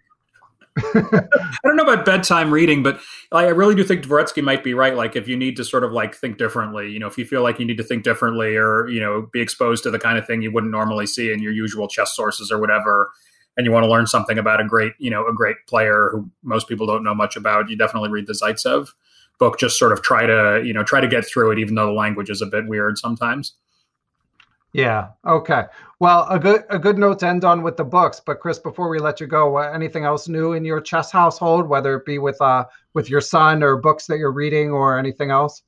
I 0.93 1.57
don't 1.63 1.75
know 1.75 1.83
about 1.83 2.05
bedtime 2.05 2.51
reading, 2.53 2.83
but 2.83 2.99
I 3.31 3.47
really 3.47 3.75
do 3.75 3.83
think 3.83 4.03
Dvoretsky 4.03 4.43
might 4.43 4.63
be 4.63 4.73
right. 4.73 4.95
Like, 4.95 5.15
if 5.15 5.27
you 5.27 5.37
need 5.37 5.55
to 5.57 5.63
sort 5.63 5.83
of 5.83 5.91
like 5.91 6.15
think 6.15 6.37
differently, 6.37 6.91
you 6.91 6.99
know, 6.99 7.07
if 7.07 7.17
you 7.17 7.25
feel 7.25 7.43
like 7.43 7.59
you 7.59 7.65
need 7.65 7.77
to 7.77 7.83
think 7.83 8.03
differently, 8.03 8.55
or 8.55 8.87
you 8.89 8.99
know, 8.99 9.27
be 9.31 9.41
exposed 9.41 9.83
to 9.83 9.91
the 9.91 9.99
kind 9.99 10.17
of 10.17 10.25
thing 10.25 10.41
you 10.41 10.51
wouldn't 10.51 10.71
normally 10.71 11.05
see 11.05 11.31
in 11.31 11.41
your 11.41 11.51
usual 11.51 11.87
chess 11.87 12.15
sources 12.15 12.51
or 12.51 12.59
whatever, 12.59 13.11
and 13.57 13.65
you 13.65 13.71
want 13.71 13.83
to 13.83 13.89
learn 13.89 14.07
something 14.07 14.37
about 14.37 14.61
a 14.61 14.65
great, 14.65 14.93
you 14.99 15.09
know, 15.09 15.27
a 15.27 15.33
great 15.33 15.57
player 15.67 16.09
who 16.11 16.29
most 16.43 16.67
people 16.67 16.87
don't 16.87 17.03
know 17.03 17.15
much 17.15 17.35
about, 17.35 17.69
you 17.69 17.75
definitely 17.75 18.09
read 18.09 18.27
the 18.27 18.33
Zaitsev 18.33 18.89
book. 19.37 19.59
Just 19.59 19.77
sort 19.77 19.91
of 19.91 20.01
try 20.01 20.25
to, 20.25 20.61
you 20.65 20.73
know, 20.73 20.83
try 20.83 21.01
to 21.01 21.07
get 21.07 21.25
through 21.25 21.51
it, 21.51 21.59
even 21.59 21.75
though 21.75 21.87
the 21.87 21.91
language 21.91 22.29
is 22.29 22.41
a 22.41 22.45
bit 22.45 22.67
weird 22.67 22.97
sometimes. 22.97 23.53
Yeah. 24.73 25.09
Okay. 25.25 25.63
Well, 25.99 26.27
a 26.29 26.37
good 26.37 26.63
a 26.69 26.77
good 26.77 26.97
note 26.97 27.19
to 27.19 27.27
end 27.27 27.43
on 27.43 27.63
with 27.63 27.75
the 27.75 27.83
books. 27.83 28.21
But 28.23 28.39
Chris, 28.39 28.59
before 28.59 28.87
we 28.89 28.99
let 28.99 29.19
you 29.19 29.27
go, 29.27 29.57
anything 29.57 30.05
else 30.05 30.27
new 30.27 30.53
in 30.53 30.63
your 30.63 30.79
chess 30.79 31.11
household, 31.11 31.67
whether 31.67 31.95
it 31.95 32.05
be 32.05 32.19
with 32.19 32.39
uh 32.41 32.65
with 32.93 33.09
your 33.09 33.21
son 33.21 33.63
or 33.63 33.77
books 33.77 34.05
that 34.07 34.19
you're 34.19 34.31
reading 34.31 34.71
or 34.71 34.97
anything 34.97 35.31
else? 35.31 35.63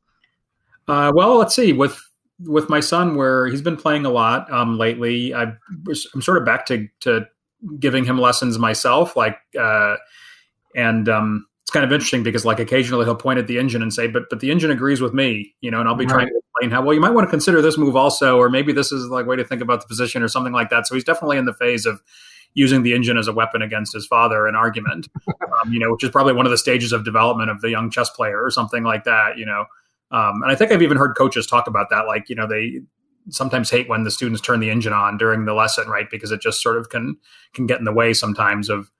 Uh, 0.87 1.11
well, 1.15 1.37
let's 1.37 1.55
see. 1.55 1.73
With 1.73 1.99
with 2.39 2.69
my 2.69 2.79
son, 2.79 3.15
where 3.15 3.47
he's 3.47 3.61
been 3.61 3.77
playing 3.77 4.05
a 4.05 4.09
lot 4.09 4.51
um, 4.51 4.77
lately, 4.77 5.33
I'm 5.33 5.57
i 5.87 5.95
am 6.15 6.21
sort 6.21 6.37
of 6.37 6.45
back 6.45 6.65
to 6.67 6.87
to 7.01 7.27
giving 7.79 8.05
him 8.05 8.17
lessons 8.19 8.57
myself, 8.57 9.15
like, 9.15 9.37
uh, 9.59 9.95
and 10.75 11.07
um, 11.09 11.45
it's 11.71 11.77
kind 11.77 11.85
of 11.85 11.93
interesting 11.93 12.21
because 12.21 12.43
like 12.43 12.59
occasionally 12.59 13.05
he'll 13.05 13.15
point 13.15 13.39
at 13.39 13.47
the 13.47 13.57
engine 13.57 13.81
and 13.81 13.93
say, 13.93 14.05
"But 14.05 14.29
but 14.29 14.41
the 14.41 14.51
engine 14.51 14.71
agrees 14.71 14.99
with 14.99 15.13
me," 15.13 15.55
you 15.61 15.71
know, 15.71 15.79
and 15.79 15.87
I'll 15.87 15.95
be 15.95 16.03
right. 16.03 16.13
trying 16.13 16.27
to 16.27 16.33
explain 16.35 16.69
how 16.69 16.81
well 16.81 16.93
you 16.93 16.99
might 16.99 17.11
want 17.11 17.25
to 17.25 17.29
consider 17.29 17.61
this 17.61 17.77
move 17.77 17.95
also, 17.95 18.37
or 18.37 18.49
maybe 18.49 18.73
this 18.73 18.91
is 18.91 19.07
like 19.07 19.25
way 19.25 19.37
to 19.37 19.45
think 19.45 19.61
about 19.61 19.79
the 19.79 19.87
position 19.87 20.21
or 20.21 20.27
something 20.27 20.51
like 20.51 20.69
that. 20.69 20.85
So 20.85 20.95
he's 20.95 21.05
definitely 21.05 21.37
in 21.37 21.45
the 21.45 21.53
phase 21.53 21.85
of 21.85 22.01
using 22.55 22.83
the 22.83 22.93
engine 22.93 23.17
as 23.17 23.29
a 23.29 23.31
weapon 23.31 23.61
against 23.61 23.93
his 23.93 24.05
father 24.05 24.49
in 24.49 24.55
argument, 24.55 25.07
um, 25.29 25.71
you 25.71 25.79
know, 25.79 25.93
which 25.93 26.03
is 26.03 26.09
probably 26.09 26.33
one 26.33 26.45
of 26.45 26.49
the 26.49 26.57
stages 26.57 26.91
of 26.91 27.05
development 27.05 27.49
of 27.49 27.61
the 27.61 27.69
young 27.69 27.89
chess 27.89 28.09
player 28.09 28.43
or 28.43 28.51
something 28.51 28.83
like 28.83 29.05
that, 29.05 29.37
you 29.37 29.45
know. 29.45 29.63
Um, 30.11 30.43
and 30.43 30.51
I 30.51 30.55
think 30.55 30.73
I've 30.73 30.81
even 30.81 30.97
heard 30.97 31.15
coaches 31.15 31.47
talk 31.47 31.67
about 31.67 31.89
that, 31.89 32.05
like 32.05 32.27
you 32.27 32.35
know 32.35 32.47
they 32.47 32.81
sometimes 33.29 33.69
hate 33.69 33.87
when 33.87 34.03
the 34.03 34.11
students 34.11 34.41
turn 34.41 34.59
the 34.59 34.69
engine 34.69 34.91
on 34.91 35.17
during 35.17 35.45
the 35.45 35.53
lesson, 35.53 35.87
right? 35.87 36.09
Because 36.11 36.31
it 36.31 36.41
just 36.41 36.61
sort 36.61 36.75
of 36.75 36.89
can 36.89 37.15
can 37.53 37.65
get 37.65 37.79
in 37.79 37.85
the 37.85 37.93
way 37.93 38.13
sometimes 38.13 38.67
of 38.67 38.91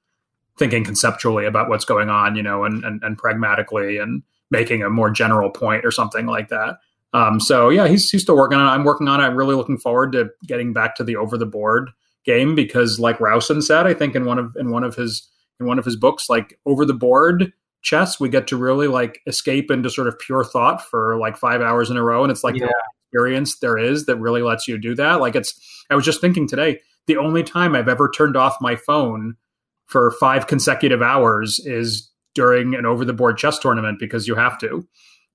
thinking 0.61 0.83
conceptually 0.83 1.45
about 1.45 1.69
what's 1.69 1.85
going 1.85 2.09
on, 2.09 2.35
you 2.35 2.43
know, 2.43 2.63
and 2.63 2.83
and, 2.83 3.01
and 3.03 3.17
pragmatically 3.17 3.97
and 3.97 4.21
making 4.49 4.83
a 4.83 4.89
more 4.89 5.09
general 5.09 5.49
point 5.49 5.83
or 5.85 5.91
something 5.91 6.25
like 6.25 6.49
that. 6.49 6.77
Um, 7.13 7.39
so 7.39 7.69
yeah, 7.69 7.87
he's 7.87 8.09
he's 8.09 8.21
still 8.21 8.37
working 8.37 8.57
on 8.59 8.67
it. 8.67 8.71
I'm 8.71 8.83
working 8.83 9.07
on 9.07 9.19
it. 9.19 9.23
I'm 9.23 9.35
really 9.35 9.55
looking 9.55 9.77
forward 9.77 10.11
to 10.11 10.29
getting 10.45 10.73
back 10.73 10.95
to 10.95 11.03
the 11.03 11.15
over 11.15 11.37
the 11.37 11.45
board 11.45 11.89
game 12.23 12.53
because, 12.55 12.99
like 12.99 13.19
Rowson 13.19 13.61
said, 13.61 13.87
I 13.87 13.93
think 13.93 14.15
in 14.15 14.25
one 14.25 14.37
of 14.37 14.55
in 14.55 14.69
one 14.69 14.83
of 14.83 14.95
his 14.95 15.27
in 15.59 15.65
one 15.65 15.79
of 15.79 15.85
his 15.85 15.95
books, 15.95 16.29
like 16.29 16.59
over 16.65 16.85
the 16.85 16.93
board 16.93 17.51
chess, 17.81 18.19
we 18.19 18.29
get 18.29 18.45
to 18.47 18.57
really 18.57 18.87
like 18.87 19.21
escape 19.25 19.71
into 19.71 19.89
sort 19.89 20.07
of 20.07 20.19
pure 20.19 20.43
thought 20.43 20.81
for 20.87 21.17
like 21.17 21.35
five 21.35 21.61
hours 21.61 21.89
in 21.89 21.97
a 21.97 22.03
row, 22.03 22.23
and 22.23 22.31
it's 22.31 22.43
like 22.43 22.55
yeah 22.55 22.67
experience 23.11 23.57
there 23.59 23.77
is 23.77 24.05
that 24.05 24.15
really 24.17 24.41
lets 24.41 24.67
you 24.67 24.77
do 24.77 24.95
that. 24.95 25.19
Like 25.19 25.35
it's, 25.35 25.59
I 25.89 25.95
was 25.95 26.05
just 26.05 26.21
thinking 26.21 26.47
today, 26.47 26.79
the 27.07 27.17
only 27.17 27.43
time 27.43 27.75
I've 27.75 27.89
ever 27.89 28.09
turned 28.09 28.37
off 28.37 28.55
my 28.61 28.75
phone 28.75 29.35
for 29.91 30.11
five 30.11 30.47
consecutive 30.47 31.01
hours 31.01 31.59
is 31.65 32.09
during 32.33 32.75
an 32.75 32.85
over 32.85 33.03
the 33.03 33.13
board 33.13 33.37
chess 33.37 33.59
tournament 33.59 33.99
because 33.99 34.27
you 34.27 34.35
have 34.35 34.57
to. 34.59 34.87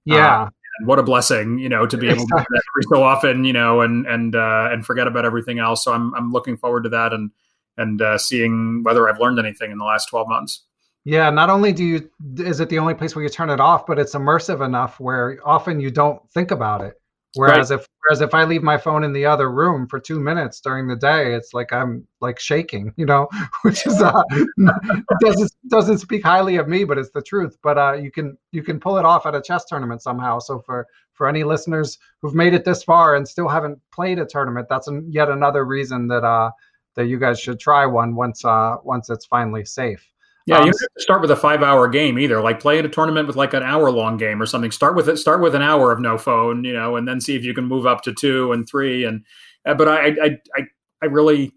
Yeah. 0.05 0.45
Uh, 0.45 0.49
what 0.85 0.99
a 0.99 1.03
blessing, 1.03 1.59
you 1.59 1.69
know, 1.69 1.87
to 1.87 1.97
be 1.97 2.09
able 2.09 2.27
to 2.27 2.37
do 2.37 2.45
that 2.51 2.63
every 2.75 2.83
so 2.91 3.03
often, 3.03 3.45
you 3.45 3.53
know, 3.53 3.81
and 3.83 4.07
and 4.07 4.35
uh, 4.35 4.69
and 4.71 4.85
forget 4.85 5.07
about 5.07 5.25
everything 5.25 5.59
else. 5.59 5.85
So 5.85 5.93
I'm 5.93 6.15
I'm 6.15 6.33
looking 6.33 6.57
forward 6.57 6.85
to 6.85 6.91
that 6.91 7.13
and 7.13 7.31
and 7.77 8.01
uh, 8.01 8.19
seeing 8.19 8.83
whether 8.83 9.09
I've 9.09 9.21
learned 9.21 9.39
anything 9.39 9.71
in 9.71 9.79
the 9.79 9.85
last 9.85 10.07
12 10.07 10.29
months. 10.29 10.63
Yeah, 11.05 11.31
not 11.31 11.51
only 11.51 11.73
do 11.73 11.85
you 11.85 12.11
is 12.39 12.61
it 12.61 12.69
the 12.69 12.79
only 12.79 12.95
place 12.95 13.15
where 13.15 13.23
you 13.23 13.29
turn 13.29 13.51
it 13.51 13.61
off, 13.61 13.87
but 13.87 13.99
it's 13.99 14.15
immersive 14.15 14.65
enough 14.65 14.99
where 14.99 15.39
often 15.45 15.81
you 15.81 15.91
don't 15.91 16.21
think 16.33 16.51
about 16.51 16.81
it. 16.81 17.01
Whereas 17.37 17.71
right. 17.71 17.81
if 17.81 17.87
whereas 18.01 18.21
if 18.21 18.35
I 18.35 18.45
leave 18.45 18.63
my 18.63 18.79
phone 18.79 19.05
in 19.05 19.13
the 19.13 19.27
other 19.27 19.51
room 19.51 19.87
for 19.87 20.01
two 20.01 20.19
minutes 20.19 20.61
during 20.61 20.89
the 20.89 20.97
day, 20.97 21.35
it's 21.35 21.53
like 21.53 21.73
I'm 21.73 22.07
like 22.21 22.41
shaking, 22.41 22.93
you 22.97 23.07
know, 23.07 23.29
which 23.63 23.87
is 23.87 24.01
uh, 24.01 24.23
doesn't 25.21 25.53
doesn't 25.69 25.99
speak 25.99 26.23
highly 26.23 26.57
of 26.57 26.69
me, 26.69 26.85
but 26.85 26.99
it's 26.99 27.11
the 27.11 27.23
truth. 27.23 27.57
But 27.63 27.79
uh, 27.79 27.93
you 27.95 28.11
can 28.11 28.37
you 28.53 28.63
can 28.63 28.81
pull 28.81 28.99
it 28.99 29.05
off 29.05 29.27
at 29.27 29.35
a 29.35 29.43
chess 29.43 29.65
tournament 29.67 30.03
somehow. 30.03 30.39
So 30.39 30.61
for 30.61 30.87
for 31.13 31.29
any 31.29 31.45
listeners 31.45 31.99
who've 32.23 32.35
made 32.35 32.55
it 32.55 32.65
this 32.65 32.83
far 32.83 33.17
and 33.17 33.27
still 33.27 33.49
haven't 33.49 33.79
played 33.93 34.19
a 34.19 34.27
tournament, 34.27 34.67
that's 34.69 34.89
an, 34.89 35.07
yet 35.11 35.29
another 35.29 35.65
reason 35.65 36.09
that 36.09 36.25
uh 36.25 36.51
that 36.95 37.07
you 37.07 37.19
guys 37.19 37.39
should 37.39 37.61
try 37.61 37.85
one 37.85 38.15
once 38.15 38.45
uh 38.45 38.77
once 38.83 39.11
it's 39.11 39.27
finally 39.27 39.65
safe. 39.65 40.07
Yeah, 40.47 40.59
um, 40.59 40.67
you 40.67 40.73
don't 40.73 40.81
have 40.81 40.95
to 40.97 41.03
start 41.03 41.21
with 41.21 41.31
a 41.33 41.37
five-hour 41.37 41.89
game 41.89 42.19
either. 42.19 42.41
Like 42.41 42.61
play 42.61 42.79
in 42.79 42.87
a 42.87 42.89
tournament 42.89 43.27
with 43.27 43.37
like 43.37 43.53
an 43.53 43.65
hour-long 43.65 44.17
game 44.17 44.41
or 44.41 44.47
something. 44.47 44.71
Start 44.71 44.95
with 44.95 45.09
it. 45.09 45.17
Start 45.17 45.41
with 45.41 45.57
an 45.57 45.63
hour 45.63 45.91
of 45.91 46.01
no 46.01 46.17
phone, 46.17 46.63
you 46.63 46.73
know, 46.73 46.95
and 46.97 47.09
then 47.09 47.21
see 47.21 47.35
if 47.35 47.45
you 47.45 47.53
can 47.53 47.65
move 47.65 47.85
up 47.85 48.03
to 48.03 48.15
two 48.15 48.53
and 48.53 48.69
three. 48.69 49.05
And 49.05 49.25
uh, 49.67 49.75
but 49.75 49.89
I, 49.89 50.07
I, 50.07 50.39
I, 50.55 50.63
I 51.03 51.07
really, 51.07 51.53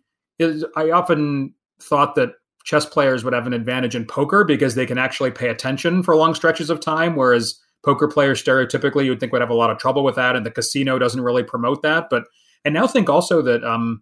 I 0.75 0.89
often 0.89 1.53
thought 1.79 2.15
that 2.15 2.31
chess 2.65 2.85
players 2.85 3.23
would 3.23 3.33
have 3.33 3.47
an 3.47 3.53
advantage 3.53 3.95
in 3.95 4.05
poker 4.05 4.43
because 4.43 4.75
they 4.75 4.85
can 4.85 4.97
actually 4.97 5.31
pay 5.31 5.49
attention 5.49 6.01
for 6.03 6.15
long 6.15 6.33
stretches 6.33 6.69
of 6.69 6.79
time, 6.79 7.15
whereas 7.15 7.59
poker 7.83 8.07
players 8.07 8.43
stereotypically 8.43 9.05
you 9.05 9.11
would 9.11 9.19
think 9.19 9.31
would 9.31 9.41
have 9.41 9.49
a 9.49 9.55
lot 9.55 9.69
of 9.69 9.77
trouble 9.77 10.03
with 10.03 10.15
that, 10.15 10.35
and 10.35 10.45
the 10.45 10.51
casino 10.51 10.97
doesn't 10.97 11.21
really 11.21 11.43
promote 11.43 11.83
that. 11.83 12.07
But 12.09 12.23
I 12.65 12.69
now 12.69 12.87
think 12.87 13.07
also 13.07 13.41
that 13.43 13.63
um, 13.63 14.01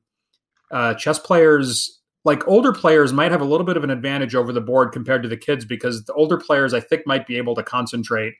uh, 0.72 0.94
chess 0.96 1.20
players 1.20 2.02
like 2.28 2.46
older 2.46 2.74
players 2.74 3.14
might 3.14 3.32
have 3.32 3.40
a 3.40 3.46
little 3.46 3.66
bit 3.66 3.78
of 3.78 3.86
an 3.86 3.90
advantage 3.90 4.36
over 4.36 4.52
the 4.52 4.60
board 4.60 4.92
compared 4.92 5.24
to 5.24 5.30
the 5.30 5.38
kids 5.38 5.64
because 5.64 6.04
the 6.04 6.14
older 6.14 6.38
players 6.38 6.74
I 6.74 6.82
think 6.82 7.08
might 7.08 7.26
be 7.26 7.38
able 7.38 7.56
to 7.56 7.64
concentrate 7.64 8.34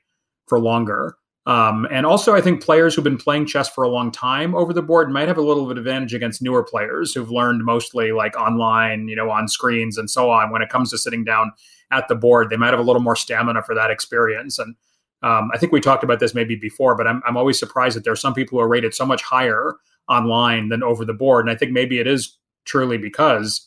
for 0.46 0.60
longer. 0.60 1.16
Um, 1.46 1.88
and 1.90 2.04
also, 2.04 2.34
I 2.34 2.42
think 2.42 2.62
players 2.62 2.94
who've 2.94 3.02
been 3.02 3.16
playing 3.16 3.46
chess 3.46 3.66
for 3.70 3.82
a 3.82 3.88
long 3.88 4.12
time 4.12 4.54
over 4.54 4.74
the 4.74 4.82
board 4.82 5.10
might 5.10 5.28
have 5.28 5.38
a 5.38 5.42
little 5.42 5.66
bit 5.66 5.78
of 5.78 5.86
advantage 5.86 6.12
against 6.12 6.42
newer 6.42 6.62
players 6.62 7.14
who've 7.14 7.30
learned 7.30 7.64
mostly 7.64 8.12
like 8.12 8.36
online, 8.36 9.08
you 9.08 9.16
know, 9.16 9.30
on 9.30 9.48
screens 9.48 9.96
and 9.96 10.10
so 10.10 10.30
on. 10.30 10.52
When 10.52 10.60
it 10.60 10.68
comes 10.68 10.90
to 10.90 10.98
sitting 10.98 11.24
down 11.24 11.52
at 11.90 12.08
the 12.08 12.14
board, 12.14 12.50
they 12.50 12.58
might 12.58 12.74
have 12.74 12.80
a 12.80 12.82
little 12.82 13.00
more 13.00 13.16
stamina 13.16 13.62
for 13.62 13.74
that 13.74 13.90
experience. 13.90 14.58
And 14.58 14.74
um, 15.22 15.50
I 15.54 15.56
think 15.56 15.72
we 15.72 15.80
talked 15.80 16.04
about 16.04 16.20
this 16.20 16.34
maybe 16.34 16.56
before, 16.56 16.94
but 16.94 17.06
I'm, 17.06 17.22
I'm 17.26 17.38
always 17.38 17.58
surprised 17.58 17.96
that 17.96 18.04
there 18.04 18.12
are 18.12 18.16
some 18.16 18.34
people 18.34 18.58
who 18.58 18.62
are 18.62 18.68
rated 18.68 18.94
so 18.94 19.06
much 19.06 19.22
higher 19.22 19.76
online 20.10 20.68
than 20.68 20.82
over 20.82 21.06
the 21.06 21.14
board. 21.14 21.46
And 21.46 21.50
I 21.50 21.56
think 21.58 21.72
maybe 21.72 21.98
it 21.98 22.06
is 22.06 22.36
truly 22.66 22.98
because 22.98 23.66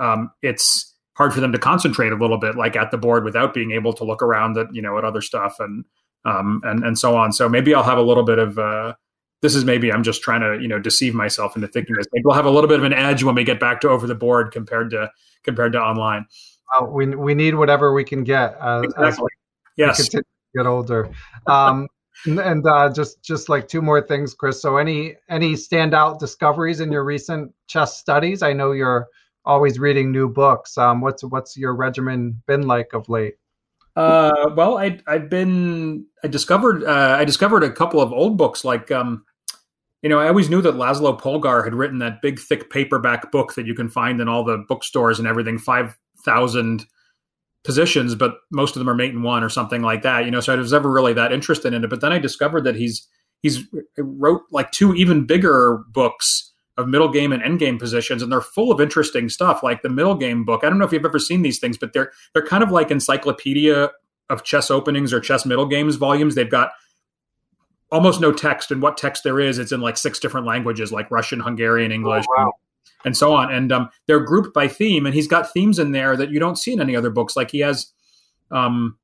um, 0.00 0.30
it's 0.42 0.94
hard 1.14 1.34
for 1.34 1.40
them 1.40 1.52
to 1.52 1.58
concentrate 1.58 2.12
a 2.12 2.16
little 2.16 2.38
bit 2.38 2.56
like 2.56 2.76
at 2.76 2.90
the 2.90 2.96
board 2.96 3.24
without 3.24 3.52
being 3.52 3.72
able 3.72 3.92
to 3.92 4.04
look 4.04 4.22
around 4.22 4.56
at 4.56 4.74
you 4.74 4.82
know 4.82 4.96
at 4.98 5.04
other 5.04 5.20
stuff 5.20 5.56
and 5.60 5.84
um, 6.24 6.60
and 6.64 6.84
and 6.84 6.98
so 6.98 7.16
on. 7.16 7.32
So 7.32 7.48
maybe 7.48 7.74
I'll 7.74 7.82
have 7.82 7.98
a 7.98 8.02
little 8.02 8.24
bit 8.24 8.38
of 8.38 8.58
uh, 8.58 8.94
this 9.42 9.54
is 9.54 9.64
maybe 9.64 9.92
I'm 9.92 10.02
just 10.02 10.22
trying 10.22 10.40
to 10.40 10.60
you 10.60 10.68
know 10.68 10.78
deceive 10.78 11.14
myself 11.14 11.56
into 11.56 11.68
thinking 11.68 11.94
this. 11.96 12.06
Maybe 12.12 12.22
we'll 12.24 12.36
have 12.36 12.46
a 12.46 12.50
little 12.50 12.68
bit 12.68 12.78
of 12.78 12.84
an 12.84 12.92
edge 12.92 13.22
when 13.22 13.34
we 13.34 13.44
get 13.44 13.60
back 13.60 13.80
to 13.82 13.88
over 13.88 14.06
the 14.06 14.14
board 14.14 14.52
compared 14.52 14.90
to 14.90 15.10
compared 15.44 15.72
to 15.72 15.78
online. 15.78 16.26
Well, 16.72 16.90
we 16.90 17.06
we 17.14 17.34
need 17.34 17.54
whatever 17.54 17.92
we 17.92 18.04
can 18.04 18.24
get 18.24 18.56
uh, 18.60 18.82
exactly. 18.84 19.30
yes. 19.76 20.08
get 20.08 20.66
older. 20.66 21.10
Um, 21.46 21.86
and, 22.26 22.38
and 22.38 22.66
uh, 22.66 22.92
just 22.92 23.22
just 23.22 23.48
like 23.48 23.68
two 23.68 23.82
more 23.82 24.00
things, 24.00 24.34
Chris. 24.34 24.60
So 24.60 24.76
any 24.76 25.16
any 25.28 25.54
standout 25.54 26.18
discoveries 26.18 26.80
in 26.80 26.92
your 26.92 27.04
recent 27.04 27.52
chess 27.66 27.98
studies? 27.98 28.42
I 28.42 28.52
know 28.52 28.72
you're 28.72 29.08
always 29.44 29.78
reading 29.78 30.12
new 30.12 30.28
books. 30.28 30.76
Um, 30.78 31.00
what's 31.00 31.24
what's 31.24 31.56
your 31.56 31.74
regimen 31.74 32.42
been 32.46 32.66
like 32.66 32.92
of 32.92 33.08
late? 33.08 33.34
Uh, 33.96 34.50
well, 34.54 34.78
I 34.78 35.00
I've 35.06 35.28
been 35.28 36.06
I 36.22 36.28
discovered 36.28 36.84
uh, 36.84 37.16
I 37.18 37.24
discovered 37.24 37.62
a 37.62 37.70
couple 37.70 38.00
of 38.00 38.12
old 38.12 38.36
books 38.36 38.64
like 38.64 38.90
um, 38.90 39.24
you 40.02 40.08
know 40.08 40.18
I 40.18 40.28
always 40.28 40.48
knew 40.48 40.62
that 40.62 40.74
Laszlo 40.74 41.20
Polgar 41.20 41.64
had 41.64 41.74
written 41.74 41.98
that 41.98 42.22
big 42.22 42.38
thick 42.38 42.70
paperback 42.70 43.32
book 43.32 43.54
that 43.54 43.66
you 43.66 43.74
can 43.74 43.88
find 43.88 44.20
in 44.20 44.28
all 44.28 44.44
the 44.44 44.64
bookstores 44.68 45.18
and 45.18 45.26
everything 45.26 45.58
five 45.58 45.96
thousand 46.24 46.86
positions, 47.64 48.14
but 48.14 48.36
most 48.50 48.74
of 48.74 48.80
them 48.80 48.88
are 48.88 48.94
mate 48.94 49.12
in 49.12 49.22
one 49.22 49.42
or 49.44 49.48
something 49.48 49.82
like 49.82 50.02
that. 50.02 50.24
You 50.24 50.30
know, 50.30 50.40
so 50.40 50.52
I 50.52 50.56
was 50.56 50.72
never 50.72 50.90
really 50.90 51.12
that 51.14 51.32
interested 51.32 51.74
in 51.74 51.84
it. 51.84 51.90
But 51.90 52.00
then 52.00 52.12
I 52.12 52.18
discovered 52.18 52.64
that 52.64 52.76
he's 52.76 53.06
he's 53.42 53.64
wrote 53.98 54.42
like 54.50 54.70
two 54.70 54.94
even 54.94 55.26
bigger 55.26 55.82
books 55.88 56.49
of 56.80 56.88
middle 56.88 57.08
game 57.08 57.32
and 57.32 57.42
end 57.42 57.58
game 57.58 57.78
positions, 57.78 58.22
and 58.22 58.32
they're 58.32 58.40
full 58.40 58.72
of 58.72 58.80
interesting 58.80 59.28
stuff. 59.28 59.62
Like 59.62 59.82
the 59.82 59.88
middle 59.88 60.14
game 60.14 60.44
book. 60.44 60.64
I 60.64 60.68
don't 60.68 60.78
know 60.78 60.84
if 60.84 60.92
you've 60.92 61.04
ever 61.04 61.18
seen 61.18 61.42
these 61.42 61.58
things, 61.58 61.78
but 61.78 61.92
they're 61.92 62.12
they're 62.32 62.46
kind 62.46 62.62
of 62.62 62.70
like 62.70 62.90
encyclopedia 62.90 63.90
of 64.28 64.44
chess 64.44 64.70
openings 64.70 65.12
or 65.12 65.20
chess 65.20 65.46
middle 65.46 65.66
games 65.66 65.96
volumes. 65.96 66.34
They've 66.34 66.50
got 66.50 66.72
almost 67.92 68.20
no 68.20 68.32
text, 68.32 68.70
and 68.70 68.82
what 68.82 68.96
text 68.96 69.22
there 69.24 69.40
is, 69.40 69.58
it's 69.58 69.72
in 69.72 69.80
like 69.80 69.96
six 69.96 70.18
different 70.18 70.46
languages, 70.46 70.92
like 70.92 71.10
Russian, 71.10 71.40
Hungarian, 71.40 71.92
English. 71.92 72.24
Oh, 72.28 72.44
wow 72.44 72.52
and 73.04 73.16
so 73.16 73.32
on. 73.32 73.52
And 73.52 73.72
um, 73.72 73.90
they're 74.06 74.20
grouped 74.20 74.54
by 74.54 74.68
theme, 74.68 75.06
and 75.06 75.14
he's 75.14 75.26
got 75.26 75.52
themes 75.52 75.78
in 75.78 75.92
there 75.92 76.16
that 76.16 76.30
you 76.30 76.38
don't 76.38 76.58
see 76.58 76.72
in 76.72 76.80
any 76.80 76.96
other 76.96 77.10
books. 77.10 77.36
Like 77.36 77.50
he 77.50 77.60
has, 77.60 77.92
um, 78.50 78.98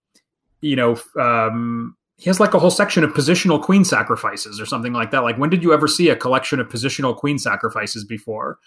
you 0.60 0.76
know, 0.76 0.98
um, 1.18 1.96
he 2.16 2.30
has 2.30 2.40
like 2.40 2.54
a 2.54 2.58
whole 2.58 2.70
section 2.70 3.04
of 3.04 3.10
positional 3.12 3.60
queen 3.62 3.84
sacrifices 3.84 4.60
or 4.60 4.66
something 4.66 4.92
like 4.92 5.10
that. 5.10 5.22
Like 5.22 5.36
when 5.38 5.50
did 5.50 5.62
you 5.62 5.72
ever 5.72 5.86
see 5.86 6.08
a 6.08 6.16
collection 6.16 6.60
of 6.60 6.68
positional 6.68 7.14
queen 7.14 7.38
sacrifices 7.38 8.04
before? 8.04 8.58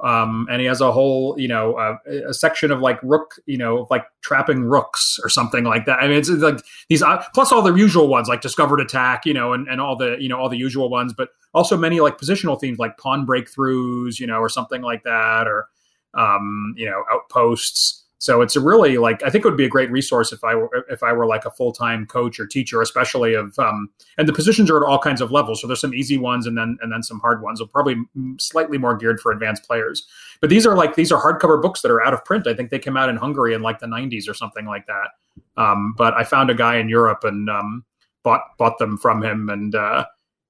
Um, 0.00 0.46
and 0.48 0.60
he 0.60 0.66
has 0.68 0.80
a 0.80 0.92
whole, 0.92 1.34
you 1.38 1.48
know, 1.48 1.74
uh, 1.74 1.96
a 2.28 2.34
section 2.34 2.70
of 2.70 2.78
like 2.78 3.02
rook, 3.02 3.34
you 3.46 3.58
know, 3.58 3.88
like 3.90 4.04
trapping 4.22 4.62
rooks 4.62 5.18
or 5.24 5.28
something 5.28 5.64
like 5.64 5.86
that. 5.86 5.98
I 5.98 6.06
mean, 6.06 6.18
it's, 6.18 6.28
it's 6.28 6.42
like 6.42 6.60
these 6.88 7.02
uh, 7.02 7.24
plus 7.34 7.50
all 7.50 7.62
the 7.62 7.74
usual 7.74 8.06
ones 8.06 8.28
like 8.28 8.40
discovered 8.40 8.80
attack, 8.80 9.26
you 9.26 9.34
know, 9.34 9.52
and, 9.52 9.66
and 9.66 9.80
all 9.80 9.96
the, 9.96 10.16
you 10.20 10.28
know, 10.28 10.38
all 10.38 10.48
the 10.48 10.56
usual 10.56 10.88
ones, 10.88 11.12
but 11.12 11.30
also 11.52 11.76
many 11.76 11.98
like 11.98 12.16
positional 12.16 12.60
themes 12.60 12.78
like 12.78 12.96
pawn 12.96 13.26
breakthroughs, 13.26 14.20
you 14.20 14.26
know, 14.26 14.38
or 14.38 14.48
something 14.48 14.82
like 14.82 15.02
that, 15.02 15.48
or 15.48 15.66
um, 16.14 16.74
you 16.76 16.86
know, 16.86 17.02
outposts. 17.10 18.04
So 18.20 18.42
it's 18.42 18.56
a 18.56 18.60
really 18.60 18.98
like 18.98 19.22
I 19.22 19.30
think 19.30 19.44
it 19.44 19.48
would 19.48 19.56
be 19.56 19.64
a 19.64 19.68
great 19.68 19.90
resource 19.92 20.32
if 20.32 20.42
I 20.42 20.56
were 20.56 20.84
if 20.90 21.04
I 21.04 21.12
were 21.12 21.24
like 21.24 21.44
a 21.44 21.52
full 21.52 21.72
time 21.72 22.04
coach 22.04 22.40
or 22.40 22.46
teacher, 22.46 22.82
especially 22.82 23.34
of 23.34 23.56
um, 23.60 23.90
and 24.18 24.28
the 24.28 24.32
positions 24.32 24.70
are 24.70 24.82
at 24.82 24.88
all 24.88 24.98
kinds 24.98 25.20
of 25.20 25.30
levels. 25.30 25.60
So 25.60 25.68
there's 25.68 25.80
some 25.80 25.94
easy 25.94 26.18
ones 26.18 26.44
and 26.44 26.58
then 26.58 26.78
and 26.82 26.90
then 26.92 27.04
some 27.04 27.20
hard 27.20 27.42
ones. 27.42 27.60
Will 27.60 27.68
probably 27.68 27.96
slightly 28.38 28.76
more 28.76 28.96
geared 28.96 29.20
for 29.20 29.30
advanced 29.30 29.62
players. 29.64 30.04
But 30.40 30.50
these 30.50 30.66
are 30.66 30.74
like 30.74 30.96
these 30.96 31.12
are 31.12 31.22
hardcover 31.22 31.62
books 31.62 31.80
that 31.82 31.92
are 31.92 32.02
out 32.02 32.12
of 32.12 32.24
print. 32.24 32.48
I 32.48 32.54
think 32.54 32.70
they 32.70 32.80
came 32.80 32.96
out 32.96 33.08
in 33.08 33.16
Hungary 33.16 33.54
in 33.54 33.62
like 33.62 33.78
the 33.78 33.86
90s 33.86 34.28
or 34.28 34.34
something 34.34 34.66
like 34.66 34.86
that. 34.86 35.10
Um, 35.56 35.94
but 35.96 36.14
I 36.14 36.24
found 36.24 36.50
a 36.50 36.54
guy 36.54 36.76
in 36.78 36.88
Europe 36.88 37.22
and 37.22 37.48
um, 37.48 37.84
bought 38.24 38.42
bought 38.58 38.78
them 38.78 38.98
from 38.98 39.22
him 39.22 39.48
and. 39.48 39.74
Uh, 39.74 40.06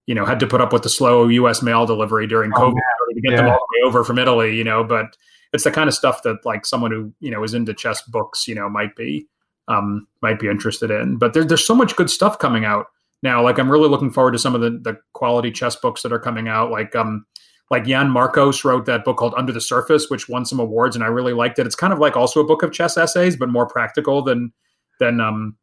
you 0.07 0.15
know, 0.15 0.25
had 0.25 0.41
to 0.41 0.47
put 0.47 0.63
up 0.63 0.73
with 0.73 0.83
the 0.85 0.89
slow 0.89 1.29
U.S. 1.29 1.61
mail 1.61 1.85
delivery 1.85 2.27
during 2.27 2.51
oh, 2.55 2.73
COVID 2.73 2.81
to 3.15 3.21
get 3.21 3.33
yeah. 3.33 3.37
them 3.37 3.49
all 3.49 3.59
the 3.59 3.79
way 3.79 3.87
over 3.87 4.03
from 4.05 4.19
Italy. 4.19 4.57
You 4.57 4.65
know, 4.65 4.83
but 4.83 5.19
it's 5.53 5.65
the 5.65 5.71
kind 5.71 5.89
of 5.89 5.95
stuff 5.95 6.23
that 6.23 6.45
like 6.45 6.67
someone 6.67 6.91
who 6.91 7.13
you 7.21 7.31
know 7.31 7.43
is 7.43 7.55
into 7.55 7.75
chess 7.75 8.03
books, 8.03 8.47
you 8.47 8.55
know, 8.55 8.69
might 8.69 8.95
be 8.97 9.27
um, 9.69 10.07
might 10.23 10.39
be 10.39 10.49
interested 10.49 10.91
in. 10.91 11.17
But 11.17 11.35
there, 11.35 11.45
there's 11.45 11.67
so 11.67 11.75
much 11.75 11.97
good 11.97 12.11
stuff 12.11 12.39
coming 12.39 12.65
out 12.65 12.87
now. 13.23 13.43
Like 13.43 13.59
I'm 13.59 13.71
really 13.71 13.89
looking 13.89 14.11
forward 14.11 14.33
to 14.33 14.39
some 14.39 14.55
of 14.55 14.61
the 14.61 14.71
the 14.71 14.99
quality 15.13 15.51
chess 15.51 15.77
books 15.77 16.03
that 16.03 16.13
are 16.13 16.19
coming 16.19 16.49
out. 16.49 16.71
Like 16.71 16.95
um, 16.95 17.25
like 17.71 17.85
Jan 17.85 18.09
Markos 18.09 18.65
wrote 18.65 18.87
that 18.87 19.05
book 19.05 19.19
called 19.19 19.35
Under 19.37 19.53
the 19.53 19.61
Surface, 19.61 20.09
which 20.09 20.29
won 20.29 20.45
some 20.45 20.59
awards, 20.61 20.97
and 20.97 21.05
I 21.05 21.09
really 21.09 21.35
liked 21.35 21.59
it. 21.59 21.67
It's 21.67 21.75
kind 21.75 21.93
of 21.93 21.99
like 21.99 22.17
also 22.17 22.41
a 22.41 22.47
book 22.47 22.63
of 22.63 22.73
chess 22.73 22.97
essays, 22.97 23.37
but 23.37 23.49
more 23.49 23.67
practical 23.67 24.23
than 24.23 24.53
than 25.01 25.21
um, 25.21 25.57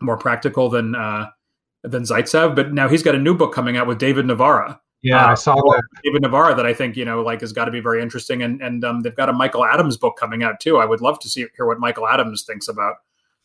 more 0.00 0.16
practical 0.16 0.68
than 0.68 0.94
uh, 0.94 1.26
than 1.82 2.02
Zaitsev. 2.02 2.56
But 2.56 2.72
now 2.72 2.88
he's 2.88 3.02
got 3.02 3.14
a 3.14 3.18
new 3.18 3.34
book 3.34 3.54
coming 3.54 3.76
out 3.76 3.86
with 3.86 3.98
David 3.98 4.26
Navara, 4.26 4.78
yeah, 5.02 5.26
uh, 5.26 5.30
I 5.32 5.34
saw 5.34 5.54
that. 5.54 5.82
David 6.04 6.22
Navara 6.22 6.54
that 6.56 6.66
I 6.66 6.74
think 6.74 6.96
you 6.96 7.04
know 7.04 7.22
like 7.22 7.40
has 7.40 7.52
got 7.52 7.66
to 7.66 7.70
be 7.70 7.80
very 7.80 8.02
interesting, 8.02 8.42
and 8.42 8.60
and 8.60 8.84
um, 8.84 9.00
they've 9.00 9.14
got 9.14 9.28
a 9.28 9.32
Michael 9.32 9.64
Adams 9.64 9.96
book 9.96 10.16
coming 10.18 10.42
out 10.42 10.60
too. 10.60 10.78
I 10.78 10.84
would 10.84 11.00
love 11.00 11.18
to 11.20 11.28
see 11.28 11.46
hear 11.56 11.66
what 11.66 11.78
Michael 11.78 12.06
Adams 12.06 12.44
thinks 12.44 12.68
about 12.68 12.96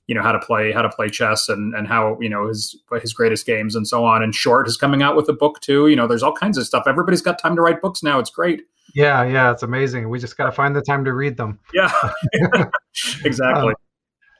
you 0.07 0.13
know 0.13 0.21
how 0.21 0.31
to 0.31 0.39
play 0.39 0.71
how 0.71 0.81
to 0.81 0.89
play 0.89 1.09
chess 1.09 1.49
and 1.49 1.73
and 1.73 1.87
how 1.87 2.17
you 2.19 2.29
know 2.29 2.47
his 2.47 2.75
his 3.01 3.13
greatest 3.13 3.45
games 3.45 3.75
and 3.75 3.87
so 3.87 4.05
on. 4.05 4.21
And 4.21 4.35
Short 4.35 4.67
is 4.67 4.77
coming 4.77 5.01
out 5.01 5.15
with 5.15 5.29
a 5.29 5.33
book 5.33 5.59
too. 5.61 5.87
You 5.87 5.95
know, 5.95 6.07
there's 6.07 6.23
all 6.23 6.33
kinds 6.33 6.57
of 6.57 6.65
stuff. 6.65 6.83
Everybody's 6.87 7.21
got 7.21 7.39
time 7.39 7.55
to 7.55 7.61
write 7.61 7.81
books 7.81 8.03
now. 8.03 8.19
It's 8.19 8.29
great. 8.29 8.63
Yeah, 8.93 9.23
yeah, 9.23 9.51
it's 9.51 9.63
amazing. 9.63 10.09
We 10.09 10.19
just 10.19 10.37
got 10.37 10.45
to 10.45 10.51
find 10.51 10.75
the 10.75 10.81
time 10.81 11.03
to 11.05 11.13
read 11.13 11.37
them. 11.37 11.59
Yeah, 11.73 11.91
exactly. 13.25 13.69
Um, 13.69 13.75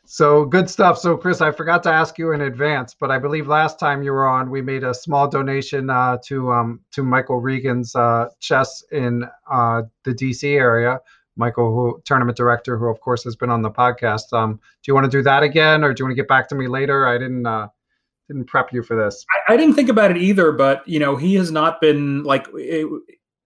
so 0.05 0.45
good 0.45 0.69
stuff. 0.69 0.97
So 0.97 1.17
Chris, 1.17 1.41
I 1.41 1.51
forgot 1.51 1.83
to 1.83 1.89
ask 1.89 2.17
you 2.17 2.31
in 2.31 2.41
advance, 2.41 2.95
but 2.97 3.11
I 3.11 3.19
believe 3.19 3.47
last 3.47 3.79
time 3.79 4.03
you 4.03 4.11
were 4.11 4.27
on, 4.27 4.49
we 4.49 4.61
made 4.61 4.83
a 4.83 4.93
small 4.93 5.27
donation 5.27 5.89
uh, 5.89 6.17
to 6.25 6.51
um, 6.51 6.79
to 6.91 7.03
Michael 7.03 7.39
Regan's 7.39 7.95
uh, 7.95 8.29
chess 8.39 8.83
in 8.91 9.25
uh, 9.51 9.83
the 10.03 10.11
DC 10.11 10.57
area. 10.57 10.99
Michael, 11.37 11.73
who 11.73 12.01
tournament 12.05 12.37
director, 12.37 12.77
who 12.77 12.85
of 12.85 13.01
course 13.01 13.23
has 13.23 13.35
been 13.35 13.49
on 13.49 13.61
the 13.61 13.71
podcast. 13.71 14.31
Um, 14.31 14.53
do 14.53 14.87
you 14.87 14.93
want 14.93 15.05
to 15.05 15.17
do 15.17 15.21
that 15.23 15.43
again, 15.43 15.83
or 15.83 15.93
do 15.93 16.01
you 16.01 16.05
want 16.05 16.11
to 16.11 16.21
get 16.21 16.29
back 16.29 16.47
to 16.49 16.55
me 16.55 16.67
later? 16.67 17.05
I 17.07 17.17
didn't 17.17 17.45
uh, 17.45 17.67
didn't 18.27 18.45
prep 18.45 18.71
you 18.71 18.83
for 18.83 18.95
this. 18.95 19.25
I, 19.47 19.53
I, 19.53 19.57
didn't 19.57 19.75
think 19.75 19.89
about 19.89 20.11
it 20.11 20.17
either, 20.17 20.51
but 20.51 20.87
you 20.87 20.99
know, 20.99 21.15
he 21.15 21.35
has 21.35 21.51
not 21.51 21.81
been 21.81 22.23
like 22.23 22.47
it, 22.53 22.87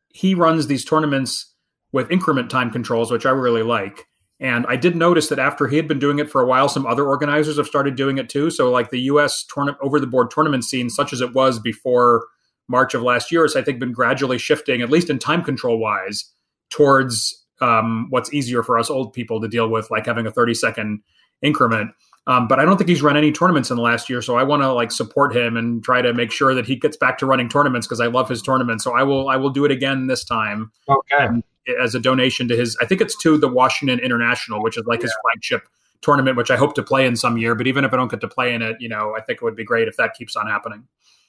he 0.09 0.35
runs 0.35 0.67
these 0.67 0.85
tournaments 0.85 1.53
with 1.91 2.11
increment 2.11 2.49
time 2.49 2.69
controls, 2.71 3.11
which 3.11 3.25
I 3.25 3.31
really 3.31 3.63
like. 3.63 4.05
And 4.39 4.65
I 4.67 4.77
did 4.77 4.95
notice 4.95 5.27
that 5.27 5.39
after 5.39 5.67
he 5.67 5.75
had 5.75 5.87
been 5.87 5.99
doing 5.99 6.19
it 6.19 6.29
for 6.29 6.41
a 6.41 6.45
while, 6.45 6.69
some 6.69 6.85
other 6.85 7.05
organizers 7.05 7.57
have 7.57 7.67
started 7.67 7.95
doing 7.95 8.17
it 8.17 8.29
too. 8.29 8.49
So, 8.49 8.71
like 8.71 8.89
the 8.89 9.01
U.S. 9.01 9.43
tournament 9.43 9.77
over 9.81 9.99
the 9.99 10.07
board 10.07 10.31
tournament 10.31 10.63
scene, 10.63 10.89
such 10.89 11.11
as 11.11 11.19
it 11.19 11.33
was 11.33 11.59
before 11.59 12.25
March 12.69 12.93
of 12.93 13.01
last 13.01 13.31
year, 13.31 13.41
has 13.41 13.55
I 13.55 13.61
think 13.61 13.79
been 13.79 13.91
gradually 13.91 14.37
shifting, 14.37 14.81
at 14.81 14.89
least 14.89 15.09
in 15.09 15.19
time 15.19 15.43
control 15.43 15.77
wise, 15.77 16.31
towards 16.69 17.45
um, 17.59 18.07
what's 18.11 18.33
easier 18.33 18.63
for 18.63 18.79
us 18.79 18.89
old 18.89 19.11
people 19.11 19.41
to 19.41 19.47
deal 19.49 19.69
with, 19.69 19.91
like 19.91 20.05
having 20.05 20.25
a 20.25 20.31
30 20.31 20.53
second 20.53 21.01
increment. 21.41 21.91
Um, 22.27 22.47
but 22.47 22.59
I 22.59 22.65
don't 22.65 22.77
think 22.77 22.89
he's 22.89 23.01
run 23.01 23.17
any 23.17 23.31
tournaments 23.31 23.71
in 23.71 23.75
the 23.75 23.81
last 23.81 24.09
year, 24.09 24.21
so 24.21 24.37
I 24.37 24.43
want 24.43 24.61
to 24.61 24.71
like 24.71 24.91
support 24.91 25.35
him 25.35 25.57
and 25.57 25.83
try 25.83 26.01
to 26.01 26.13
make 26.13 26.31
sure 26.31 26.53
that 26.53 26.65
he 26.65 26.75
gets 26.75 26.95
back 26.95 27.17
to 27.17 27.25
running 27.25 27.49
tournaments 27.49 27.87
because 27.87 27.99
I 27.99 28.07
love 28.07 28.29
his 28.29 28.41
tournament. 28.41 28.81
So 28.81 28.93
I 28.95 29.03
will 29.03 29.29
I 29.29 29.35
will 29.35 29.49
do 29.49 29.65
it 29.65 29.71
again 29.71 30.07
this 30.07 30.23
time. 30.23 30.71
Okay. 30.87 31.25
Um, 31.25 31.43
as 31.81 31.95
a 31.95 31.99
donation 31.99 32.47
to 32.47 32.55
his. 32.55 32.77
I 32.81 32.85
think 32.85 33.01
it's 33.01 33.17
to 33.17 33.37
the 33.37 33.47
Washington 33.47 33.99
International, 33.99 34.61
which 34.61 34.77
is 34.77 34.85
like 34.85 34.99
yeah. 34.99 35.05
his 35.05 35.15
flagship 35.21 35.67
tournament, 36.01 36.37
which 36.37 36.51
I 36.51 36.55
hope 36.55 36.75
to 36.75 36.83
play 36.83 37.05
in 37.05 37.15
some 37.15 37.37
year. 37.37 37.55
But 37.55 37.67
even 37.67 37.83
if 37.83 37.93
I 37.93 37.97
don't 37.97 38.09
get 38.09 38.21
to 38.21 38.27
play 38.27 38.53
in 38.53 38.61
it, 38.61 38.77
you 38.79 38.89
know, 38.89 39.15
I 39.17 39.21
think 39.21 39.37
it 39.37 39.43
would 39.43 39.55
be 39.55 39.63
great 39.63 39.87
if 39.87 39.97
that 39.97 40.13
keeps 40.13 40.35
on 40.35 40.47
happening. 40.47 40.87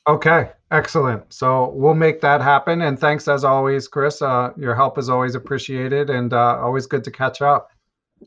Okay, 0.09 0.51
excellent. 0.71 1.33
So 1.33 1.71
we'll 1.71 1.95
make 1.95 2.21
that 2.23 2.41
happen. 2.41 2.81
And 2.83 2.99
thanks 2.99 3.29
as 3.29 3.45
always, 3.45 3.87
Chris. 3.87 4.23
Uh, 4.23 4.51
your 4.57 4.75
help 4.75 4.99
is 4.99 5.09
always 5.09 5.35
appreciated 5.35 6.09
and 6.09 6.33
uh, 6.33 6.59
always 6.61 6.87
good 6.87 7.05
to 7.05 7.11
catch 7.11 7.43
up. 7.43 7.71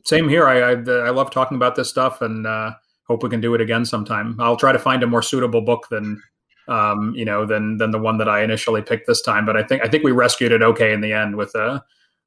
Same 0.04 0.28
here. 0.28 0.46
I, 0.46 0.72
I, 0.72 0.72
I 0.72 1.10
love 1.10 1.30
talking 1.30 1.56
about 1.56 1.74
this 1.74 1.88
stuff 1.88 2.22
and 2.22 2.46
uh, 2.46 2.72
hope 3.06 3.22
we 3.22 3.28
can 3.28 3.40
do 3.40 3.54
it 3.54 3.60
again 3.60 3.84
sometime. 3.84 4.36
I'll 4.40 4.56
try 4.56 4.72
to 4.72 4.78
find 4.78 5.02
a 5.02 5.06
more 5.06 5.22
suitable 5.22 5.62
book 5.62 5.88
than 5.90 6.22
um, 6.66 7.12
you 7.14 7.24
know 7.24 7.44
than 7.44 7.76
than 7.76 7.90
the 7.90 7.98
one 7.98 8.18
that 8.18 8.28
I 8.28 8.42
initially 8.42 8.82
picked 8.82 9.06
this 9.06 9.20
time. 9.20 9.44
But 9.44 9.56
I 9.56 9.62
think 9.62 9.84
I 9.84 9.88
think 9.88 10.04
we 10.04 10.12
rescued 10.12 10.52
it 10.52 10.62
okay 10.62 10.92
in 10.92 11.00
the 11.00 11.12
end 11.12 11.36
with 11.36 11.54
a 11.54 11.84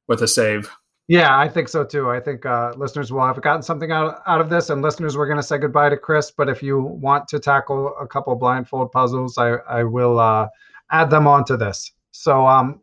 with 0.08 0.22
a 0.22 0.28
save. 0.28 0.70
Yeah, 1.06 1.38
I 1.38 1.48
think 1.48 1.68
so 1.68 1.84
too. 1.84 2.10
I 2.10 2.20
think 2.20 2.44
uh, 2.44 2.74
listeners 2.76 3.10
will 3.10 3.24
have 3.26 3.40
gotten 3.40 3.62
something 3.62 3.90
out, 3.90 4.20
out 4.26 4.42
of 4.42 4.50
this, 4.50 4.68
and 4.68 4.82
listeners, 4.82 5.16
we're 5.16 5.26
going 5.26 5.38
to 5.38 5.42
say 5.42 5.56
goodbye 5.56 5.88
to 5.88 5.96
Chris. 5.96 6.30
But 6.30 6.50
if 6.50 6.62
you 6.62 6.80
want 6.80 7.26
to 7.28 7.38
tackle 7.38 7.94
a 7.98 8.06
couple 8.06 8.34
blindfold 8.34 8.92
puzzles, 8.92 9.38
I 9.38 9.52
I 9.68 9.84
will 9.84 10.18
uh, 10.18 10.48
add 10.90 11.08
them 11.08 11.26
onto 11.26 11.56
this. 11.56 11.92
So 12.10 12.46
um, 12.46 12.82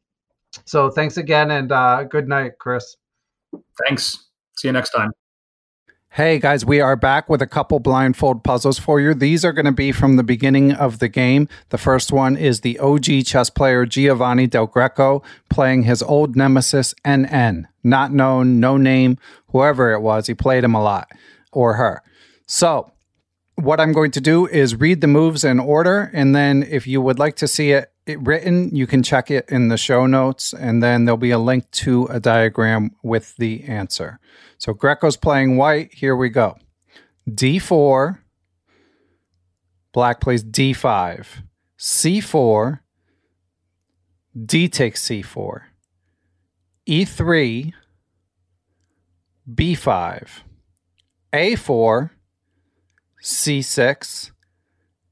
so 0.66 0.90
thanks 0.90 1.18
again, 1.18 1.52
and 1.52 1.72
uh, 1.72 2.04
good 2.04 2.28
night, 2.28 2.54
Chris. 2.60 2.98
Thanks. 3.86 4.30
See 4.58 4.70
you 4.70 4.72
next 4.72 4.90
time. 4.90 5.12
Hey 6.16 6.40
guys, 6.40 6.66
we 6.66 6.80
are 6.80 6.96
back 6.96 7.28
with 7.28 7.42
a 7.42 7.46
couple 7.46 7.78
blindfold 7.82 8.42
puzzles 8.42 8.80
for 8.80 9.02
you. 9.02 9.14
These 9.14 9.44
are 9.44 9.52
going 9.52 9.66
to 9.66 9.74
be 9.74 9.92
from 9.92 10.16
the 10.16 10.24
beginning 10.24 10.72
of 10.72 11.00
the 11.00 11.10
game. 11.10 11.50
The 11.72 11.78
first 11.78 12.10
one 12.10 12.38
is 12.38 12.62
the 12.62 12.80
OG 12.80 13.26
chess 13.26 13.50
player 13.50 13.86
Giovanni 13.86 14.48
Del 14.48 14.66
Greco 14.66 15.24
playing 15.50 15.84
his 15.84 16.02
old 16.02 16.38
nemesis 16.38 16.96
NN. 17.04 17.66
Not 17.84 18.14
known, 18.14 18.62
no 18.62 18.78
name, 18.78 19.18
whoever 19.50 19.92
it 19.92 20.00
was. 20.00 20.28
He 20.28 20.34
played 20.34 20.64
him 20.64 20.74
a 20.74 20.82
lot, 20.82 21.12
or 21.52 21.74
her. 21.74 22.02
So, 22.48 22.94
what 23.56 23.82
I'm 23.82 23.92
going 23.92 24.12
to 24.12 24.22
do 24.22 24.48
is 24.48 24.80
read 24.80 25.02
the 25.02 25.08
moves 25.08 25.44
in 25.44 25.60
order, 25.60 26.10
and 26.14 26.34
then 26.34 26.64
if 26.64 26.88
you 26.88 27.02
would 27.02 27.20
like 27.20 27.36
to 27.36 27.48
see 27.50 27.72
it, 27.74 27.92
it 28.06 28.22
written, 28.22 28.74
you 28.74 28.88
can 28.88 29.04
check 29.04 29.30
it 29.30 29.50
in 29.50 29.68
the 29.68 29.78
show 29.78 30.06
notes, 30.06 30.54
and 30.54 30.82
then 30.82 31.04
there'll 31.04 31.18
be 31.18 31.32
a 31.32 31.40
link 31.40 31.70
to 31.72 32.06
a 32.06 32.22
diagram 32.22 32.92
with 33.04 33.36
the 33.36 33.66
answer. 33.66 34.20
So 34.66 34.74
Greco's 34.74 35.16
playing 35.16 35.58
white. 35.58 35.94
Here 35.94 36.16
we 36.16 36.30
go. 36.30 36.58
D4, 37.30 38.18
Black 39.94 40.20
plays 40.20 40.44
d5, 40.44 41.28
c4, 41.78 42.80
d 44.44 44.68
takes 44.68 45.08
c4, 45.08 45.62
e3, 46.90 47.74
b5, 49.54 50.30
a4, 51.32 52.10
c6, 53.22 54.32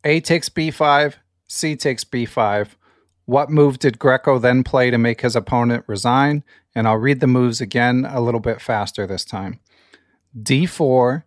a 0.03 0.19
takes 0.19 0.49
b5, 0.49 1.13
c 1.45 1.75
takes 1.75 2.03
b5. 2.03 2.69
What 3.25 3.49
move 3.49 3.79
did 3.79 3.99
Greco 3.99 4.37
then 4.37 4.63
play 4.63 4.89
to 4.91 4.97
make 4.97 5.21
his 5.21 5.35
opponent 5.35 5.85
resign? 5.87 6.43
And 6.75 6.87
I'll 6.87 6.97
read 6.97 7.19
the 7.19 7.27
moves 7.27 7.61
again 7.61 8.05
a 8.09 8.19
little 8.19 8.39
bit 8.39 8.61
faster 8.61 9.07
this 9.07 9.23
time. 9.23 9.59
d4, 10.37 11.23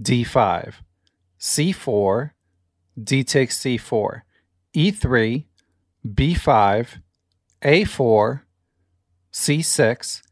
d5, 0.00 0.74
c4, 1.40 2.30
d 3.02 3.24
takes 3.24 3.58
c4, 3.58 4.22
e3, 4.76 5.44
b5, 6.06 6.88
a4, 7.62 8.40
c6, 9.32 10.22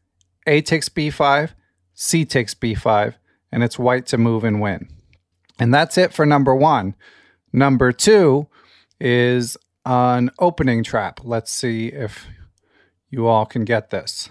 a 0.47 0.61
takes 0.61 0.89
b5, 0.89 1.49
c 1.93 2.25
takes 2.25 2.53
b5, 2.53 3.15
and 3.51 3.63
it's 3.63 3.79
white 3.79 4.05
to 4.07 4.17
move 4.17 4.43
and 4.43 4.61
win. 4.61 4.87
And 5.59 5.73
that's 5.73 5.97
it 5.97 6.13
for 6.13 6.25
number 6.25 6.55
one. 6.55 6.95
Number 7.51 7.91
two 7.91 8.47
is 8.99 9.57
an 9.85 10.31
opening 10.39 10.83
trap. 10.83 11.21
Let's 11.23 11.51
see 11.51 11.87
if 11.87 12.27
you 13.09 13.27
all 13.27 13.45
can 13.45 13.65
get 13.65 13.89
this. 13.89 14.29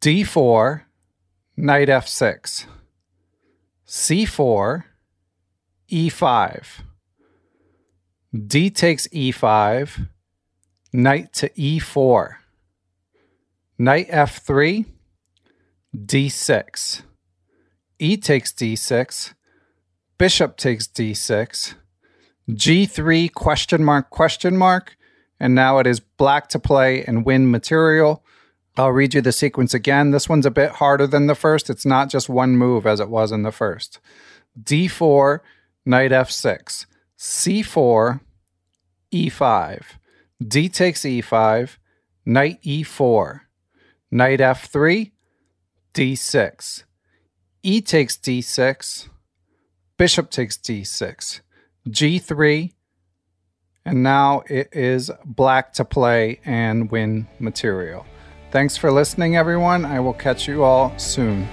d4, 0.00 0.82
knight 1.56 1.88
f6, 1.88 2.66
c4, 3.86 4.84
e5, 5.90 6.66
d 8.46 8.70
takes 8.70 9.08
e5, 9.08 10.08
knight 10.92 11.32
to 11.32 11.48
e4, 11.50 12.36
knight 13.78 14.08
f3, 14.08 14.86
d6, 15.94 17.02
e 17.98 18.16
takes 18.16 18.52
d6, 18.52 19.34
bishop 20.18 20.56
takes 20.56 20.86
d6, 20.86 21.74
g3 22.50 23.32
question 23.32 23.84
mark 23.84 24.10
question 24.10 24.56
mark, 24.56 24.96
and 25.38 25.54
now 25.54 25.78
it 25.78 25.86
is 25.86 26.00
black 26.00 26.48
to 26.48 26.58
play 26.58 27.04
and 27.04 27.24
win 27.24 27.50
material. 27.50 28.24
I'll 28.76 28.92
read 28.92 29.14
you 29.14 29.20
the 29.20 29.32
sequence 29.32 29.74
again. 29.74 30.10
This 30.10 30.28
one's 30.28 30.46
a 30.46 30.50
bit 30.50 30.72
harder 30.72 31.06
than 31.06 31.26
the 31.26 31.34
first. 31.34 31.70
It's 31.70 31.86
not 31.86 32.08
just 32.08 32.28
one 32.28 32.56
move 32.56 32.86
as 32.86 33.00
it 33.00 33.08
was 33.08 33.32
in 33.32 33.42
the 33.42 33.52
first. 33.52 34.00
d4, 34.62 35.40
knight 35.84 36.10
f6, 36.10 36.86
c4, 37.18 38.20
e5, 39.12 39.82
d 40.46 40.68
takes 40.68 41.00
e5, 41.00 41.76
knight 42.24 42.62
e4, 42.62 43.40
knight 44.10 44.40
f3, 44.40 45.10
d6, 45.94 46.84
e 47.62 47.80
takes 47.80 48.16
d6, 48.16 49.08
bishop 49.96 50.30
takes 50.30 50.56
d6, 50.56 51.40
g3, 51.88 52.72
and 53.84 54.02
now 54.02 54.42
it 54.48 54.68
is 54.72 55.10
black 55.24 55.72
to 55.74 55.84
play 55.84 56.40
and 56.44 56.90
win 56.90 57.26
material. 57.38 58.06
Thanks 58.50 58.76
for 58.76 58.90
listening, 58.90 59.36
everyone. 59.36 59.84
I 59.84 60.00
will 60.00 60.12
catch 60.12 60.48
you 60.48 60.64
all 60.64 60.96
soon. 60.98 61.48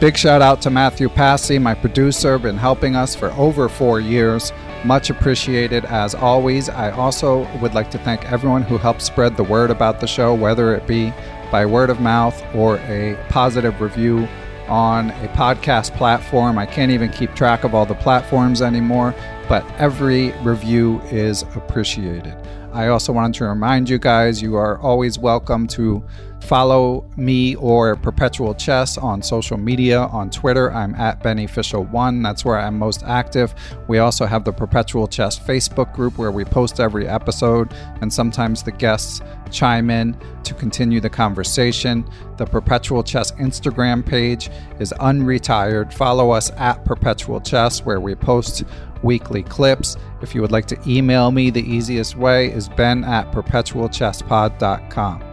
Big 0.00 0.16
shout 0.16 0.40
out 0.40 0.62
to 0.62 0.70
Matthew 0.70 1.08
Passy, 1.08 1.58
my 1.58 1.74
producer, 1.74 2.38
been 2.38 2.56
helping 2.56 2.94
us 2.94 3.16
for 3.16 3.32
over 3.32 3.68
four 3.68 3.98
years. 3.98 4.52
Much 4.84 5.10
appreciated 5.10 5.84
as 5.86 6.14
always. 6.14 6.68
I 6.68 6.92
also 6.92 7.48
would 7.58 7.74
like 7.74 7.90
to 7.90 7.98
thank 7.98 8.24
everyone 8.30 8.62
who 8.62 8.78
helped 8.78 9.02
spread 9.02 9.36
the 9.36 9.42
word 9.42 9.72
about 9.72 9.98
the 9.98 10.06
show, 10.06 10.32
whether 10.34 10.72
it 10.72 10.86
be 10.86 11.12
by 11.50 11.66
word 11.66 11.90
of 11.90 12.00
mouth 12.00 12.40
or 12.54 12.76
a 12.76 13.18
positive 13.28 13.80
review 13.80 14.28
on 14.68 15.10
a 15.10 15.28
podcast 15.28 15.96
platform. 15.96 16.58
I 16.58 16.66
can't 16.66 16.90
even 16.90 17.10
keep 17.10 17.34
track 17.34 17.64
of 17.64 17.74
all 17.74 17.86
the 17.86 17.94
platforms 17.94 18.62
anymore, 18.62 19.14
but 19.48 19.64
every 19.78 20.32
review 20.42 21.00
is 21.10 21.42
appreciated. 21.54 22.36
I 22.72 22.88
also 22.88 23.12
wanted 23.12 23.36
to 23.38 23.46
remind 23.46 23.88
you 23.88 23.98
guys 23.98 24.42
you 24.42 24.56
are 24.56 24.78
always 24.80 25.18
welcome 25.18 25.66
to 25.68 26.04
follow 26.40 27.04
me 27.16 27.54
or 27.56 27.96
Perpetual 27.96 28.54
Chess 28.54 28.96
on 28.96 29.22
social 29.22 29.56
media. 29.56 30.00
On 30.00 30.30
Twitter, 30.30 30.72
I'm 30.72 30.94
at 30.94 31.22
Beneficial1. 31.22 32.22
That's 32.22 32.44
where 32.44 32.58
I'm 32.58 32.78
most 32.78 33.02
active. 33.04 33.54
We 33.88 33.98
also 33.98 34.26
have 34.26 34.44
the 34.44 34.52
Perpetual 34.52 35.06
Chess 35.06 35.38
Facebook 35.38 35.92
group 35.94 36.18
where 36.18 36.30
we 36.30 36.44
post 36.44 36.80
every 36.80 37.06
episode, 37.06 37.72
and 38.00 38.12
sometimes 38.12 38.62
the 38.62 38.72
guests 38.72 39.20
chime 39.50 39.90
in 39.90 40.16
to 40.44 40.54
continue 40.54 41.00
the 41.00 41.10
conversation. 41.10 42.08
The 42.36 42.46
Perpetual 42.46 43.02
Chess 43.02 43.32
Instagram 43.32 44.04
page 44.04 44.50
is 44.78 44.92
unretired. 45.00 45.92
Follow 45.92 46.30
us 46.30 46.50
at 46.56 46.84
Perpetual 46.84 47.40
Chess 47.40 47.84
where 47.84 48.00
we 48.00 48.14
post 48.14 48.64
weekly 49.02 49.42
clips. 49.42 49.96
If 50.22 50.34
you 50.34 50.40
would 50.40 50.52
like 50.52 50.66
to 50.66 50.78
email 50.86 51.30
me, 51.30 51.50
the 51.50 51.62
easiest 51.62 52.16
way 52.16 52.50
is 52.52 52.68
ben 52.68 53.04
at 53.04 53.30
perpetualchesspod.com. 53.32 55.27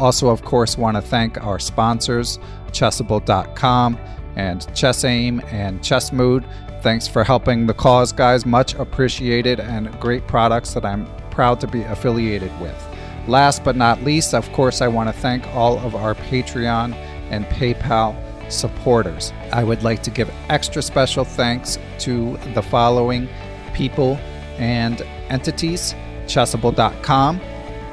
Also, 0.00 0.28
of 0.28 0.42
course, 0.42 0.78
want 0.78 0.96
to 0.96 1.02
thank 1.02 1.42
our 1.44 1.58
sponsors, 1.58 2.38
Chessable.com 2.72 3.98
and 4.36 4.60
ChessAim 4.68 5.44
and 5.52 5.80
ChessMood. 5.80 6.44
Thanks 6.82 7.06
for 7.06 7.22
helping 7.22 7.66
the 7.66 7.74
cause, 7.74 8.10
guys. 8.10 8.46
Much 8.46 8.74
appreciated 8.74 9.60
and 9.60 9.92
great 10.00 10.26
products 10.26 10.72
that 10.72 10.86
I'm 10.86 11.06
proud 11.30 11.60
to 11.60 11.66
be 11.66 11.82
affiliated 11.82 12.50
with. 12.60 12.86
Last 13.28 13.62
but 13.62 13.76
not 13.76 14.02
least, 14.02 14.32
of 14.32 14.50
course, 14.52 14.80
I 14.80 14.88
want 14.88 15.10
to 15.10 15.20
thank 15.20 15.46
all 15.48 15.78
of 15.80 15.94
our 15.94 16.14
Patreon 16.14 16.94
and 17.30 17.44
PayPal 17.46 18.16
supporters. 18.50 19.34
I 19.52 19.62
would 19.62 19.82
like 19.82 20.02
to 20.04 20.10
give 20.10 20.32
extra 20.48 20.80
special 20.80 21.24
thanks 21.24 21.78
to 21.98 22.38
the 22.54 22.62
following 22.62 23.28
people 23.74 24.16
and 24.56 25.02
entities 25.28 25.94
Chessable.com, 26.30 27.40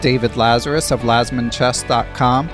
David 0.01 0.35
Lazarus 0.35 0.91
of 0.91 1.01
LazmanChess.com, 1.01 2.49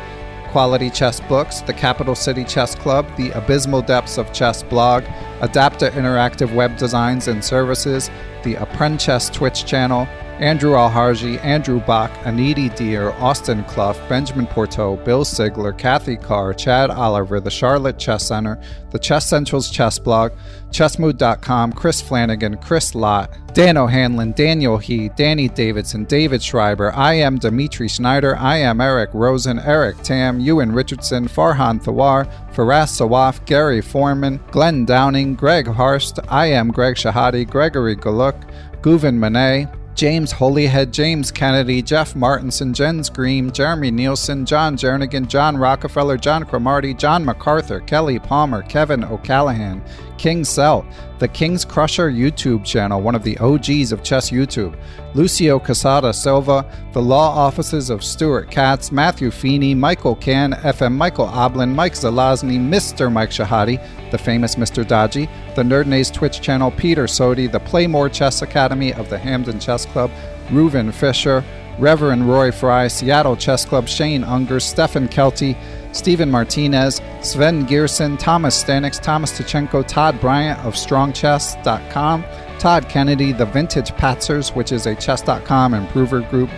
Quality 0.50 0.90
Chess 0.90 1.20
Books, 1.22 1.62
the 1.62 1.74
Capital 1.74 2.16
City 2.16 2.44
Chess 2.44 2.76
Club, 2.76 3.08
the 3.18 3.32
Abysmal 3.32 3.82
Depths 3.82 4.18
of 4.18 4.32
Chess 4.34 4.64
blog, 4.64 5.04
Adapta 5.40 5.90
Interactive 5.92 6.54
Web 6.54 6.78
Designs 6.78 7.28
and 7.28 7.44
Services, 7.44 8.10
the 8.44 8.56
Apprentice 8.56 9.30
Twitch 9.30 9.66
channel, 9.66 10.08
Andrew 10.44 10.74
Alharji, 10.74 11.42
Andrew 11.42 11.80
Bach, 11.80 12.12
Aniti 12.26 12.76
Deer, 12.76 13.12
Austin 13.12 13.64
Clough, 13.64 13.96
Benjamin 14.10 14.46
Porto, 14.46 14.98
Bill 14.98 15.24
Sigler, 15.24 15.72
Kathy 15.78 16.18
Carr, 16.18 16.54
Chad 16.54 16.90
Oliver, 16.90 17.40
the 17.40 17.50
Charlotte 17.50 17.98
Chess 17.98 18.28
Center, 18.28 18.62
the 18.92 19.00
Chess 19.00 19.26
Central's 19.26 19.70
Chess 19.70 19.98
Blog, 19.98 20.34
Chessmood.com, 20.70 21.72
Chris 21.72 22.02
Flanagan, 22.02 22.58
Chris 22.58 22.94
Lott, 22.94 23.32
Dan 23.54 23.78
O'Hanlon, 23.78 24.34
Daniel 24.34 24.78
He, 24.78 25.08
Danny 25.16 25.48
Davidson, 25.48 26.04
David 26.04 26.44
Schreiber, 26.44 26.90
IM 26.90 27.38
Dimitri 27.38 27.88
Schneider, 27.88 28.34
IM 28.34 28.82
Eric 28.82 29.12
Rosen, 29.14 29.60
Eric 29.60 29.96
Tam, 30.04 30.42
Ewan 30.42 30.74
Richardson, 30.74 31.26
Farhan 31.26 31.82
Thawar, 31.82 32.30
Faraz 32.54 32.92
Sawaf, 32.92 33.46
Gary 33.46 33.80
Foreman, 33.80 34.42
Glenn 34.52 34.84
Downing, 34.84 35.36
Greg 35.36 35.68
Harst, 35.68 36.20
IM 36.30 36.70
Greg 36.72 36.96
Shahade, 36.96 37.50
Gregory 37.50 37.96
Galuk, 37.96 38.36
Guven 38.82 39.18
Manet, 39.18 39.70
James 39.96 40.32
Holyhead, 40.32 40.92
James 40.92 41.32
Kennedy, 41.32 41.82
Jeff 41.82 42.16
Martinson, 42.16 42.74
Jens 42.74 43.10
Green, 43.10 43.52
Jeremy 43.52 43.92
Nielsen, 43.92 44.46
John 44.46 44.76
Jernigan, 44.76 45.28
John 45.28 45.56
Rockefeller, 45.56 46.18
John 46.18 46.46
Cromarty, 46.46 46.96
John 46.96 47.24
MacArthur, 47.24 47.80
Kelly 47.82 48.18
Palmer, 48.18 48.64
Kevin 48.64 49.04
O'Callahan, 49.04 49.84
King 50.18 50.44
Cell, 50.44 50.86
the 51.20 51.28
Kingscrusher 51.28 52.14
YouTube 52.14 52.66
channel, 52.66 53.02
one 53.02 53.16
of 53.16 53.24
the 53.24 53.38
OGs 53.38 53.92
of 53.92 54.04
chess 54.04 54.30
YouTube, 54.30 54.78
Lucio 55.14 55.60
Casada 55.60 56.14
Silva, 56.14 56.66
the 56.94 57.02
law 57.02 57.30
offices 57.30 57.90
of 57.90 58.04
Stuart 58.04 58.50
Katz, 58.50 58.92
Matthew 58.92 59.32
Feeney, 59.32 59.74
Michael 59.76 60.16
Can, 60.16 60.54
FM 60.54 60.94
Michael 60.96 61.26
Oblin, 61.26 61.76
Mike 61.76 61.94
Zelazny, 61.94 62.60
Mr. 62.60 63.12
Mike 63.12 63.30
Shahade, 63.30 63.82
the 64.12 64.18
famous 64.18 64.56
Mr. 64.56 64.88
Dodgy, 64.88 65.28
the 65.56 65.64
Nerdnays 65.64 66.12
Twitch 66.12 66.42
channel, 66.42 66.72
Peter 66.72 67.06
Sodi, 67.06 67.52
the 67.52 67.60
Playmore 67.60 68.10
Chess 68.10 68.42
Academy 68.42 68.94
of 68.94 69.10
the 69.10 69.18
Hamden 69.18 69.60
Chess 69.60 69.86
Club, 69.86 70.12
Reuven 70.50 70.94
Fisher, 70.94 71.44
Reverend 71.80 72.30
Roy 72.30 72.52
Fry, 72.52 72.88
Seattle 72.88 73.36
Chess 73.36 73.66
Club, 73.66 73.88
Shane 73.88 74.24
Unger, 74.24 74.60
Stefan 74.60 75.08
Kelty, 75.08 75.58
Stephen 75.94 76.30
Martinez, 76.30 77.02
Sven 77.22 77.66
Gierson, 77.66 78.18
Thomas 78.18 78.62
Stanix, 78.62 79.02
Thomas 79.02 79.32
Tachenko, 79.32 79.88
Todd 79.88 80.20
Bryant 80.20 80.60
of 80.66 80.74
StrongChess.com, 80.74 82.26
Todd 82.60 82.90
Kennedy, 82.90 83.32
The 83.32 83.46
Vintage 83.46 83.92
Patzers, 83.92 84.56
which 84.56 84.72
is 84.72 84.86
a 84.86 84.96
chess.com 84.96 85.74
improver 85.74 86.22
group, 86.22 86.50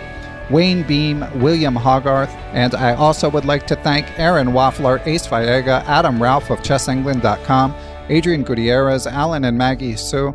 Wayne 0.50 0.84
Beam, 0.84 1.24
William 1.40 1.74
Hogarth, 1.74 2.30
and 2.52 2.74
I 2.74 2.94
also 2.94 3.28
would 3.28 3.44
like 3.44 3.66
to 3.66 3.76
thank 3.76 4.18
Aaron 4.18 4.48
Waffler, 4.48 5.04
Ace 5.06 5.26
Viega, 5.26 5.84
Adam 5.86 6.22
Ralph 6.22 6.50
of 6.50 6.60
ChessEngland.com, 6.60 7.74
Adrian 8.08 8.42
Gutierrez, 8.42 9.06
Alan 9.06 9.44
and 9.44 9.58
Maggie 9.58 9.96
Sue, 9.96 10.34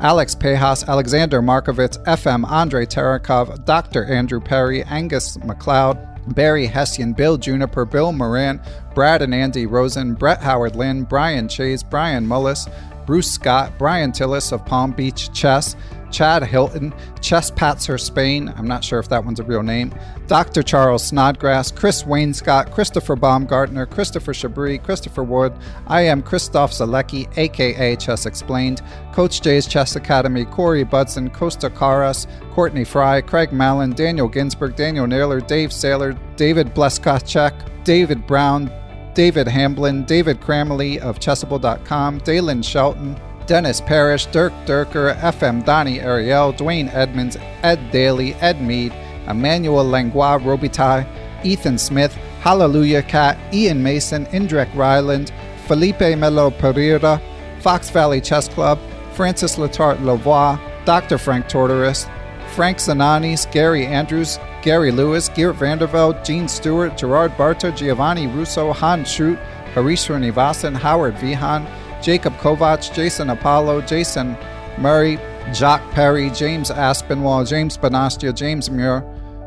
Alex 0.00 0.34
Pejas, 0.34 0.86
Alexander 0.86 1.40
Markovitz, 1.40 2.02
FM 2.04 2.44
Andre 2.46 2.84
Terakov, 2.84 3.64
Dr. 3.64 4.04
Andrew 4.04 4.40
Perry, 4.40 4.82
Angus 4.84 5.36
McLeod, 5.38 6.15
Barry 6.28 6.66
Hessian, 6.66 7.12
Bill 7.12 7.36
Juniper, 7.36 7.84
Bill 7.84 8.12
Moran, 8.12 8.60
Brad 8.94 9.22
and 9.22 9.34
Andy 9.34 9.66
Rosen, 9.66 10.14
Brett 10.14 10.42
Howard 10.42 10.76
Lynn, 10.76 11.04
Brian 11.04 11.48
Chase, 11.48 11.82
Brian 11.82 12.26
Mullis, 12.26 12.70
Bruce 13.06 13.30
Scott, 13.30 13.72
Brian 13.78 14.12
Tillis 14.12 14.52
of 14.52 14.64
Palm 14.66 14.92
Beach 14.92 15.32
Chess, 15.32 15.76
Chad 16.16 16.44
Hilton, 16.44 16.94
Chess 17.20 17.50
Patzer 17.50 18.00
Spain, 18.00 18.50
I'm 18.56 18.66
not 18.66 18.82
sure 18.82 18.98
if 18.98 19.06
that 19.10 19.22
one's 19.22 19.38
a 19.38 19.42
real 19.42 19.62
name, 19.62 19.94
Dr. 20.28 20.62
Charles 20.62 21.04
Snodgrass, 21.04 21.70
Chris 21.70 22.04
Wainscott, 22.04 22.72
Christopher 22.72 23.16
Baumgartner, 23.16 23.84
Christopher 23.84 24.32
Chabris, 24.32 24.82
Christopher 24.82 25.22
Wood, 25.22 25.52
I 25.86 26.00
am 26.00 26.22
Christof 26.22 26.70
Sielecki, 26.72 27.28
aka 27.36 27.96
Chess 27.96 28.24
Explained, 28.24 28.80
Coach 29.12 29.42
J's 29.42 29.66
Chess 29.66 29.94
Academy, 29.96 30.46
Corey 30.46 30.86
Budson, 30.86 31.30
Costa 31.30 31.68
Caras, 31.68 32.26
Courtney 32.52 32.84
Fry, 32.84 33.20
Craig 33.20 33.52
Mallon, 33.52 33.90
Daniel 33.90 34.26
Ginsburg, 34.26 34.74
Daniel 34.74 35.06
Naylor, 35.06 35.42
Dave 35.42 35.68
Saylor, 35.68 36.18
David 36.36 36.74
Bleskachek, 36.74 37.84
David 37.84 38.26
Brown, 38.26 38.72
David 39.12 39.48
Hamblin, 39.48 40.06
David 40.06 40.40
Cramley 40.40 40.98
of 40.98 41.18
Chessable.com, 41.18 42.18
Dalen 42.20 42.62
Shelton, 42.62 43.20
Dennis 43.46 43.80
Parrish, 43.80 44.26
Dirk 44.26 44.52
Durker, 44.66 45.16
FM 45.20 45.64
Donnie 45.64 46.00
Ariel, 46.00 46.52
Dwayne 46.52 46.92
Edmonds, 46.92 47.36
Ed 47.62 47.90
Daly, 47.90 48.34
Ed 48.34 48.60
Mead, 48.60 48.92
Emmanuel 49.28 49.84
Langlois 49.84 50.38
Robitaille, 50.38 51.06
Ethan 51.44 51.78
Smith, 51.78 52.14
Hallelujah 52.40 53.02
Cat, 53.02 53.38
Ian 53.52 53.82
Mason, 53.82 54.26
Indrek 54.26 54.72
Ryland, 54.74 55.32
Felipe 55.66 56.00
Melo 56.18 56.50
Pereira, 56.50 57.20
Fox 57.60 57.90
Valley 57.90 58.20
Chess 58.20 58.48
Club, 58.48 58.78
Francis 59.12 59.56
Letarte 59.56 59.98
Lavoie, 59.98 60.60
Dr. 60.84 61.18
Frank 61.18 61.46
Tortoris, 61.46 62.08
Frank 62.54 62.78
Zananis, 62.78 63.50
Gary 63.50 63.86
Andrews, 63.86 64.38
Gary 64.62 64.90
Lewis, 64.90 65.28
Geert 65.30 65.56
Vandervelde, 65.56 66.24
Gene 66.24 66.48
Stewart, 66.48 66.96
Gerard 66.96 67.32
Barta, 67.32 67.74
Giovanni 67.74 68.26
Russo, 68.26 68.72
Han 68.72 69.04
Schut, 69.04 69.38
Harish 69.74 70.06
Srinivasan, 70.06 70.74
Howard 70.74 71.14
Vihan, 71.16 71.66
Jacob 72.06 72.34
Kovac, 72.34 72.94
Jason 72.94 73.30
Apollo, 73.30 73.80
Jason 73.80 74.38
Murray, 74.78 75.18
Jacques 75.52 75.90
Perry, 75.90 76.30
James 76.30 76.70
Aspinwall, 76.70 77.44
James 77.44 77.76
Benastia, 77.76 78.32
James 78.32 78.70
Muir, 78.70 79.02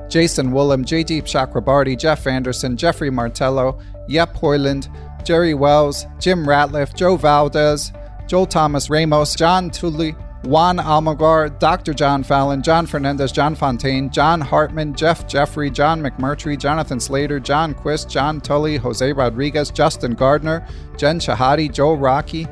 Jason 0.10 0.52
Woolham, 0.52 0.84
J.D. 0.84 1.22
Chakrabarty, 1.22 1.98
Jeff 1.98 2.28
Anderson, 2.28 2.76
Jeffrey 2.76 3.10
Martello, 3.10 3.80
Yep 4.10 4.36
Hoyland, 4.36 4.90
Jerry 5.24 5.54
Wells, 5.54 6.06
Jim 6.20 6.46
Ratliff, 6.46 6.94
Joe 6.94 7.16
Valdez, 7.16 7.94
Joel 8.28 8.46
Thomas 8.46 8.90
Ramos, 8.90 9.36
John 9.38 9.70
Tully, 9.70 10.14
Juan 10.44 10.78
Almagar, 10.78 11.60
Dr. 11.60 11.94
John 11.94 12.24
Fallon, 12.24 12.62
John 12.64 12.86
Fernandez, 12.86 13.32
John 13.32 13.56
Fontaine, 13.56 14.10
John 14.10 14.40
Hartman, 14.40 14.96
Jeff 14.96 15.28
Jeffrey, 15.28 15.70
John 15.70 16.02
McMurtry, 16.02 16.58
Jonathan 16.58 17.00
Slater, 17.00 17.42
John 17.42 17.74
Quist, 17.74 18.10
John 18.10 18.40
Tully, 18.40 18.78
Jose 18.78 19.12
Rodriguez, 19.12 19.70
Justin 19.70 20.14
Gardner, 20.14 20.66
Jen 20.98 21.20
Shahade, 21.20 21.74
Joe 21.74 21.94
Rocky, 21.94 22.48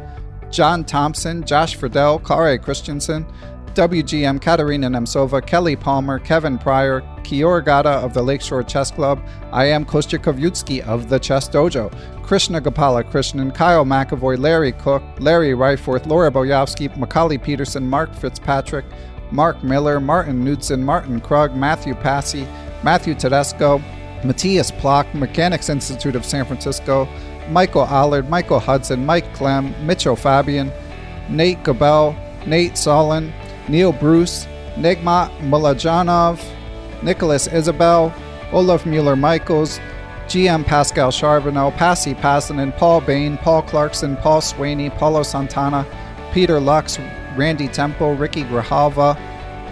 John 0.52 0.84
Thompson, 0.84 1.46
Josh 1.46 1.76
Friedel, 1.76 2.20
Kare 2.20 2.58
Christensen, 2.58 3.26
WGM 3.78 4.42
Katerina 4.42 4.90
Nemcova, 4.90 5.46
Kelly 5.46 5.76
Palmer, 5.76 6.18
Kevin 6.18 6.58
Pryor, 6.58 7.02
Kior 7.22 7.64
Gata 7.64 7.92
of 7.92 8.12
the 8.16 8.24
Lakeshore 8.24 8.64
Chess 8.64 8.90
Club, 8.90 9.22
IM 9.54 9.86
Kostya 9.86 10.18
Kavutskiy 10.18 10.82
of 10.88 11.10
the 11.10 11.20
Chess 11.20 11.48
Dojo, 11.48 11.94
Krishna 12.24 12.60
Gopala 12.60 13.04
Krishnan, 13.04 13.54
Kyle 13.54 13.86
McAvoy, 13.86 14.40
Larry 14.40 14.72
Cook, 14.72 15.04
Larry 15.20 15.52
Ryforth, 15.52 16.08
Laura 16.08 16.32
Boyowski, 16.32 16.98
Macaulay 16.98 17.38
Peterson, 17.38 17.88
Mark 17.88 18.12
Fitzpatrick, 18.16 18.86
Mark 19.30 19.64
Miller, 19.64 20.00
Martin 20.00 20.44
Knudsen, 20.44 20.84
Martin 20.84 21.22
Krug, 21.22 21.56
Matthew 21.56 21.94
Passy, 21.94 22.48
Matthew 22.82 23.14
Tedesco, 23.14 23.78
Matthias 24.24 24.72
Plock, 24.72 25.14
Mechanics 25.14 25.70
Institute 25.70 26.16
of 26.16 26.26
San 26.26 26.46
Francisco, 26.46 27.08
Michael 27.52 27.86
Allard, 27.86 28.28
Michael 28.28 28.60
Hudson, 28.60 29.06
Mike 29.06 29.32
Clem, 29.36 29.76
Mitchell 29.86 30.16
Fabian, 30.16 30.72
Nate 31.30 31.64
Gabel, 31.64 32.16
Nate 32.48 32.76
Solon, 32.76 33.32
Neil 33.68 33.92
Bruce, 33.92 34.46
Nigmat 34.76 35.30
Mulajanov, 35.40 36.42
Nicholas 37.04 37.48
Isabel, 37.48 38.14
Olaf 38.52 38.86
Mueller 38.86 39.16
Michaels, 39.16 39.80
GM 40.28 40.66
Pascal 40.66 41.12
Charbonneau, 41.12 41.72
Passy 41.72 42.14
Passanen, 42.14 42.76
Paul 42.78 43.02
Bain, 43.02 43.38
Paul 43.38 43.62
Clarkson, 43.62 44.16
Paul 44.18 44.42
Swaney, 44.42 44.90
Paulo 44.98 45.24
Santana, 45.24 45.86
Peter 46.34 46.60
Lux, 46.60 47.00
Randy 47.36 47.68
Temple, 47.68 48.16
Ricky 48.16 48.44
Grijalva, 48.44 49.18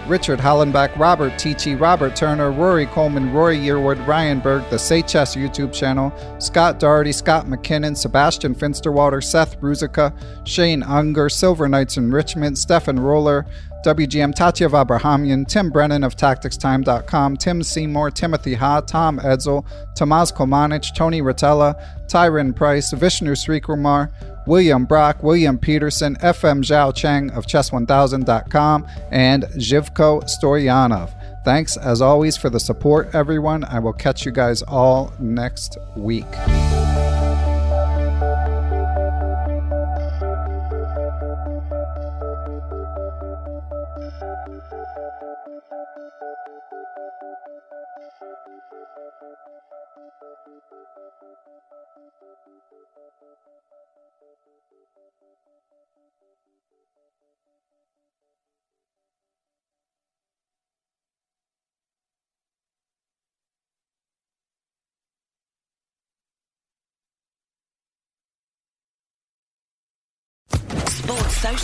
Richard 0.08 0.38
Hallenbeck, 0.38 0.96
Robert 0.96 1.32
Tichy, 1.32 1.78
Robert 1.78 2.14
Turner, 2.14 2.52
Rory 2.52 2.86
Coleman, 2.86 3.32
Roy 3.32 3.56
Yearwood, 3.56 4.06
Ryan 4.06 4.38
Berg, 4.38 4.62
the 4.70 4.78
Say 4.78 5.02
Chess 5.02 5.34
YouTube 5.34 5.72
channel, 5.72 6.12
Scott 6.38 6.78
Doherty, 6.78 7.12
Scott 7.12 7.46
McKinnon, 7.46 7.96
Sebastian 7.96 8.54
Finsterwater, 8.54 9.22
Seth 9.22 9.60
Bruzica, 9.60 10.16
Shane 10.46 10.84
Unger, 10.84 11.28
Silver 11.28 11.68
Knights 11.68 11.96
in 11.96 12.12
Richmond, 12.12 12.56
Stefan 12.56 13.00
Roller, 13.00 13.46
WGM 13.86 14.34
Tatev 14.34 14.72
Abrahamyan, 14.72 15.46
Tim 15.46 15.70
Brennan 15.70 16.02
of 16.02 16.16
TacticsTime.com, 16.16 17.36
Tim 17.36 17.62
Seymour, 17.62 18.10
Timothy 18.10 18.54
Ha, 18.54 18.80
Tom 18.80 19.20
Edsel, 19.20 19.64
Tomas 19.94 20.32
Komanich, 20.32 20.92
Tony 20.96 21.22
Rotella, 21.22 21.80
Tyron 22.08 22.52
Price, 22.54 22.90
Vishnu 22.90 23.34
Srikumar, 23.34 24.10
William 24.48 24.86
Brock, 24.86 25.22
William 25.22 25.56
Peterson, 25.56 26.16
FM 26.16 26.64
Zhao 26.64 26.92
Cheng 26.92 27.30
of 27.30 27.46
Chess1000.com, 27.46 28.84
and 29.12 29.44
Zhivko 29.54 30.24
Stoyanov. 30.24 31.12
Thanks 31.44 31.76
as 31.76 32.02
always 32.02 32.36
for 32.36 32.50
the 32.50 32.58
support, 32.58 33.14
everyone. 33.14 33.62
I 33.62 33.78
will 33.78 33.92
catch 33.92 34.26
you 34.26 34.32
guys 34.32 34.62
all 34.62 35.12
next 35.20 35.78
week. 35.94 36.26